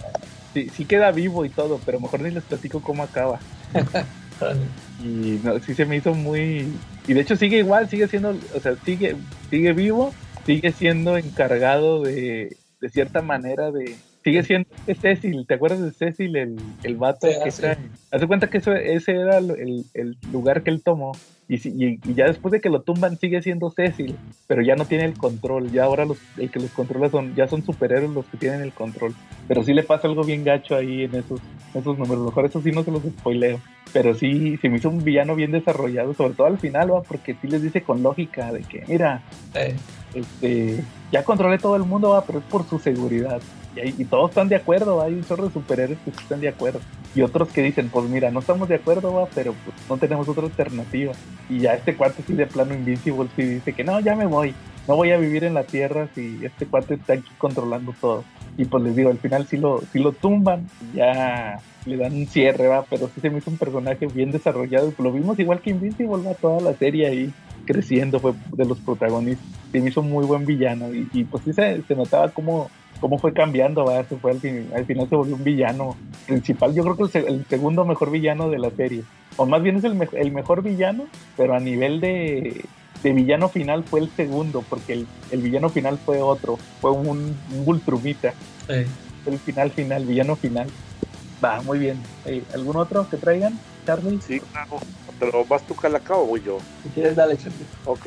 sí, 0.53 0.69
sí 0.71 0.85
queda 0.85 1.11
vivo 1.11 1.45
y 1.45 1.51
todo, 1.51 1.81
pero 1.85 2.01
mejor 2.01 2.21
ni 2.21 2.31
les 2.31 2.45
platico 2.45 2.81
cómo 2.81 3.03
acaba. 3.03 3.41
y 5.03 5.41
no, 5.43 5.59
sí 5.61 5.75
se 5.75 5.85
me 5.85 5.97
hizo 5.97 6.15
muy... 6.15 6.73
Y 7.07 7.15
de 7.15 7.21
hecho 7.21 7.37
sigue 7.37 7.59
igual, 7.59 7.89
sigue 7.89 8.09
siendo, 8.09 8.37
o 8.55 8.61
sea, 8.61 8.77
sigue, 8.85 9.17
sigue 9.49 9.73
vivo, 9.73 10.13
sigue 10.47 10.73
siendo 10.73 11.17
encargado 11.17 12.03
de, 12.03 12.57
de 12.81 12.89
cierta 12.89 13.23
manera 13.23 13.71
de... 13.71 13.97
Sigue 14.23 14.43
siendo 14.43 14.69
Cecil, 15.01 15.47
¿te 15.47 15.55
acuerdas 15.55 15.81
de 15.81 15.93
Cecil, 15.93 16.37
el, 16.37 16.57
el 16.83 16.97
vato 16.97 17.27
que 17.43 17.51
sí. 17.51 17.63
Hace 18.11 18.27
cuenta 18.27 18.51
que 18.51 18.59
eso, 18.59 18.75
ese 18.75 19.13
era 19.13 19.39
el, 19.39 19.87
el 19.95 20.19
lugar 20.31 20.63
que 20.63 20.69
él 20.69 20.83
tomó 20.83 21.13
y, 21.53 22.15
ya 22.15 22.27
después 22.27 22.53
de 22.53 22.61
que 22.61 22.69
lo 22.69 22.83
tumban 22.83 23.19
sigue 23.19 23.43
siendo 23.43 23.71
Cecil, 23.71 24.15
pero 24.47 24.63
ya 24.63 24.77
no 24.77 24.85
tiene 24.85 25.05
el 25.05 25.15
control. 25.15 25.73
Ya 25.73 25.85
ahora 25.85 26.05
los, 26.05 26.19
el 26.37 26.49
que 26.49 26.61
los 26.61 26.71
controla 26.71 27.11
son, 27.11 27.35
ya 27.35 27.49
son 27.49 27.65
superhéroes 27.65 28.13
los 28.13 28.25
que 28.27 28.37
tienen 28.37 28.61
el 28.61 28.73
control. 28.73 29.15
Pero 29.49 29.65
sí 29.65 29.75
le 29.75 29.83
pasa 29.83 30.07
algo 30.07 30.23
bien 30.23 30.45
gacho 30.45 30.77
ahí 30.77 31.03
en 31.03 31.15
esos, 31.17 31.41
esos 31.75 31.99
números. 31.99 32.27
Mejor 32.27 32.47
eso 32.47 32.63
sí 32.63 32.71
no 32.71 32.85
se 32.85 32.93
los 32.93 33.03
spoileo. 33.03 33.61
Pero 33.93 34.15
sí, 34.15 34.57
se 34.59 34.69
me 34.69 34.77
hizo 34.77 34.89
un 34.89 35.03
villano 35.03 35.35
bien 35.35 35.51
desarrollado, 35.51 36.15
sobre 36.15 36.35
todo 36.35 36.47
al 36.47 36.59
final, 36.59 36.93
¿va? 36.93 37.03
porque 37.03 37.35
sí 37.43 37.49
les 37.49 37.63
dice 37.63 37.83
con 37.83 38.05
lógica 38.05 38.53
de 38.53 38.61
que, 38.61 38.85
mira, 38.87 39.23
eh. 39.55 39.75
este, 40.15 40.85
ya 41.11 41.25
controlé 41.25 41.59
todo 41.59 41.75
el 41.75 41.83
mundo, 41.83 42.11
¿va? 42.11 42.25
pero 42.25 42.39
es 42.39 42.45
por 42.45 42.65
su 42.69 42.79
seguridad. 42.79 43.43
Y, 43.85 44.05
todos 44.05 44.31
están 44.31 44.49
de 44.49 44.57
acuerdo, 44.57 45.03
hay 45.03 45.15
un 45.15 45.25
chorro 45.25 45.47
de 45.47 45.53
superhéroes 45.53 45.99
que 46.05 46.11
están 46.11 46.41
de 46.41 46.49
acuerdo. 46.49 46.81
Y 47.15 47.23
otros 47.23 47.49
que 47.49 47.63
dicen, 47.63 47.89
pues 47.89 48.09
mira, 48.09 48.31
no 48.31 48.41
estamos 48.41 48.69
de 48.69 48.77
acuerdo, 48.77 49.13
va, 49.13 49.27
pero 49.35 49.55
pues 49.65 49.77
no 49.89 49.97
tenemos 49.97 50.29
otra 50.29 50.45
alternativa. 50.45 51.13
Y 51.49 51.61
ya 51.61 51.75
este 51.75 51.97
cuate 51.97 52.23
sí 52.27 52.35
de 52.35 52.47
plano 52.47 52.75
Invincible 52.75 53.29
sí 53.37 53.43
dice 53.43 53.73
que 53.73 53.85
no, 53.85 54.01
ya 54.01 54.15
me 54.17 54.27
voy. 54.27 54.55
No 54.89 54.97
voy 54.97 55.11
a 55.13 55.19
vivir 55.19 55.45
en 55.45 55.55
la 55.55 55.65
Tierra 55.65 56.09
si 56.15 56.41
este 56.43 56.67
cuate 56.67 56.95
está 56.95 57.15
aquí 57.15 57.31
controlando 57.39 57.95
todo. 58.01 58.25
Y 58.57 58.65
pues 58.65 58.83
les 58.83 58.97
digo, 58.97 59.11
al 59.11 59.19
final 59.19 59.47
sí 59.47 59.57
lo, 59.57 59.81
sí 59.93 59.99
lo 59.99 60.13
tumban, 60.13 60.69
ya 60.95 61.61
le 61.87 61.97
dan 61.97 62.15
un 62.15 62.27
cierre, 62.27 62.67
va, 62.67 62.85
pero 62.89 63.09
sí 63.15 63.21
se 63.21 63.31
me 63.31 63.39
hizo 63.39 63.51
un 63.51 63.57
personaje 63.57 64.07
bien 64.07 64.33
desarrollado. 64.33 64.93
Lo 64.99 65.13
vimos 65.13 65.39
igual 65.39 65.61
que 65.61 65.71
Invincible, 65.71 66.23
va, 66.23 66.35
toda 66.35 66.61
la 66.61 66.75
serie 66.75 67.07
ahí 67.07 67.33
creciendo, 67.65 68.19
fue 68.21 68.33
de 68.53 68.65
los 68.65 68.79
protagonistas. 68.81 69.47
Se 69.71 69.81
me 69.81 69.91
hizo 69.91 70.03
muy 70.03 70.27
buen 70.27 70.45
villano 70.45 70.93
y, 70.93 71.09
y 71.13 71.25
pues 71.25 71.45
sí 71.45 71.53
se, 71.53 71.83
se 71.83 71.95
notaba 71.95 72.31
como 72.31 72.71
cómo 73.01 73.19
fue 73.19 73.33
cambiando, 73.33 73.87
¿verdad? 73.87 74.07
Se 74.09 74.17
fue 74.17 74.33
al, 74.33 74.41
final 74.41 75.09
se 75.09 75.17
volvió 75.17 75.35
un 75.35 75.45
villano 75.45 75.97
principal. 76.27 76.75
Yo 76.75 76.83
creo 76.85 77.09
que 77.09 77.19
el, 77.19 77.27
el, 77.27 77.47
segundo 77.47 77.85
mejor 77.85 78.11
villano 78.11 78.51
de 78.51 78.59
la 78.59 78.71
serie. 78.71 79.03
O 79.37 79.47
más 79.47 79.63
bien 79.63 79.77
es 79.77 79.85
el, 79.85 80.09
el 80.13 80.33
mejor 80.33 80.63
villano, 80.63 81.07
pero 81.37 81.55
a 81.55 81.61
nivel 81.61 82.01
de, 82.01 82.65
de, 83.03 83.13
villano 83.13 83.49
final 83.49 83.85
fue 83.85 84.01
el 84.01 84.11
segundo, 84.11 84.65
porque 84.69 84.93
el, 84.93 85.07
el 85.31 85.41
villano 85.41 85.71
final 85.71 85.99
fue 85.99 86.21
otro, 86.21 86.59
fue 86.81 86.91
un, 86.91 87.37
un 87.53 87.65
Vultrumita. 87.65 88.35
El 88.69 89.39
final 89.39 89.71
final, 89.71 90.05
villano 90.07 90.37
final. 90.37 90.69
Va, 91.43 91.63
muy 91.63 91.79
bien. 91.79 92.01
Eh, 92.27 92.43
¿Algún 92.55 92.77
otro 92.77 93.09
que 93.09 93.17
traigan, 93.17 93.59
Charlie? 93.87 94.21
Sí, 94.27 94.41
claro. 94.41 94.79
Pero 95.19 95.45
vas 95.45 95.67
tú, 95.67 95.75
Calacao, 95.75 96.23
o 96.23 96.27
voy 96.27 96.43
yo. 96.43 96.59
Si 96.83 96.89
quieres, 96.91 97.17
dale, 97.17 97.37
Charlie. 97.37 97.67
Ok. 97.85 98.07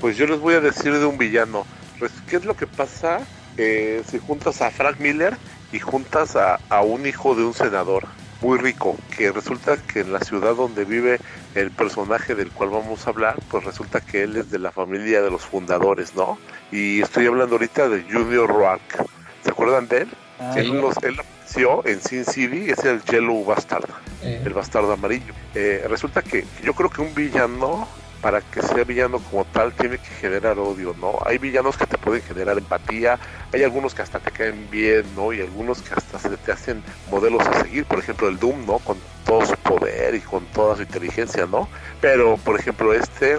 Pues 0.00 0.16
yo 0.16 0.26
les 0.26 0.40
voy 0.40 0.54
a 0.54 0.60
decir 0.60 0.92
de 0.92 1.04
un 1.04 1.18
villano. 1.18 1.64
Pues, 1.98 2.12
¿Qué 2.28 2.36
es 2.36 2.44
lo 2.44 2.56
que 2.56 2.66
pasa 2.66 3.20
si 3.56 4.18
juntas 4.18 4.62
a 4.62 4.70
Frank 4.70 4.98
Miller 4.98 5.36
y 5.72 5.78
juntas 5.78 6.36
a, 6.36 6.58
un 6.82 7.06
hijo 7.06 7.34
de 7.34 7.44
un 7.44 7.54
senador. 7.54 8.06
muy 8.40 8.58
rico, 8.58 8.96
que 9.16 9.32
resulta 9.32 9.78
que 9.78 10.00
en 10.00 10.12
la 10.12 10.20
ciudad 10.20 10.54
donde 10.54 10.84
vive 10.84 11.18
el 11.54 11.70
personaje 11.70 12.34
del 12.34 12.50
cual 12.50 12.68
vamos 12.70 13.06
a 13.06 13.10
hablar, 13.10 13.36
pues 13.50 13.64
resulta 13.64 14.02
que 14.02 14.24
él 14.24 14.36
es 14.36 14.50
de 14.50 14.58
la 14.58 14.70
familia 14.70 15.22
de 15.22 15.30
los 15.30 15.42
fundadores, 15.42 16.14
¿no? 16.14 16.38
Y 16.70 17.00
estoy 17.00 17.26
hablando 17.26 17.54
ahorita 17.54 17.88
de 17.88 18.02
Junior 18.02 18.46
Rourke. 18.46 18.98
¿Se 19.42 19.50
acuerdan 19.50 19.88
de 19.88 20.02
él? 20.02 20.08
Ah, 20.38 20.52
él, 20.56 20.78
los, 20.78 20.94
él 21.02 21.18
apareció 21.18 21.86
en 21.86 22.00
Sin 22.02 22.24
City, 22.24 22.70
es 22.70 22.84
el 22.84 23.02
Yellow 23.04 23.44
Bastard, 23.44 23.88
eh. 24.22 24.42
el 24.44 24.52
bastardo 24.52 24.92
amarillo. 24.92 25.32
Eh, 25.54 25.86
resulta 25.88 26.20
que 26.20 26.44
yo 26.62 26.74
creo 26.74 26.90
que 26.90 27.00
un 27.00 27.14
villano 27.14 27.88
para 28.24 28.40
que 28.40 28.62
sea 28.62 28.84
villano 28.84 29.18
como 29.18 29.44
tal 29.44 29.74
tiene 29.74 29.98
que 29.98 30.08
generar 30.08 30.58
odio, 30.58 30.96
¿no? 30.98 31.18
Hay 31.26 31.36
villanos 31.36 31.76
que 31.76 31.84
te 31.84 31.98
pueden 31.98 32.22
generar 32.22 32.56
empatía, 32.56 33.18
hay 33.52 33.62
algunos 33.62 33.94
que 33.94 34.00
hasta 34.00 34.18
te 34.18 34.30
caen 34.30 34.66
bien, 34.70 35.04
¿no? 35.14 35.34
Y 35.34 35.42
algunos 35.42 35.82
que 35.82 35.92
hasta 35.92 36.18
se 36.18 36.34
te 36.38 36.50
hacen 36.50 36.82
modelos 37.10 37.46
a 37.46 37.62
seguir, 37.62 37.84
por 37.84 37.98
ejemplo 37.98 38.26
el 38.28 38.38
Doom, 38.38 38.64
¿no? 38.64 38.78
Con 38.78 38.96
todo 39.26 39.44
su 39.44 39.54
poder 39.56 40.14
y 40.14 40.20
con 40.20 40.42
toda 40.46 40.74
su 40.74 40.82
inteligencia, 40.84 41.44
¿no? 41.44 41.68
Pero, 42.00 42.38
por 42.38 42.58
ejemplo, 42.58 42.94
este 42.94 43.38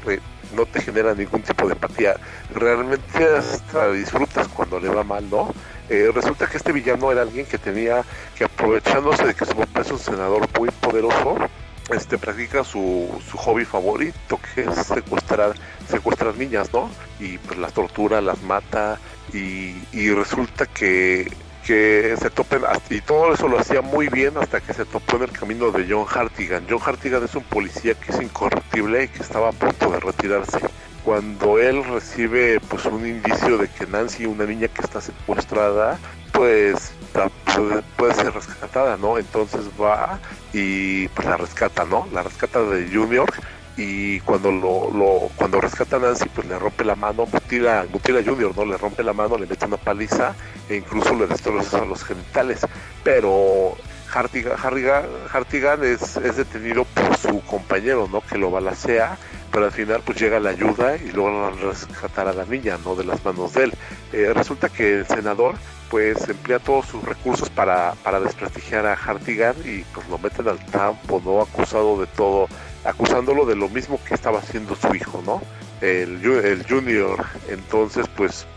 no 0.55 0.67
te 0.67 0.79
genera 0.79 1.15
ningún 1.15 1.41
tipo 1.41 1.65
de 1.65 1.73
empatía, 1.73 2.17
realmente 2.53 3.25
hasta 3.35 3.91
disfrutas 3.91 4.47
cuando 4.49 4.79
le 4.79 4.89
va 4.89 5.03
mal, 5.03 5.27
¿no? 5.31 5.51
Eh, 5.89 6.11
resulta 6.13 6.45
que 6.45 6.57
este 6.57 6.71
villano 6.71 7.11
era 7.11 7.23
alguien 7.23 7.47
que 7.47 7.57
tenía 7.57 8.03
que 8.37 8.43
aprovechándose 8.43 9.25
de 9.25 9.33
que 9.33 9.45
su 9.45 9.55
papá 9.55 9.81
es 9.81 9.89
un 9.89 9.97
senador 9.97 10.47
muy 10.59 10.69
poderoso, 10.69 11.37
este 11.89 12.17
practica 12.17 12.63
su, 12.63 13.09
su 13.29 13.37
hobby 13.37 13.65
favorito 13.65 14.39
que 14.53 14.61
es 14.61 14.75
secuestrar 14.87 15.53
secuestrar 15.89 16.35
niñas 16.35 16.73
no 16.73 16.89
y 17.19 17.37
pues 17.37 17.59
las 17.59 17.73
tortura 17.73 18.21
las 18.21 18.41
mata 18.41 18.99
y, 19.33 19.75
y 19.91 20.09
resulta 20.09 20.65
que 20.65 21.31
que 21.65 22.15
se 22.19 22.29
topen 22.29 22.61
y 22.91 23.01
todo 23.01 23.33
eso 23.33 23.47
lo 23.47 23.59
hacía 23.59 23.81
muy 23.81 24.07
bien 24.07 24.37
hasta 24.37 24.61
que 24.61 24.73
se 24.73 24.85
topó 24.85 25.17
en 25.17 25.23
el 25.23 25.31
camino 25.31 25.71
de 25.71 25.87
John 25.89 26.05
Hartigan. 26.07 26.65
John 26.69 26.79
Hartigan 26.85 27.23
es 27.23 27.33
un 27.33 27.43
policía 27.43 27.95
que 27.95 28.11
es 28.11 28.21
incorruptible 28.21 29.05
y 29.05 29.07
que 29.07 29.23
estaba 29.23 29.49
a 29.49 29.51
punto 29.51 29.89
de 29.89 29.99
retirarse. 29.99 30.59
Cuando 31.03 31.57
él 31.57 31.83
recibe 31.83 32.59
pues 32.69 32.85
un 32.85 33.07
indicio 33.07 33.57
de 33.57 33.67
que 33.67 33.87
Nancy, 33.87 34.27
una 34.27 34.45
niña 34.45 34.67
que 34.67 34.81
está 34.81 35.01
secuestrada, 35.01 35.97
pues 36.31 36.93
puede, 37.97 38.13
ser 38.13 38.33
rescatada, 38.33 38.97
¿no? 38.97 39.17
Entonces 39.17 39.61
va 39.81 40.19
y 40.53 41.07
pues 41.09 41.27
la 41.27 41.37
rescata, 41.37 41.85
¿no? 41.85 42.07
La 42.11 42.23
rescata 42.23 42.61
de 42.61 42.89
Junior 42.93 43.31
y 43.77 44.21
cuando 44.21 44.51
lo, 44.51 45.29
cuando 45.35 45.59
rescata 45.59 45.97
a 45.97 45.99
Nancy 45.99 46.29
pues 46.29 46.47
le 46.47 46.57
rompe 46.57 46.85
la 46.85 46.95
mano, 46.95 47.25
mutila, 47.25 47.85
mutila 47.91 48.19
a 48.19 48.23
Junior, 48.23 48.55
¿no? 48.55 48.65
Le 48.65 48.77
rompe 48.77 49.03
la 49.03 49.13
mano, 49.13 49.37
le 49.37 49.47
mete 49.47 49.65
una 49.65 49.77
paliza 49.77 50.35
e 50.69 50.77
incluso 50.77 51.13
le 51.15 51.27
destroza 51.27 51.83
los 51.85 52.03
genitales. 52.03 52.61
Pero 53.03 53.75
Hartigan, 54.15 55.83
es, 55.83 56.15
es, 56.15 56.37
detenido 56.37 56.85
por 56.85 57.17
su 57.17 57.41
compañero, 57.41 58.07
¿no? 58.09 58.21
Que 58.21 58.37
lo 58.37 58.49
balacea, 58.49 59.17
pero 59.51 59.65
al 59.65 59.71
final 59.73 60.01
pues 60.05 60.19
llega 60.19 60.39
la 60.39 60.51
ayuda 60.51 60.95
y 60.95 61.11
logran 61.11 61.59
rescatar 61.59 62.29
a 62.29 62.33
la 62.33 62.45
niña, 62.45 62.77
¿no? 62.85 62.95
De 62.95 63.03
las 63.03 63.23
manos 63.25 63.53
de 63.53 63.65
él. 63.65 63.73
Eh, 64.13 64.31
resulta 64.33 64.69
que 64.69 64.99
el 64.99 65.05
senador 65.05 65.55
pues 65.89 66.27
emplea 66.29 66.59
todos 66.59 66.85
sus 66.85 67.03
recursos 67.03 67.49
para, 67.49 67.93
para 68.03 68.19
desprestigiar 68.19 68.85
a 68.85 68.93
Hartigan 68.93 69.55
y 69.65 69.81
pues 69.93 70.07
lo 70.07 70.17
meten 70.17 70.47
al 70.47 70.65
campo, 70.67 71.21
¿no? 71.23 71.41
Acusado 71.41 71.99
de 71.99 72.07
todo, 72.07 72.47
acusándolo 72.85 73.45
de 73.45 73.55
lo 73.55 73.67
mismo 73.67 73.99
que 74.07 74.13
estaba 74.13 74.39
haciendo 74.39 74.75
su 74.75 74.95
hijo, 74.95 75.21
¿no? 75.25 75.41
El, 75.81 76.23
el 76.23 76.65
Junior. 76.67 77.25
Entonces, 77.49 78.07
pues 78.15 78.47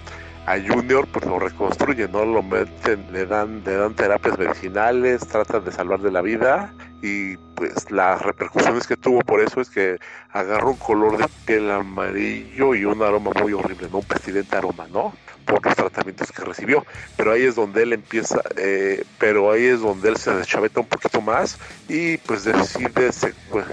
a 0.49 0.59
Junior 0.59 1.07
pues 1.09 1.27
lo 1.27 1.39
reconstruyen, 1.39 2.11
¿no? 2.11 2.25
Lo 2.25 2.43
meten, 2.43 3.05
le 3.13 3.27
dan, 3.27 3.63
le 3.67 3.77
dan 3.77 3.95
terapias 3.95 4.39
medicinales, 4.39 5.21
tratan 5.29 5.63
de 5.65 5.73
salvar 5.73 6.01
de 6.01 6.11
la 6.11 6.23
vida 6.23 6.73
y 7.03 7.37
pues 7.55 7.91
las 7.91 8.23
repercusiones 8.23 8.87
que 8.87 8.97
tuvo 8.97 9.21
por 9.21 9.41
eso 9.41 9.61
es 9.61 9.69
que 9.69 9.99
agarra 10.31 10.69
un 10.69 10.77
color 10.77 11.19
de 11.19 11.27
piel 11.45 11.71
amarillo 11.71 12.75
y 12.75 12.87
un 12.87 13.03
aroma 13.03 13.31
muy 13.43 13.53
horrible, 13.53 13.89
¿no? 13.93 13.99
Un 13.99 14.05
pestilente 14.05 14.57
aroma, 14.57 14.87
¿no? 14.91 15.13
Por 15.49 15.65
los 15.65 15.75
tratamientos 15.75 16.31
que 16.31 16.45
recibió. 16.45 16.85
Pero 17.17 17.33
ahí 17.33 17.43
es 17.43 17.55
donde 17.55 17.83
él 17.83 17.93
empieza, 17.95 18.41
eh, 18.57 19.05
pero 19.19 19.51
ahí 19.51 19.65
es 19.65 19.81
donde 19.81 20.11
él 20.11 20.17
se 20.17 20.33
deschaveta 20.33 20.81
un 20.81 20.87
poquito 20.87 21.21
más 21.21 21.59
y 21.89 22.19
pues 22.19 22.45
decide, 22.45 23.11
pues, 23.51 23.67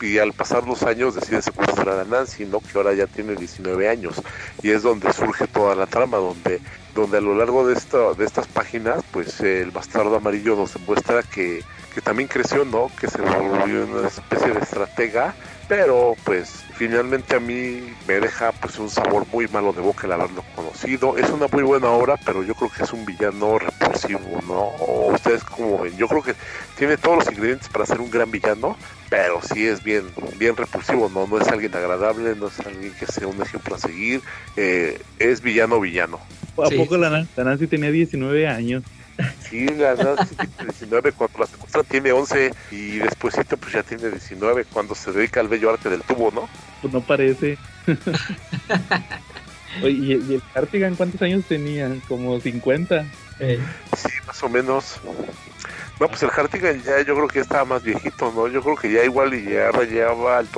y 0.00 0.18
al 0.18 0.32
pasar 0.32 0.66
los 0.66 0.82
años 0.82 1.14
decide 1.14 1.40
secuestrar 1.40 2.00
a 2.00 2.04
Nancy, 2.04 2.44
¿no? 2.44 2.60
Que 2.60 2.76
ahora 2.76 2.92
ya 2.92 3.06
tiene 3.06 3.36
19 3.36 3.88
años. 3.88 4.20
Y 4.62 4.70
es 4.70 4.82
donde 4.82 5.12
surge 5.12 5.46
toda 5.46 5.74
la 5.74 5.86
trama, 5.86 6.18
donde 6.18 6.60
donde 6.94 7.18
a 7.18 7.20
lo 7.20 7.36
largo 7.36 7.66
de, 7.66 7.74
esta, 7.74 8.14
de 8.14 8.24
estas 8.24 8.48
páginas, 8.48 9.04
pues 9.12 9.40
el 9.40 9.70
bastardo 9.70 10.16
amarillo 10.16 10.56
nos 10.56 10.74
demuestra 10.74 11.22
que, 11.22 11.62
que 11.94 12.00
también 12.00 12.28
creció, 12.28 12.64
¿no? 12.64 12.90
Que 13.00 13.08
se 13.08 13.20
volvió 13.20 13.86
una 13.86 14.08
especie 14.08 14.48
de 14.48 14.58
estratega 14.58 15.34
pero 15.70 16.16
pues 16.24 16.64
finalmente 16.74 17.36
a 17.36 17.38
mí 17.38 17.80
me 18.08 18.14
deja 18.14 18.50
pues 18.50 18.76
un 18.80 18.90
sabor 18.90 19.24
muy 19.32 19.46
malo 19.46 19.72
de 19.72 19.80
boca 19.80 20.08
el 20.08 20.12
haberlo 20.12 20.44
conocido. 20.56 21.16
Es 21.16 21.30
una 21.30 21.46
muy 21.46 21.62
buena 21.62 21.90
obra, 21.90 22.16
pero 22.26 22.42
yo 22.42 22.56
creo 22.56 22.72
que 22.76 22.82
es 22.82 22.92
un 22.92 23.06
villano 23.06 23.56
repulsivo, 23.56 24.40
¿no? 24.48 24.62
O 24.84 25.12
ustedes 25.14 25.44
como 25.44 25.78
ven, 25.78 25.96
yo 25.96 26.08
creo 26.08 26.24
que 26.24 26.34
tiene 26.76 26.96
todos 26.96 27.18
los 27.18 27.32
ingredientes 27.32 27.68
para 27.68 27.86
ser 27.86 28.00
un 28.00 28.10
gran 28.10 28.32
villano, 28.32 28.76
pero 29.10 29.40
sí 29.42 29.64
es 29.64 29.80
bien, 29.84 30.06
bien 30.38 30.56
repulsivo, 30.56 31.08
¿no? 31.08 31.28
No 31.28 31.40
es 31.40 31.46
alguien 31.46 31.72
agradable, 31.72 32.34
no 32.34 32.48
es 32.48 32.58
alguien 32.66 32.92
que 32.94 33.06
sea 33.06 33.28
un 33.28 33.40
ejemplo 33.40 33.76
a 33.76 33.78
seguir, 33.78 34.22
eh, 34.56 35.00
es 35.20 35.40
villano 35.40 35.78
villano. 35.78 36.18
¿A 36.56 36.68
poco 36.68 36.96
la, 36.96 37.10
la 37.36 37.44
Nancy 37.44 37.68
tenía 37.68 37.92
19 37.92 38.48
años? 38.48 38.82
Sí, 39.48 39.66
la 39.66 39.94
tiene 39.96 40.64
19 40.64 41.12
cuando 41.12 41.38
la 41.38 41.46
secuestra 41.46 41.82
tiene 41.82 42.12
11 42.12 42.52
y 42.70 42.98
después 42.98 43.34
pues 43.60 43.72
ya 43.72 43.82
tiene 43.82 44.10
19 44.10 44.64
cuando 44.72 44.94
se 44.94 45.12
dedica 45.12 45.40
al 45.40 45.48
bello 45.48 45.70
arte 45.70 45.88
del 45.88 46.02
tubo, 46.02 46.30
¿no? 46.30 46.48
Pues 46.80 46.92
no 46.92 47.00
parece. 47.00 47.58
Oye, 49.82 49.92
¿y, 50.28 50.34
el 50.34 50.42
Cartigan 50.52 50.96
cuántos 50.96 51.22
años 51.22 51.44
tenía? 51.46 51.90
¿Como 52.08 52.40
50? 52.40 53.04
Sí, 53.38 54.08
más 54.26 54.42
o 54.42 54.48
menos. 54.48 55.00
No, 55.98 56.08
pues 56.08 56.22
el 56.22 56.30
Hartigan 56.30 56.82
ya 56.82 57.02
yo 57.02 57.14
creo 57.14 57.28
que 57.28 57.40
estaba 57.40 57.64
más 57.64 57.82
viejito, 57.82 58.32
¿no? 58.34 58.48
Yo 58.48 58.62
creo 58.62 58.76
que 58.76 58.90
ya 58.92 59.04
igual 59.04 59.34
y 59.34 59.44
ya 59.44 59.70
rayaba 59.70 60.40
el, 60.40 60.48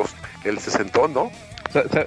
el 0.45 0.59
sesentón, 0.59 1.13
¿no? 1.13 1.31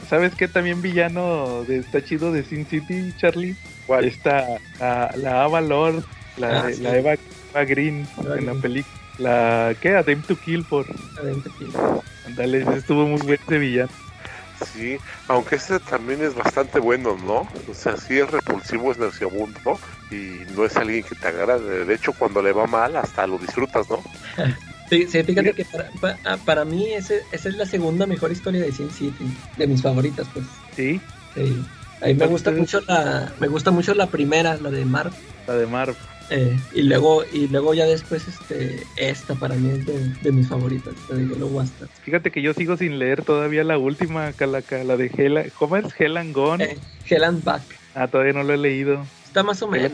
¿Sabes 0.08 0.36
qué 0.36 0.47
también 0.47 0.82
villano 0.82 1.64
de, 1.64 1.78
está 1.78 2.03
chido 2.03 2.32
de 2.32 2.43
Sin 2.43 2.66
City, 2.66 3.14
Charlie? 3.18 3.56
¿Cuál? 3.88 4.06
Está 4.06 4.45
la, 4.80 5.12
la 5.16 5.43
Avalor 5.43 6.03
la, 6.38 6.62
ah, 6.62 6.70
la 6.80 6.98
Eva, 6.98 7.16
Green 7.66 8.08
en 8.38 8.46
la 8.46 8.54
película. 8.56 8.96
La, 9.18 9.76
¿qué? 9.82 9.96
Aim 9.96 10.22
to 10.24 10.36
Kill 10.36 10.64
por. 10.64 10.86
Aim 11.24 11.42
to 11.42 11.50
Kill. 11.58 11.72
Andale, 12.26 12.66
estuvo 12.78 13.06
muy 13.06 13.22
bien 13.22 13.40
ese 13.46 13.58
villano. 13.58 13.92
Sí, 14.74 14.98
aunque 15.28 15.56
ese 15.56 15.80
también 15.80 16.24
es 16.24 16.34
bastante 16.34 16.80
bueno, 16.80 17.18
¿no? 17.26 17.48
O 17.70 17.74
sea, 17.74 17.98
sí 17.98 18.20
es 18.20 18.30
repulsivo, 18.32 18.92
es 18.92 18.98
nercioso 18.98 19.80
y 20.12 20.40
no 20.56 20.66
es 20.66 20.76
alguien 20.78 21.04
que 21.04 21.16
te 21.16 21.28
agrade. 21.28 21.86
De 21.86 21.94
hecho, 21.94 22.14
cuando 22.14 22.42
le 22.42 22.54
va 22.54 22.66
mal, 22.66 22.96
hasta 22.96 23.28
lo 23.28 23.38
disfrutas, 23.38 23.90
¿no? 23.90 24.02
Sí, 24.88 25.08
sí 25.08 25.24
fíjate 25.24 25.54
que 25.54 25.66
para, 26.00 26.20
ah, 26.26 26.38
para, 26.46 26.64
mí 26.64 26.94
ese, 26.94 27.24
esa 27.32 27.50
es 27.50 27.56
la 27.56 27.66
segunda 27.66 28.06
mejor 28.06 28.32
historia 28.32 28.62
de 28.62 28.72
Sin 28.72 28.92
City, 28.92 29.26
de 29.58 29.66
mis 29.66 29.82
favoritas, 29.82 30.28
pues. 30.32 30.46
Sí. 30.76 31.02
Sí. 31.34 31.66
A 32.04 32.06
mí 32.06 32.14
me 32.14 32.28
gusta 32.28 32.52
mucho 32.52 32.82
la, 32.82 33.34
me 33.40 33.48
gusta 33.48 33.72
mucho 33.72 33.96
la 33.96 34.06
primera, 34.06 34.58
la 34.58 34.70
de 34.70 34.86
Marv. 34.86 35.12
La 35.48 35.56
de 35.56 35.66
Marv. 35.66 35.96
Eh, 36.32 36.58
y 36.74 36.82
luego 36.82 37.24
y 37.32 37.48
luego 37.48 37.76
ya 37.76 37.86
después 37.86 38.28
este 38.28 38.84
esta 38.98 39.36
para 39.36 39.54
mí 39.54 39.70
es 39.70 39.86
de, 39.86 40.32
mis 40.32 40.48
favoritas 40.48 40.96
fíjate 42.04 42.32
que 42.32 42.42
yo 42.42 42.52
sigo 42.56 42.78
sin 42.78 42.98
leer 42.98 43.24
todavía 43.24 43.64
la 43.64 43.78
última 43.78 44.34
calaca 44.34 44.84
la 44.84 44.98
de 44.98 45.12
Hela 45.16 45.46
¿cómo 45.56 45.78
es 45.78 45.86
Hell 46.00 46.16
Gone? 46.34 46.64
Eh, 46.64 46.78
Hell 47.08 47.42
Back. 47.44 47.62
Ah 47.94 48.08
todavía 48.08 48.34
no 48.34 48.44
lo 48.44 48.54
he 48.54 48.58
leído. 48.58 49.06
Está 49.26 49.44
más 49.44 49.62
o 49.62 49.68
menos 49.68 49.92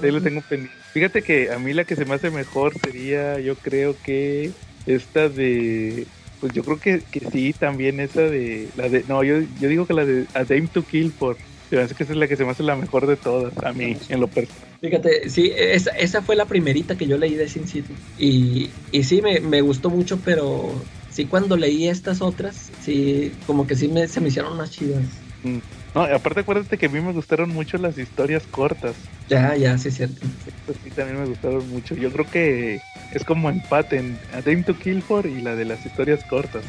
ahí 0.00 0.10
lo 0.10 0.22
tengo 0.22 0.40
pendiente. 0.42 0.74
Fíjate 0.92 1.22
que 1.22 1.52
a 1.52 1.58
mí 1.58 1.72
la 1.72 1.84
que 1.84 1.96
se 1.96 2.04
me 2.04 2.14
hace 2.14 2.30
mejor 2.30 2.78
sería 2.78 3.40
yo 3.40 3.56
creo 3.56 3.96
que 4.04 4.52
esta 4.86 5.28
de 5.28 6.06
pues 6.40 6.52
yo 6.52 6.64
creo 6.64 6.78
que, 6.78 7.02
que 7.10 7.20
sí 7.30 7.52
también 7.52 8.00
esa 8.00 8.22
de 8.22 8.68
la 8.76 8.88
de 8.88 9.04
no 9.08 9.22
yo, 9.22 9.40
yo 9.60 9.68
digo 9.68 9.86
que 9.86 9.94
la 9.94 10.04
de 10.04 10.26
A 10.34 10.44
Dame 10.44 10.68
to 10.68 10.84
Kill 10.84 11.12
por 11.12 11.36
se 11.70 11.76
me 11.76 11.82
hace 11.82 11.94
que 11.94 12.04
esa 12.04 12.12
es 12.12 12.18
la 12.18 12.28
que 12.28 12.36
se 12.36 12.44
me 12.44 12.50
hace 12.50 12.62
la 12.62 12.76
mejor 12.76 13.06
de 13.06 13.16
todas 13.16 13.52
a 13.64 13.72
mí 13.72 13.96
en 14.08 14.20
lo 14.20 14.28
personal 14.28 14.71
Fíjate, 14.82 15.30
sí, 15.30 15.52
esa, 15.56 15.92
esa 15.92 16.22
fue 16.22 16.34
la 16.34 16.44
primerita 16.44 16.96
que 16.96 17.06
yo 17.06 17.16
leí 17.16 17.36
de 17.36 17.48
Sin 17.48 17.68
City. 17.68 17.94
Y, 18.18 18.68
y 18.90 19.04
sí, 19.04 19.22
me, 19.22 19.38
me 19.38 19.60
gustó 19.60 19.90
mucho, 19.90 20.18
pero 20.24 20.74
sí 21.08 21.26
cuando 21.26 21.56
leí 21.56 21.86
estas 21.86 22.20
otras, 22.20 22.72
sí, 22.84 23.32
como 23.46 23.64
que 23.64 23.76
sí 23.76 23.86
me, 23.86 24.08
se 24.08 24.20
me 24.20 24.26
hicieron 24.28 24.56
más 24.56 24.72
chidas. 24.72 25.04
Mm. 25.44 25.58
No, 25.94 26.02
aparte 26.02 26.40
acuérdate 26.40 26.78
que 26.78 26.86
a 26.86 26.88
mí 26.88 27.00
me 27.00 27.12
gustaron 27.12 27.50
mucho 27.50 27.76
las 27.78 27.96
historias 27.96 28.44
cortas. 28.48 28.96
Ya, 29.28 29.54
ya, 29.54 29.78
sí 29.78 29.88
es 29.88 29.94
cierto. 29.94 30.26
Pues 30.66 30.78
sí, 30.82 30.90
también 30.90 31.20
me 31.20 31.26
gustaron 31.26 31.68
mucho. 31.70 31.94
Yo 31.94 32.10
creo 32.10 32.28
que 32.28 32.80
es 33.12 33.24
como 33.24 33.50
empate 33.50 33.98
en 33.98 34.18
A 34.32 34.40
Dame 34.40 34.64
to 34.64 34.76
Kill 34.76 35.00
For 35.02 35.26
y 35.26 35.40
la 35.42 35.54
de 35.54 35.64
las 35.64 35.86
historias 35.86 36.24
cortas. 36.24 36.64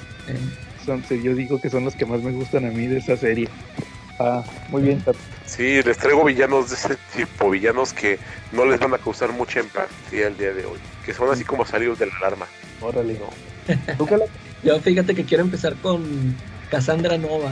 Son, 0.85 1.01
yo 1.23 1.33
digo 1.33 1.59
que 1.59 1.71
son 1.71 1.85
las 1.85 1.95
que 1.95 2.05
más 2.05 2.21
me 2.21 2.31
gustan 2.31 2.65
a 2.65 2.69
mí 2.69 2.85
de 2.85 2.97
esa 2.97 3.17
serie. 3.17 3.47
Ajá, 4.19 4.43
muy 4.69 4.83
bien, 4.83 5.03
Sí, 5.55 5.83
les 5.83 5.97
traigo 5.99 6.23
villanos 6.23 6.69
de 6.69 6.75
ese 6.75 6.97
tipo, 7.15 7.51
villanos 7.51 7.93
que 7.93 8.17
no 8.51 8.65
les 8.65 8.79
van 8.79 8.95
a 8.95 8.97
causar 8.97 9.31
mucha 9.31 9.59
empatía 9.59 10.27
el 10.27 10.37
día 10.37 10.51
de 10.51 10.65
hoy, 10.65 10.79
que 11.05 11.13
son 11.13 11.29
así 11.31 11.43
como 11.43 11.63
salir 11.63 11.95
de 11.95 12.07
la 12.07 12.17
alarma. 12.17 12.47
Órale, 12.81 13.19
no. 13.19 14.25
Yo 14.63 14.79
fíjate 14.79 15.13
que 15.13 15.23
quiero 15.25 15.43
empezar 15.43 15.75
con 15.75 16.35
Cassandra 16.71 17.19
Nova. 17.19 17.51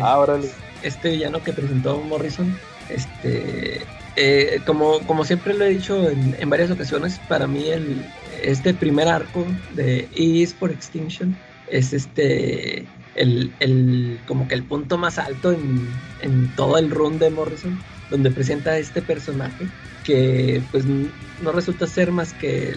Ah, 0.00 0.18
órale. 0.18 0.48
Este 0.82 1.10
villano 1.10 1.44
que 1.44 1.52
presentó 1.52 1.98
Morrison, 1.98 2.56
este, 2.88 3.82
eh, 4.16 4.60
como, 4.64 5.00
como 5.00 5.24
siempre 5.26 5.52
lo 5.52 5.66
he 5.66 5.70
dicho 5.70 6.08
en, 6.08 6.34
en, 6.38 6.48
varias 6.48 6.70
ocasiones, 6.70 7.20
para 7.28 7.46
mí 7.46 7.68
el, 7.68 8.02
este 8.42 8.72
primer 8.72 9.08
arco 9.08 9.44
de 9.74 10.08
E 10.14 10.22
is 10.22 10.54
for 10.54 10.70
Extinction 10.70 11.36
es 11.68 11.92
este 11.92 12.86
el, 13.14 13.52
el, 13.60 14.20
como 14.26 14.48
que 14.48 14.54
el 14.54 14.62
punto 14.62 14.98
más 14.98 15.18
alto 15.18 15.52
en, 15.52 15.88
en, 16.20 16.54
todo 16.56 16.78
el 16.78 16.90
run 16.90 17.18
de 17.18 17.30
Morrison, 17.30 17.78
donde 18.10 18.30
presenta 18.30 18.70
a 18.70 18.78
este 18.78 19.02
personaje 19.02 19.66
que 20.04 20.62
pues 20.70 20.84
no 20.84 21.52
resulta 21.52 21.86
ser 21.86 22.10
más 22.10 22.32
que 22.32 22.76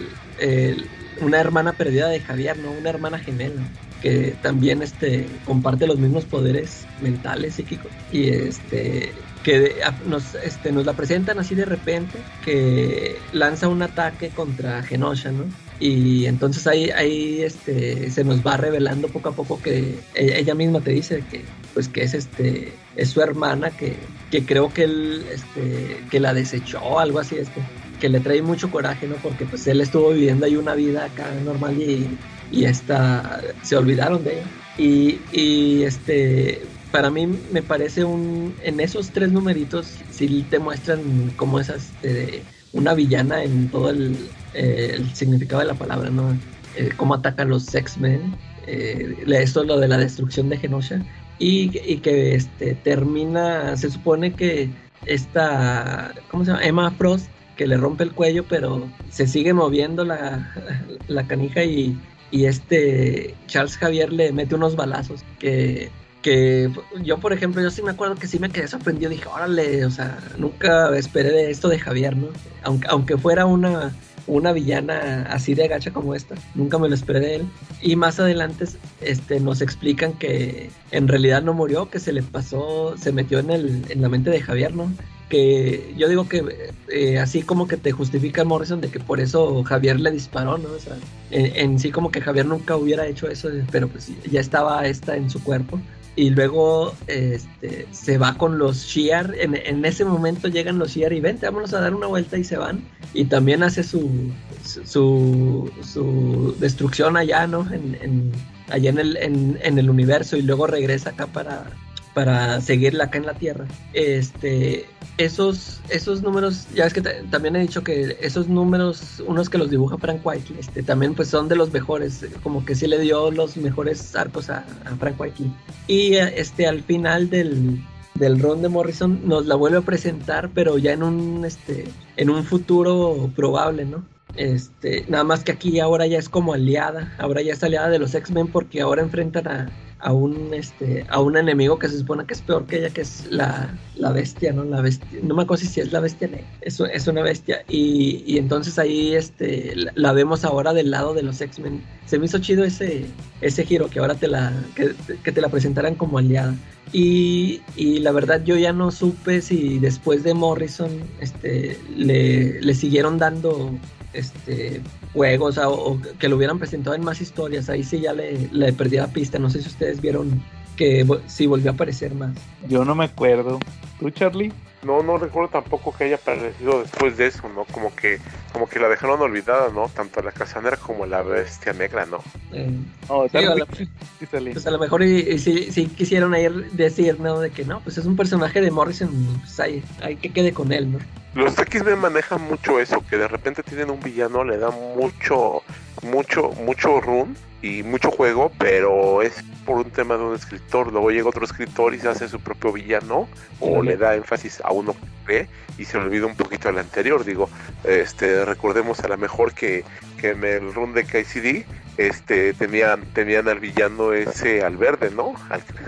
una 1.20 1.40
hermana 1.40 1.72
perdida 1.72 2.08
de 2.08 2.20
Javier, 2.20 2.58
¿no? 2.58 2.70
Una 2.70 2.90
hermana 2.90 3.18
gemela 3.18 3.62
que 4.02 4.36
también 4.42 4.82
este, 4.82 5.26
comparte 5.44 5.86
los 5.86 5.98
mismos 5.98 6.24
poderes 6.24 6.86
mentales, 7.00 7.54
psíquicos. 7.54 7.90
Y 8.12 8.28
este 8.28 9.12
que 9.42 9.76
nos, 10.06 10.34
este, 10.34 10.72
nos 10.72 10.84
la 10.86 10.94
presentan 10.94 11.38
así 11.38 11.54
de 11.54 11.64
repente, 11.64 12.18
que 12.44 13.16
lanza 13.32 13.68
un 13.68 13.80
ataque 13.80 14.30
contra 14.30 14.82
Genosha, 14.82 15.30
¿no? 15.30 15.44
Y 15.78 16.26
entonces 16.26 16.66
ahí, 16.66 16.90
ahí 16.90 17.42
este, 17.42 18.10
se 18.10 18.24
nos 18.24 18.46
va 18.46 18.56
revelando 18.56 19.08
poco 19.08 19.28
a 19.28 19.32
poco 19.32 19.60
que 19.60 19.98
e, 20.14 20.38
ella 20.38 20.54
misma 20.54 20.80
te 20.80 20.92
dice 20.92 21.22
que 21.30 21.44
pues 21.74 21.88
que 21.88 22.02
es 22.02 22.14
este 22.14 22.72
es 22.96 23.10
su 23.10 23.20
hermana 23.20 23.70
que, 23.70 23.96
que 24.30 24.46
creo 24.46 24.72
que 24.72 24.84
él 24.84 25.26
este, 25.30 26.02
que 26.10 26.20
la 26.20 26.32
desechó 26.32 26.98
algo 26.98 27.18
así 27.18 27.36
este 27.36 27.60
que 28.00 28.08
le 28.08 28.20
trae 28.20 28.40
mucho 28.40 28.70
coraje 28.70 29.06
no 29.06 29.16
porque 29.16 29.44
pues 29.44 29.66
él 29.66 29.80
estuvo 29.80 30.10
viviendo 30.10 30.46
ahí 30.46 30.56
una 30.56 30.74
vida 30.74 31.04
acá 31.04 31.30
normal 31.44 31.76
y, 31.78 32.06
y 32.50 32.64
esta 32.64 33.42
se 33.62 33.76
olvidaron 33.76 34.24
de 34.24 34.34
ella 34.34 34.46
y, 34.78 35.20
y 35.32 35.82
este 35.82 36.62
para 36.90 37.10
mí 37.10 37.26
me 37.52 37.62
parece 37.62 38.04
un 38.04 38.54
en 38.62 38.80
esos 38.80 39.10
tres 39.10 39.30
numeritos 39.30 39.92
sí 40.10 40.46
te 40.48 40.58
muestran 40.58 41.32
como 41.36 41.60
esas 41.60 41.90
este, 42.02 42.42
una 42.72 42.94
villana 42.94 43.42
en 43.42 43.68
todo 43.68 43.90
el, 43.90 44.16
eh, 44.56 44.92
el 44.94 45.14
significado 45.14 45.60
de 45.60 45.68
la 45.68 45.74
palabra, 45.74 46.10
¿no? 46.10 46.32
Eh, 46.76 46.90
cómo 46.96 47.14
atacan 47.14 47.50
los 47.50 47.74
X-Men, 47.74 48.34
eh, 48.66 49.16
es 49.26 49.54
lo 49.54 49.78
de 49.78 49.88
la 49.88 49.98
destrucción 49.98 50.48
de 50.48 50.56
Genosha, 50.56 51.00
y, 51.38 51.68
que 51.98 52.34
este, 52.34 52.74
termina, 52.76 53.76
se 53.76 53.90
supone 53.90 54.32
que 54.32 54.70
esta, 55.04 56.14
¿cómo 56.30 56.44
se 56.44 56.52
llama? 56.52 56.64
Emma 56.64 56.90
Frost, 56.92 57.28
que 57.56 57.66
le 57.66 57.76
rompe 57.76 58.04
el 58.04 58.12
cuello, 58.12 58.44
pero 58.48 58.88
se 59.10 59.26
sigue 59.26 59.52
moviendo 59.52 60.04
la, 60.04 60.50
la 61.08 61.26
canija 61.26 61.62
y, 61.62 61.98
y 62.30 62.46
este 62.46 63.34
Charles 63.46 63.76
Javier 63.76 64.12
le 64.12 64.32
mete 64.32 64.54
unos 64.54 64.76
balazos 64.76 65.22
que 65.38 65.90
que 66.26 66.68
yo, 67.04 67.18
por 67.18 67.32
ejemplo, 67.32 67.62
yo 67.62 67.70
sí 67.70 67.84
me 67.84 67.92
acuerdo 67.92 68.16
que 68.16 68.26
sí 68.26 68.40
me 68.40 68.50
quedé 68.50 68.66
sorprendido. 68.66 69.10
Dije, 69.10 69.28
órale, 69.28 69.84
o 69.84 69.90
sea, 69.92 70.18
nunca 70.36 70.96
esperé 70.98 71.30
de 71.30 71.52
esto 71.52 71.68
de 71.68 71.78
Javier, 71.78 72.16
¿no? 72.16 72.30
Aunque, 72.64 72.88
aunque 72.90 73.16
fuera 73.16 73.46
una, 73.46 73.94
una 74.26 74.52
villana 74.52 75.26
así 75.30 75.54
de 75.54 75.68
gacha 75.68 75.92
como 75.92 76.14
esta, 76.14 76.34
nunca 76.54 76.78
me 76.78 76.88
lo 76.88 76.94
esperé 76.94 77.20
de 77.20 77.34
él. 77.36 77.46
Y 77.82 77.96
más 77.96 78.18
adelante 78.20 78.64
este, 79.00 79.40
nos 79.40 79.60
explican 79.60 80.12
que 80.14 80.70
en 80.90 81.08
realidad 81.08 81.42
no 81.42 81.54
murió, 81.54 81.90
que 81.90 82.00
se 82.00 82.12
le 82.12 82.22
pasó, 82.22 82.96
se 82.98 83.12
metió 83.12 83.38
en, 83.38 83.50
el, 83.50 83.84
en 83.88 84.02
la 84.02 84.08
mente 84.08 84.30
de 84.30 84.40
Javier, 84.40 84.74
¿no? 84.74 84.90
que 85.28 85.92
yo 85.96 86.08
digo 86.08 86.28
que 86.28 86.70
eh, 86.88 87.18
así 87.18 87.42
como 87.42 87.66
que 87.66 87.76
te 87.76 87.90
justifica 87.90 88.44
Morrison 88.44 88.80
de 88.80 88.88
que 88.88 89.00
por 89.00 89.20
eso 89.20 89.64
Javier 89.64 89.98
le 89.98 90.12
disparó, 90.12 90.56
¿no? 90.56 90.68
O 90.68 90.78
sea, 90.78 90.96
en, 91.30 91.78
sí 91.78 91.90
como 91.90 92.12
que 92.12 92.20
Javier 92.20 92.46
nunca 92.46 92.76
hubiera 92.76 93.06
hecho 93.06 93.28
eso, 93.28 93.48
pero 93.72 93.88
pues 93.88 94.12
ya 94.30 94.40
estaba 94.40 94.86
esta 94.86 95.16
en 95.16 95.28
su 95.28 95.42
cuerpo 95.42 95.80
y 96.16 96.30
luego 96.30 96.94
este, 97.06 97.86
se 97.92 98.16
va 98.16 98.36
con 98.38 98.58
los 98.58 98.86
Shiar. 98.86 99.34
En, 99.38 99.84
ese 99.84 100.04
momento 100.04 100.48
llegan 100.48 100.78
los 100.78 100.92
Shiar 100.92 101.12
y 101.12 101.20
vente, 101.20 101.46
vámonos 101.46 101.74
a 101.74 101.80
dar 101.80 101.94
una 101.94 102.06
vuelta 102.06 102.38
y 102.38 102.44
se 102.44 102.56
van. 102.56 102.82
Y 103.12 103.26
también 103.26 103.62
hace 103.62 103.82
su, 103.82 104.32
su, 104.64 105.70
su 105.82 106.56
destrucción 106.58 107.18
allá, 107.18 107.46
¿no? 107.46 107.66
En, 107.70 108.32
allá 108.70 108.90
en 108.90 108.98
el, 108.98 109.16
en, 109.18 109.78
el 109.78 109.90
universo 109.90 110.36
y 110.36 110.42
luego 110.42 110.66
regresa 110.66 111.10
acá 111.10 111.26
para, 111.26 111.70
para 112.16 112.62
seguirla 112.62 113.04
acá 113.04 113.18
en 113.18 113.26
la 113.26 113.34
Tierra. 113.34 113.66
Este, 113.92 114.86
esos, 115.18 115.82
esos 115.90 116.22
números, 116.22 116.66
ya 116.74 116.86
es 116.86 116.94
que 116.94 117.02
también 117.02 117.56
he 117.56 117.60
dicho 117.60 117.84
que 117.84 118.16
esos 118.22 118.48
números, 118.48 119.22
unos 119.26 119.50
que 119.50 119.58
los 119.58 119.68
dibuja 119.68 119.98
Frank 119.98 120.24
Whiteley, 120.24 120.60
este, 120.60 120.82
también 120.82 121.14
pues 121.14 121.28
son 121.28 121.46
de 121.46 121.56
los 121.56 121.70
mejores, 121.74 122.24
como 122.42 122.64
que 122.64 122.74
sí 122.74 122.86
le 122.86 123.00
dio 123.00 123.30
los 123.30 123.58
mejores 123.58 124.16
arcos 124.16 124.48
a, 124.48 124.64
Frank 124.98 125.20
Whiteley. 125.20 125.52
Y 125.88 126.14
este, 126.14 126.66
al 126.66 126.82
final 126.82 127.28
del, 127.28 127.82
del 128.14 128.40
ron 128.40 128.62
de 128.62 128.70
Morrison 128.70 129.20
nos 129.28 129.44
la 129.44 129.54
vuelve 129.54 129.76
a 129.76 129.82
presentar, 129.82 130.48
pero 130.54 130.78
ya 130.78 130.92
en 130.92 131.02
un, 131.02 131.44
este, 131.44 131.84
en 132.16 132.30
un 132.30 132.44
futuro 132.44 133.30
probable, 133.36 133.84
¿no? 133.84 134.06
Este, 134.36 135.04
nada 135.08 135.24
más 135.24 135.44
que 135.44 135.52
aquí 135.52 135.80
ahora 135.80 136.06
ya 136.06 136.18
es 136.18 136.30
como 136.30 136.54
aliada, 136.54 137.14
ahora 137.18 137.42
ya 137.42 137.52
es 137.52 137.62
aliada 137.62 137.90
de 137.90 137.98
los 137.98 138.14
X-Men 138.14 138.48
porque 138.48 138.80
ahora 138.80 139.02
enfrentan 139.02 139.48
a, 139.48 139.70
a 140.00 140.12
un 140.12 140.52
este 140.52 141.06
a 141.08 141.20
un 141.20 141.36
enemigo 141.36 141.78
que 141.78 141.88
se 141.88 141.98
supone 141.98 142.26
que 142.26 142.34
es 142.34 142.42
peor 142.42 142.66
que 142.66 142.78
ella 142.78 142.90
que 142.90 143.00
es 143.00 143.26
la, 143.30 143.74
la 143.96 144.12
bestia 144.12 144.52
no 144.52 144.64
la 144.64 144.80
bestia 144.80 145.08
no 145.22 145.34
me 145.34 145.42
acuerdo 145.42 145.64
si 145.64 145.80
es 145.80 145.92
la 145.92 146.00
bestia 146.00 146.26
es, 146.60 146.80
es 146.80 147.06
una 147.06 147.22
bestia. 147.22 147.64
Y, 147.68 148.22
y, 148.26 148.38
entonces 148.38 148.78
ahí 148.78 149.14
este 149.14 149.74
la, 149.94 150.12
vemos 150.12 150.44
ahora 150.44 150.72
del 150.72 150.90
lado 150.90 151.14
de 151.14 151.22
los 151.22 151.40
X-Men. 151.40 151.82
Se 152.06 152.18
me 152.18 152.26
hizo 152.26 152.38
chido 152.38 152.64
ese 152.64 153.06
ese 153.40 153.64
giro 153.64 153.88
que 153.88 153.98
ahora 153.98 154.14
te 154.14 154.28
la 154.28 154.52
que, 154.74 154.94
que 155.22 155.32
te 155.32 155.40
la 155.40 155.48
presentaran 155.48 155.94
como 155.94 156.18
aliada. 156.18 156.54
Y, 156.92 157.62
y, 157.76 157.98
la 157.98 158.12
verdad 158.12 158.42
yo 158.44 158.56
ya 158.56 158.72
no 158.72 158.90
supe 158.90 159.40
si 159.40 159.78
después 159.78 160.22
de 160.22 160.34
Morrison 160.34 160.90
este 161.20 161.78
le, 161.96 162.60
le 162.60 162.74
siguieron 162.74 163.18
dando 163.18 163.72
este, 164.18 164.80
juegos 165.12 165.58
o, 165.58 166.00
que 166.18 166.28
lo 166.28 166.36
hubieran 166.36 166.58
presentado 166.58 166.96
en 166.96 167.04
más 167.04 167.20
historias. 167.20 167.68
Ahí 167.68 167.82
sí 167.82 168.00
ya 168.00 168.12
le, 168.12 168.48
le 168.52 168.72
perdí 168.72 168.96
la 168.96 169.08
pista. 169.08 169.38
No 169.38 169.50
sé 169.50 169.62
si 169.62 169.68
ustedes 169.68 170.00
vieron 170.00 170.42
que 170.76 171.06
si 171.26 171.46
volvió 171.46 171.70
a 171.70 171.74
aparecer 171.74 172.14
más. 172.14 172.36
Yo 172.68 172.84
no 172.84 172.94
me 172.94 173.04
acuerdo. 173.04 173.58
¿Tú, 173.98 174.10
Charlie? 174.10 174.52
No, 174.82 175.02
no 175.02 175.18
recuerdo 175.18 175.48
tampoco 175.48 175.92
que 175.96 176.04
haya 176.04 176.16
aparecido 176.16 176.82
después 176.82 177.16
de 177.16 177.26
eso, 177.26 177.48
¿no? 177.48 177.64
Como 177.64 177.94
que, 177.96 178.18
como 178.52 178.68
que 178.68 178.78
la 178.78 178.88
dejaron 178.88 179.20
olvidada, 179.20 179.70
¿no? 179.70 179.88
Tanto 179.88 180.22
la 180.22 180.32
Cassandra 180.32 180.76
como 180.76 181.06
la 181.06 181.22
Bestia 181.22 181.72
Negra, 181.72 182.06
¿no? 182.06 182.22
Eh, 182.52 182.70
oh, 183.08 183.26
sí, 183.28 183.38
a, 183.38 183.54
lo, 183.54 183.66
pues 183.66 184.66
a 184.66 184.70
lo 184.70 184.78
mejor 184.78 185.02
y, 185.02 185.38
si, 185.38 185.86
quisieron 185.88 186.36
ir 186.36 186.70
decir, 186.72 187.18
¿no? 187.18 187.40
De 187.40 187.50
que 187.50 187.64
no, 187.64 187.80
pues 187.80 187.98
es 187.98 188.06
un 188.06 188.16
personaje 188.16 188.60
de 188.60 188.70
Morrison, 188.70 189.10
pues 189.40 189.58
hay, 189.58 189.82
hay 190.02 190.16
que 190.16 190.30
quede 190.32 190.52
con 190.52 190.72
él, 190.72 190.92
¿no? 190.92 190.98
Los 191.34 191.58
X-Men 191.58 191.98
manejan 191.98 192.40
mucho 192.42 192.80
eso, 192.80 193.04
que 193.08 193.18
de 193.18 193.28
repente 193.28 193.62
tienen 193.62 193.90
un 193.90 194.00
villano, 194.00 194.44
le 194.44 194.56
da 194.56 194.70
mucho, 194.70 195.62
mucho, 196.02 196.50
mucho 196.64 197.00
run 197.00 197.36
y 197.62 197.82
mucho 197.82 198.10
juego, 198.10 198.52
pero 198.58 199.22
es 199.22 199.42
por 199.64 199.78
un 199.78 199.90
tema 199.90 200.16
de 200.16 200.24
un 200.24 200.34
escritor. 200.34 200.92
Luego 200.92 201.10
llega 201.10 201.28
otro 201.28 201.44
escritor 201.44 201.94
y 201.94 201.98
se 201.98 202.08
hace 202.08 202.28
su 202.28 202.40
propio 202.40 202.72
villano, 202.72 203.28
o 203.60 203.82
le 203.82 203.96
da 203.96 204.14
énfasis 204.14 204.60
a 204.62 204.72
uno 204.72 204.92
que 204.92 205.06
cree 205.24 205.48
y 205.78 205.84
se 205.84 205.98
olvida 205.98 206.26
un 206.26 206.36
poquito 206.36 206.68
del 206.68 206.78
anterior. 206.78 207.24
Digo, 207.24 207.48
este, 207.84 208.44
recordemos 208.44 209.00
a 209.00 209.08
lo 209.08 209.18
mejor 209.18 209.52
que, 209.54 209.84
que 210.18 210.30
en 210.30 210.44
el 210.44 210.72
run 210.72 210.94
de 210.94 211.04
KCD 211.04 211.66
este, 211.96 212.52
tenían, 212.52 213.02
tenían 213.12 213.48
al 213.48 213.58
villano 213.58 214.12
ese 214.12 214.62
al 214.62 214.76
verde, 214.76 215.10
¿no? 215.10 215.34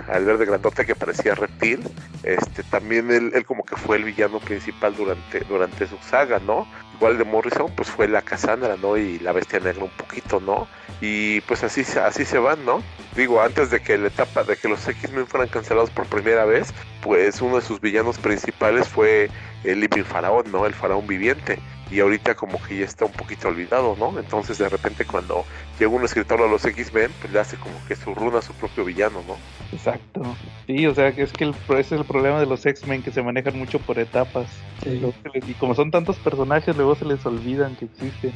Al, 0.09 0.25
verde 0.25 0.47
grandote 0.47 0.87
que 0.87 0.95
parecía 0.95 1.35
reptil. 1.35 1.81
Este, 2.23 2.63
también 2.65 3.11
él, 3.11 3.33
él, 3.35 3.45
como 3.45 3.65
que 3.65 3.77
fue 3.77 3.97
el 3.99 4.05
villano 4.05 4.41
principal 4.41 4.97
durante, 4.97 5.41
durante 5.41 5.87
su 5.87 5.99
saga, 5.99 6.39
¿no? 6.39 6.67
Igual 6.99 7.17
de 7.17 7.25
Morrison, 7.25 7.73
pues 7.77 7.89
fue 7.89 8.09
la 8.09 8.23
Cassandra, 8.23 8.77
¿no? 8.83 8.97
Y 8.97 9.21
la 9.21 9.31
bestia 9.31 9.61
negra 9.61 9.85
un 9.85 9.91
poquito, 9.91 10.41
¿no? 10.41 10.67
Y 11.01 11.41
pues 11.43 11.63
así, 11.63 11.85
así 12.03 12.25
se 12.25 12.39
van, 12.39 12.65
¿no? 12.65 12.83
Digo, 13.15 13.41
antes 13.41 13.71
de 13.71 13.81
que 13.81 13.97
la 13.97 14.09
etapa 14.09 14.43
de 14.43 14.57
que 14.57 14.69
los 14.69 14.87
X-Men 14.87 15.29
fueran 15.29 15.49
cancelados 15.49 15.91
por 15.91 16.07
primera 16.07 16.45
vez, 16.45 16.75
pues 17.01 17.41
uno 17.41 17.57
de 17.57 17.63
sus 17.63 17.81
villanos 17.81 18.19
principales 18.19 18.89
fue 18.89 19.31
el 19.63 19.81
Living 19.81 20.03
Faraón, 20.03 20.51
¿no? 20.51 20.67
El 20.67 20.75
faraón 20.75 21.07
viviente 21.07 21.61
y 21.91 22.01
ahorita 22.01 22.35
como 22.35 22.61
que 22.61 22.79
ya 22.79 22.85
está 22.85 23.05
un 23.05 23.13
poquito 23.13 23.49
olvidado, 23.49 23.97
¿no? 23.99 24.19
Entonces 24.19 24.59
de 24.59 24.69
repente 24.69 25.05
cuando 25.05 25.45
llega 25.79 25.91
un 25.91 26.05
escritor 26.05 26.43
a 26.43 26.47
los 26.47 26.65
X-Men, 26.65 27.11
pues 27.21 27.33
le 27.33 27.41
hace 27.41 27.57
como 27.57 27.75
que 27.87 27.97
su 27.97 28.15
runa 28.15 28.39
a 28.39 28.43
su 28.43 28.53
propio 28.53 28.85
villano, 28.85 29.23
¿no? 29.27 29.37
Exacto. 29.73 30.23
Sí, 30.67 30.87
o 30.87 30.95
sea, 30.95 31.13
que 31.13 31.23
es 31.23 31.33
que 31.33 31.45
el, 31.45 31.55
ese 31.71 31.95
es 31.95 32.01
el 32.01 32.05
problema 32.05 32.41
de 32.41 32.47
los 32.47 32.65
X-Men, 32.65 33.03
que 33.03 33.11
se 33.11 33.23
manejan 33.23 33.59
mucho 33.59 33.79
por 33.79 33.99
etapas. 33.99 34.49
y 34.85 35.55
como 35.55 35.75
son 35.75 35.91
tantos 35.91 36.17
personajes, 36.17 36.77
luego 36.77 36.95
se 36.95 37.05
les 37.05 37.25
olvidan 37.25 37.75
que 37.77 37.87
existen. 37.87 38.33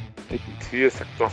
Sí, 0.69 0.83
exacto. 0.83 1.27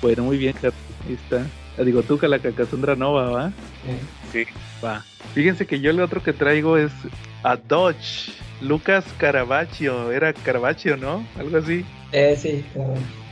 Bueno, 0.00 0.24
muy 0.24 0.38
bien, 0.38 0.54
ahí 0.62 1.14
está. 1.14 1.44
Digo 1.78 2.02
tú, 2.02 2.18
que 2.18 2.28
la 2.28 2.38
Cacasundra 2.38 2.94
Nova, 2.94 3.30
¿va? 3.30 3.52
Sí. 4.32 4.44
Va. 4.84 5.02
Fíjense 5.34 5.66
que 5.66 5.80
yo 5.80 5.90
el 5.90 6.00
otro 6.00 6.22
que 6.22 6.32
traigo 6.32 6.76
es 6.76 6.92
a 7.42 7.56
Dodge. 7.56 8.32
Lucas 8.60 9.04
Caravaggio, 9.18 10.12
era 10.12 10.32
Caravaggio, 10.32 10.96
¿no? 10.96 11.26
Algo 11.38 11.58
así. 11.58 11.84
Eh, 12.12 12.36
sí, 12.36 12.64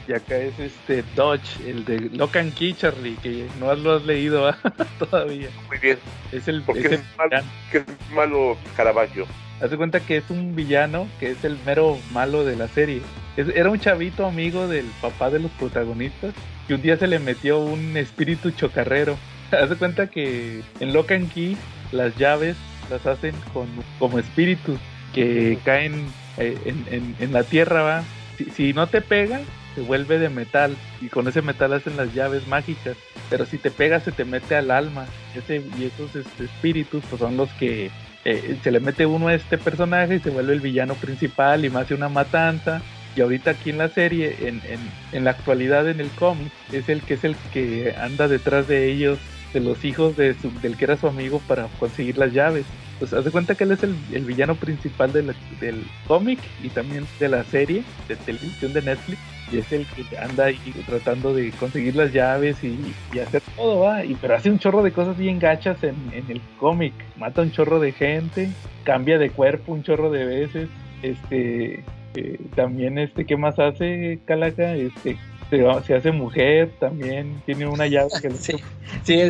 Y 0.09 0.13
acá 0.13 0.37
es 0.37 0.59
este 0.59 1.05
Dodge, 1.15 1.61
el 1.67 1.85
de 1.85 2.01
Locan 2.01 2.51
Key, 2.51 2.75
Charlie, 2.75 3.17
que 3.23 3.47
no 3.61 3.75
lo 3.75 3.97
has 3.97 4.05
leído 4.05 4.53
todavía. 4.99 5.49
Muy 5.69 5.79
bien. 5.79 5.99
Es 6.33 6.49
el, 6.49 6.63
Porque 6.63 6.97
es, 6.97 7.01
malo, 7.17 7.37
es 7.73 7.85
malo 8.13 8.59
Caravaggio. 8.77 9.27
Haz 9.63 9.73
cuenta 9.77 10.01
que 10.01 10.17
es 10.17 10.25
un 10.29 10.57
villano 10.57 11.07
que 11.21 11.31
es 11.31 11.45
el 11.45 11.57
mero 11.65 11.97
malo 12.13 12.45
de 12.45 12.57
la 12.57 12.67
serie. 12.67 13.01
era 13.37 13.71
un 13.71 13.79
chavito 13.79 14.27
amigo 14.27 14.67
del 14.67 14.87
papá 15.01 15.31
de 15.31 15.39
los 15.39 15.53
protagonistas 15.53 16.35
y 16.69 16.73
un 16.73 16.83
día 16.83 16.97
se 16.97 17.07
le 17.07 17.21
metió 17.21 17.61
un 17.61 17.97
espíritu 17.97 18.51
chocarrero. 18.51 19.17
Haz 19.53 19.73
cuenta 19.79 20.09
que 20.09 20.63
en 20.81 20.93
Locan 20.93 21.29
Key 21.29 21.57
las 21.93 22.17
llaves 22.17 22.57
las 22.91 23.07
hacen 23.07 23.37
con, 23.53 23.69
como 24.01 24.19
espíritus 24.19 24.81
que 25.15 25.57
caen 25.65 26.07
eh, 26.39 26.75
en, 27.21 27.33
la 27.33 27.45
tierra, 27.45 27.83
va. 27.83 28.05
Si, 28.57 28.73
no 28.73 28.89
te 28.89 29.01
pega, 29.01 29.41
se 29.77 29.83
vuelve 29.83 30.19
de 30.19 30.29
metal 30.29 30.75
y 31.01 31.07
con 31.07 31.29
ese 31.29 31.41
metal 31.41 31.73
hacen 31.75 31.97
las 31.97 32.13
llaves 32.15 32.49
mágicas. 32.49 32.97
Pero 33.31 33.47
si 33.47 33.59
te 33.59 33.71
pega, 33.71 34.01
se 34.01 34.11
te 34.11 34.25
mete 34.25 34.57
al 34.57 34.73
alma. 34.73 35.07
Ese, 35.37 35.63
y 35.79 35.85
esos 35.85 36.17
este, 36.17 36.45
espíritus 36.45 37.05
pues, 37.09 37.21
son 37.21 37.37
los 37.37 37.51
que 37.53 37.91
eh, 38.25 38.57
se 38.63 38.71
le 38.71 38.81
mete 38.81 39.07
uno 39.07 39.29
a 39.29 39.35
este 39.35 39.59
personaje 39.59 40.17
y 40.17 40.21
se 40.21 40.31
vuelve 40.31 40.53
el 40.53 40.61
villano 40.61 40.95
principal 40.95 41.65
y 41.65 41.71
más 41.71 41.85
hace 41.85 41.95
una 41.95 42.09
matanza. 42.09 42.83
Y 43.15 43.21
ahorita 43.21 43.51
aquí 43.51 43.71
en 43.71 43.79
la 43.79 43.89
serie, 43.89 44.37
en, 44.41 44.63
en, 44.67 44.81
en 45.13 45.25
la 45.25 45.33
actualidad 45.33 45.89
en 45.89 46.01
el 46.01 46.09
cómic, 46.11 46.51
es 46.73 46.89
el 46.89 47.03
que 47.03 47.15
es 47.15 47.25
el 47.25 47.37
que 47.53 47.95
anda 47.99 48.27
detrás 48.27 48.67
de 48.69 48.91
ellos, 48.91 49.19
de 49.53 49.61
los 49.61 49.85
hijos 49.85 50.17
de 50.17 50.35
del 50.63 50.77
que 50.77 50.85
era 50.85 50.97
su 50.97 51.07
amigo 51.07 51.43
para 51.47 51.67
conseguir 51.79 52.17
las 52.17 52.33
llaves 52.33 52.65
pues 52.99 53.13
haz 53.13 53.25
de 53.25 53.31
cuenta 53.31 53.55
que 53.55 53.65
él 53.65 53.73
es 53.73 53.83
el, 53.83 54.25
villano 54.25 54.55
principal 54.55 55.13
del 55.13 55.35
cómic 56.07 56.39
y 56.63 56.69
también 56.69 57.07
de 57.19 57.29
la 57.29 57.45
serie 57.45 57.83
de 58.09 58.17
televisión 58.17 58.73
de 58.73 58.83
Netflix 58.83 59.21
y 59.53 59.59
es 59.59 59.73
el 59.73 59.87
que 59.87 60.17
anda 60.19 60.47
ahí 60.47 60.59
tratando 60.87 61.35
de 61.35 61.51
conseguir 61.53 61.95
las 61.95 62.13
llaves 62.13 62.57
y, 62.65 62.95
hacer 63.19 63.43
todo, 63.57 63.81
va, 63.81 64.05
y, 64.05 64.15
pero 64.15 64.35
hace 64.35 64.51
un 64.51 64.59
chorro 64.59 64.83
de 64.83 64.93
cosas 64.93 65.19
bien 65.19 65.39
gachas 65.39 65.83
en, 65.85 65.95
en 66.13 66.31
el 66.31 66.41
cómic, 66.59 66.95
mata 67.17 67.43
un 67.43 67.51
chorro 67.51 67.79
de 67.79 67.93
gente, 67.93 68.51
cambia 68.85 69.19
de 69.19 69.31
cuerpo 69.31 69.73
un 69.73 69.83
chorro 69.83 70.11
de 70.11 70.25
veces, 70.25 70.69
este, 71.03 71.85
eh, 72.15 72.39
también 72.55 72.99
este, 72.99 73.25
¿qué 73.25 73.37
más 73.37 73.59
hace 73.59 74.21
Calaca? 74.25 74.75
Este, 74.75 75.17
se, 75.59 75.95
hace 75.95 76.13
mujer 76.13 76.71
también, 76.79 77.43
tiene 77.45 77.67
una 77.67 77.87
llave 77.87 78.09
que... 78.21 78.31
sí, 78.31 78.55
sí 79.03 79.21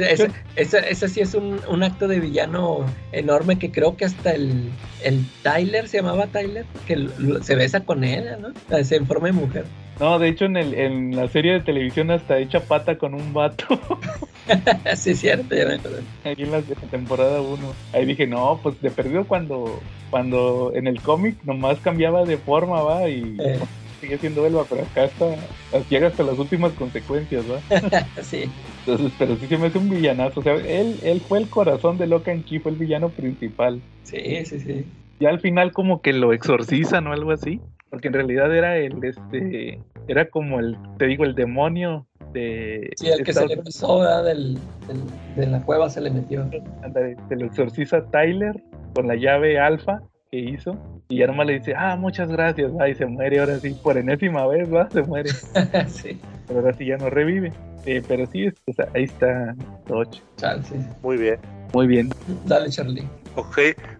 esa, 0.56 1.08
sí 1.08 1.20
es 1.20 1.34
un, 1.34 1.60
un, 1.68 1.82
acto 1.82 2.06
de 2.06 2.20
villano 2.20 2.86
enorme 3.10 3.58
que 3.58 3.72
creo 3.72 3.96
que 3.96 4.04
hasta 4.04 4.32
el, 4.32 4.70
el 5.02 5.24
Tyler, 5.42 5.88
se 5.88 5.98
llamaba 5.98 6.28
Tyler, 6.28 6.64
que 6.86 7.08
se 7.42 7.56
besa 7.56 7.80
con 7.80 8.04
él, 8.04 8.28
¿no? 8.40 8.84
Se 8.84 8.96
en 8.96 9.06
forma 9.06 9.26
de 9.26 9.32
mujer. 9.32 9.64
No, 9.98 10.18
de 10.18 10.28
hecho 10.28 10.44
en, 10.44 10.56
el, 10.56 10.74
en 10.74 11.16
la 11.16 11.28
serie 11.28 11.54
de 11.54 11.60
televisión 11.60 12.10
hasta 12.10 12.38
echa 12.38 12.60
pata 12.60 12.98
con 12.98 13.14
un 13.14 13.32
vato. 13.32 13.66
sí, 14.96 15.10
es 15.10 15.20
cierto, 15.20 15.54
ya 15.54 15.66
me 15.66 15.78
Ahí 16.24 16.36
en 16.38 16.52
la 16.52 16.62
temporada 16.62 17.40
1. 17.40 17.58
Ahí 17.92 18.06
dije, 18.06 18.26
no, 18.26 18.60
pues 18.62 18.80
de 18.80 18.90
perdió 18.90 19.26
cuando, 19.26 19.80
cuando 20.10 20.72
en 20.74 20.86
el 20.86 21.00
cómic 21.02 21.36
nomás 21.44 21.78
cambiaba 21.80 22.24
de 22.24 22.36
forma, 22.36 22.82
va, 22.82 23.08
y... 23.08 23.36
Eh 23.40 23.58
sigue 24.02 24.18
siendo 24.18 24.44
Elba, 24.44 24.64
pero 24.68 24.82
acá 24.82 25.04
está, 25.04 25.36
llega 25.88 26.08
hasta 26.08 26.24
las 26.24 26.36
últimas 26.36 26.72
consecuencias, 26.72 27.44
¿va? 27.48 27.60
sí. 28.22 28.50
Entonces, 28.80 29.12
pero 29.16 29.36
sí 29.36 29.46
se 29.46 29.56
me 29.56 29.68
hace 29.68 29.78
un 29.78 29.88
villanazo. 29.88 30.40
O 30.40 30.42
sea, 30.42 30.54
él, 30.54 30.98
él 31.04 31.20
fue 31.20 31.38
el 31.38 31.48
corazón 31.48 31.98
de 31.98 32.08
Locan 32.08 32.42
Key, 32.42 32.58
fue 32.58 32.72
el 32.72 32.78
villano 32.78 33.10
principal. 33.10 33.80
Sí, 34.02 34.44
sí, 34.44 34.58
sí. 34.58 34.84
Y 35.20 35.26
al 35.26 35.38
final 35.38 35.70
como 35.70 36.02
que 36.02 36.12
lo 36.12 36.32
exorcizan 36.32 37.06
o 37.06 37.12
algo 37.12 37.30
así. 37.30 37.60
Porque 37.90 38.08
en 38.08 38.14
realidad 38.14 38.52
era 38.52 38.76
el, 38.76 39.04
este, 39.04 39.78
era 40.08 40.28
como 40.30 40.58
el, 40.58 40.76
te 40.98 41.06
digo, 41.06 41.24
el 41.24 41.34
demonio 41.34 42.06
de... 42.32 42.90
Sí, 42.96 43.08
el 43.08 43.22
que 43.22 43.34
se 43.34 43.46
le 43.46 43.54
empezó, 43.54 44.02
Del, 44.24 44.58
de 45.36 45.46
la 45.46 45.62
cueva 45.62 45.90
se 45.90 46.00
le 46.00 46.10
metió. 46.10 46.48
Se 47.28 47.36
lo 47.36 47.46
exorciza 47.46 48.04
Tyler 48.10 48.60
con 48.94 49.06
la 49.06 49.14
llave 49.14 49.60
alfa 49.60 50.02
que 50.32 50.38
hizo. 50.38 50.76
Y 51.10 51.18
ya 51.18 51.26
nomás 51.26 51.46
le 51.46 51.58
dice, 51.58 51.74
ah, 51.76 51.94
muchas 51.96 52.30
gracias, 52.30 52.72
va, 52.74 52.88
y 52.88 52.94
se 52.94 53.04
muere 53.04 53.38
ahora 53.38 53.58
sí, 53.60 53.76
por 53.82 53.98
enésima 53.98 54.46
vez, 54.46 54.72
va, 54.72 54.88
se 54.90 55.02
muere. 55.02 55.30
sí. 55.88 56.18
Pero 56.48 56.60
ahora 56.60 56.72
sí 56.72 56.86
ya 56.86 56.96
no 56.96 57.10
revive. 57.10 57.52
Eh, 57.84 58.02
pero 58.06 58.26
sí, 58.26 58.48
ahí 58.94 59.04
está 59.04 59.54
Dodge. 59.86 60.22
Muy 61.02 61.18
bien. 61.18 61.38
Muy 61.74 61.86
bien. 61.86 62.10
Dale, 62.46 62.70
Charlie. 62.70 63.06
Ok, 63.34 63.58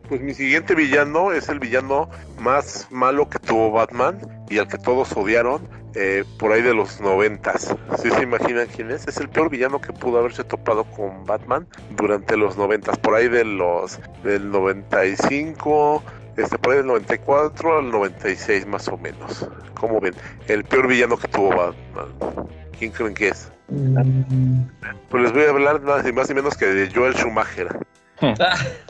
pues 0.09 0.21
mi 0.21 0.35
siguiente 0.35 0.75
villano 0.75 1.33
es 1.33 1.49
el 1.49 1.59
villano 1.59 2.09
más 2.39 2.87
malo 2.91 3.29
que 3.29 3.39
tuvo 3.39 3.71
Batman 3.71 4.19
y 4.51 4.59
al 4.59 4.69
que 4.69 4.79
todos 4.79 5.17
odiaron 5.17 5.67
eh, 5.95 6.25
por 6.39 6.53
ahí 6.53 6.63
de 6.63 6.75
los 6.75 7.01
noventas. 7.01 7.75
¿Sí 8.01 8.11
se 8.11 8.23
imaginan 8.23 8.69
quién 8.75 8.91
es? 8.91 9.07
Es 9.09 9.19
el 9.19 9.29
peor 9.29 9.51
villano 9.51 9.81
que 9.81 9.93
pudo 9.93 10.19
haberse 10.19 10.45
topado 10.45 10.85
con 10.85 11.25
Batman 11.25 11.67
durante 11.97 12.37
los 12.37 12.57
noventas, 12.57 12.99
por 12.99 13.15
ahí 13.15 13.29
de 13.29 13.45
los 13.45 13.99
del 14.23 14.51
95, 14.51 16.03
este, 16.37 16.59
por 16.59 16.73
ahí 16.73 16.79
del 16.79 16.87
94 16.87 17.79
al 17.79 17.91
96 17.91 18.67
más 18.67 18.89
o 18.89 18.97
menos. 18.97 19.49
¿Cómo 19.75 20.01
ven? 20.01 20.15
El 20.49 20.65
peor 20.65 20.89
villano 20.89 21.17
que 21.17 21.29
tuvo 21.29 21.51
Batman. 21.51 22.49
¿Quién 22.79 22.93
creen 22.93 23.15
que 23.15 23.29
es? 23.29 23.53
Mm. 23.69 24.63
Pues 25.09 25.23
les 25.23 25.33
voy 25.33 25.45
a 25.45 25.51
hablar 25.51 25.81
nada 25.83 26.03
más 26.13 26.31
y 26.31 26.35
menos 26.35 26.57
que 26.57 26.67
de 26.67 26.91
Joel 26.93 27.15
Schumacher. 27.15 27.69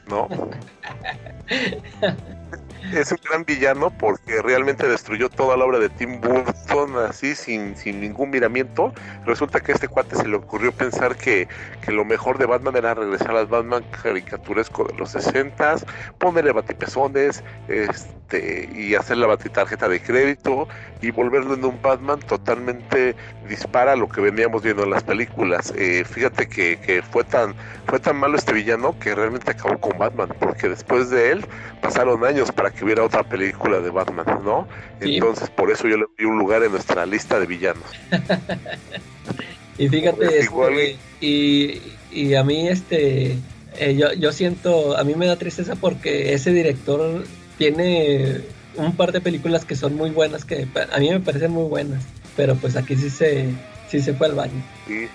¿No? 0.09 0.29
es 2.93 3.13
un 3.13 3.19
gran 3.25 3.45
villano 3.45 3.91
porque 3.91 4.43
realmente 4.43 4.89
destruyó 4.89 5.29
toda 5.29 5.57
la 5.57 5.65
obra 5.65 5.79
de 5.79 5.89
Tim 5.89 6.21
Burton 6.21 6.97
así 6.99 7.35
sin, 7.35 7.77
sin 7.77 8.01
ningún 8.01 8.31
miramiento. 8.31 8.93
Resulta 9.25 9.61
que 9.61 9.73
a 9.73 9.75
este 9.75 9.89
cuate 9.89 10.17
se 10.17 10.27
le 10.27 10.37
ocurrió 10.37 10.73
pensar 10.73 11.17
que, 11.17 11.49
que 11.81 11.93
lo 11.93 12.05
mejor 12.05 12.39
de 12.39 12.47
Batman 12.47 12.77
era 12.77 12.95
regresar 12.95 13.37
al 13.37 13.47
Batman 13.47 13.85
caricaturesco 14.03 14.85
de 14.85 14.95
los 14.95 15.11
60, 15.11 15.77
ponerle 16.19 16.53
batipezones 16.53 17.43
este, 17.69 18.69
y 18.75 18.95
hacer 18.95 19.19
la 19.19 19.27
batitarjeta 19.27 19.89
de 19.89 20.01
crédito 20.01 20.69
y 21.01 21.11
volverlo 21.11 21.55
en 21.55 21.65
un 21.65 21.81
Batman 21.81 22.21
totalmente 22.21 23.15
dispara 23.49 23.93
a 23.93 23.97
lo 23.97 24.09
que 24.09 24.21
veníamos 24.21 24.63
viendo 24.63 24.85
en 24.85 24.91
las 24.91 25.03
películas. 25.03 25.73
Eh, 25.77 26.05
fíjate 26.05 26.49
que, 26.49 26.79
que 26.79 27.03
fue 27.03 27.25
tan 27.25 27.55
fue 27.87 28.01
tan 28.01 28.17
malo 28.17 28.37
este 28.37 28.53
villano 28.53 28.99
que 28.99 29.15
realmente 29.15 29.51
acabó 29.51 29.79
con 29.79 29.99
Batman, 29.99 30.31
porque 30.39 30.69
después 30.69 31.11
de 31.11 31.33
él 31.33 31.47
pasaron 31.81 32.25
años 32.25 32.51
para 32.53 32.71
que 32.77 32.85
hubiera 32.85 33.05
otra 33.05 33.23
película 33.23 33.81
de 33.81 33.91
Batman, 33.91 34.27
¿no? 34.45 34.67
Entonces, 35.01 35.51
por 35.51 35.71
eso 35.71 35.89
yo 35.89 35.97
le 35.97 36.07
di 36.19 36.25
un 36.25 36.39
lugar 36.39 36.63
en 36.63 36.73
nuestra 36.73 37.07
lista 37.07 37.39
de 37.39 37.47
villanos. 37.47 37.85
y 39.79 39.89
fíjate, 39.89 40.39
este, 40.39 40.97
y, 41.21 41.83
y 42.11 42.35
a 42.35 42.45
mí, 42.45 42.69
este, 42.69 43.37
eh, 43.79 43.97
yo, 43.97 44.13
yo 44.13 44.33
siento, 44.33 44.97
a 44.97 45.05
mí 45.05 45.15
me 45.15 45.27
da 45.27 45.37
tristeza 45.37 45.77
porque 45.77 46.35
ese 46.35 46.53
director 46.53 47.25
tiene 47.59 48.43
un 48.77 48.97
par 48.97 49.13
de 49.13 49.21
películas 49.21 49.65
que 49.65 49.77
son 49.77 49.95
muy 49.95 50.11
buenas, 50.11 50.45
que 50.45 50.67
a 50.93 50.99
mí 50.99 51.11
me 51.11 51.21
parecen 51.21 51.51
muy 51.51 51.69
buenas, 51.69 52.03
pero 52.37 52.55
pues 52.57 52.77
aquí 52.77 52.97
sí 52.97 53.11
se, 53.11 53.49
sí 53.89 54.01
se 54.01 54.15
fue 54.15 54.29
al 54.29 54.35
baño. 54.35 54.63
Sí, 54.87 55.09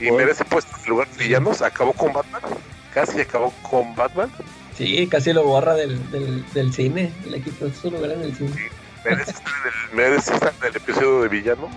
y 0.00 0.10
merece 0.10 0.44
puesto 0.44 0.76
en 0.84 0.90
lugar 0.90 1.08
de 1.08 1.24
villanos, 1.24 1.62
acabó 1.62 1.92
con 1.92 2.12
Batman, 2.12 2.42
casi 2.92 3.20
acabó 3.20 3.52
con 3.62 3.94
Batman. 3.94 4.30
Sí, 4.76 5.06
casi 5.06 5.32
lo 5.32 5.44
borra 5.44 5.74
del, 5.74 5.98
del, 6.52 6.72
cine, 6.72 7.12
le 7.30 7.40
quitó 7.40 7.70
su 7.70 7.90
lugar 7.90 8.12
en 8.12 8.22
el 8.22 8.34
cine. 8.34 8.50
merece 9.94 10.34
estar 10.34 10.52
en 10.60 10.68
el, 10.68 10.76
episodio 10.76 11.22
de 11.22 11.28
villano. 11.28 11.68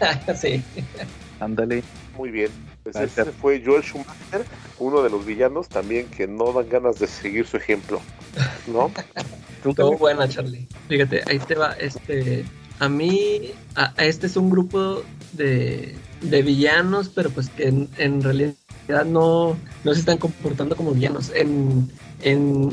sí. 0.40 0.62
Ándale. 1.40 1.82
Muy 2.16 2.30
bien. 2.30 2.50
Pues 2.82 2.96
ese 2.96 3.26
fue 3.26 3.62
Joel 3.64 3.82
Schumacher, 3.82 4.44
uno 4.78 5.02
de 5.02 5.10
los 5.10 5.24
villanos 5.24 5.68
también 5.68 6.06
que 6.06 6.26
no 6.26 6.52
dan 6.52 6.68
ganas 6.68 6.98
de 6.98 7.06
seguir 7.06 7.46
su 7.46 7.56
ejemplo, 7.56 8.00
¿no? 8.66 8.90
Todo 9.74 9.92
buena, 9.98 10.28
Charlie. 10.28 10.66
Fíjate, 10.88 11.22
ahí 11.26 11.38
te 11.38 11.54
va, 11.54 11.72
este, 11.72 12.44
a 12.78 12.88
mí, 12.88 13.52
a, 13.74 13.92
este 13.98 14.26
es 14.26 14.36
un 14.36 14.50
grupo 14.50 15.02
de, 15.32 15.96
de 16.22 16.42
villanos, 16.42 17.08
pero 17.08 17.30
pues 17.30 17.50
que 17.50 17.68
en, 17.68 18.22
realidad 18.22 19.04
no, 19.06 19.56
no 19.88 19.94
se 19.94 20.00
están 20.00 20.18
comportando 20.18 20.76
como 20.76 20.92
villanos. 20.92 21.32
En, 21.34 21.90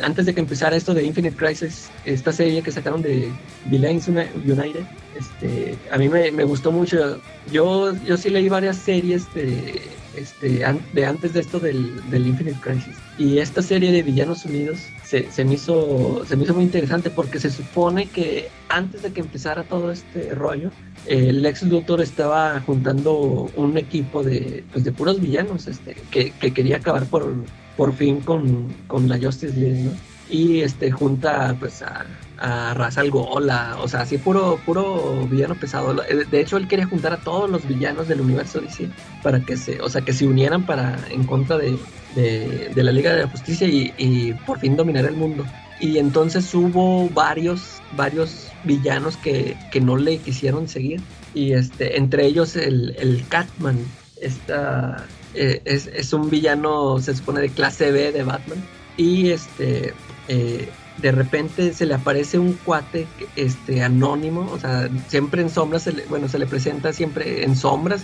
antes 0.03 0.25
de 0.25 0.33
que 0.33 0.39
empezara 0.39 0.75
esto 0.75 0.93
de 0.93 1.03
Infinite 1.03 1.35
Crisis, 1.35 1.89
esta 2.03 2.31
serie 2.31 2.61
que 2.61 2.71
sacaron 2.71 3.01
de 3.01 3.31
Villains 3.65 4.07
United, 4.07 4.85
este, 5.17 5.77
a 5.91 5.97
mí 5.97 6.09
me, 6.09 6.43
gustó 6.43 6.71
mucho. 6.71 7.21
Yo, 7.51 7.95
yo 8.03 8.17
sí 8.17 8.29
leí 8.29 8.49
varias 8.49 8.77
series 8.77 9.33
de, 9.33 9.81
este, 10.17 10.65
de 10.93 11.05
antes 11.05 11.33
de 11.33 11.39
esto 11.39 11.59
del 11.59 12.27
Infinite 12.27 12.59
Crisis. 12.59 12.95
Y 13.17 13.37
esta 13.37 13.61
serie 13.61 13.91
de 13.91 14.03
Villanos 14.03 14.45
Unidos 14.45 14.79
se, 15.05 15.31
se, 15.31 15.45
me 15.45 15.53
hizo, 15.53 16.25
se 16.25 16.35
me 16.35 16.43
hizo 16.43 16.53
muy 16.53 16.63
interesante 16.63 17.09
porque 17.09 17.39
se 17.39 17.51
supone 17.51 18.07
que 18.07 18.49
antes 18.69 19.03
de 19.03 19.13
que 19.13 19.21
empezara 19.21 19.63
todo 19.63 19.91
este 19.91 20.33
rollo, 20.33 20.71
el 21.05 21.45
ex 21.45 21.61
Luthor 21.63 22.01
estaba 22.01 22.59
juntando 22.61 23.49
un 23.55 23.77
equipo 23.77 24.23
de, 24.23 24.63
pues, 24.71 24.83
de 24.83 24.91
puros 24.91 25.21
villanos 25.21 25.67
este, 25.67 25.95
que, 26.09 26.31
que 26.31 26.51
quería 26.51 26.77
acabar 26.77 27.05
por, 27.05 27.33
por 27.77 27.93
fin 27.93 28.19
con, 28.21 28.73
con 28.87 29.07
la 29.07 29.19
Justice 29.19 29.55
League, 29.55 29.83
¿no? 29.83 29.91
Y 30.27 30.61
este, 30.61 30.89
junta 30.89 31.55
pues 31.59 31.83
a, 31.83 32.03
a 32.39 32.73
Ra's 32.73 32.97
Gola, 33.09 33.77
o 33.79 33.87
sea, 33.87 34.01
así 34.01 34.17
puro, 34.17 34.59
puro 34.65 35.27
villano 35.29 35.53
pesado. 35.53 35.93
De 35.93 36.39
hecho, 36.39 36.57
él 36.57 36.67
quería 36.67 36.87
juntar 36.87 37.13
a 37.13 37.17
todos 37.17 37.47
los 37.47 37.67
villanos 37.67 38.07
del 38.07 38.21
universo 38.21 38.59
DC 38.59 38.89
para 39.21 39.39
que 39.39 39.55
se, 39.55 39.79
o 39.81 39.89
sea, 39.89 40.01
que 40.01 40.13
se 40.13 40.25
unieran 40.25 40.65
para 40.65 40.97
en 41.11 41.25
contra 41.25 41.59
de, 41.59 41.77
de, 42.15 42.71
la 42.75 42.91
Liga 42.91 43.13
de 43.13 43.23
la 43.23 43.29
Justicia 43.29 43.67
y, 43.67 44.33
por 44.45 44.59
fin 44.59 44.75
dominar 44.75 45.05
el 45.05 45.15
mundo. 45.15 45.45
Y 45.79 45.97
entonces 45.97 46.53
hubo 46.53 47.09
varios, 47.09 47.81
varios 47.95 48.47
villanos 48.63 49.17
que, 49.17 49.57
que 49.71 49.81
no 49.81 49.97
le 49.97 50.17
quisieron 50.17 50.67
seguir. 50.67 51.01
Y 51.33 51.51
este, 51.51 51.97
entre 51.97 52.25
ellos 52.25 52.55
el, 52.55 52.95
el 52.97 53.25
Catman, 53.27 53.77
esta, 54.21 55.05
eh, 55.33 55.61
es, 55.65 55.87
es, 55.87 56.13
un 56.13 56.29
villano, 56.29 56.99
se 56.99 57.13
supone, 57.13 57.41
de 57.41 57.49
clase 57.49 57.91
B 57.91 58.13
de 58.13 58.23
Batman. 58.23 58.63
Y 58.95 59.31
este, 59.31 59.93
eh, 60.29 60.69
de 60.97 61.11
repente 61.11 61.73
se 61.73 61.85
le 61.85 61.93
aparece 61.93 62.39
un 62.39 62.53
cuate 62.53 63.05
este 63.35 63.83
anónimo, 63.83 64.49
o 64.51 64.59
sea, 64.59 64.89
siempre 65.07 65.41
en 65.41 65.49
sombras, 65.49 65.89
bueno, 66.09 66.29
se 66.29 66.39
le 66.39 66.45
presenta 66.45 66.93
siempre 66.93 67.43
en 67.43 67.55
sombras 67.55 68.03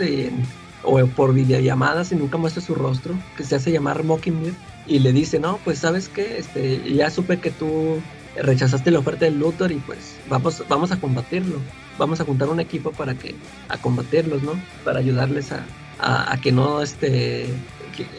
o 0.84 1.06
por 1.08 1.34
videollamadas 1.34 2.12
y 2.12 2.16
nunca 2.16 2.38
muestra 2.38 2.62
su 2.62 2.76
rostro, 2.76 3.14
que 3.38 3.44
se 3.44 3.56
hace 3.56 3.72
llamar 3.72 4.04
Mockingbird 4.04 4.54
y 4.88 5.00
le 5.00 5.14
dice, 5.14 5.40
no, 5.40 5.60
pues 5.64 5.80
sabes 5.80 6.10
qué, 6.10 6.38
este, 6.38 6.94
ya 6.94 7.10
supe 7.10 7.40
que 7.40 7.52
tú 7.52 8.02
rechazaste 8.36 8.92
la 8.92 9.00
oferta 9.00 9.26
del 9.26 9.40
Luthor 9.40 9.72
y 9.72 9.76
pues 9.76 10.18
vamos, 10.30 10.64
vamos 10.70 10.92
a 10.92 11.00
combatirlo, 11.00 11.58
vamos 11.98 12.20
a 12.22 12.26
juntar 12.26 12.50
un 12.50 12.60
equipo 12.60 12.92
para 12.92 13.14
que, 13.16 13.36
a 13.70 13.78
combatirlos, 13.78 14.42
¿no? 14.44 14.54
Para 14.84 15.00
ayudarles 15.00 15.52
a, 15.52 15.66
a, 16.00 16.40
que 16.42 16.52
no, 16.52 16.82
este, 16.82 17.44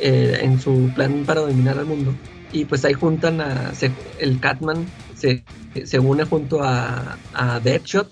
eh, 0.00 0.38
en 0.42 0.60
su 0.60 0.90
plan 0.94 1.24
para 1.26 1.40
dominar 1.40 1.78
al 1.78 1.86
mundo 1.86 2.14
y 2.52 2.66
pues 2.66 2.84
ahí 2.84 2.92
juntan 2.92 3.40
a 3.40 3.72
el 4.18 4.40
Catman 4.40 4.86
se, 5.14 5.42
se 5.84 5.98
une 5.98 6.24
junto 6.24 6.62
a, 6.62 7.16
a 7.32 7.60
Deadshot 7.60 8.08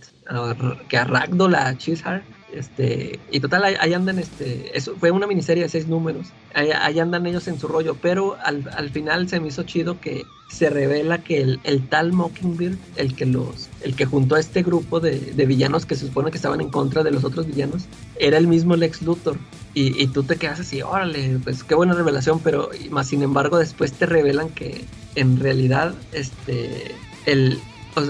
que 0.88 0.96
a 0.96 1.04
Ragdoll 1.04 1.54
a 1.54 1.76
Cheeseheart 1.76 2.24
este, 2.54 3.18
y 3.30 3.40
total, 3.40 3.64
ahí, 3.64 3.94
andan, 3.94 4.18
este, 4.18 4.76
eso 4.76 4.94
fue 4.98 5.10
una 5.10 5.26
miniserie 5.26 5.62
de 5.62 5.68
seis 5.68 5.86
números, 5.86 6.28
ahí, 6.54 6.98
andan 6.98 7.26
ellos 7.26 7.46
en 7.48 7.58
su 7.58 7.68
rollo, 7.68 7.96
pero 8.00 8.36
al, 8.42 8.68
al, 8.76 8.90
final 8.90 9.28
se 9.28 9.40
me 9.40 9.48
hizo 9.48 9.62
chido 9.62 10.00
que 10.00 10.24
se 10.50 10.68
revela 10.68 11.18
que 11.18 11.40
el, 11.40 11.60
el, 11.64 11.88
tal 11.88 12.12
Mockingbird, 12.12 12.76
el 12.96 13.14
que 13.14 13.26
los, 13.26 13.68
el 13.82 13.94
que 13.94 14.04
juntó 14.04 14.34
a 14.34 14.40
este 14.40 14.62
grupo 14.62 15.00
de, 15.00 15.18
de, 15.18 15.46
villanos 15.46 15.86
que 15.86 15.94
se 15.94 16.06
supone 16.06 16.30
que 16.30 16.38
estaban 16.38 16.60
en 16.60 16.70
contra 16.70 17.02
de 17.02 17.12
los 17.12 17.24
otros 17.24 17.46
villanos, 17.46 17.84
era 18.16 18.36
el 18.36 18.46
mismo 18.46 18.76
Lex 18.76 19.02
Luthor. 19.02 19.36
Y, 19.72 20.02
y 20.02 20.08
tú 20.08 20.24
te 20.24 20.34
quedas 20.34 20.58
así, 20.58 20.82
órale, 20.82 21.38
pues 21.44 21.62
qué 21.62 21.76
buena 21.76 21.94
revelación, 21.94 22.40
pero 22.40 22.70
más 22.90 23.06
sin 23.06 23.22
embargo 23.22 23.58
después 23.58 23.92
te 23.92 24.06
revelan 24.06 24.48
que 24.48 24.84
en 25.14 25.38
realidad, 25.38 25.94
este, 26.12 26.92
el, 27.26 27.60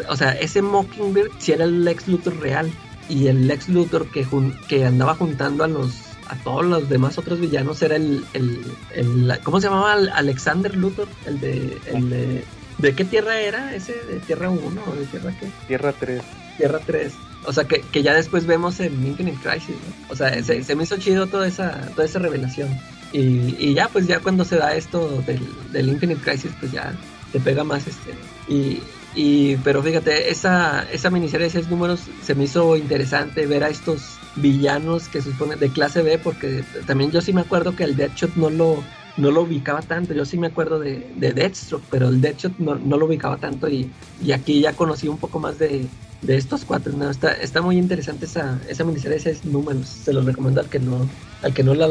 o, 0.08 0.16
sea, 0.16 0.32
ese 0.32 0.62
Mockingbird 0.62 1.30
si 1.38 1.52
era 1.52 1.64
el 1.64 1.84
Lex 1.84 2.08
Luthor 2.08 2.38
real 2.40 2.70
y 3.10 3.26
el 3.26 3.46
Lex 3.46 3.68
Luthor 3.68 4.06
que, 4.06 4.26
que 4.68 4.86
andaba 4.86 5.14
juntando 5.14 5.64
a 5.64 5.68
los 5.68 6.10
a 6.28 6.36
todos 6.36 6.64
los 6.64 6.88
demás 6.88 7.18
otros 7.18 7.40
villanos 7.40 7.82
era 7.82 7.96
el, 7.96 8.24
el, 8.34 9.38
¿cómo 9.42 9.60
se 9.60 9.66
llamaba? 9.66 9.94
Alexander 10.14 10.76
Luthor, 10.76 11.08
el 11.26 11.40
de, 11.40 11.76
el 11.86 12.44
de, 12.78 12.94
qué 12.94 13.04
tierra 13.04 13.40
era 13.40 13.74
ese? 13.74 13.94
¿De 13.94 14.20
Tierra 14.20 14.48
1 14.48 14.60
o 14.86 14.94
de 14.94 15.06
Tierra 15.06 15.34
qué? 15.40 15.48
Tierra 15.66 15.92
3. 15.92 16.22
Tierra 16.56 16.78
3. 16.86 17.12
O 17.46 17.52
sea, 17.52 17.64
que, 17.64 17.80
que 17.80 18.04
ya 18.04 18.14
después 18.14 18.46
vemos 18.46 18.78
en 18.78 19.04
Infinite 19.04 19.38
Crisis, 19.42 19.74
¿no? 19.74 20.12
O 20.12 20.16
sea, 20.16 20.40
se, 20.44 20.62
se, 20.62 20.76
me 20.76 20.84
hizo 20.84 20.98
chido 20.98 21.26
toda 21.26 21.48
esa, 21.48 21.88
toda 21.96 22.04
esa 22.04 22.20
revelación. 22.20 22.68
Y, 23.12 23.56
y 23.58 23.74
ya, 23.74 23.88
pues 23.88 24.06
ya 24.06 24.20
cuando 24.20 24.44
se 24.44 24.56
da 24.56 24.76
esto 24.76 25.22
del, 25.26 25.40
del 25.72 25.88
Infinite 25.88 26.20
Crisis, 26.20 26.52
pues 26.60 26.70
ya 26.70 26.94
te 27.32 27.40
pega 27.40 27.64
más 27.64 27.88
este. 27.88 28.14
Y, 28.46 28.80
y, 29.14 29.56
pero 29.56 29.82
fíjate, 29.82 30.30
esa, 30.30 30.86
esa 30.92 31.10
miniserie 31.10 31.46
de 31.46 31.50
seis 31.50 31.68
números 31.68 32.02
se 32.22 32.34
me 32.34 32.44
hizo 32.44 32.76
interesante 32.76 33.46
ver 33.46 33.64
a 33.64 33.68
estos 33.68 34.18
villanos 34.36 35.08
que 35.08 35.20
se 35.20 35.32
supone 35.32 35.56
de 35.56 35.70
clase 35.70 36.02
B, 36.02 36.18
porque 36.18 36.64
también 36.86 37.10
yo 37.10 37.20
sí 37.20 37.32
me 37.32 37.40
acuerdo 37.40 37.74
que 37.74 37.84
el 37.84 37.96
Deadshot 37.96 38.36
no 38.36 38.50
lo, 38.50 38.82
no 39.16 39.30
lo 39.30 39.42
ubicaba 39.42 39.82
tanto. 39.82 40.14
Yo 40.14 40.24
sí 40.24 40.38
me 40.38 40.46
acuerdo 40.46 40.78
de, 40.78 41.06
de 41.16 41.32
Deathstroke, 41.32 41.84
pero 41.90 42.08
el 42.08 42.20
Deadshot 42.20 42.58
no, 42.58 42.76
no 42.76 42.96
lo 42.96 43.06
ubicaba 43.06 43.36
tanto 43.36 43.68
y, 43.68 43.90
y, 44.22 44.32
aquí 44.32 44.60
ya 44.60 44.72
conocí 44.72 45.08
un 45.08 45.18
poco 45.18 45.40
más 45.40 45.58
de, 45.58 45.86
de 46.22 46.36
estos 46.36 46.64
cuatro. 46.64 46.92
Está, 47.10 47.32
está 47.32 47.60
muy 47.60 47.78
interesante 47.78 48.26
esa, 48.26 48.60
esa 48.68 48.84
miniserie 48.84 49.16
de 49.16 49.22
seis 49.24 49.44
números. 49.44 49.88
Se 49.88 50.12
los 50.12 50.24
recomiendo 50.24 50.60
al 50.60 50.68
que 50.68 50.78
no, 50.78 51.08
al 51.42 51.52
que 51.52 51.64
no 51.64 51.74
la, 51.74 51.88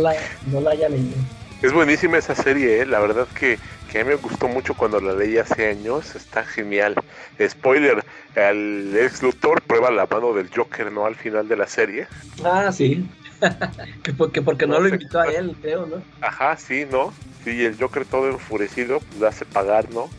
no 0.51 0.61
la 0.61 0.71
haya 0.71 0.87
leído. 0.87 1.15
Es 1.61 1.73
buenísima 1.73 2.17
esa 2.17 2.35
serie, 2.35 2.81
¿eh? 2.81 2.85
la 2.85 3.01
verdad 3.01 3.27
que, 3.37 3.59
que 3.91 3.99
a 3.99 4.03
mí 4.03 4.09
me 4.09 4.15
gustó 4.15 4.47
mucho 4.47 4.73
cuando 4.75 4.99
la 4.99 5.13
leí 5.13 5.37
hace 5.37 5.67
años, 5.67 6.15
está 6.15 6.43
genial. 6.43 6.95
Spoiler, 7.41 8.03
el 8.35 8.95
ex 8.95 9.23
Luthor 9.23 9.61
prueba 9.61 9.89
la 9.89 10.05
mano 10.05 10.33
del 10.33 10.49
Joker, 10.53 10.91
¿no? 10.91 11.05
Al 11.05 11.15
final 11.15 11.47
de 11.47 11.57
la 11.57 11.67
serie. 11.67 12.07
Ah, 12.43 12.71
sí. 12.71 13.05
que, 14.03 14.13
porque, 14.13 14.41
porque 14.41 14.67
no, 14.67 14.79
lo 14.79 14.89
invitó 14.89 15.19
a 15.19 15.25
él, 15.25 15.55
creo, 15.61 15.87
¿no? 15.87 16.03
Ajá, 16.21 16.55
sí, 16.57 16.85
¿no? 16.89 17.13
Sí, 17.43 17.65
el 17.65 17.77
Joker 17.77 18.05
todo 18.05 18.29
enfurecido, 18.29 18.99
pues, 18.99 19.21
le 19.21 19.27
hace 19.27 19.45
pagar, 19.45 19.91
¿no? 19.91 20.09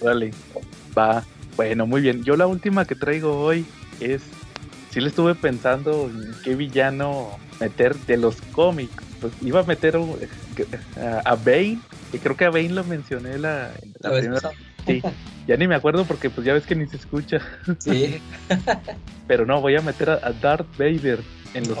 Dale, 0.00 0.30
va. 0.98 1.24
Bueno, 1.56 1.86
muy 1.86 2.00
bien. 2.00 2.22
Yo 2.22 2.36
la 2.36 2.46
última 2.46 2.84
que 2.84 2.94
traigo 2.94 3.40
hoy 3.40 3.66
es, 3.98 4.22
sí 4.90 5.00
le 5.00 5.08
estuve 5.08 5.34
pensando 5.34 6.08
en 6.08 6.34
qué 6.44 6.54
villano 6.54 7.38
meter 7.58 7.96
de 7.96 8.16
los 8.16 8.40
cómics 8.52 9.10
pues 9.20 9.32
iba 9.42 9.60
a 9.60 9.64
meter 9.64 9.98
a, 11.24 11.34
Bane, 11.34 11.80
y 12.12 12.18
creo 12.18 12.36
que 12.36 12.44
a 12.44 12.50
Bane 12.50 12.70
lo 12.70 12.84
mencioné 12.84 13.38
la, 13.38 13.70
la, 14.00 14.18
primera. 14.18 14.50
Sí, 14.86 15.02
ya 15.46 15.56
ni 15.56 15.68
me 15.68 15.74
acuerdo 15.74 16.04
porque 16.04 16.30
pues 16.30 16.46
ya 16.46 16.54
ves 16.54 16.66
que 16.66 16.74
ni 16.74 16.86
se 16.86 16.96
escucha. 16.96 17.38
Sí. 17.78 18.20
Pero 19.28 19.46
no, 19.46 19.60
voy 19.60 19.76
a 19.76 19.80
meter 19.80 20.10
a, 20.10 20.32
Darth 20.32 20.66
Vader 20.78 21.20
en 21.54 21.68
los... 21.68 21.78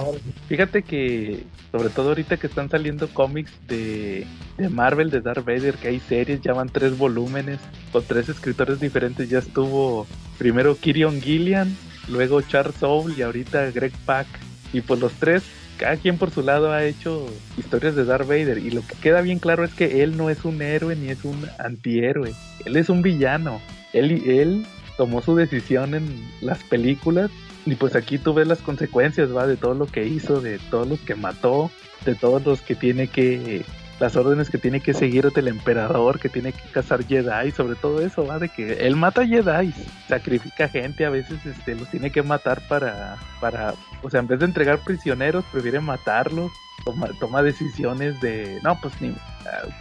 Fíjate 0.48 0.82
que, 0.82 1.44
sobre 1.72 1.88
todo 1.88 2.08
ahorita 2.10 2.36
que 2.36 2.46
están 2.46 2.68
saliendo 2.68 3.08
cómics 3.08 3.52
de, 3.66 4.26
de 4.58 4.68
Marvel, 4.68 5.10
de 5.10 5.20
Darth 5.20 5.44
Vader, 5.44 5.74
que 5.76 5.88
hay 5.88 6.00
series, 6.00 6.40
ya 6.40 6.52
van 6.52 6.68
tres 6.68 6.96
volúmenes, 6.98 7.58
con 7.92 8.04
tres 8.04 8.28
escritores 8.28 8.80
diferentes, 8.80 9.28
ya 9.28 9.38
estuvo 9.38 10.06
primero 10.38 10.76
Kirion 10.76 11.20
Gillian, 11.20 11.76
luego 12.08 12.42
Charles 12.42 12.76
Soule 12.76 13.14
y 13.16 13.22
ahorita 13.22 13.70
Greg 13.70 13.92
Pak. 14.04 14.26
Y 14.72 14.82
pues 14.82 15.00
los 15.00 15.12
tres 15.14 15.42
cada 15.80 15.96
quien 15.96 16.18
por 16.18 16.30
su 16.30 16.42
lado 16.42 16.72
ha 16.72 16.84
hecho 16.84 17.26
historias 17.56 17.96
de 17.96 18.04
Darth 18.04 18.28
Vader 18.28 18.58
y 18.58 18.70
lo 18.70 18.82
que 18.86 18.96
queda 18.96 19.22
bien 19.22 19.38
claro 19.38 19.64
es 19.64 19.72
que 19.72 20.02
él 20.02 20.14
no 20.14 20.28
es 20.28 20.44
un 20.44 20.60
héroe 20.60 20.94
ni 20.94 21.08
es 21.08 21.24
un 21.24 21.46
antihéroe, 21.58 22.34
él 22.66 22.76
es 22.76 22.90
un 22.90 23.00
villano. 23.00 23.62
Él, 23.94 24.22
él 24.28 24.66
tomó 24.98 25.22
su 25.22 25.34
decisión 25.34 25.94
en 25.94 26.04
las 26.42 26.62
películas 26.64 27.30
y 27.64 27.76
pues 27.76 27.96
aquí 27.96 28.18
tú 28.18 28.34
ves 28.34 28.46
las 28.46 28.58
consecuencias, 28.58 29.34
va, 29.34 29.46
de 29.46 29.56
todo 29.56 29.72
lo 29.72 29.86
que 29.86 30.06
hizo, 30.06 30.42
de 30.42 30.58
todos 30.58 30.86
los 30.86 31.00
que 31.00 31.14
mató, 31.14 31.70
de 32.04 32.14
todos 32.14 32.44
los 32.44 32.60
que 32.60 32.74
tiene 32.74 33.08
que 33.08 33.64
las 34.00 34.16
órdenes 34.16 34.48
que 34.48 34.56
tiene 34.56 34.80
que 34.80 34.94
seguir 34.94 35.30
del 35.30 35.48
emperador, 35.48 36.18
que 36.18 36.30
tiene 36.30 36.52
que 36.52 36.62
cazar 36.72 37.04
Jedi, 37.04 37.50
sobre 37.50 37.74
todo 37.74 38.00
eso, 38.00 38.26
va 38.26 38.38
de 38.38 38.48
que 38.48 38.86
él 38.86 38.96
mata 38.96 39.26
Jedi, 39.26 39.74
sacrifica 40.08 40.68
gente, 40.68 41.04
a 41.04 41.10
veces 41.10 41.44
este, 41.44 41.74
los 41.74 41.88
tiene 41.90 42.10
que 42.10 42.22
matar 42.22 42.66
para, 42.66 43.18
para, 43.40 43.74
o 44.02 44.08
sea, 44.08 44.20
en 44.20 44.26
vez 44.26 44.38
de 44.38 44.46
entregar 44.46 44.78
prisioneros, 44.78 45.44
prefiere 45.52 45.80
matarlos, 45.80 46.50
toma, 46.84 47.08
toma 47.20 47.42
decisiones 47.42 48.18
de, 48.22 48.58
no, 48.62 48.80
pues 48.80 48.98
ni, 49.02 49.14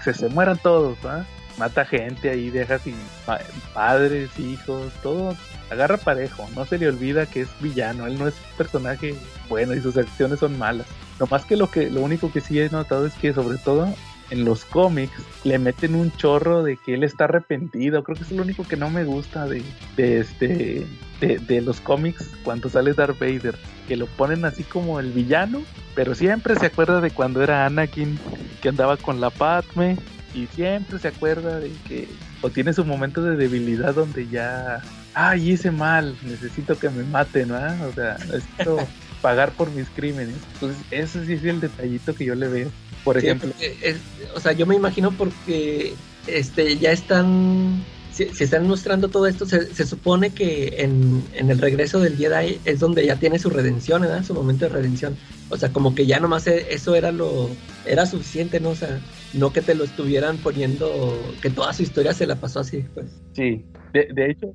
que 0.04 0.14
se, 0.14 0.28
mueran 0.28 0.58
todos, 0.58 0.98
¿va? 1.04 1.26
mata 1.58 1.86
gente 1.86 2.30
ahí, 2.30 2.50
deja 2.50 2.80
sin 2.80 2.96
padres, 3.74 4.30
hijos, 4.40 4.92
todo, 5.04 5.36
agarra 5.70 5.98
parejo, 5.98 6.48
no 6.56 6.66
se 6.66 6.78
le 6.78 6.88
olvida 6.88 7.26
que 7.26 7.42
es 7.42 7.50
villano, 7.62 8.08
él 8.08 8.18
no 8.18 8.28
es 8.28 8.34
un 8.34 8.58
personaje 8.58 9.16
bueno 9.50 9.74
y 9.74 9.82
sus 9.82 9.98
acciones 9.98 10.40
son 10.40 10.58
malas. 10.58 10.88
Lo 11.20 11.28
más 11.28 11.44
que 11.46 11.58
lo 11.58 11.70
que 11.70 11.90
lo 11.90 12.02
único 12.02 12.32
que 12.32 12.40
sí 12.40 12.60
he 12.60 12.70
notado 12.70 13.06
es 13.06 13.14
que 13.14 13.34
sobre 13.34 13.58
todo 13.58 13.94
en 14.30 14.46
los 14.46 14.66
cómics 14.66 15.14
le 15.44 15.60
meten 15.60 15.96
un 15.96 16.12
chorro 16.12 16.64
de 16.64 16.78
que 16.78 16.94
él 16.94 17.04
está 17.04 17.26
arrepentido. 17.26 18.04
Creo 18.04 18.18
que 18.18 18.24
es 18.24 18.32
lo 18.32 18.44
único 18.44 18.64
que 18.64 18.78
no 18.78 18.90
me 18.90 19.04
gusta 19.04 19.46
de, 19.48 19.64
de 19.96 20.20
este 20.20 20.88
de, 21.20 21.62
los 21.62 21.82
cómics 21.82 22.30
cuando 22.44 22.70
sale 22.70 22.94
Darth 22.94 23.20
Vader. 23.20 23.56
Que 23.88 23.98
lo 23.98 24.08
ponen 24.08 24.46
así 24.46 24.64
como 24.64 25.00
el 25.00 25.12
villano, 25.12 25.62
pero 25.96 26.16
siempre 26.16 26.56
se 26.56 26.68
acuerda 26.68 27.02
de 27.02 27.12
cuando 27.12 27.42
era 27.42 27.66
Anakin, 27.66 28.20
que 28.62 28.70
andaba 28.70 28.98
con 28.98 29.20
la 29.20 29.30
Padme, 29.30 29.98
y 30.34 30.46
siempre 30.48 31.00
se 31.00 31.08
acuerda 31.08 31.60
de 31.60 31.72
que 31.88 32.08
o 32.42 32.50
tiene 32.50 32.74
su 32.74 32.86
momento 32.86 33.22
de 33.22 33.36
debilidad 33.36 33.96
donde 33.96 34.28
ya, 34.28 34.82
ay, 35.14 35.52
hice 35.52 35.72
mal, 35.72 36.16
necesito 36.24 36.78
que 36.78 36.90
me 36.90 37.04
maten, 37.04 37.50
¿no? 37.50 37.58
O 37.88 37.92
sea, 37.94 38.18
necesito 38.20 38.78
pagar 39.22 39.52
por 39.52 39.72
mis 39.72 39.88
crímenes. 39.90 40.36
Entonces, 40.54 40.82
ese 40.92 41.26
sí 41.26 41.34
es 41.34 41.44
el 41.44 41.62
detallito 41.62 42.14
que 42.16 42.26
yo 42.26 42.36
le 42.36 42.48
veo. 42.48 42.72
Por 43.04 43.18
ejemplo. 43.18 43.52
o 44.36 44.40
sea, 44.40 44.52
yo 44.52 44.66
me 44.66 44.76
imagino 44.76 45.12
porque 45.12 45.94
este, 46.28 46.78
ya 46.78 46.92
están 46.92 47.84
si, 48.12 48.44
están 48.44 48.68
mostrando 48.68 49.08
todo 49.08 49.28
esto, 49.28 49.46
se, 49.46 49.86
supone 49.86 50.32
que 50.32 50.76
en, 50.80 51.24
el 51.34 51.58
regreso 51.58 52.00
del 52.00 52.18
Jedi 52.18 52.60
es 52.66 52.80
donde 52.80 53.06
ya 53.06 53.16
tiene 53.16 53.40
su 53.40 53.50
redención, 53.50 54.02
¿verdad? 54.02 54.24
Su 54.24 54.34
momento 54.34 54.66
de 54.66 54.70
redención. 54.70 55.16
O 55.50 55.58
sea, 55.58 55.72
como 55.72 55.96
que 55.96 56.06
ya 56.06 56.20
nomás 56.20 56.48
e, 56.48 56.74
eso 56.74 56.96
era 56.96 57.12
lo, 57.12 57.50
era 57.86 58.06
suficiente, 58.06 58.60
¿no? 58.60 58.70
O 58.70 58.76
sea, 58.76 59.00
no 59.34 59.54
que 59.54 59.62
te 59.62 59.76
lo 59.76 59.86
estuvieran 59.86 60.38
poniendo, 60.38 61.18
que 61.42 61.50
toda 61.50 61.72
su 61.74 61.84
historia 61.84 62.14
se 62.14 62.28
la 62.28 62.36
pasó 62.36 62.60
así, 62.60 62.84
pues. 62.94 63.08
Sí, 63.34 63.66
de, 63.94 64.10
de 64.14 64.32
hecho, 64.32 64.54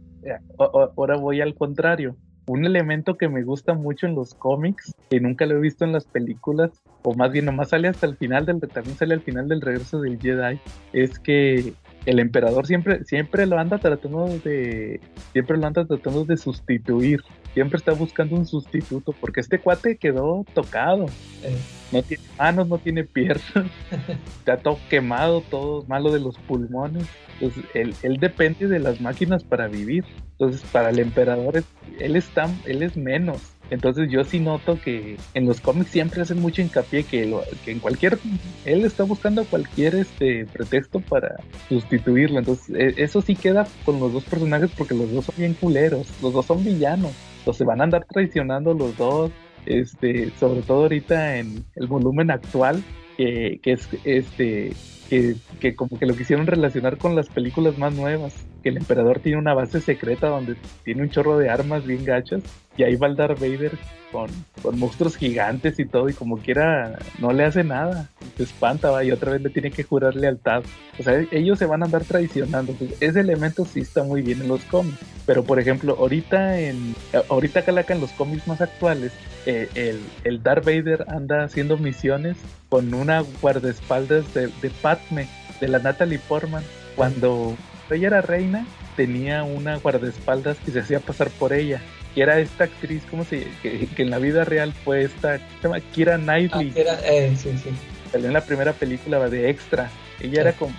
ahora 0.59 1.17
voy 1.17 1.41
al 1.41 1.55
contrario. 1.55 2.17
Un 2.47 2.65
elemento 2.65 3.17
que 3.17 3.29
me 3.29 3.43
gusta 3.43 3.75
mucho 3.75 4.07
en 4.07 4.15
los 4.15 4.35
cómics, 4.35 4.95
que 5.11 5.21
nunca 5.21 5.47
lo 5.47 5.57
he 5.57 5.61
visto 5.61 5.85
en 5.85 5.93
las 5.93 6.05
películas, 6.05 6.71
o 7.03 7.15
más 7.15 7.33
bien 7.33 7.47
nomás 7.47 7.71
sale 7.71 7.89
hasta 7.89 8.07
el 8.07 8.17
final 8.17 8.45
del, 8.45 8.61
también 8.61 8.97
sale 8.97 9.15
al 9.15 9.23
final 9.23 9.49
del 9.49 9.61
regreso 9.61 10.01
del 10.01 10.21
Jedi, 10.21 10.59
es 10.93 11.19
que 11.19 11.73
el 12.07 12.19
emperador 12.19 12.67
siempre, 12.67 13.03
siempre 13.05 13.47
lo 13.47 13.59
anda 13.59 13.79
tratando 13.79 14.27
de, 14.45 15.01
siempre 15.33 15.57
lo 15.57 15.67
anda 15.67 15.87
tratando 15.87 16.25
de 16.25 16.37
sustituir, 16.37 17.23
siempre 17.55 17.79
está 17.79 17.93
buscando 17.93 18.37
un 18.37 18.47
sustituto, 18.47 19.15
porque 19.19 19.41
este 19.41 19.59
cuate 19.59 19.97
quedó 19.97 20.45
tocado, 20.53 21.07
eh. 21.43 21.57
No 21.93 22.03
tiene 22.03 22.23
manos, 22.39 22.69
no 22.69 22.79
tiene 22.79 23.05
piernas, 23.05 23.71
está 24.39 24.57
todo 24.59 24.79
quemado, 24.89 25.41
todo 25.43 25.85
malo 25.87 26.13
de 26.13 26.21
los 26.21 26.37
pulmones, 26.39 27.07
entonces 27.35 27.65
él, 27.75 27.95
él 28.03 28.19
depende 28.19 28.69
de 28.69 28.79
las 28.79 29.01
máquinas 29.01 29.45
para 29.45 29.69
vivir, 29.69 30.05
entonces 30.33 30.63
para 30.71 30.91
el 30.91 30.99
emperador 30.99 31.63
él 31.99 32.17
está, 32.17 32.49
él 32.67 32.83
es 32.83 32.97
menos, 32.97 33.55
entonces 33.71 34.11
yo 34.11 34.25
sí 34.25 34.41
noto 34.41 34.79
que 34.81 35.17
en 35.33 35.47
los 35.47 35.61
cómics 35.61 35.91
siempre 35.91 36.21
hacen 36.21 36.41
mucho 36.41 36.61
hincapié 36.61 37.05
que, 37.05 37.35
que 37.65 37.73
en 37.73 37.81
cualquier, 37.81 38.19
él 38.65 38.85
está 38.85 39.05
buscando 39.05 39.45
cualquier 39.45 39.95
este 39.95 40.47
pretexto 40.47 41.01
para 41.01 41.37
sustituirlo. 41.69 42.39
Entonces 42.39 42.75
e, 42.75 43.03
eso 43.03 43.23
sí 43.23 43.35
queda 43.35 43.67
con 43.85 44.01
los 44.01 44.13
dos 44.13 44.25
personajes 44.25 44.71
porque 44.77 44.95
los 44.95 45.11
dos 45.13 45.25
son 45.25 45.35
bien 45.39 45.55
culeros, 45.55 46.07
los 46.23 46.33
dos 46.33 46.47
son 46.47 46.63
villanos, 46.63 47.13
entonces 47.39 47.59
se 47.59 47.65
van 47.65 47.81
a 47.81 47.85
andar 47.85 48.05
traicionando 48.05 48.75
los 48.75 48.97
dos. 48.97 49.31
Este, 49.67 50.31
sobre 50.39 50.63
todo 50.63 50.83
ahorita 50.83 51.39
en 51.39 51.65
el 51.77 51.87
volumen 51.87 52.31
actual, 52.31 52.83
que, 53.17 53.61
que 53.63 53.73
es 53.73 53.89
este 54.05 54.73
que, 55.09 55.37
que, 55.61 55.75
como 55.75 55.99
que 55.99 56.07
lo 56.07 56.17
quisieron 56.17 56.47
relacionar 56.47 56.99
con 56.99 57.15
las 57.15 57.29
películas 57.29 57.79
más 57.79 57.95
nuevas, 57.95 58.35
que 58.65 58.71
el 58.71 58.79
emperador 58.79 59.21
tiene 59.21 59.39
una 59.39 59.53
base 59.53 59.83
secreta 59.83 60.29
donde 60.29 60.57
tiene 60.85 61.03
un 61.03 61.11
chorro 61.11 61.37
de 61.37 61.51
armas 61.51 61.85
bien 61.85 62.03
gachas 62.05 62.43
y 62.79 62.83
ahí 62.83 62.97
va 62.97 63.07
el 63.07 63.15
Darth 63.15 63.39
Vader 63.39 63.73
con, 64.11 64.31
con 64.63 64.79
monstruos 64.79 65.17
gigantes 65.17 65.79
y 65.79 65.85
todo 65.85 66.09
y 66.09 66.15
como 66.15 66.39
quiera 66.39 66.99
no 67.19 67.33
le 67.33 67.45
hace 67.45 67.63
nada, 67.63 68.09
se 68.37 68.45
espanta 68.45 68.91
va 68.91 69.05
y 69.05 69.13
otra 69.13 69.33
vez 69.33 69.43
le 69.43 69.51
tiene 69.51 69.71
que 69.71 69.83
jurar 69.83 70.17
lealtad. 70.17 70.63
O 70.99 71.03
sea, 71.03 71.23
ellos 71.31 71.59
se 71.59 71.67
van 71.67 71.83
a 71.83 71.85
andar 71.85 72.05
traicionando. 72.05 72.75
ese 73.01 73.21
elemento 73.21 73.67
sí 73.67 73.81
está 73.81 74.03
muy 74.03 74.23
bien 74.23 74.41
en 74.41 74.49
los 74.49 74.65
cómics. 74.65 74.99
Pero 75.27 75.45
por 75.45 75.61
ejemplo, 75.61 75.97
ahorita 75.99 76.59
en 76.59 76.95
ahorita 77.29 77.61
acá 77.61 77.93
en 77.93 78.01
los 78.01 78.13
cómics 78.13 78.49
más 78.49 78.61
actuales, 78.63 79.13
eh, 79.47 79.69
el, 79.75 80.01
el 80.25 80.43
Darth 80.43 80.65
Vader 80.65 81.05
anda 81.09 81.45
haciendo 81.45 81.77
misiones 81.77 82.39
con 82.71 82.95
una 82.95 83.23
guardaespaldas 83.43 84.33
de, 84.33 84.47
de 84.63 84.71
Padme, 84.81 85.29
de 85.61 85.69
la 85.69 85.81
Natalie 85.81 86.19
Portman, 86.19 86.65
cuando 86.97 87.57
ella 87.91 88.09
era 88.09 88.21
reina, 88.23 88.67
tenía 88.97 89.45
una 89.45 89.77
guardaespaldas 89.77 90.57
que 90.59 90.71
se 90.71 90.81
hacía 90.81 91.01
pasar 91.01 91.31
por 91.31 91.53
ella. 91.53 91.81
Que 92.15 92.23
era 92.23 92.39
esta 92.39 92.65
actriz, 92.65 93.03
¿cómo 93.11 93.25
se 93.25 93.49
que, 93.63 93.87
que 93.87 94.03
en 94.03 94.11
la 94.11 94.19
vida 94.19 94.45
real 94.45 94.73
fue 94.73 95.03
esta, 95.03 95.39
se 95.39 95.45
llama 95.63 95.81
Kira 95.81 96.17
Knightley. 96.17 96.73
Ah, 96.89 96.97
eh, 97.05 97.35
sí, 97.37 97.51
sí. 97.63 97.71
Salió 98.13 98.29
en 98.29 98.33
la 98.33 98.45
primera 98.45 98.73
película 98.73 99.29
de 99.29 99.51
Extra. 99.51 99.91
Ella 100.21 100.43
era 100.43 100.53
como, 100.53 100.73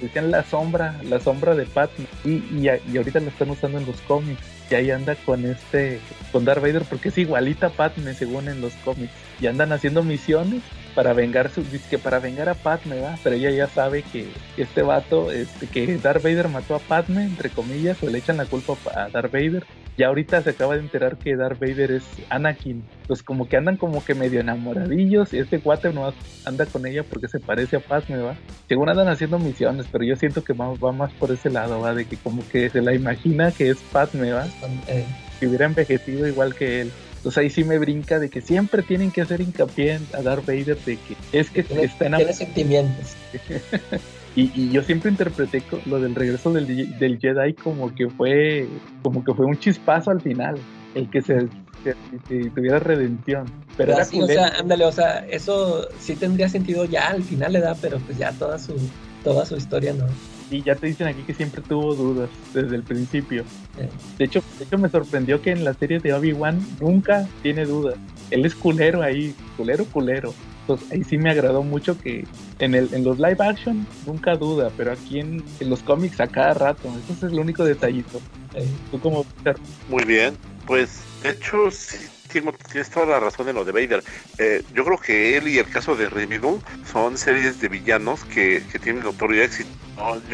decían 0.00 0.32
la 0.32 0.42
sombra, 0.42 1.00
la 1.04 1.20
sombra 1.20 1.54
de 1.54 1.64
Padme. 1.64 2.06
Y, 2.24 2.30
y, 2.30 2.68
y, 2.92 2.96
ahorita 2.96 3.20
la 3.20 3.28
están 3.28 3.50
usando 3.50 3.78
en 3.78 3.86
los 3.86 4.00
cómics. 4.00 4.42
Y 4.68 4.74
ahí 4.74 4.90
anda 4.90 5.14
con 5.14 5.44
este, 5.46 6.00
con 6.32 6.44
Darth 6.44 6.60
Vader, 6.60 6.82
porque 6.82 7.10
es 7.10 7.18
igualita 7.18 7.68
a 7.68 7.70
Padme 7.70 8.14
según 8.14 8.48
en 8.48 8.60
los 8.60 8.72
cómics. 8.84 9.12
Y 9.40 9.46
andan 9.46 9.72
haciendo 9.72 10.02
misiones 10.02 10.62
para 11.00 11.14
vengar 11.14 11.48
su, 11.50 11.64
que 11.88 11.96
para 11.96 12.18
vengar 12.18 12.50
a 12.50 12.54
Padme, 12.54 12.96
¿verdad? 12.96 13.18
Pero 13.24 13.34
ella 13.34 13.50
ya 13.50 13.66
sabe 13.68 14.02
que 14.02 14.26
este 14.58 14.82
vato, 14.82 15.32
este, 15.32 15.66
que 15.66 15.96
Darth 15.96 16.22
Vader 16.22 16.48
mató 16.48 16.74
a 16.74 16.78
Padme, 16.78 17.24
entre 17.24 17.48
comillas, 17.48 18.02
o 18.02 18.10
le 18.10 18.18
echan 18.18 18.36
la 18.36 18.44
culpa 18.44 18.74
a 18.94 19.08
Darth 19.08 19.32
Vader. 19.32 19.64
Y 19.96 20.02
ahorita 20.02 20.42
se 20.42 20.50
acaba 20.50 20.74
de 20.74 20.80
enterar 20.80 21.16
que 21.16 21.36
Darth 21.36 21.58
Vader 21.58 21.92
es 21.92 22.04
Anakin. 22.28 22.84
Pues 23.06 23.22
como 23.22 23.48
que 23.48 23.56
andan 23.56 23.78
como 23.78 24.04
que 24.04 24.14
medio 24.14 24.40
enamoradillos 24.40 25.32
y 25.32 25.38
este 25.38 25.56
guate 25.56 25.90
no 25.90 26.12
anda 26.44 26.66
con 26.66 26.86
ella 26.86 27.02
porque 27.02 27.28
se 27.28 27.40
parece 27.40 27.76
a 27.76 27.80
Padme, 27.80 28.18
¿va? 28.18 28.36
Según 28.68 28.90
andan 28.90 29.08
haciendo 29.08 29.38
misiones, 29.38 29.86
pero 29.90 30.04
yo 30.04 30.16
siento 30.16 30.44
que 30.44 30.52
va, 30.52 30.70
va 30.74 30.92
más 30.92 31.14
por 31.14 31.30
ese 31.30 31.48
lado, 31.48 31.80
¿va? 31.80 31.94
De 31.94 32.04
que 32.04 32.18
como 32.18 32.46
que 32.46 32.68
se 32.68 32.82
la 32.82 32.92
imagina 32.92 33.52
que 33.52 33.70
es 33.70 33.78
Padme, 33.90 34.32
¿va? 34.32 34.44
Eh. 34.86 35.06
Que 35.38 35.48
hubiera 35.48 35.64
envejecido 35.64 36.28
igual 36.28 36.54
que 36.54 36.82
él. 36.82 36.92
Entonces 37.20 37.36
ahí 37.36 37.50
sí 37.50 37.64
me 37.64 37.78
brinca 37.78 38.18
de 38.18 38.30
que 38.30 38.40
siempre 38.40 38.82
tienen 38.82 39.10
que 39.10 39.20
hacer 39.20 39.42
hincapié 39.42 40.00
a 40.14 40.22
Darth 40.22 40.46
Vader 40.46 40.78
de 40.86 40.96
que 40.96 41.16
es 41.38 41.50
que 41.50 41.60
está 41.60 42.16
Tiene 42.16 42.32
sentimientos. 42.32 43.14
y, 44.34 44.70
yo 44.70 44.82
siempre 44.82 45.10
interpreté 45.10 45.62
lo 45.84 46.00
del 46.00 46.14
regreso 46.14 46.50
del, 46.50 47.18
Jedi 47.20 47.52
como 47.52 47.94
que 47.94 48.08
fue 48.08 48.66
como 49.02 49.22
que 49.22 49.34
fue 49.34 49.44
un 49.44 49.58
chispazo 49.58 50.10
al 50.12 50.22
final, 50.22 50.58
el 50.94 51.10
que 51.10 51.20
se, 51.20 51.46
tuviera 52.54 52.78
redención. 52.78 53.44
Pero, 53.76 53.92
era 53.92 54.02
o 54.02 54.26
sea, 54.26 54.46
ándale, 54.58 54.86
o 54.86 54.92
sea, 54.92 55.18
eso 55.28 55.88
sí 55.98 56.16
tendría 56.16 56.48
sentido 56.48 56.86
ya 56.86 57.08
al 57.08 57.22
final 57.22 57.52
le 57.52 57.60
da, 57.60 57.74
pero 57.74 57.98
pues 57.98 58.16
ya 58.16 58.32
toda 58.32 58.58
su 58.58 58.72
toda 59.22 59.44
su 59.44 59.56
historia 59.56 59.92
no. 59.92 60.06
Y 60.50 60.62
ya 60.62 60.74
te 60.74 60.88
dicen 60.88 61.06
aquí 61.06 61.22
que 61.22 61.34
siempre 61.34 61.62
tuvo 61.62 61.94
dudas 61.94 62.28
desde 62.52 62.74
el 62.76 62.82
principio. 62.82 63.44
De, 64.18 64.24
hecho, 64.24 64.42
de 64.58 64.64
hecho, 64.64 64.78
me 64.78 64.88
sorprendió 64.88 65.40
que 65.40 65.52
en 65.52 65.64
la 65.64 65.74
serie 65.74 66.00
de 66.00 66.12
Obi-Wan 66.12 66.60
nunca 66.80 67.28
tiene 67.42 67.64
dudas. 67.66 67.96
Él 68.30 68.44
es 68.44 68.54
culero 68.54 69.02
ahí, 69.02 69.34
culero, 69.56 69.84
culero. 69.84 70.34
Entonces 70.62 70.90
ahí 70.90 71.04
sí 71.04 71.18
me 71.18 71.30
agradó 71.30 71.62
mucho 71.62 71.98
que 71.98 72.24
en, 72.58 72.74
el, 72.74 72.92
en 72.92 73.04
los 73.04 73.18
live 73.18 73.36
action 73.38 73.86
nunca 74.06 74.36
duda, 74.36 74.70
pero 74.76 74.92
aquí 74.92 75.20
en, 75.20 75.42
los 75.60 75.82
cómics 75.82 76.20
a 76.20 76.26
cada 76.26 76.54
rato. 76.54 76.88
Ese 77.04 77.26
es 77.26 77.32
el 77.32 77.38
único 77.38 77.64
detallito. 77.64 78.20
Tú 78.90 79.00
como... 79.00 79.24
Muy 79.88 80.04
bien, 80.04 80.36
pues 80.66 81.02
de 81.22 81.30
hecho 81.30 81.70
sí 81.70 82.09
tienes 82.30 82.90
toda 82.90 83.06
la 83.06 83.20
razón 83.20 83.48
en 83.48 83.56
lo 83.56 83.64
de 83.64 83.72
Vader. 83.72 84.02
Eh, 84.38 84.62
yo 84.74 84.84
creo 84.84 84.98
que 84.98 85.36
él 85.36 85.48
y 85.48 85.58
el 85.58 85.68
caso 85.68 85.96
de 85.96 86.08
Remedy 86.08 86.40
son 86.90 87.18
series 87.18 87.60
de 87.60 87.68
villanos 87.68 88.24
que, 88.24 88.62
que 88.70 88.78
tienen 88.78 89.02
notorio 89.02 89.42
éxito. 89.42 89.70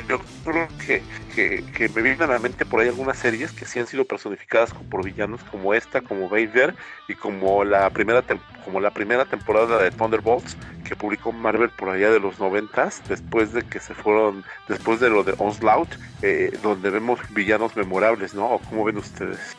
Yo, 0.09 0.21
creo 0.45 0.69
que, 0.87 1.03
que, 1.35 1.89
me 1.89 2.03
vienen 2.03 2.23
a 2.23 2.27
la 2.29 2.39
mente 2.39 2.65
por 2.65 2.81
ahí 2.81 2.89
algunas 2.89 3.19
series 3.19 3.51
que 3.51 3.65
sí 3.65 3.81
han 3.81 3.89
sido 3.89 4.05
personificadas 4.05 4.73
por 4.89 5.05
villanos 5.05 5.43
como 5.51 5.75
esta, 5.75 6.03
como 6.03 6.29
Vader 6.29 6.75
y 7.09 7.15
como 7.15 7.65
la 7.65 7.91
primera 7.91 8.23
como 8.65 8.81
la 8.81 8.91
primera 8.91 9.25
temporada 9.25 9.83
de 9.83 9.91
Thunderbolts 9.91 10.57
que 10.85 10.95
publicó 10.95 11.33
Marvel 11.33 11.71
por 11.71 11.89
allá 11.89 12.11
de 12.11 12.21
los 12.21 12.39
noventas, 12.39 13.03
después 13.09 13.53
de 13.53 13.63
que 13.63 13.81
se 13.81 13.95
fueron, 13.95 14.45
después 14.69 15.01
de 15.01 15.11
lo 15.11 15.25
de 15.25 15.35
Onslaught, 15.39 15.89
eh, 16.23 16.57
donde 16.63 16.91
vemos 16.91 17.19
villanos 17.31 17.77
memorables, 17.77 18.35
¿no? 18.35 18.61
¿Cómo 18.69 18.85
ven 18.85 18.99
ustedes? 18.99 19.57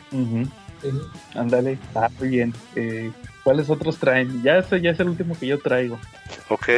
Ándale, 1.34 1.78
ah, 1.94 2.08
muy 2.18 2.28
bien. 2.28 2.54
Eh, 2.76 3.10
¿Cuáles 3.42 3.70
otros 3.70 3.98
traen? 3.98 4.42
Ya 4.42 4.58
eso 4.58 4.76
ya 4.76 4.90
es 4.90 5.00
el 5.00 5.08
último 5.08 5.36
que 5.38 5.46
yo 5.46 5.58
traigo. 5.58 5.98
Ok, 6.48 6.68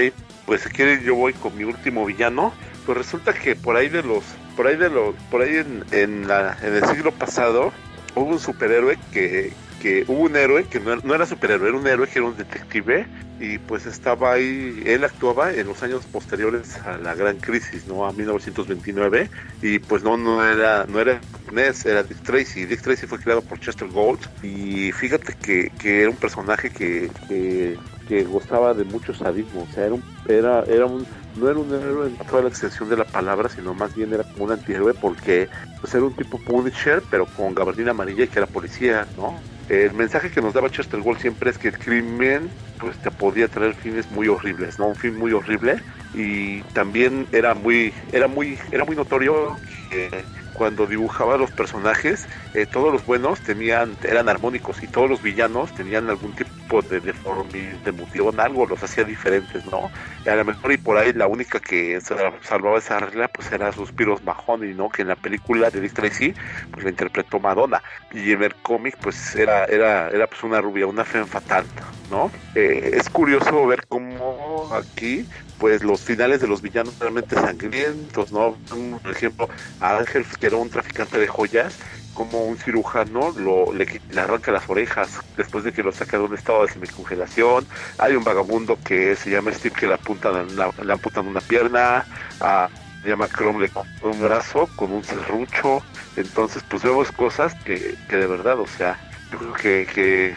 pues 0.46 0.62
si 0.62 0.70
quieren 0.70 1.02
yo 1.02 1.14
voy 1.14 1.32
con 1.32 1.56
mi 1.56 1.64
último 1.64 2.04
villano. 2.06 2.52
Pues 2.86 2.96
resulta 2.96 3.32
que 3.32 3.56
por 3.56 3.76
ahí 3.76 3.88
de 3.88 4.02
los, 4.02 4.24
por 4.56 4.66
ahí 4.66 4.76
de 4.76 4.88
los, 4.88 5.14
por 5.30 5.42
ahí 5.42 5.56
en, 5.56 5.84
en, 5.90 6.28
la, 6.28 6.56
en 6.62 6.74
el 6.74 6.84
siglo 6.86 7.12
pasado 7.12 7.72
hubo 8.14 8.24
un 8.24 8.38
superhéroe 8.38 8.98
que, 9.12 9.52
que 9.80 10.04
hubo 10.06 10.24
un 10.24 10.36
héroe 10.36 10.64
que 10.64 10.78
no, 10.78 11.14
era 11.14 11.26
superhéroe, 11.26 11.68
era 11.68 11.78
un 11.78 11.86
héroe 11.86 12.06
que 12.06 12.18
era 12.18 12.28
un 12.28 12.36
detective 12.36 13.06
y 13.40 13.58
pues 13.58 13.86
estaba 13.86 14.34
ahí, 14.34 14.82
él 14.84 15.02
actuaba 15.02 15.52
en 15.52 15.66
los 15.66 15.82
años 15.82 16.04
posteriores 16.04 16.76
a 16.84 16.98
la 16.98 17.14
gran 17.14 17.38
crisis, 17.38 17.86
¿no? 17.86 18.06
A 18.06 18.12
1929 18.12 19.30
y 19.62 19.78
pues 19.78 20.02
no, 20.02 20.16
no 20.16 20.44
era, 20.44 20.84
no 20.86 21.00
era 21.00 21.20
Ness, 21.50 21.86
era 21.86 22.02
Dick 22.02 22.22
Tracy. 22.22 22.66
Dick 22.66 22.82
Tracy 22.82 23.06
fue 23.06 23.18
creado 23.18 23.40
por 23.40 23.58
Chester 23.58 23.88
Gold 23.88 24.20
y 24.42 24.92
fíjate 24.92 25.34
que, 25.34 25.72
que 25.78 26.02
era 26.02 26.10
un 26.10 26.16
personaje 26.16 26.70
que, 26.70 27.10
que, 27.28 27.78
que, 28.06 28.24
gozaba 28.24 28.74
de 28.74 28.84
mucho 28.84 29.14
sadismo, 29.14 29.66
o 29.68 29.74
sea, 29.74 29.86
era 29.86 29.94
un, 29.94 30.04
era, 30.28 30.62
era 30.64 30.86
un 30.86 31.06
no 31.36 31.48
era 31.48 31.58
un 31.58 31.72
héroe 31.72 32.08
en 32.08 32.16
toda 32.16 32.42
la 32.42 32.48
extensión 32.48 32.88
de 32.88 32.96
la 32.96 33.04
palabra, 33.04 33.48
sino 33.48 33.74
más 33.74 33.94
bien 33.94 34.12
era 34.12 34.24
como 34.24 34.46
un 34.46 34.52
antihéroe 34.52 34.94
porque 34.94 35.48
pues, 35.80 35.94
era 35.94 36.04
un 36.04 36.14
tipo 36.14 36.38
Punisher, 36.38 37.02
pero 37.10 37.26
con 37.26 37.54
gabardina 37.54 37.92
amarilla 37.92 38.24
y 38.24 38.28
que 38.28 38.38
era 38.38 38.46
policía, 38.46 39.06
¿no? 39.16 39.38
El 39.68 39.94
mensaje 39.94 40.30
que 40.30 40.42
nos 40.42 40.52
daba 40.52 40.68
Chester 40.68 41.00
Gold 41.00 41.18
siempre 41.18 41.50
es 41.50 41.58
que 41.58 41.68
el 41.68 41.78
crimen 41.78 42.50
pues 42.80 42.98
te 42.98 43.10
podía 43.10 43.46
traer 43.46 43.74
fines 43.74 44.10
muy 44.10 44.26
horribles, 44.26 44.78
¿no? 44.78 44.88
Un 44.88 44.96
fin 44.96 45.16
muy 45.16 45.32
horrible 45.32 45.80
y 46.14 46.62
también 46.74 47.28
era 47.30 47.54
muy 47.54 47.92
era 48.10 48.26
muy 48.26 48.58
era 48.72 48.84
muy 48.84 48.96
notorio 48.96 49.56
que 49.90 50.24
cuando 50.60 50.86
dibujaba 50.86 51.38
los 51.38 51.50
personajes, 51.52 52.28
eh, 52.52 52.66
todos 52.66 52.92
los 52.92 53.06
buenos 53.06 53.40
tenían, 53.40 53.96
eran 54.02 54.28
armónicos 54.28 54.82
y 54.82 54.88
todos 54.88 55.08
los 55.08 55.22
villanos 55.22 55.72
tenían 55.72 56.10
algún 56.10 56.34
tipo 56.34 56.82
de 56.82 57.00
deformidad, 57.00 57.78
de 57.78 58.42
algo 58.42 58.66
los 58.66 58.82
hacía 58.82 59.04
diferentes, 59.04 59.64
¿no? 59.64 59.90
Y 60.26 60.28
a 60.28 60.36
lo 60.36 60.44
mejor 60.44 60.70
y 60.72 60.76
por 60.76 60.98
ahí 60.98 61.14
la 61.14 61.28
única 61.28 61.60
que 61.60 61.98
salvaba 62.02 62.76
esa 62.76 63.00
regla 63.00 63.28
pues 63.28 63.50
era 63.50 63.72
Suspiros 63.72 64.22
Mahoney, 64.22 64.74
¿no? 64.74 64.90
Que 64.90 65.00
en 65.00 65.08
la 65.08 65.16
película 65.16 65.70
de 65.70 65.80
Dick 65.80 65.94
Tracy 65.94 66.34
pues 66.70 66.84
la 66.84 66.90
interpretó 66.90 67.40
Madonna 67.40 67.82
y 68.12 68.32
en 68.32 68.42
el 68.42 68.54
cómic 68.56 68.98
pues 69.00 69.34
era, 69.36 69.64
era, 69.64 70.10
era 70.10 70.26
pues 70.26 70.42
una 70.42 70.60
rubia, 70.60 70.86
una 70.86 71.06
fe 71.06 71.24
fatal, 71.24 71.64
¿no? 72.10 72.30
Eh, 72.54 72.90
es 72.92 73.08
curioso 73.08 73.66
ver 73.66 73.86
cómo 73.86 74.68
aquí 74.74 75.26
pues 75.60 75.84
los 75.84 76.00
finales 76.00 76.40
de 76.40 76.48
los 76.48 76.62
villanos 76.62 76.98
realmente 76.98 77.36
sangrientos, 77.36 78.32
¿no? 78.32 78.56
Por 79.02 79.12
ejemplo, 79.12 79.48
a 79.80 79.98
Ángel, 79.98 80.24
que 80.40 80.46
era 80.46 80.56
un 80.56 80.70
traficante 80.70 81.18
de 81.18 81.28
joyas, 81.28 81.76
como 82.14 82.44
un 82.44 82.56
cirujano 82.56 83.30
lo, 83.38 83.72
le, 83.72 84.00
arranca 84.16 84.50
las 84.50 84.68
orejas 84.68 85.20
después 85.36 85.62
de 85.62 85.72
que 85.72 85.82
lo 85.82 85.92
saca 85.92 86.16
de 86.18 86.24
un 86.24 86.34
estado 86.34 86.66
de 86.66 86.72
semicongelación. 86.72 87.66
Hay 87.98 88.16
un 88.16 88.24
vagabundo 88.24 88.78
que 88.82 89.14
se 89.14 89.30
llama 89.30 89.52
Steve 89.52 89.74
que 89.78 89.86
le, 89.86 89.94
apuntan, 89.94 90.48
le 90.48 91.20
una 91.20 91.40
pierna. 91.40 92.06
A, 92.40 92.68
llama 93.04 93.28
Chrome 93.28 93.66
le 93.66 93.70
un 94.02 94.20
brazo 94.20 94.68
con 94.76 94.92
un 94.92 95.04
serrucho. 95.04 95.82
Entonces, 96.16 96.62
pues 96.68 96.82
vemos 96.82 97.12
cosas 97.12 97.54
que, 97.64 97.96
que 98.08 98.16
de 98.16 98.26
verdad, 98.26 98.58
o 98.58 98.66
sea, 98.66 98.98
yo 99.30 99.38
creo 99.38 99.52
que, 99.54 99.86
que 99.94 100.34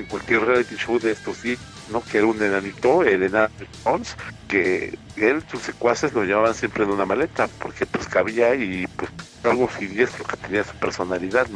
en 0.00 0.06
cualquier 0.06 0.42
reality 0.42 0.76
show 0.76 0.98
de 0.98 1.12
estos 1.12 1.36
sí 1.36 1.58
¿no? 1.90 2.02
Que 2.02 2.18
era 2.18 2.26
un 2.26 2.42
enanito, 2.42 3.02
el 3.02 3.22
enano 3.22 3.48
Jones, 3.84 4.16
que 4.48 4.98
él, 5.16 5.42
sus 5.50 5.62
secuaces 5.62 6.12
lo 6.12 6.24
llevaban 6.24 6.54
siempre 6.54 6.84
en 6.84 6.90
una 6.90 7.04
maleta, 7.04 7.48
porque 7.58 7.86
pues 7.86 8.06
cabía 8.08 8.54
y 8.54 8.86
pues 8.96 9.10
algo 9.44 9.68
siniestro 9.78 10.24
que 10.24 10.36
tenía 10.36 10.64
su 10.64 10.74
personalidad, 10.76 11.46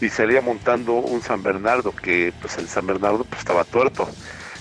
Y 0.00 0.08
salía 0.08 0.40
montando 0.40 0.94
un 0.94 1.22
San 1.22 1.42
Bernardo, 1.42 1.94
que 1.94 2.32
pues 2.40 2.58
el 2.58 2.68
San 2.68 2.86
Bernardo 2.86 3.24
pues 3.24 3.40
estaba 3.40 3.64
tuerto 3.64 4.08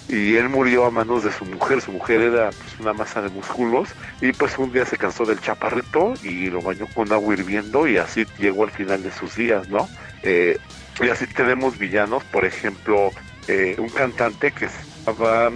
y 0.07 0.35
él 0.35 0.49
murió 0.49 0.85
a 0.85 0.91
manos 0.91 1.23
de 1.23 1.31
su 1.31 1.45
mujer. 1.45 1.81
Su 1.81 1.91
mujer 1.91 2.21
era 2.21 2.49
pues, 2.49 2.79
una 2.79 2.93
masa 2.93 3.21
de 3.21 3.29
músculos 3.29 3.89
y 4.21 4.31
pues 4.33 4.57
un 4.57 4.71
día 4.71 4.85
se 4.85 4.97
cansó 4.97 5.25
del 5.25 5.39
chaparrito 5.39 6.13
y 6.23 6.49
lo 6.49 6.61
bañó 6.61 6.87
con 6.93 7.11
agua 7.11 7.33
hirviendo 7.33 7.87
y 7.87 7.97
así 7.97 8.25
llegó 8.37 8.63
al 8.63 8.71
final 8.71 9.03
de 9.03 9.11
sus 9.11 9.35
días, 9.35 9.67
¿no? 9.69 9.87
Eh, 10.23 10.57
y 11.01 11.09
así 11.09 11.25
tenemos 11.27 11.77
villanos, 11.77 12.23
por 12.25 12.45
ejemplo, 12.45 13.11
eh, 13.47 13.75
un 13.79 13.89
cantante 13.89 14.51
que 14.51 14.67
llamaba, 15.05 15.51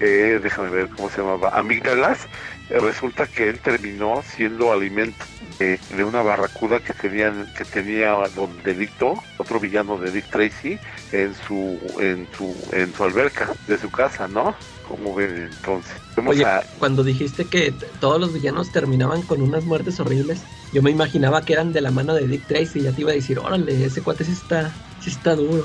eh, 0.00 0.40
déjame 0.42 0.70
ver 0.70 0.88
cómo 0.90 1.10
se 1.10 1.18
llamaba, 1.18 1.50
Amígdalas, 1.50 2.26
eh, 2.70 2.78
resulta 2.78 3.26
que 3.26 3.48
él 3.48 3.58
terminó 3.60 4.22
siendo 4.22 4.72
alimento 4.72 5.24
de 5.58 6.04
una 6.04 6.20
barracuda 6.20 6.80
que 6.80 6.92
tenían 6.94 7.46
que 7.56 7.64
tenía 7.64 8.10
don 8.34 8.60
Delito, 8.64 9.14
otro 9.38 9.60
villano 9.60 9.96
de 9.98 10.10
Dick 10.10 10.28
Tracy, 10.28 10.78
en 11.12 11.32
su 11.34 11.78
en 12.00 12.26
su 12.36 12.56
en 12.72 12.92
su 12.92 13.04
alberca 13.04 13.52
de 13.68 13.78
su 13.78 13.90
casa, 13.90 14.26
¿no? 14.26 14.56
Como 14.88 15.14
ven 15.14 15.50
entonces. 15.50 15.94
Oye, 16.26 16.44
cuando 16.78 17.02
dijiste 17.02 17.46
que 17.46 17.72
todos 18.00 18.20
los 18.20 18.32
villanos 18.32 18.70
terminaban 18.70 19.22
con 19.22 19.42
unas 19.42 19.64
muertes 19.64 19.98
horribles, 19.98 20.42
yo 20.72 20.82
me 20.82 20.90
imaginaba 20.90 21.44
que 21.44 21.54
eran 21.54 21.72
de 21.72 21.80
la 21.80 21.90
mano 21.90 22.14
de 22.14 22.26
Dick 22.26 22.46
Tracy 22.46 22.80
y 22.80 22.82
ya 22.82 22.92
te 22.92 23.00
iba 23.00 23.10
a 23.10 23.14
decir, 23.14 23.38
órale, 23.38 23.84
ese 23.84 24.02
cuate 24.02 24.24
sí 24.24 24.32
está 24.32 24.72
está 25.08 25.34
duro. 25.34 25.64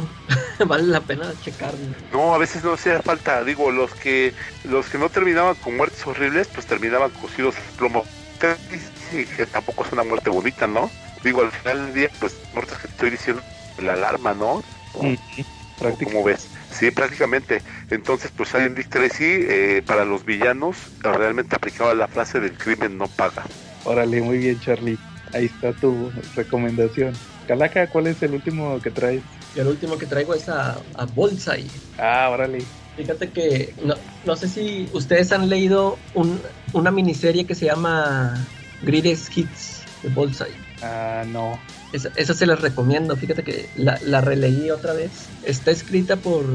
vale 0.67 0.83
la 0.83 1.01
pena 1.01 1.33
checarlo. 1.41 1.79
No, 2.11 2.33
a 2.33 2.37
veces 2.37 2.63
no 2.63 2.73
hacía 2.73 3.01
falta. 3.01 3.43
Digo, 3.43 3.71
los 3.71 3.93
que 3.93 4.33
los 4.63 4.87
que 4.87 4.97
no 4.97 5.09
terminaban 5.09 5.55
con 5.55 5.77
muertes 5.77 6.05
horribles, 6.05 6.47
pues 6.47 6.65
terminaban 6.65 7.11
cocidos 7.11 7.55
en 7.55 7.77
plomo. 7.77 8.05
que 8.39 9.45
tampoco 9.45 9.83
es 9.85 9.91
una 9.91 10.03
muerte 10.03 10.29
bonita, 10.29 10.67
¿no? 10.67 10.89
Digo, 11.23 11.41
al 11.41 11.51
final 11.51 11.85
del 11.85 11.93
día, 11.93 12.09
pues 12.19 12.35
muertes 12.53 12.77
que 12.77 12.87
te 12.87 12.93
estoy 12.93 13.09
diciendo, 13.11 13.41
la 13.81 13.93
alarma, 13.93 14.33
¿no? 14.33 14.63
¿Cómo 14.93 16.23
ves? 16.23 16.49
Sí, 16.71 16.91
prácticamente. 16.91 17.61
Entonces, 17.89 18.31
pues 18.35 18.53
en 18.55 18.75
Dick 18.75 18.89
Tracy, 18.89 19.25
eh, 19.25 19.83
para 19.85 20.05
los 20.05 20.25
villanos, 20.25 20.77
realmente 21.01 21.55
aplicaba 21.55 21.93
la 21.93 22.07
frase 22.07 22.39
del 22.39 22.53
crimen 22.53 22.97
no 22.97 23.07
paga. 23.07 23.43
Órale, 23.83 24.21
muy 24.21 24.37
bien, 24.37 24.59
Charlie. 24.59 24.97
Ahí 25.33 25.45
está 25.45 25.73
tu 25.73 26.11
recomendación. 26.35 27.13
Calaca, 27.47 27.87
¿cuál 27.87 28.07
es 28.07 28.21
el 28.21 28.33
último 28.33 28.79
que 28.81 28.91
traes? 28.91 29.21
el 29.55 29.67
último 29.67 29.97
que 29.97 30.05
traigo 30.05 30.33
es 30.33 30.47
a, 30.49 30.79
a 30.95 31.05
Bullseye. 31.05 31.65
Ah, 31.97 32.29
órale. 32.31 32.63
Fíjate 32.95 33.29
que 33.29 33.73
no, 33.83 33.95
no 34.25 34.35
sé 34.35 34.47
si 34.47 34.89
ustedes 34.93 35.31
han 35.31 35.49
leído 35.49 35.97
un, 36.13 36.39
una 36.73 36.91
miniserie 36.91 37.45
que 37.45 37.55
se 37.55 37.65
llama 37.65 38.45
Greatest 38.81 39.35
Hits 39.35 39.85
de 40.03 40.09
Bullseye. 40.09 40.55
Ah, 40.81 41.23
no. 41.27 41.59
Esa, 41.93 42.33
se 42.33 42.45
las 42.45 42.61
recomiendo. 42.61 43.15
Fíjate 43.15 43.43
que 43.43 43.67
la, 43.75 43.99
la, 44.05 44.21
releí 44.21 44.69
otra 44.69 44.93
vez. 44.93 45.11
Está 45.43 45.71
escrita 45.71 46.15
por. 46.17 46.45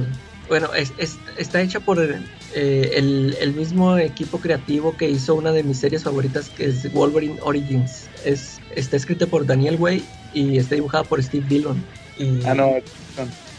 Bueno, 0.48 0.72
es, 0.74 0.92
está 1.38 1.62
hecha 1.62 1.80
por 1.80 1.98
eh, 2.00 2.90
el, 2.94 3.36
el, 3.40 3.54
mismo 3.54 3.96
equipo 3.96 4.38
creativo 4.38 4.94
que 4.96 5.08
hizo 5.08 5.34
una 5.34 5.52
de 5.52 5.62
mis 5.62 5.78
series 5.78 6.04
favoritas, 6.04 6.50
que 6.50 6.66
es 6.66 6.92
Wolverine 6.92 7.38
Origins. 7.42 8.08
Es, 8.24 8.60
está 8.76 8.96
escrita 8.96 9.26
por 9.26 9.46
Daniel 9.46 9.76
Way 9.80 10.04
y 10.34 10.58
está 10.58 10.74
dibujada 10.74 11.04
por 11.04 11.22
Steve 11.22 11.46
Dillon. 11.48 11.82
Y, 12.18 12.44
ah, 12.44 12.54
no. 12.54 12.76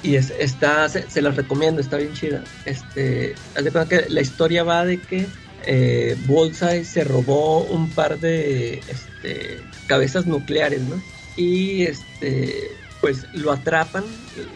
Y 0.04 0.16
es, 0.16 0.32
está, 0.40 0.88
se, 0.88 1.22
las 1.22 1.36
recomiendo, 1.36 1.82
está 1.82 1.98
bien 1.98 2.14
chida. 2.14 2.44
Este, 2.66 3.34
haz 3.56 3.64
de 3.64 3.72
cuenta 3.72 3.90
que 3.90 4.10
la 4.10 4.22
historia 4.22 4.64
va 4.64 4.86
de 4.86 5.02
que 5.02 5.26
eh, 5.66 6.16
Bullseye 6.28 6.86
se 6.86 7.04
robó 7.04 7.64
un 7.64 7.90
par 7.90 8.20
de 8.20 8.84
este, 8.88 9.60
cabezas 9.88 10.28
nucleares, 10.28 10.82
¿no? 10.82 11.02
Y 11.36 11.84
este, 11.84 12.72
pues 13.02 13.26
lo 13.34 13.52
atrapan, 13.52 14.04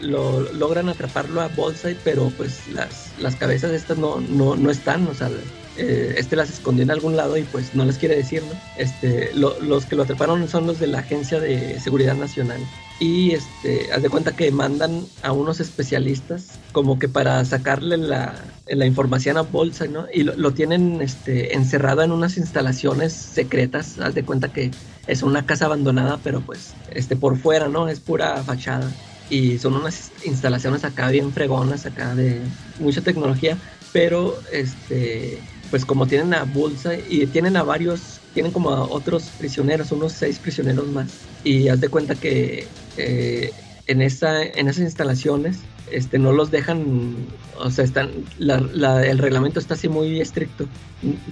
lo 0.00 0.40
logran 0.52 0.88
atraparlo 0.88 1.40
a 1.40 1.48
Bullseye, 1.48 1.96
pero 2.04 2.32
pues 2.36 2.66
las, 2.72 3.12
las 3.18 3.36
cabezas 3.36 3.72
estas 3.72 3.98
no, 3.98 4.20
no, 4.20 4.56
no 4.56 4.70
están, 4.70 5.06
o 5.06 5.14
sea, 5.14 5.30
eh, 5.76 6.14
este 6.18 6.36
las 6.36 6.50
escondió 6.50 6.82
en 6.82 6.90
algún 6.90 7.16
lado 7.16 7.36
y 7.36 7.42
pues 7.42 7.74
no 7.74 7.84
les 7.84 7.96
quiere 7.96 8.16
decir, 8.16 8.42
¿no? 8.42 8.52
Este, 8.76 9.30
los 9.34 9.86
que 9.86 9.96
lo 9.96 10.02
atraparon 10.02 10.48
son 10.48 10.66
los 10.66 10.80
de 10.80 10.88
la 10.88 10.98
Agencia 10.98 11.40
de 11.40 11.78
Seguridad 11.80 12.16
Nacional. 12.16 12.60
Y 12.98 13.30
este, 13.30 13.90
haz 13.92 14.02
de 14.02 14.10
cuenta 14.10 14.32
que 14.32 14.50
mandan 14.50 15.06
a 15.22 15.32
unos 15.32 15.60
especialistas 15.60 16.58
como 16.72 16.98
que 16.98 17.08
para 17.08 17.44
sacarle 17.44 17.96
la, 17.96 18.34
la 18.76 18.86
información 18.86 19.36
a 19.36 19.42
Bolsa, 19.42 19.86
¿no? 19.86 20.06
Y 20.12 20.22
lo, 20.22 20.52
tienen 20.52 21.00
este, 21.02 21.54
encerrado 21.54 22.02
en 22.02 22.12
unas 22.12 22.36
instalaciones 22.36 23.12
secretas. 23.12 23.98
Haz 23.98 24.14
de 24.14 24.24
cuenta 24.24 24.52
que 24.52 24.70
es 25.06 25.22
una 25.22 25.46
casa 25.46 25.66
abandonada, 25.66 26.18
pero 26.22 26.40
pues 26.40 26.74
este, 26.92 27.16
por 27.16 27.36
fuera, 27.36 27.68
¿no? 27.68 27.88
Es 27.88 28.00
pura 28.00 28.42
fachada. 28.42 28.90
Y 29.28 29.58
son 29.58 29.74
unas 29.74 30.10
instalaciones 30.24 30.84
acá 30.84 31.08
bien 31.10 31.32
fregonas, 31.32 31.86
acá 31.86 32.14
de 32.14 32.40
mucha 32.78 33.00
tecnología. 33.00 33.56
Pero 33.92 34.38
este, 34.52 35.38
pues 35.70 35.84
como 35.84 36.06
tienen 36.06 36.34
a 36.34 36.44
Bolsa 36.44 36.94
y 36.94 37.26
tienen 37.26 37.56
a 37.56 37.62
varios, 37.62 38.20
tienen 38.34 38.52
como 38.52 38.70
a 38.70 38.82
otros 38.84 39.24
prisioneros, 39.38 39.92
unos 39.92 40.12
seis 40.12 40.38
prisioneros 40.38 40.86
más. 40.88 41.08
Y 41.44 41.68
haz 41.68 41.80
de 41.80 41.88
cuenta 41.88 42.14
que 42.14 42.66
eh, 42.96 43.52
en, 43.90 44.02
esa, 44.02 44.42
en 44.42 44.68
esas 44.68 44.82
instalaciones 44.82 45.60
este, 45.90 46.18
no 46.18 46.32
los 46.32 46.50
dejan, 46.50 47.14
o 47.58 47.70
sea, 47.70 47.84
están, 47.84 48.10
el 48.38 49.18
reglamento 49.18 49.58
está 49.58 49.74
así 49.74 49.88
muy 49.88 50.20
estricto. 50.20 50.66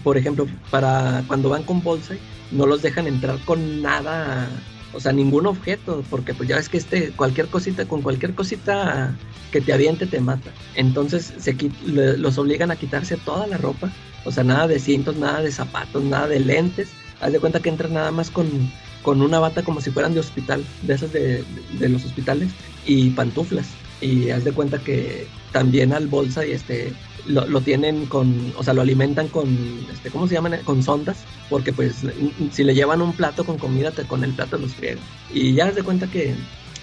Por 0.02 0.16
ejemplo, 0.16 0.46
para 0.70 1.22
cuando 1.26 1.48
van 1.48 1.62
con 1.62 1.82
bolsa, 1.82 2.14
no 2.50 2.66
los 2.66 2.82
dejan 2.82 3.06
entrar 3.06 3.38
con 3.44 3.82
nada, 3.82 4.48
o 4.92 5.00
sea, 5.00 5.12
ningún 5.12 5.46
objeto, 5.46 6.02
porque 6.10 6.34
pues 6.34 6.48
ya 6.48 6.56
ves 6.56 6.68
que 6.68 6.78
este, 6.78 7.10
cualquier 7.10 7.46
cosita, 7.48 7.86
con 7.86 8.02
cualquier 8.02 8.34
cosita 8.34 9.14
que 9.52 9.60
te 9.60 9.72
aviente 9.72 10.06
te 10.06 10.20
mata. 10.20 10.50
Entonces 10.74 11.32
se, 11.38 11.56
los 11.86 12.38
obligan 12.38 12.70
a 12.70 12.76
quitarse 12.76 13.16
toda 13.18 13.46
la 13.46 13.58
ropa 13.58 13.92
o 14.24 14.30
sea, 14.30 14.44
nada 14.44 14.66
de 14.66 14.78
cintos, 14.78 15.16
nada 15.16 15.40
de 15.40 15.50
zapatos, 15.50 16.02
nada 16.04 16.28
de 16.28 16.40
lentes. 16.40 16.90
Haz 17.20 17.32
de 17.32 17.40
cuenta 17.40 17.60
que 17.60 17.70
entran 17.70 17.94
nada 17.94 18.10
más 18.10 18.30
con, 18.30 18.46
con 19.02 19.22
una 19.22 19.38
bata 19.38 19.62
como 19.62 19.80
si 19.80 19.90
fueran 19.90 20.14
de 20.14 20.20
hospital, 20.20 20.64
de 20.82 20.94
esas 20.94 21.12
de, 21.12 21.44
los 21.80 22.04
hospitales, 22.04 22.50
y 22.86 23.10
pantuflas. 23.10 23.68
Y 24.00 24.30
haz 24.30 24.44
de 24.44 24.52
cuenta 24.52 24.78
que 24.78 25.26
también 25.52 25.92
al 25.92 26.06
bolsa 26.06 26.46
y 26.46 26.52
este 26.52 26.92
lo, 27.26 27.60
tienen 27.60 28.06
con, 28.06 28.54
o 28.56 28.62
sea, 28.62 28.72
lo 28.72 28.80
alimentan 28.80 29.28
con, 29.28 29.46
este, 29.92 30.10
¿cómo 30.10 30.26
se 30.26 30.34
llaman? 30.34 30.58
Con 30.64 30.82
sondas, 30.82 31.18
porque 31.50 31.72
pues 31.72 31.96
si 32.52 32.64
le 32.64 32.74
llevan 32.74 33.02
un 33.02 33.12
plato 33.12 33.44
con 33.44 33.58
comida, 33.58 33.90
te, 33.90 34.04
con 34.04 34.24
el 34.24 34.32
plato 34.32 34.56
los 34.56 34.74
friegan. 34.74 34.98
Y 35.32 35.52
ya 35.52 35.66
haz 35.66 35.74
de 35.74 35.82
cuenta 35.82 36.06
que 36.06 36.34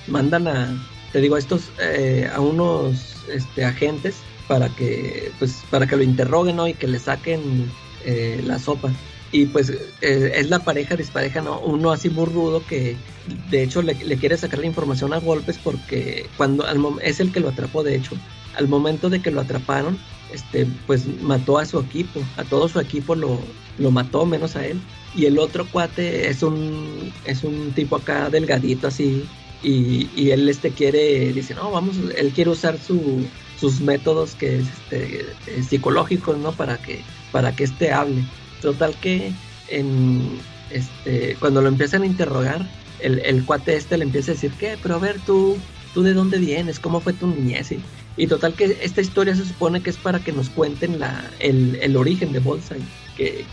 mandan 0.07 0.47
a, 0.47 0.87
te 1.11 1.21
digo, 1.21 1.37
estos, 1.37 1.71
eh, 1.79 2.29
a 2.33 2.39
unos 2.41 3.23
este, 3.31 3.65
agentes 3.65 4.17
para 4.47 4.69
que, 4.69 5.31
pues, 5.39 5.63
para 5.69 5.87
que 5.87 5.95
lo 5.95 6.03
interroguen, 6.03 6.57
¿no? 6.57 6.67
Y 6.67 6.73
que 6.73 6.87
le 6.87 6.99
saquen 6.99 7.71
eh, 8.05 8.41
la 8.45 8.59
sopa. 8.59 8.91
Y 9.36 9.48
pues 9.48 9.70
eh, 9.70 10.32
es 10.34 10.49
la 10.49 10.60
pareja 10.60 10.95
dispareja, 10.95 11.41
¿no? 11.41 11.60
Uno 11.60 11.91
así 11.91 12.10
muy 12.10 12.26
rudo 12.26 12.64
que 12.66 12.95
de 13.52 13.64
hecho 13.64 13.82
le, 13.82 13.94
quiere 13.94 14.38
sacar 14.38 14.60
la 14.60 14.66
información 14.66 15.12
a 15.12 15.20
golpes 15.20 15.60
porque 15.62 16.26
cuando 16.38 16.66
es 17.02 17.20
el 17.20 17.34
que 17.34 17.41
lo 17.41 17.49
atrapó, 17.49 17.84
de 17.84 17.95
hecho. 17.95 18.16
Al 18.56 18.70
momento 18.70 19.10
de 19.10 19.22
que 19.22 19.32
lo 19.32 19.41
atraparon, 19.41 19.98
este, 20.32 20.66
pues 20.88 21.06
mató 21.22 21.57
a 21.57 21.66
su 21.66 21.78
equipo, 21.82 22.22
a 22.38 22.45
todo 22.45 22.70
su 22.70 22.80
equipo 22.80 23.14
lo, 23.14 23.38
lo 23.78 23.91
mató, 23.91 24.26
menos 24.26 24.56
a 24.56 24.66
él. 24.66 24.80
Y 25.14 25.26
el 25.26 25.38
otro 25.38 25.68
cuate 25.70 26.30
es 26.30 26.41
un, 26.41 27.12
es 27.26 27.44
un 27.44 27.74
tipo 27.74 27.98
acá 27.98 28.30
delgadito 28.30 28.88
así, 28.88 29.26
y, 29.62 30.10
y, 30.16 30.32
él 30.32 30.48
este 30.48 30.72
quiere, 30.72 31.34
dice, 31.34 31.53
no, 31.56 31.72
vamos, 31.72 31.98
él 32.16 32.32
quiere 32.34 32.52
usar 32.52 32.78
su, 32.80 33.26
sus 33.60 33.82
métodos 33.82 34.36
que 34.36 34.60
este, 34.60 35.26
eh, 35.48 35.64
psicológicos, 35.68 36.38
¿no? 36.38 36.53
Para 36.53 36.78
que, 36.78 37.02
para 37.34 37.53
que 37.53 37.66
este 37.66 37.91
hable. 37.91 38.24
Total 38.65 38.95
que 38.95 39.31
este, 40.71 41.37
cuando 41.39 41.61
lo 41.61 41.67
empiezan 41.67 42.01
a 42.01 42.07
interrogar, 42.07 42.67
el, 42.99 43.45
cuate 43.45 43.75
este 43.75 43.95
le 43.95 44.05
empieza 44.05 44.31
a 44.31 44.33
decir, 44.33 44.51
¿qué? 44.59 44.75
Pero 44.81 44.95
a 44.95 44.97
ver, 44.97 45.19
tú, 45.23 45.55
tú 45.93 46.01
de 46.01 46.15
dónde 46.15 46.39
vienes, 46.39 46.79
cómo 46.79 46.99
fue 46.99 47.13
tu 47.13 47.27
niñez. 47.27 47.75
Y, 48.17 48.25
total 48.25 48.55
que 48.55 48.79
esta 48.81 49.01
historia 49.01 49.35
se 49.35 49.45
supone 49.45 49.83
que 49.83 49.91
es 49.91 49.97
para 49.97 50.17
que 50.19 50.31
nos 50.31 50.49
cuenten 50.49 50.99
la, 50.99 51.29
el, 51.37 51.95
origen 51.95 52.33
de 52.33 52.39
Bolsa, 52.39 52.73
que, 53.15 53.45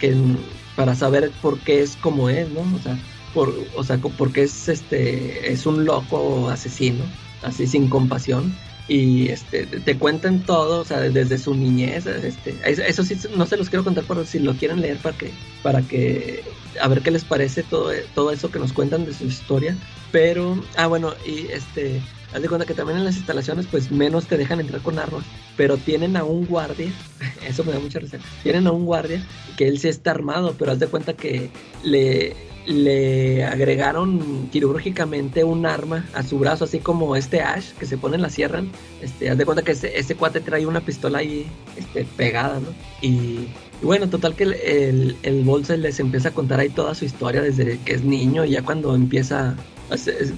para 0.77 0.95
saber 0.95 1.31
por 1.43 1.59
qué 1.59 1.83
es 1.83 1.97
como 1.97 2.31
es, 2.31 2.49
¿no? 2.49 2.61
O 2.61 2.79
sea, 2.83 2.99
por, 3.35 3.55
o 3.77 3.85
sea, 3.85 3.99
porque 3.99 4.45
es 4.45 4.71
este, 4.71 5.53
es 5.53 5.67
un 5.67 5.85
loco 5.85 6.49
asesino, 6.49 7.05
así 7.43 7.67
sin 7.67 7.89
compasión 7.89 8.55
y 8.89 9.29
este 9.29 9.67
te 9.67 9.99
cuentan 9.99 10.41
todo, 10.41 10.81
o 10.81 10.85
sea, 10.85 11.01
desde 11.01 11.39
su 11.39 11.55
niñez, 11.55 12.07
este, 12.07 12.57
eso 12.65 13.05
sí 13.05 13.17
no 13.37 13.47
se 13.47 13.57
los 13.57 13.71
quiero 13.71 13.85
contar, 13.85 14.05
pero 14.07 14.25
si 14.25 14.39
lo 14.39 14.55
quieren 14.55 14.81
leer 14.81 14.99
para 14.99 15.17
que 15.17 15.31
para 15.63 15.83
que 15.83 16.43
a 16.81 16.89
ver 16.89 17.03
qué 17.03 17.11
les 17.11 17.25
parece 17.25 17.63
todo 17.63 17.91
todo 18.15 18.33
eso 18.33 18.51
que 18.51 18.59
nos 18.59 18.73
cuentan 18.73 19.07
de 19.07 19.15
su 19.15 19.25
historia, 19.25 19.77
pero 20.11 20.63
ah 20.77 20.89
bueno, 20.89 21.15
y 21.25 21.47
este 21.53 22.01
haz 22.35 22.43
de 22.43 22.49
cuenta 22.49 22.67
que 22.67 22.75
también 22.75 22.99
en 22.99 23.05
las 23.05 23.17
instalaciones 23.17 23.67
pues 23.67 23.91
menos 23.91 24.27
te 24.27 24.37
dejan 24.37 24.61
entrar 24.61 24.81
con 24.83 24.99
armas, 24.99 25.25
pero 25.57 25.77
tienen 25.77 26.17
a 26.17 26.25
un 26.25 26.47
guardia, 26.47 26.91
eso 27.47 27.65
me 27.65 27.73
da 27.73 27.79
mucha 27.79 27.99
risa. 27.99 28.19
Tienen 28.43 28.67
a 28.67 28.73
un 28.73 28.85
guardia 28.85 29.25
que 29.57 29.69
él 29.69 29.79
sí 29.79 29.89
está 29.89 30.11
armado, 30.11 30.55
pero 30.59 30.73
haz 30.73 30.79
de 30.79 30.89
cuenta 30.89 31.13
que 31.15 31.51
le 31.85 32.52
le 32.67 33.45
agregaron 33.45 34.49
quirúrgicamente 34.53 35.45
un 35.45 35.67
arma 35.67 36.07
a 36.15 36.23
su 36.23 36.39
brazo, 36.39 36.65
así 36.65 36.79
como 36.79 37.17
este 37.17 37.41
Ash 37.41 37.73
que 37.73 37.87
se 37.87 37.99
pone 37.99 38.17
en 38.17 38.23
la 38.23 38.31
sierra. 38.31 38.63
Este, 39.01 39.31
haz 39.31 39.39
de 39.39 39.45
cuenta 39.45 39.63
que 39.63 39.73
ese, 39.73 40.15
cuate 40.15 40.41
trae 40.41 40.67
una 40.67 40.81
pistola 40.81 41.19
ahí 41.19 41.47
este, 41.77 42.05
pegada, 42.17 42.61
¿no? 42.61 42.69
Y, 43.01 43.49
bueno, 43.83 44.09
total 44.09 44.37
que 44.37 44.45
el, 44.45 45.17
el, 45.23 45.43
bolso 45.43 45.77
les 45.77 45.99
empieza 45.99 46.29
a 46.29 46.33
contar 46.33 46.61
ahí 46.61 46.69
toda 46.69 46.95
su 46.95 47.05
historia 47.05 47.43
desde 47.43 47.81
que 47.81 47.95
es 47.95 48.05
niño 48.05 48.45
y 48.45 48.51
ya 48.51 48.63
cuando 48.63 48.95
empieza 48.95 49.57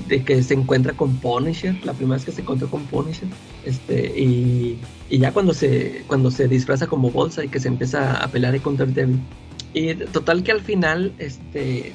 de 0.08 0.24
que 0.24 0.42
se 0.42 0.54
encuentra 0.54 0.94
con 0.94 1.16
Punisher, 1.18 1.76
la 1.84 1.92
primera 1.92 2.16
vez 2.16 2.24
que 2.24 2.32
se 2.32 2.40
encontró 2.40 2.68
con 2.68 2.84
Punisher, 2.86 3.28
este, 3.64 4.06
y, 4.18 4.78
y 5.10 5.18
ya 5.18 5.32
cuando 5.32 5.54
se, 5.54 6.02
cuando 6.06 6.30
se 6.30 6.48
disfraza 6.48 6.86
como 6.86 7.10
bolsa 7.10 7.44
y 7.44 7.48
que 7.48 7.60
se 7.60 7.68
empieza 7.68 8.16
a 8.16 8.28
pelear 8.28 8.58
contra 8.62 8.86
el 8.86 8.94
Devil. 8.94 9.20
Y 9.72 9.94
total 9.94 10.42
que 10.42 10.52
al 10.52 10.60
final, 10.60 11.12
este, 11.18 11.92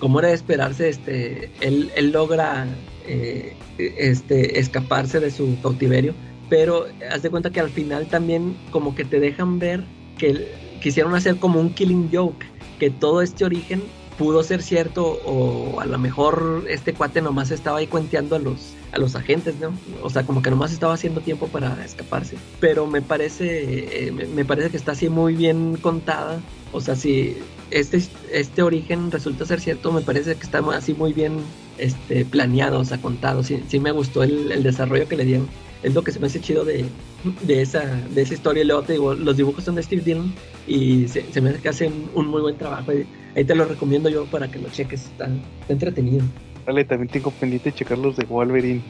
como 0.00 0.18
era 0.18 0.28
de 0.28 0.34
esperarse, 0.34 0.88
este, 0.88 1.52
él, 1.60 1.92
él 1.94 2.10
logra 2.10 2.66
eh, 3.06 3.54
este, 3.78 4.58
escaparse 4.58 5.20
de 5.20 5.30
su 5.30 5.56
cautiverio, 5.62 6.14
pero 6.48 6.86
haz 7.12 7.22
de 7.22 7.30
cuenta 7.30 7.50
que 7.50 7.60
al 7.60 7.70
final 7.70 8.06
también 8.06 8.56
como 8.72 8.94
que 8.94 9.04
te 9.04 9.20
dejan 9.20 9.60
ver 9.60 9.84
que 10.18 10.52
quisieron 10.82 11.14
hacer 11.14 11.36
como 11.36 11.60
un 11.60 11.72
killing 11.72 12.10
joke, 12.12 12.44
que 12.78 12.90
todo 12.90 13.22
este 13.22 13.44
origen 13.44 13.82
pudo 14.18 14.42
ser 14.42 14.62
cierto 14.62 15.18
o 15.24 15.80
a 15.80 15.86
lo 15.86 15.98
mejor 15.98 16.64
este 16.68 16.92
cuate 16.92 17.22
nomás 17.22 17.50
estaba 17.50 17.78
ahí 17.78 17.86
cuenteando 17.86 18.36
a 18.36 18.38
los 18.38 18.74
a 18.92 18.98
los 18.98 19.14
agentes, 19.16 19.54
¿no? 19.60 19.72
O 20.02 20.10
sea, 20.10 20.24
como 20.24 20.42
que 20.42 20.50
nomás 20.50 20.72
estaba 20.72 20.92
haciendo 20.92 21.20
tiempo 21.20 21.46
para 21.48 21.82
escaparse. 21.84 22.36
Pero 22.58 22.86
me 22.86 23.00
parece 23.00 24.08
eh, 24.08 24.12
me 24.12 24.44
parece 24.44 24.70
que 24.70 24.76
está 24.76 24.92
así 24.92 25.08
muy 25.08 25.34
bien 25.34 25.76
contada. 25.76 26.40
O 26.72 26.82
sea, 26.82 26.96
si 26.96 27.38
este, 27.70 28.02
este 28.32 28.62
origen 28.62 29.10
resulta 29.10 29.46
ser 29.46 29.60
cierto, 29.60 29.92
me 29.92 30.00
parece 30.00 30.34
que 30.34 30.42
está 30.42 30.58
así 30.74 30.94
muy 30.94 31.12
bien 31.12 31.38
este, 31.78 32.24
planeado, 32.24 32.80
o 32.80 32.84
sea, 32.84 32.98
contado. 32.98 33.42
Sí, 33.42 33.62
sí 33.68 33.80
me 33.80 33.92
gustó 33.92 34.22
el, 34.22 34.62
desarrollo 34.62 35.08
que 35.08 35.16
le 35.16 35.24
dieron. 35.24 35.48
Es 35.82 35.94
lo 35.94 36.04
que 36.04 36.12
se 36.12 36.20
me 36.20 36.26
hace 36.26 36.40
chido 36.40 36.64
de, 36.64 36.84
de, 37.42 37.62
esa, 37.62 37.80
de 38.10 38.22
esa 38.22 38.34
historia. 38.34 38.62
Y 38.62 38.66
luego 38.66 38.82
te 38.82 38.92
digo, 38.94 39.14
los 39.14 39.36
dibujos 39.36 39.64
son 39.64 39.76
de 39.76 39.82
Steve 39.82 40.02
Dillon 40.02 40.32
y 40.66 41.08
se, 41.08 41.24
me 41.40 41.50
hace 41.50 41.60
que 41.60 41.68
hacen 41.68 42.10
un 42.14 42.26
muy 42.26 42.42
buen 42.42 42.56
trabajo. 42.56 42.92
Ahí 43.34 43.44
te 43.44 43.54
lo 43.54 43.64
recomiendo 43.64 44.08
yo 44.08 44.26
para 44.26 44.50
que 44.50 44.58
lo 44.58 44.68
cheques, 44.68 45.06
está, 45.06 45.28
entretenido. 45.68 46.24
Vale, 46.66 46.84
también 46.84 47.08
tengo 47.08 47.30
pendiente 47.30 47.72
checar 47.72 47.96
los 47.96 48.16
de 48.16 48.24
Wolverine. 48.26 48.82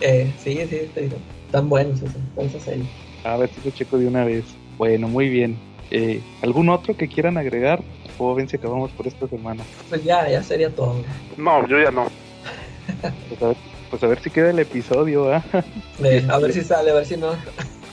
Eh, 0.00 0.32
sí, 0.42 0.58
sí, 0.68 0.78
te 0.94 1.02
digo. 1.02 1.16
Están 1.46 1.68
buenos 1.68 2.00
esos, 2.02 2.68
ahí. 2.68 2.88
A 3.24 3.36
ver 3.36 3.48
si 3.54 3.60
lo 3.64 3.70
checo 3.70 3.98
de 3.98 4.08
una 4.08 4.24
vez. 4.24 4.44
Bueno, 4.78 5.08
muy 5.08 5.28
bien. 5.28 5.56
Eh, 5.90 6.20
¿Algún 6.42 6.68
otro 6.68 6.96
que 6.96 7.06
quieran 7.06 7.38
agregar? 7.38 7.82
O 8.18 8.34
ven 8.34 8.48
si 8.48 8.56
acabamos 8.56 8.90
por 8.92 9.06
esta 9.06 9.26
semana. 9.28 9.64
Pues 9.88 10.02
ya, 10.04 10.28
ya 10.28 10.42
sería 10.42 10.70
todo. 10.70 11.02
No, 11.36 11.66
yo 11.66 11.78
ya 11.80 11.90
no. 11.90 12.06
pues, 13.90 14.02
a 14.02 14.06
ver, 14.06 14.20
si 14.20 14.30
queda 14.30 14.50
el 14.50 14.58
episodio, 14.58 15.32
¿ah? 15.32 15.44
eh, 16.02 16.26
a 16.28 16.38
ver 16.38 16.52
si 16.52 16.62
sale, 16.62 16.90
a 16.90 16.94
ver 16.94 17.06
si 17.06 17.16
no. 17.16 17.32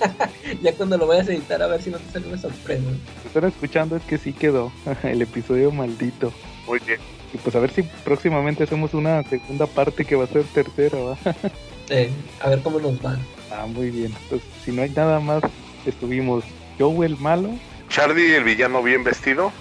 ya 0.62 0.74
cuando 0.74 0.98
lo 0.98 1.08
vayas 1.08 1.30
a 1.30 1.34
editar, 1.34 1.62
a 1.62 1.68
ver 1.68 1.82
si 1.82 1.90
no 1.90 1.98
te 1.98 2.12
sale 2.12 2.28
una 2.28 2.38
sorpresa. 2.38 2.84
Lo 2.84 3.28
están 3.28 3.46
escuchando 3.46 3.96
es 3.96 4.04
que 4.04 4.18
sí 4.18 4.34
quedó 4.34 4.72
el 5.04 5.22
episodio 5.22 5.72
maldito. 5.72 6.32
Muy 6.68 6.80
bien. 6.86 7.00
Y 7.34 7.38
pues 7.38 7.56
a 7.56 7.60
ver 7.60 7.72
si 7.72 7.84
próximamente 8.04 8.64
hacemos 8.64 8.94
una 8.94 9.24
segunda 9.24 9.66
parte 9.66 10.06
que 10.06 10.16
va 10.16 10.26
a 10.26 10.28
ser 10.28 10.44
tercera, 10.46 11.00
¿va? 11.00 11.18
eh, 11.90 12.12
a 12.40 12.50
ver 12.50 12.62
cómo 12.62 12.80
nos 12.80 13.04
va. 13.04 13.18
Ah, 13.52 13.66
muy 13.66 13.90
bien. 13.90 14.14
Pues 14.30 14.42
si 14.64 14.72
no 14.72 14.84
hay 14.84 14.90
nada 14.92 15.20
más, 15.20 15.44
estuvimos 15.86 16.44
Joe 16.80 17.06
el 17.06 17.18
malo. 17.18 17.50
Charlie 17.94 18.36
el 18.36 18.44
villano 18.44 18.82
bien 18.82 19.04
vestido. 19.04 19.52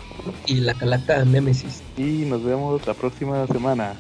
Y 0.46 0.60
la 0.60 0.72
calaca 0.72 1.22
Nemesis. 1.22 1.82
Y 1.98 2.24
nos 2.24 2.42
vemos 2.42 2.86
la 2.86 2.94
próxima 2.94 3.46
semana. 3.46 3.94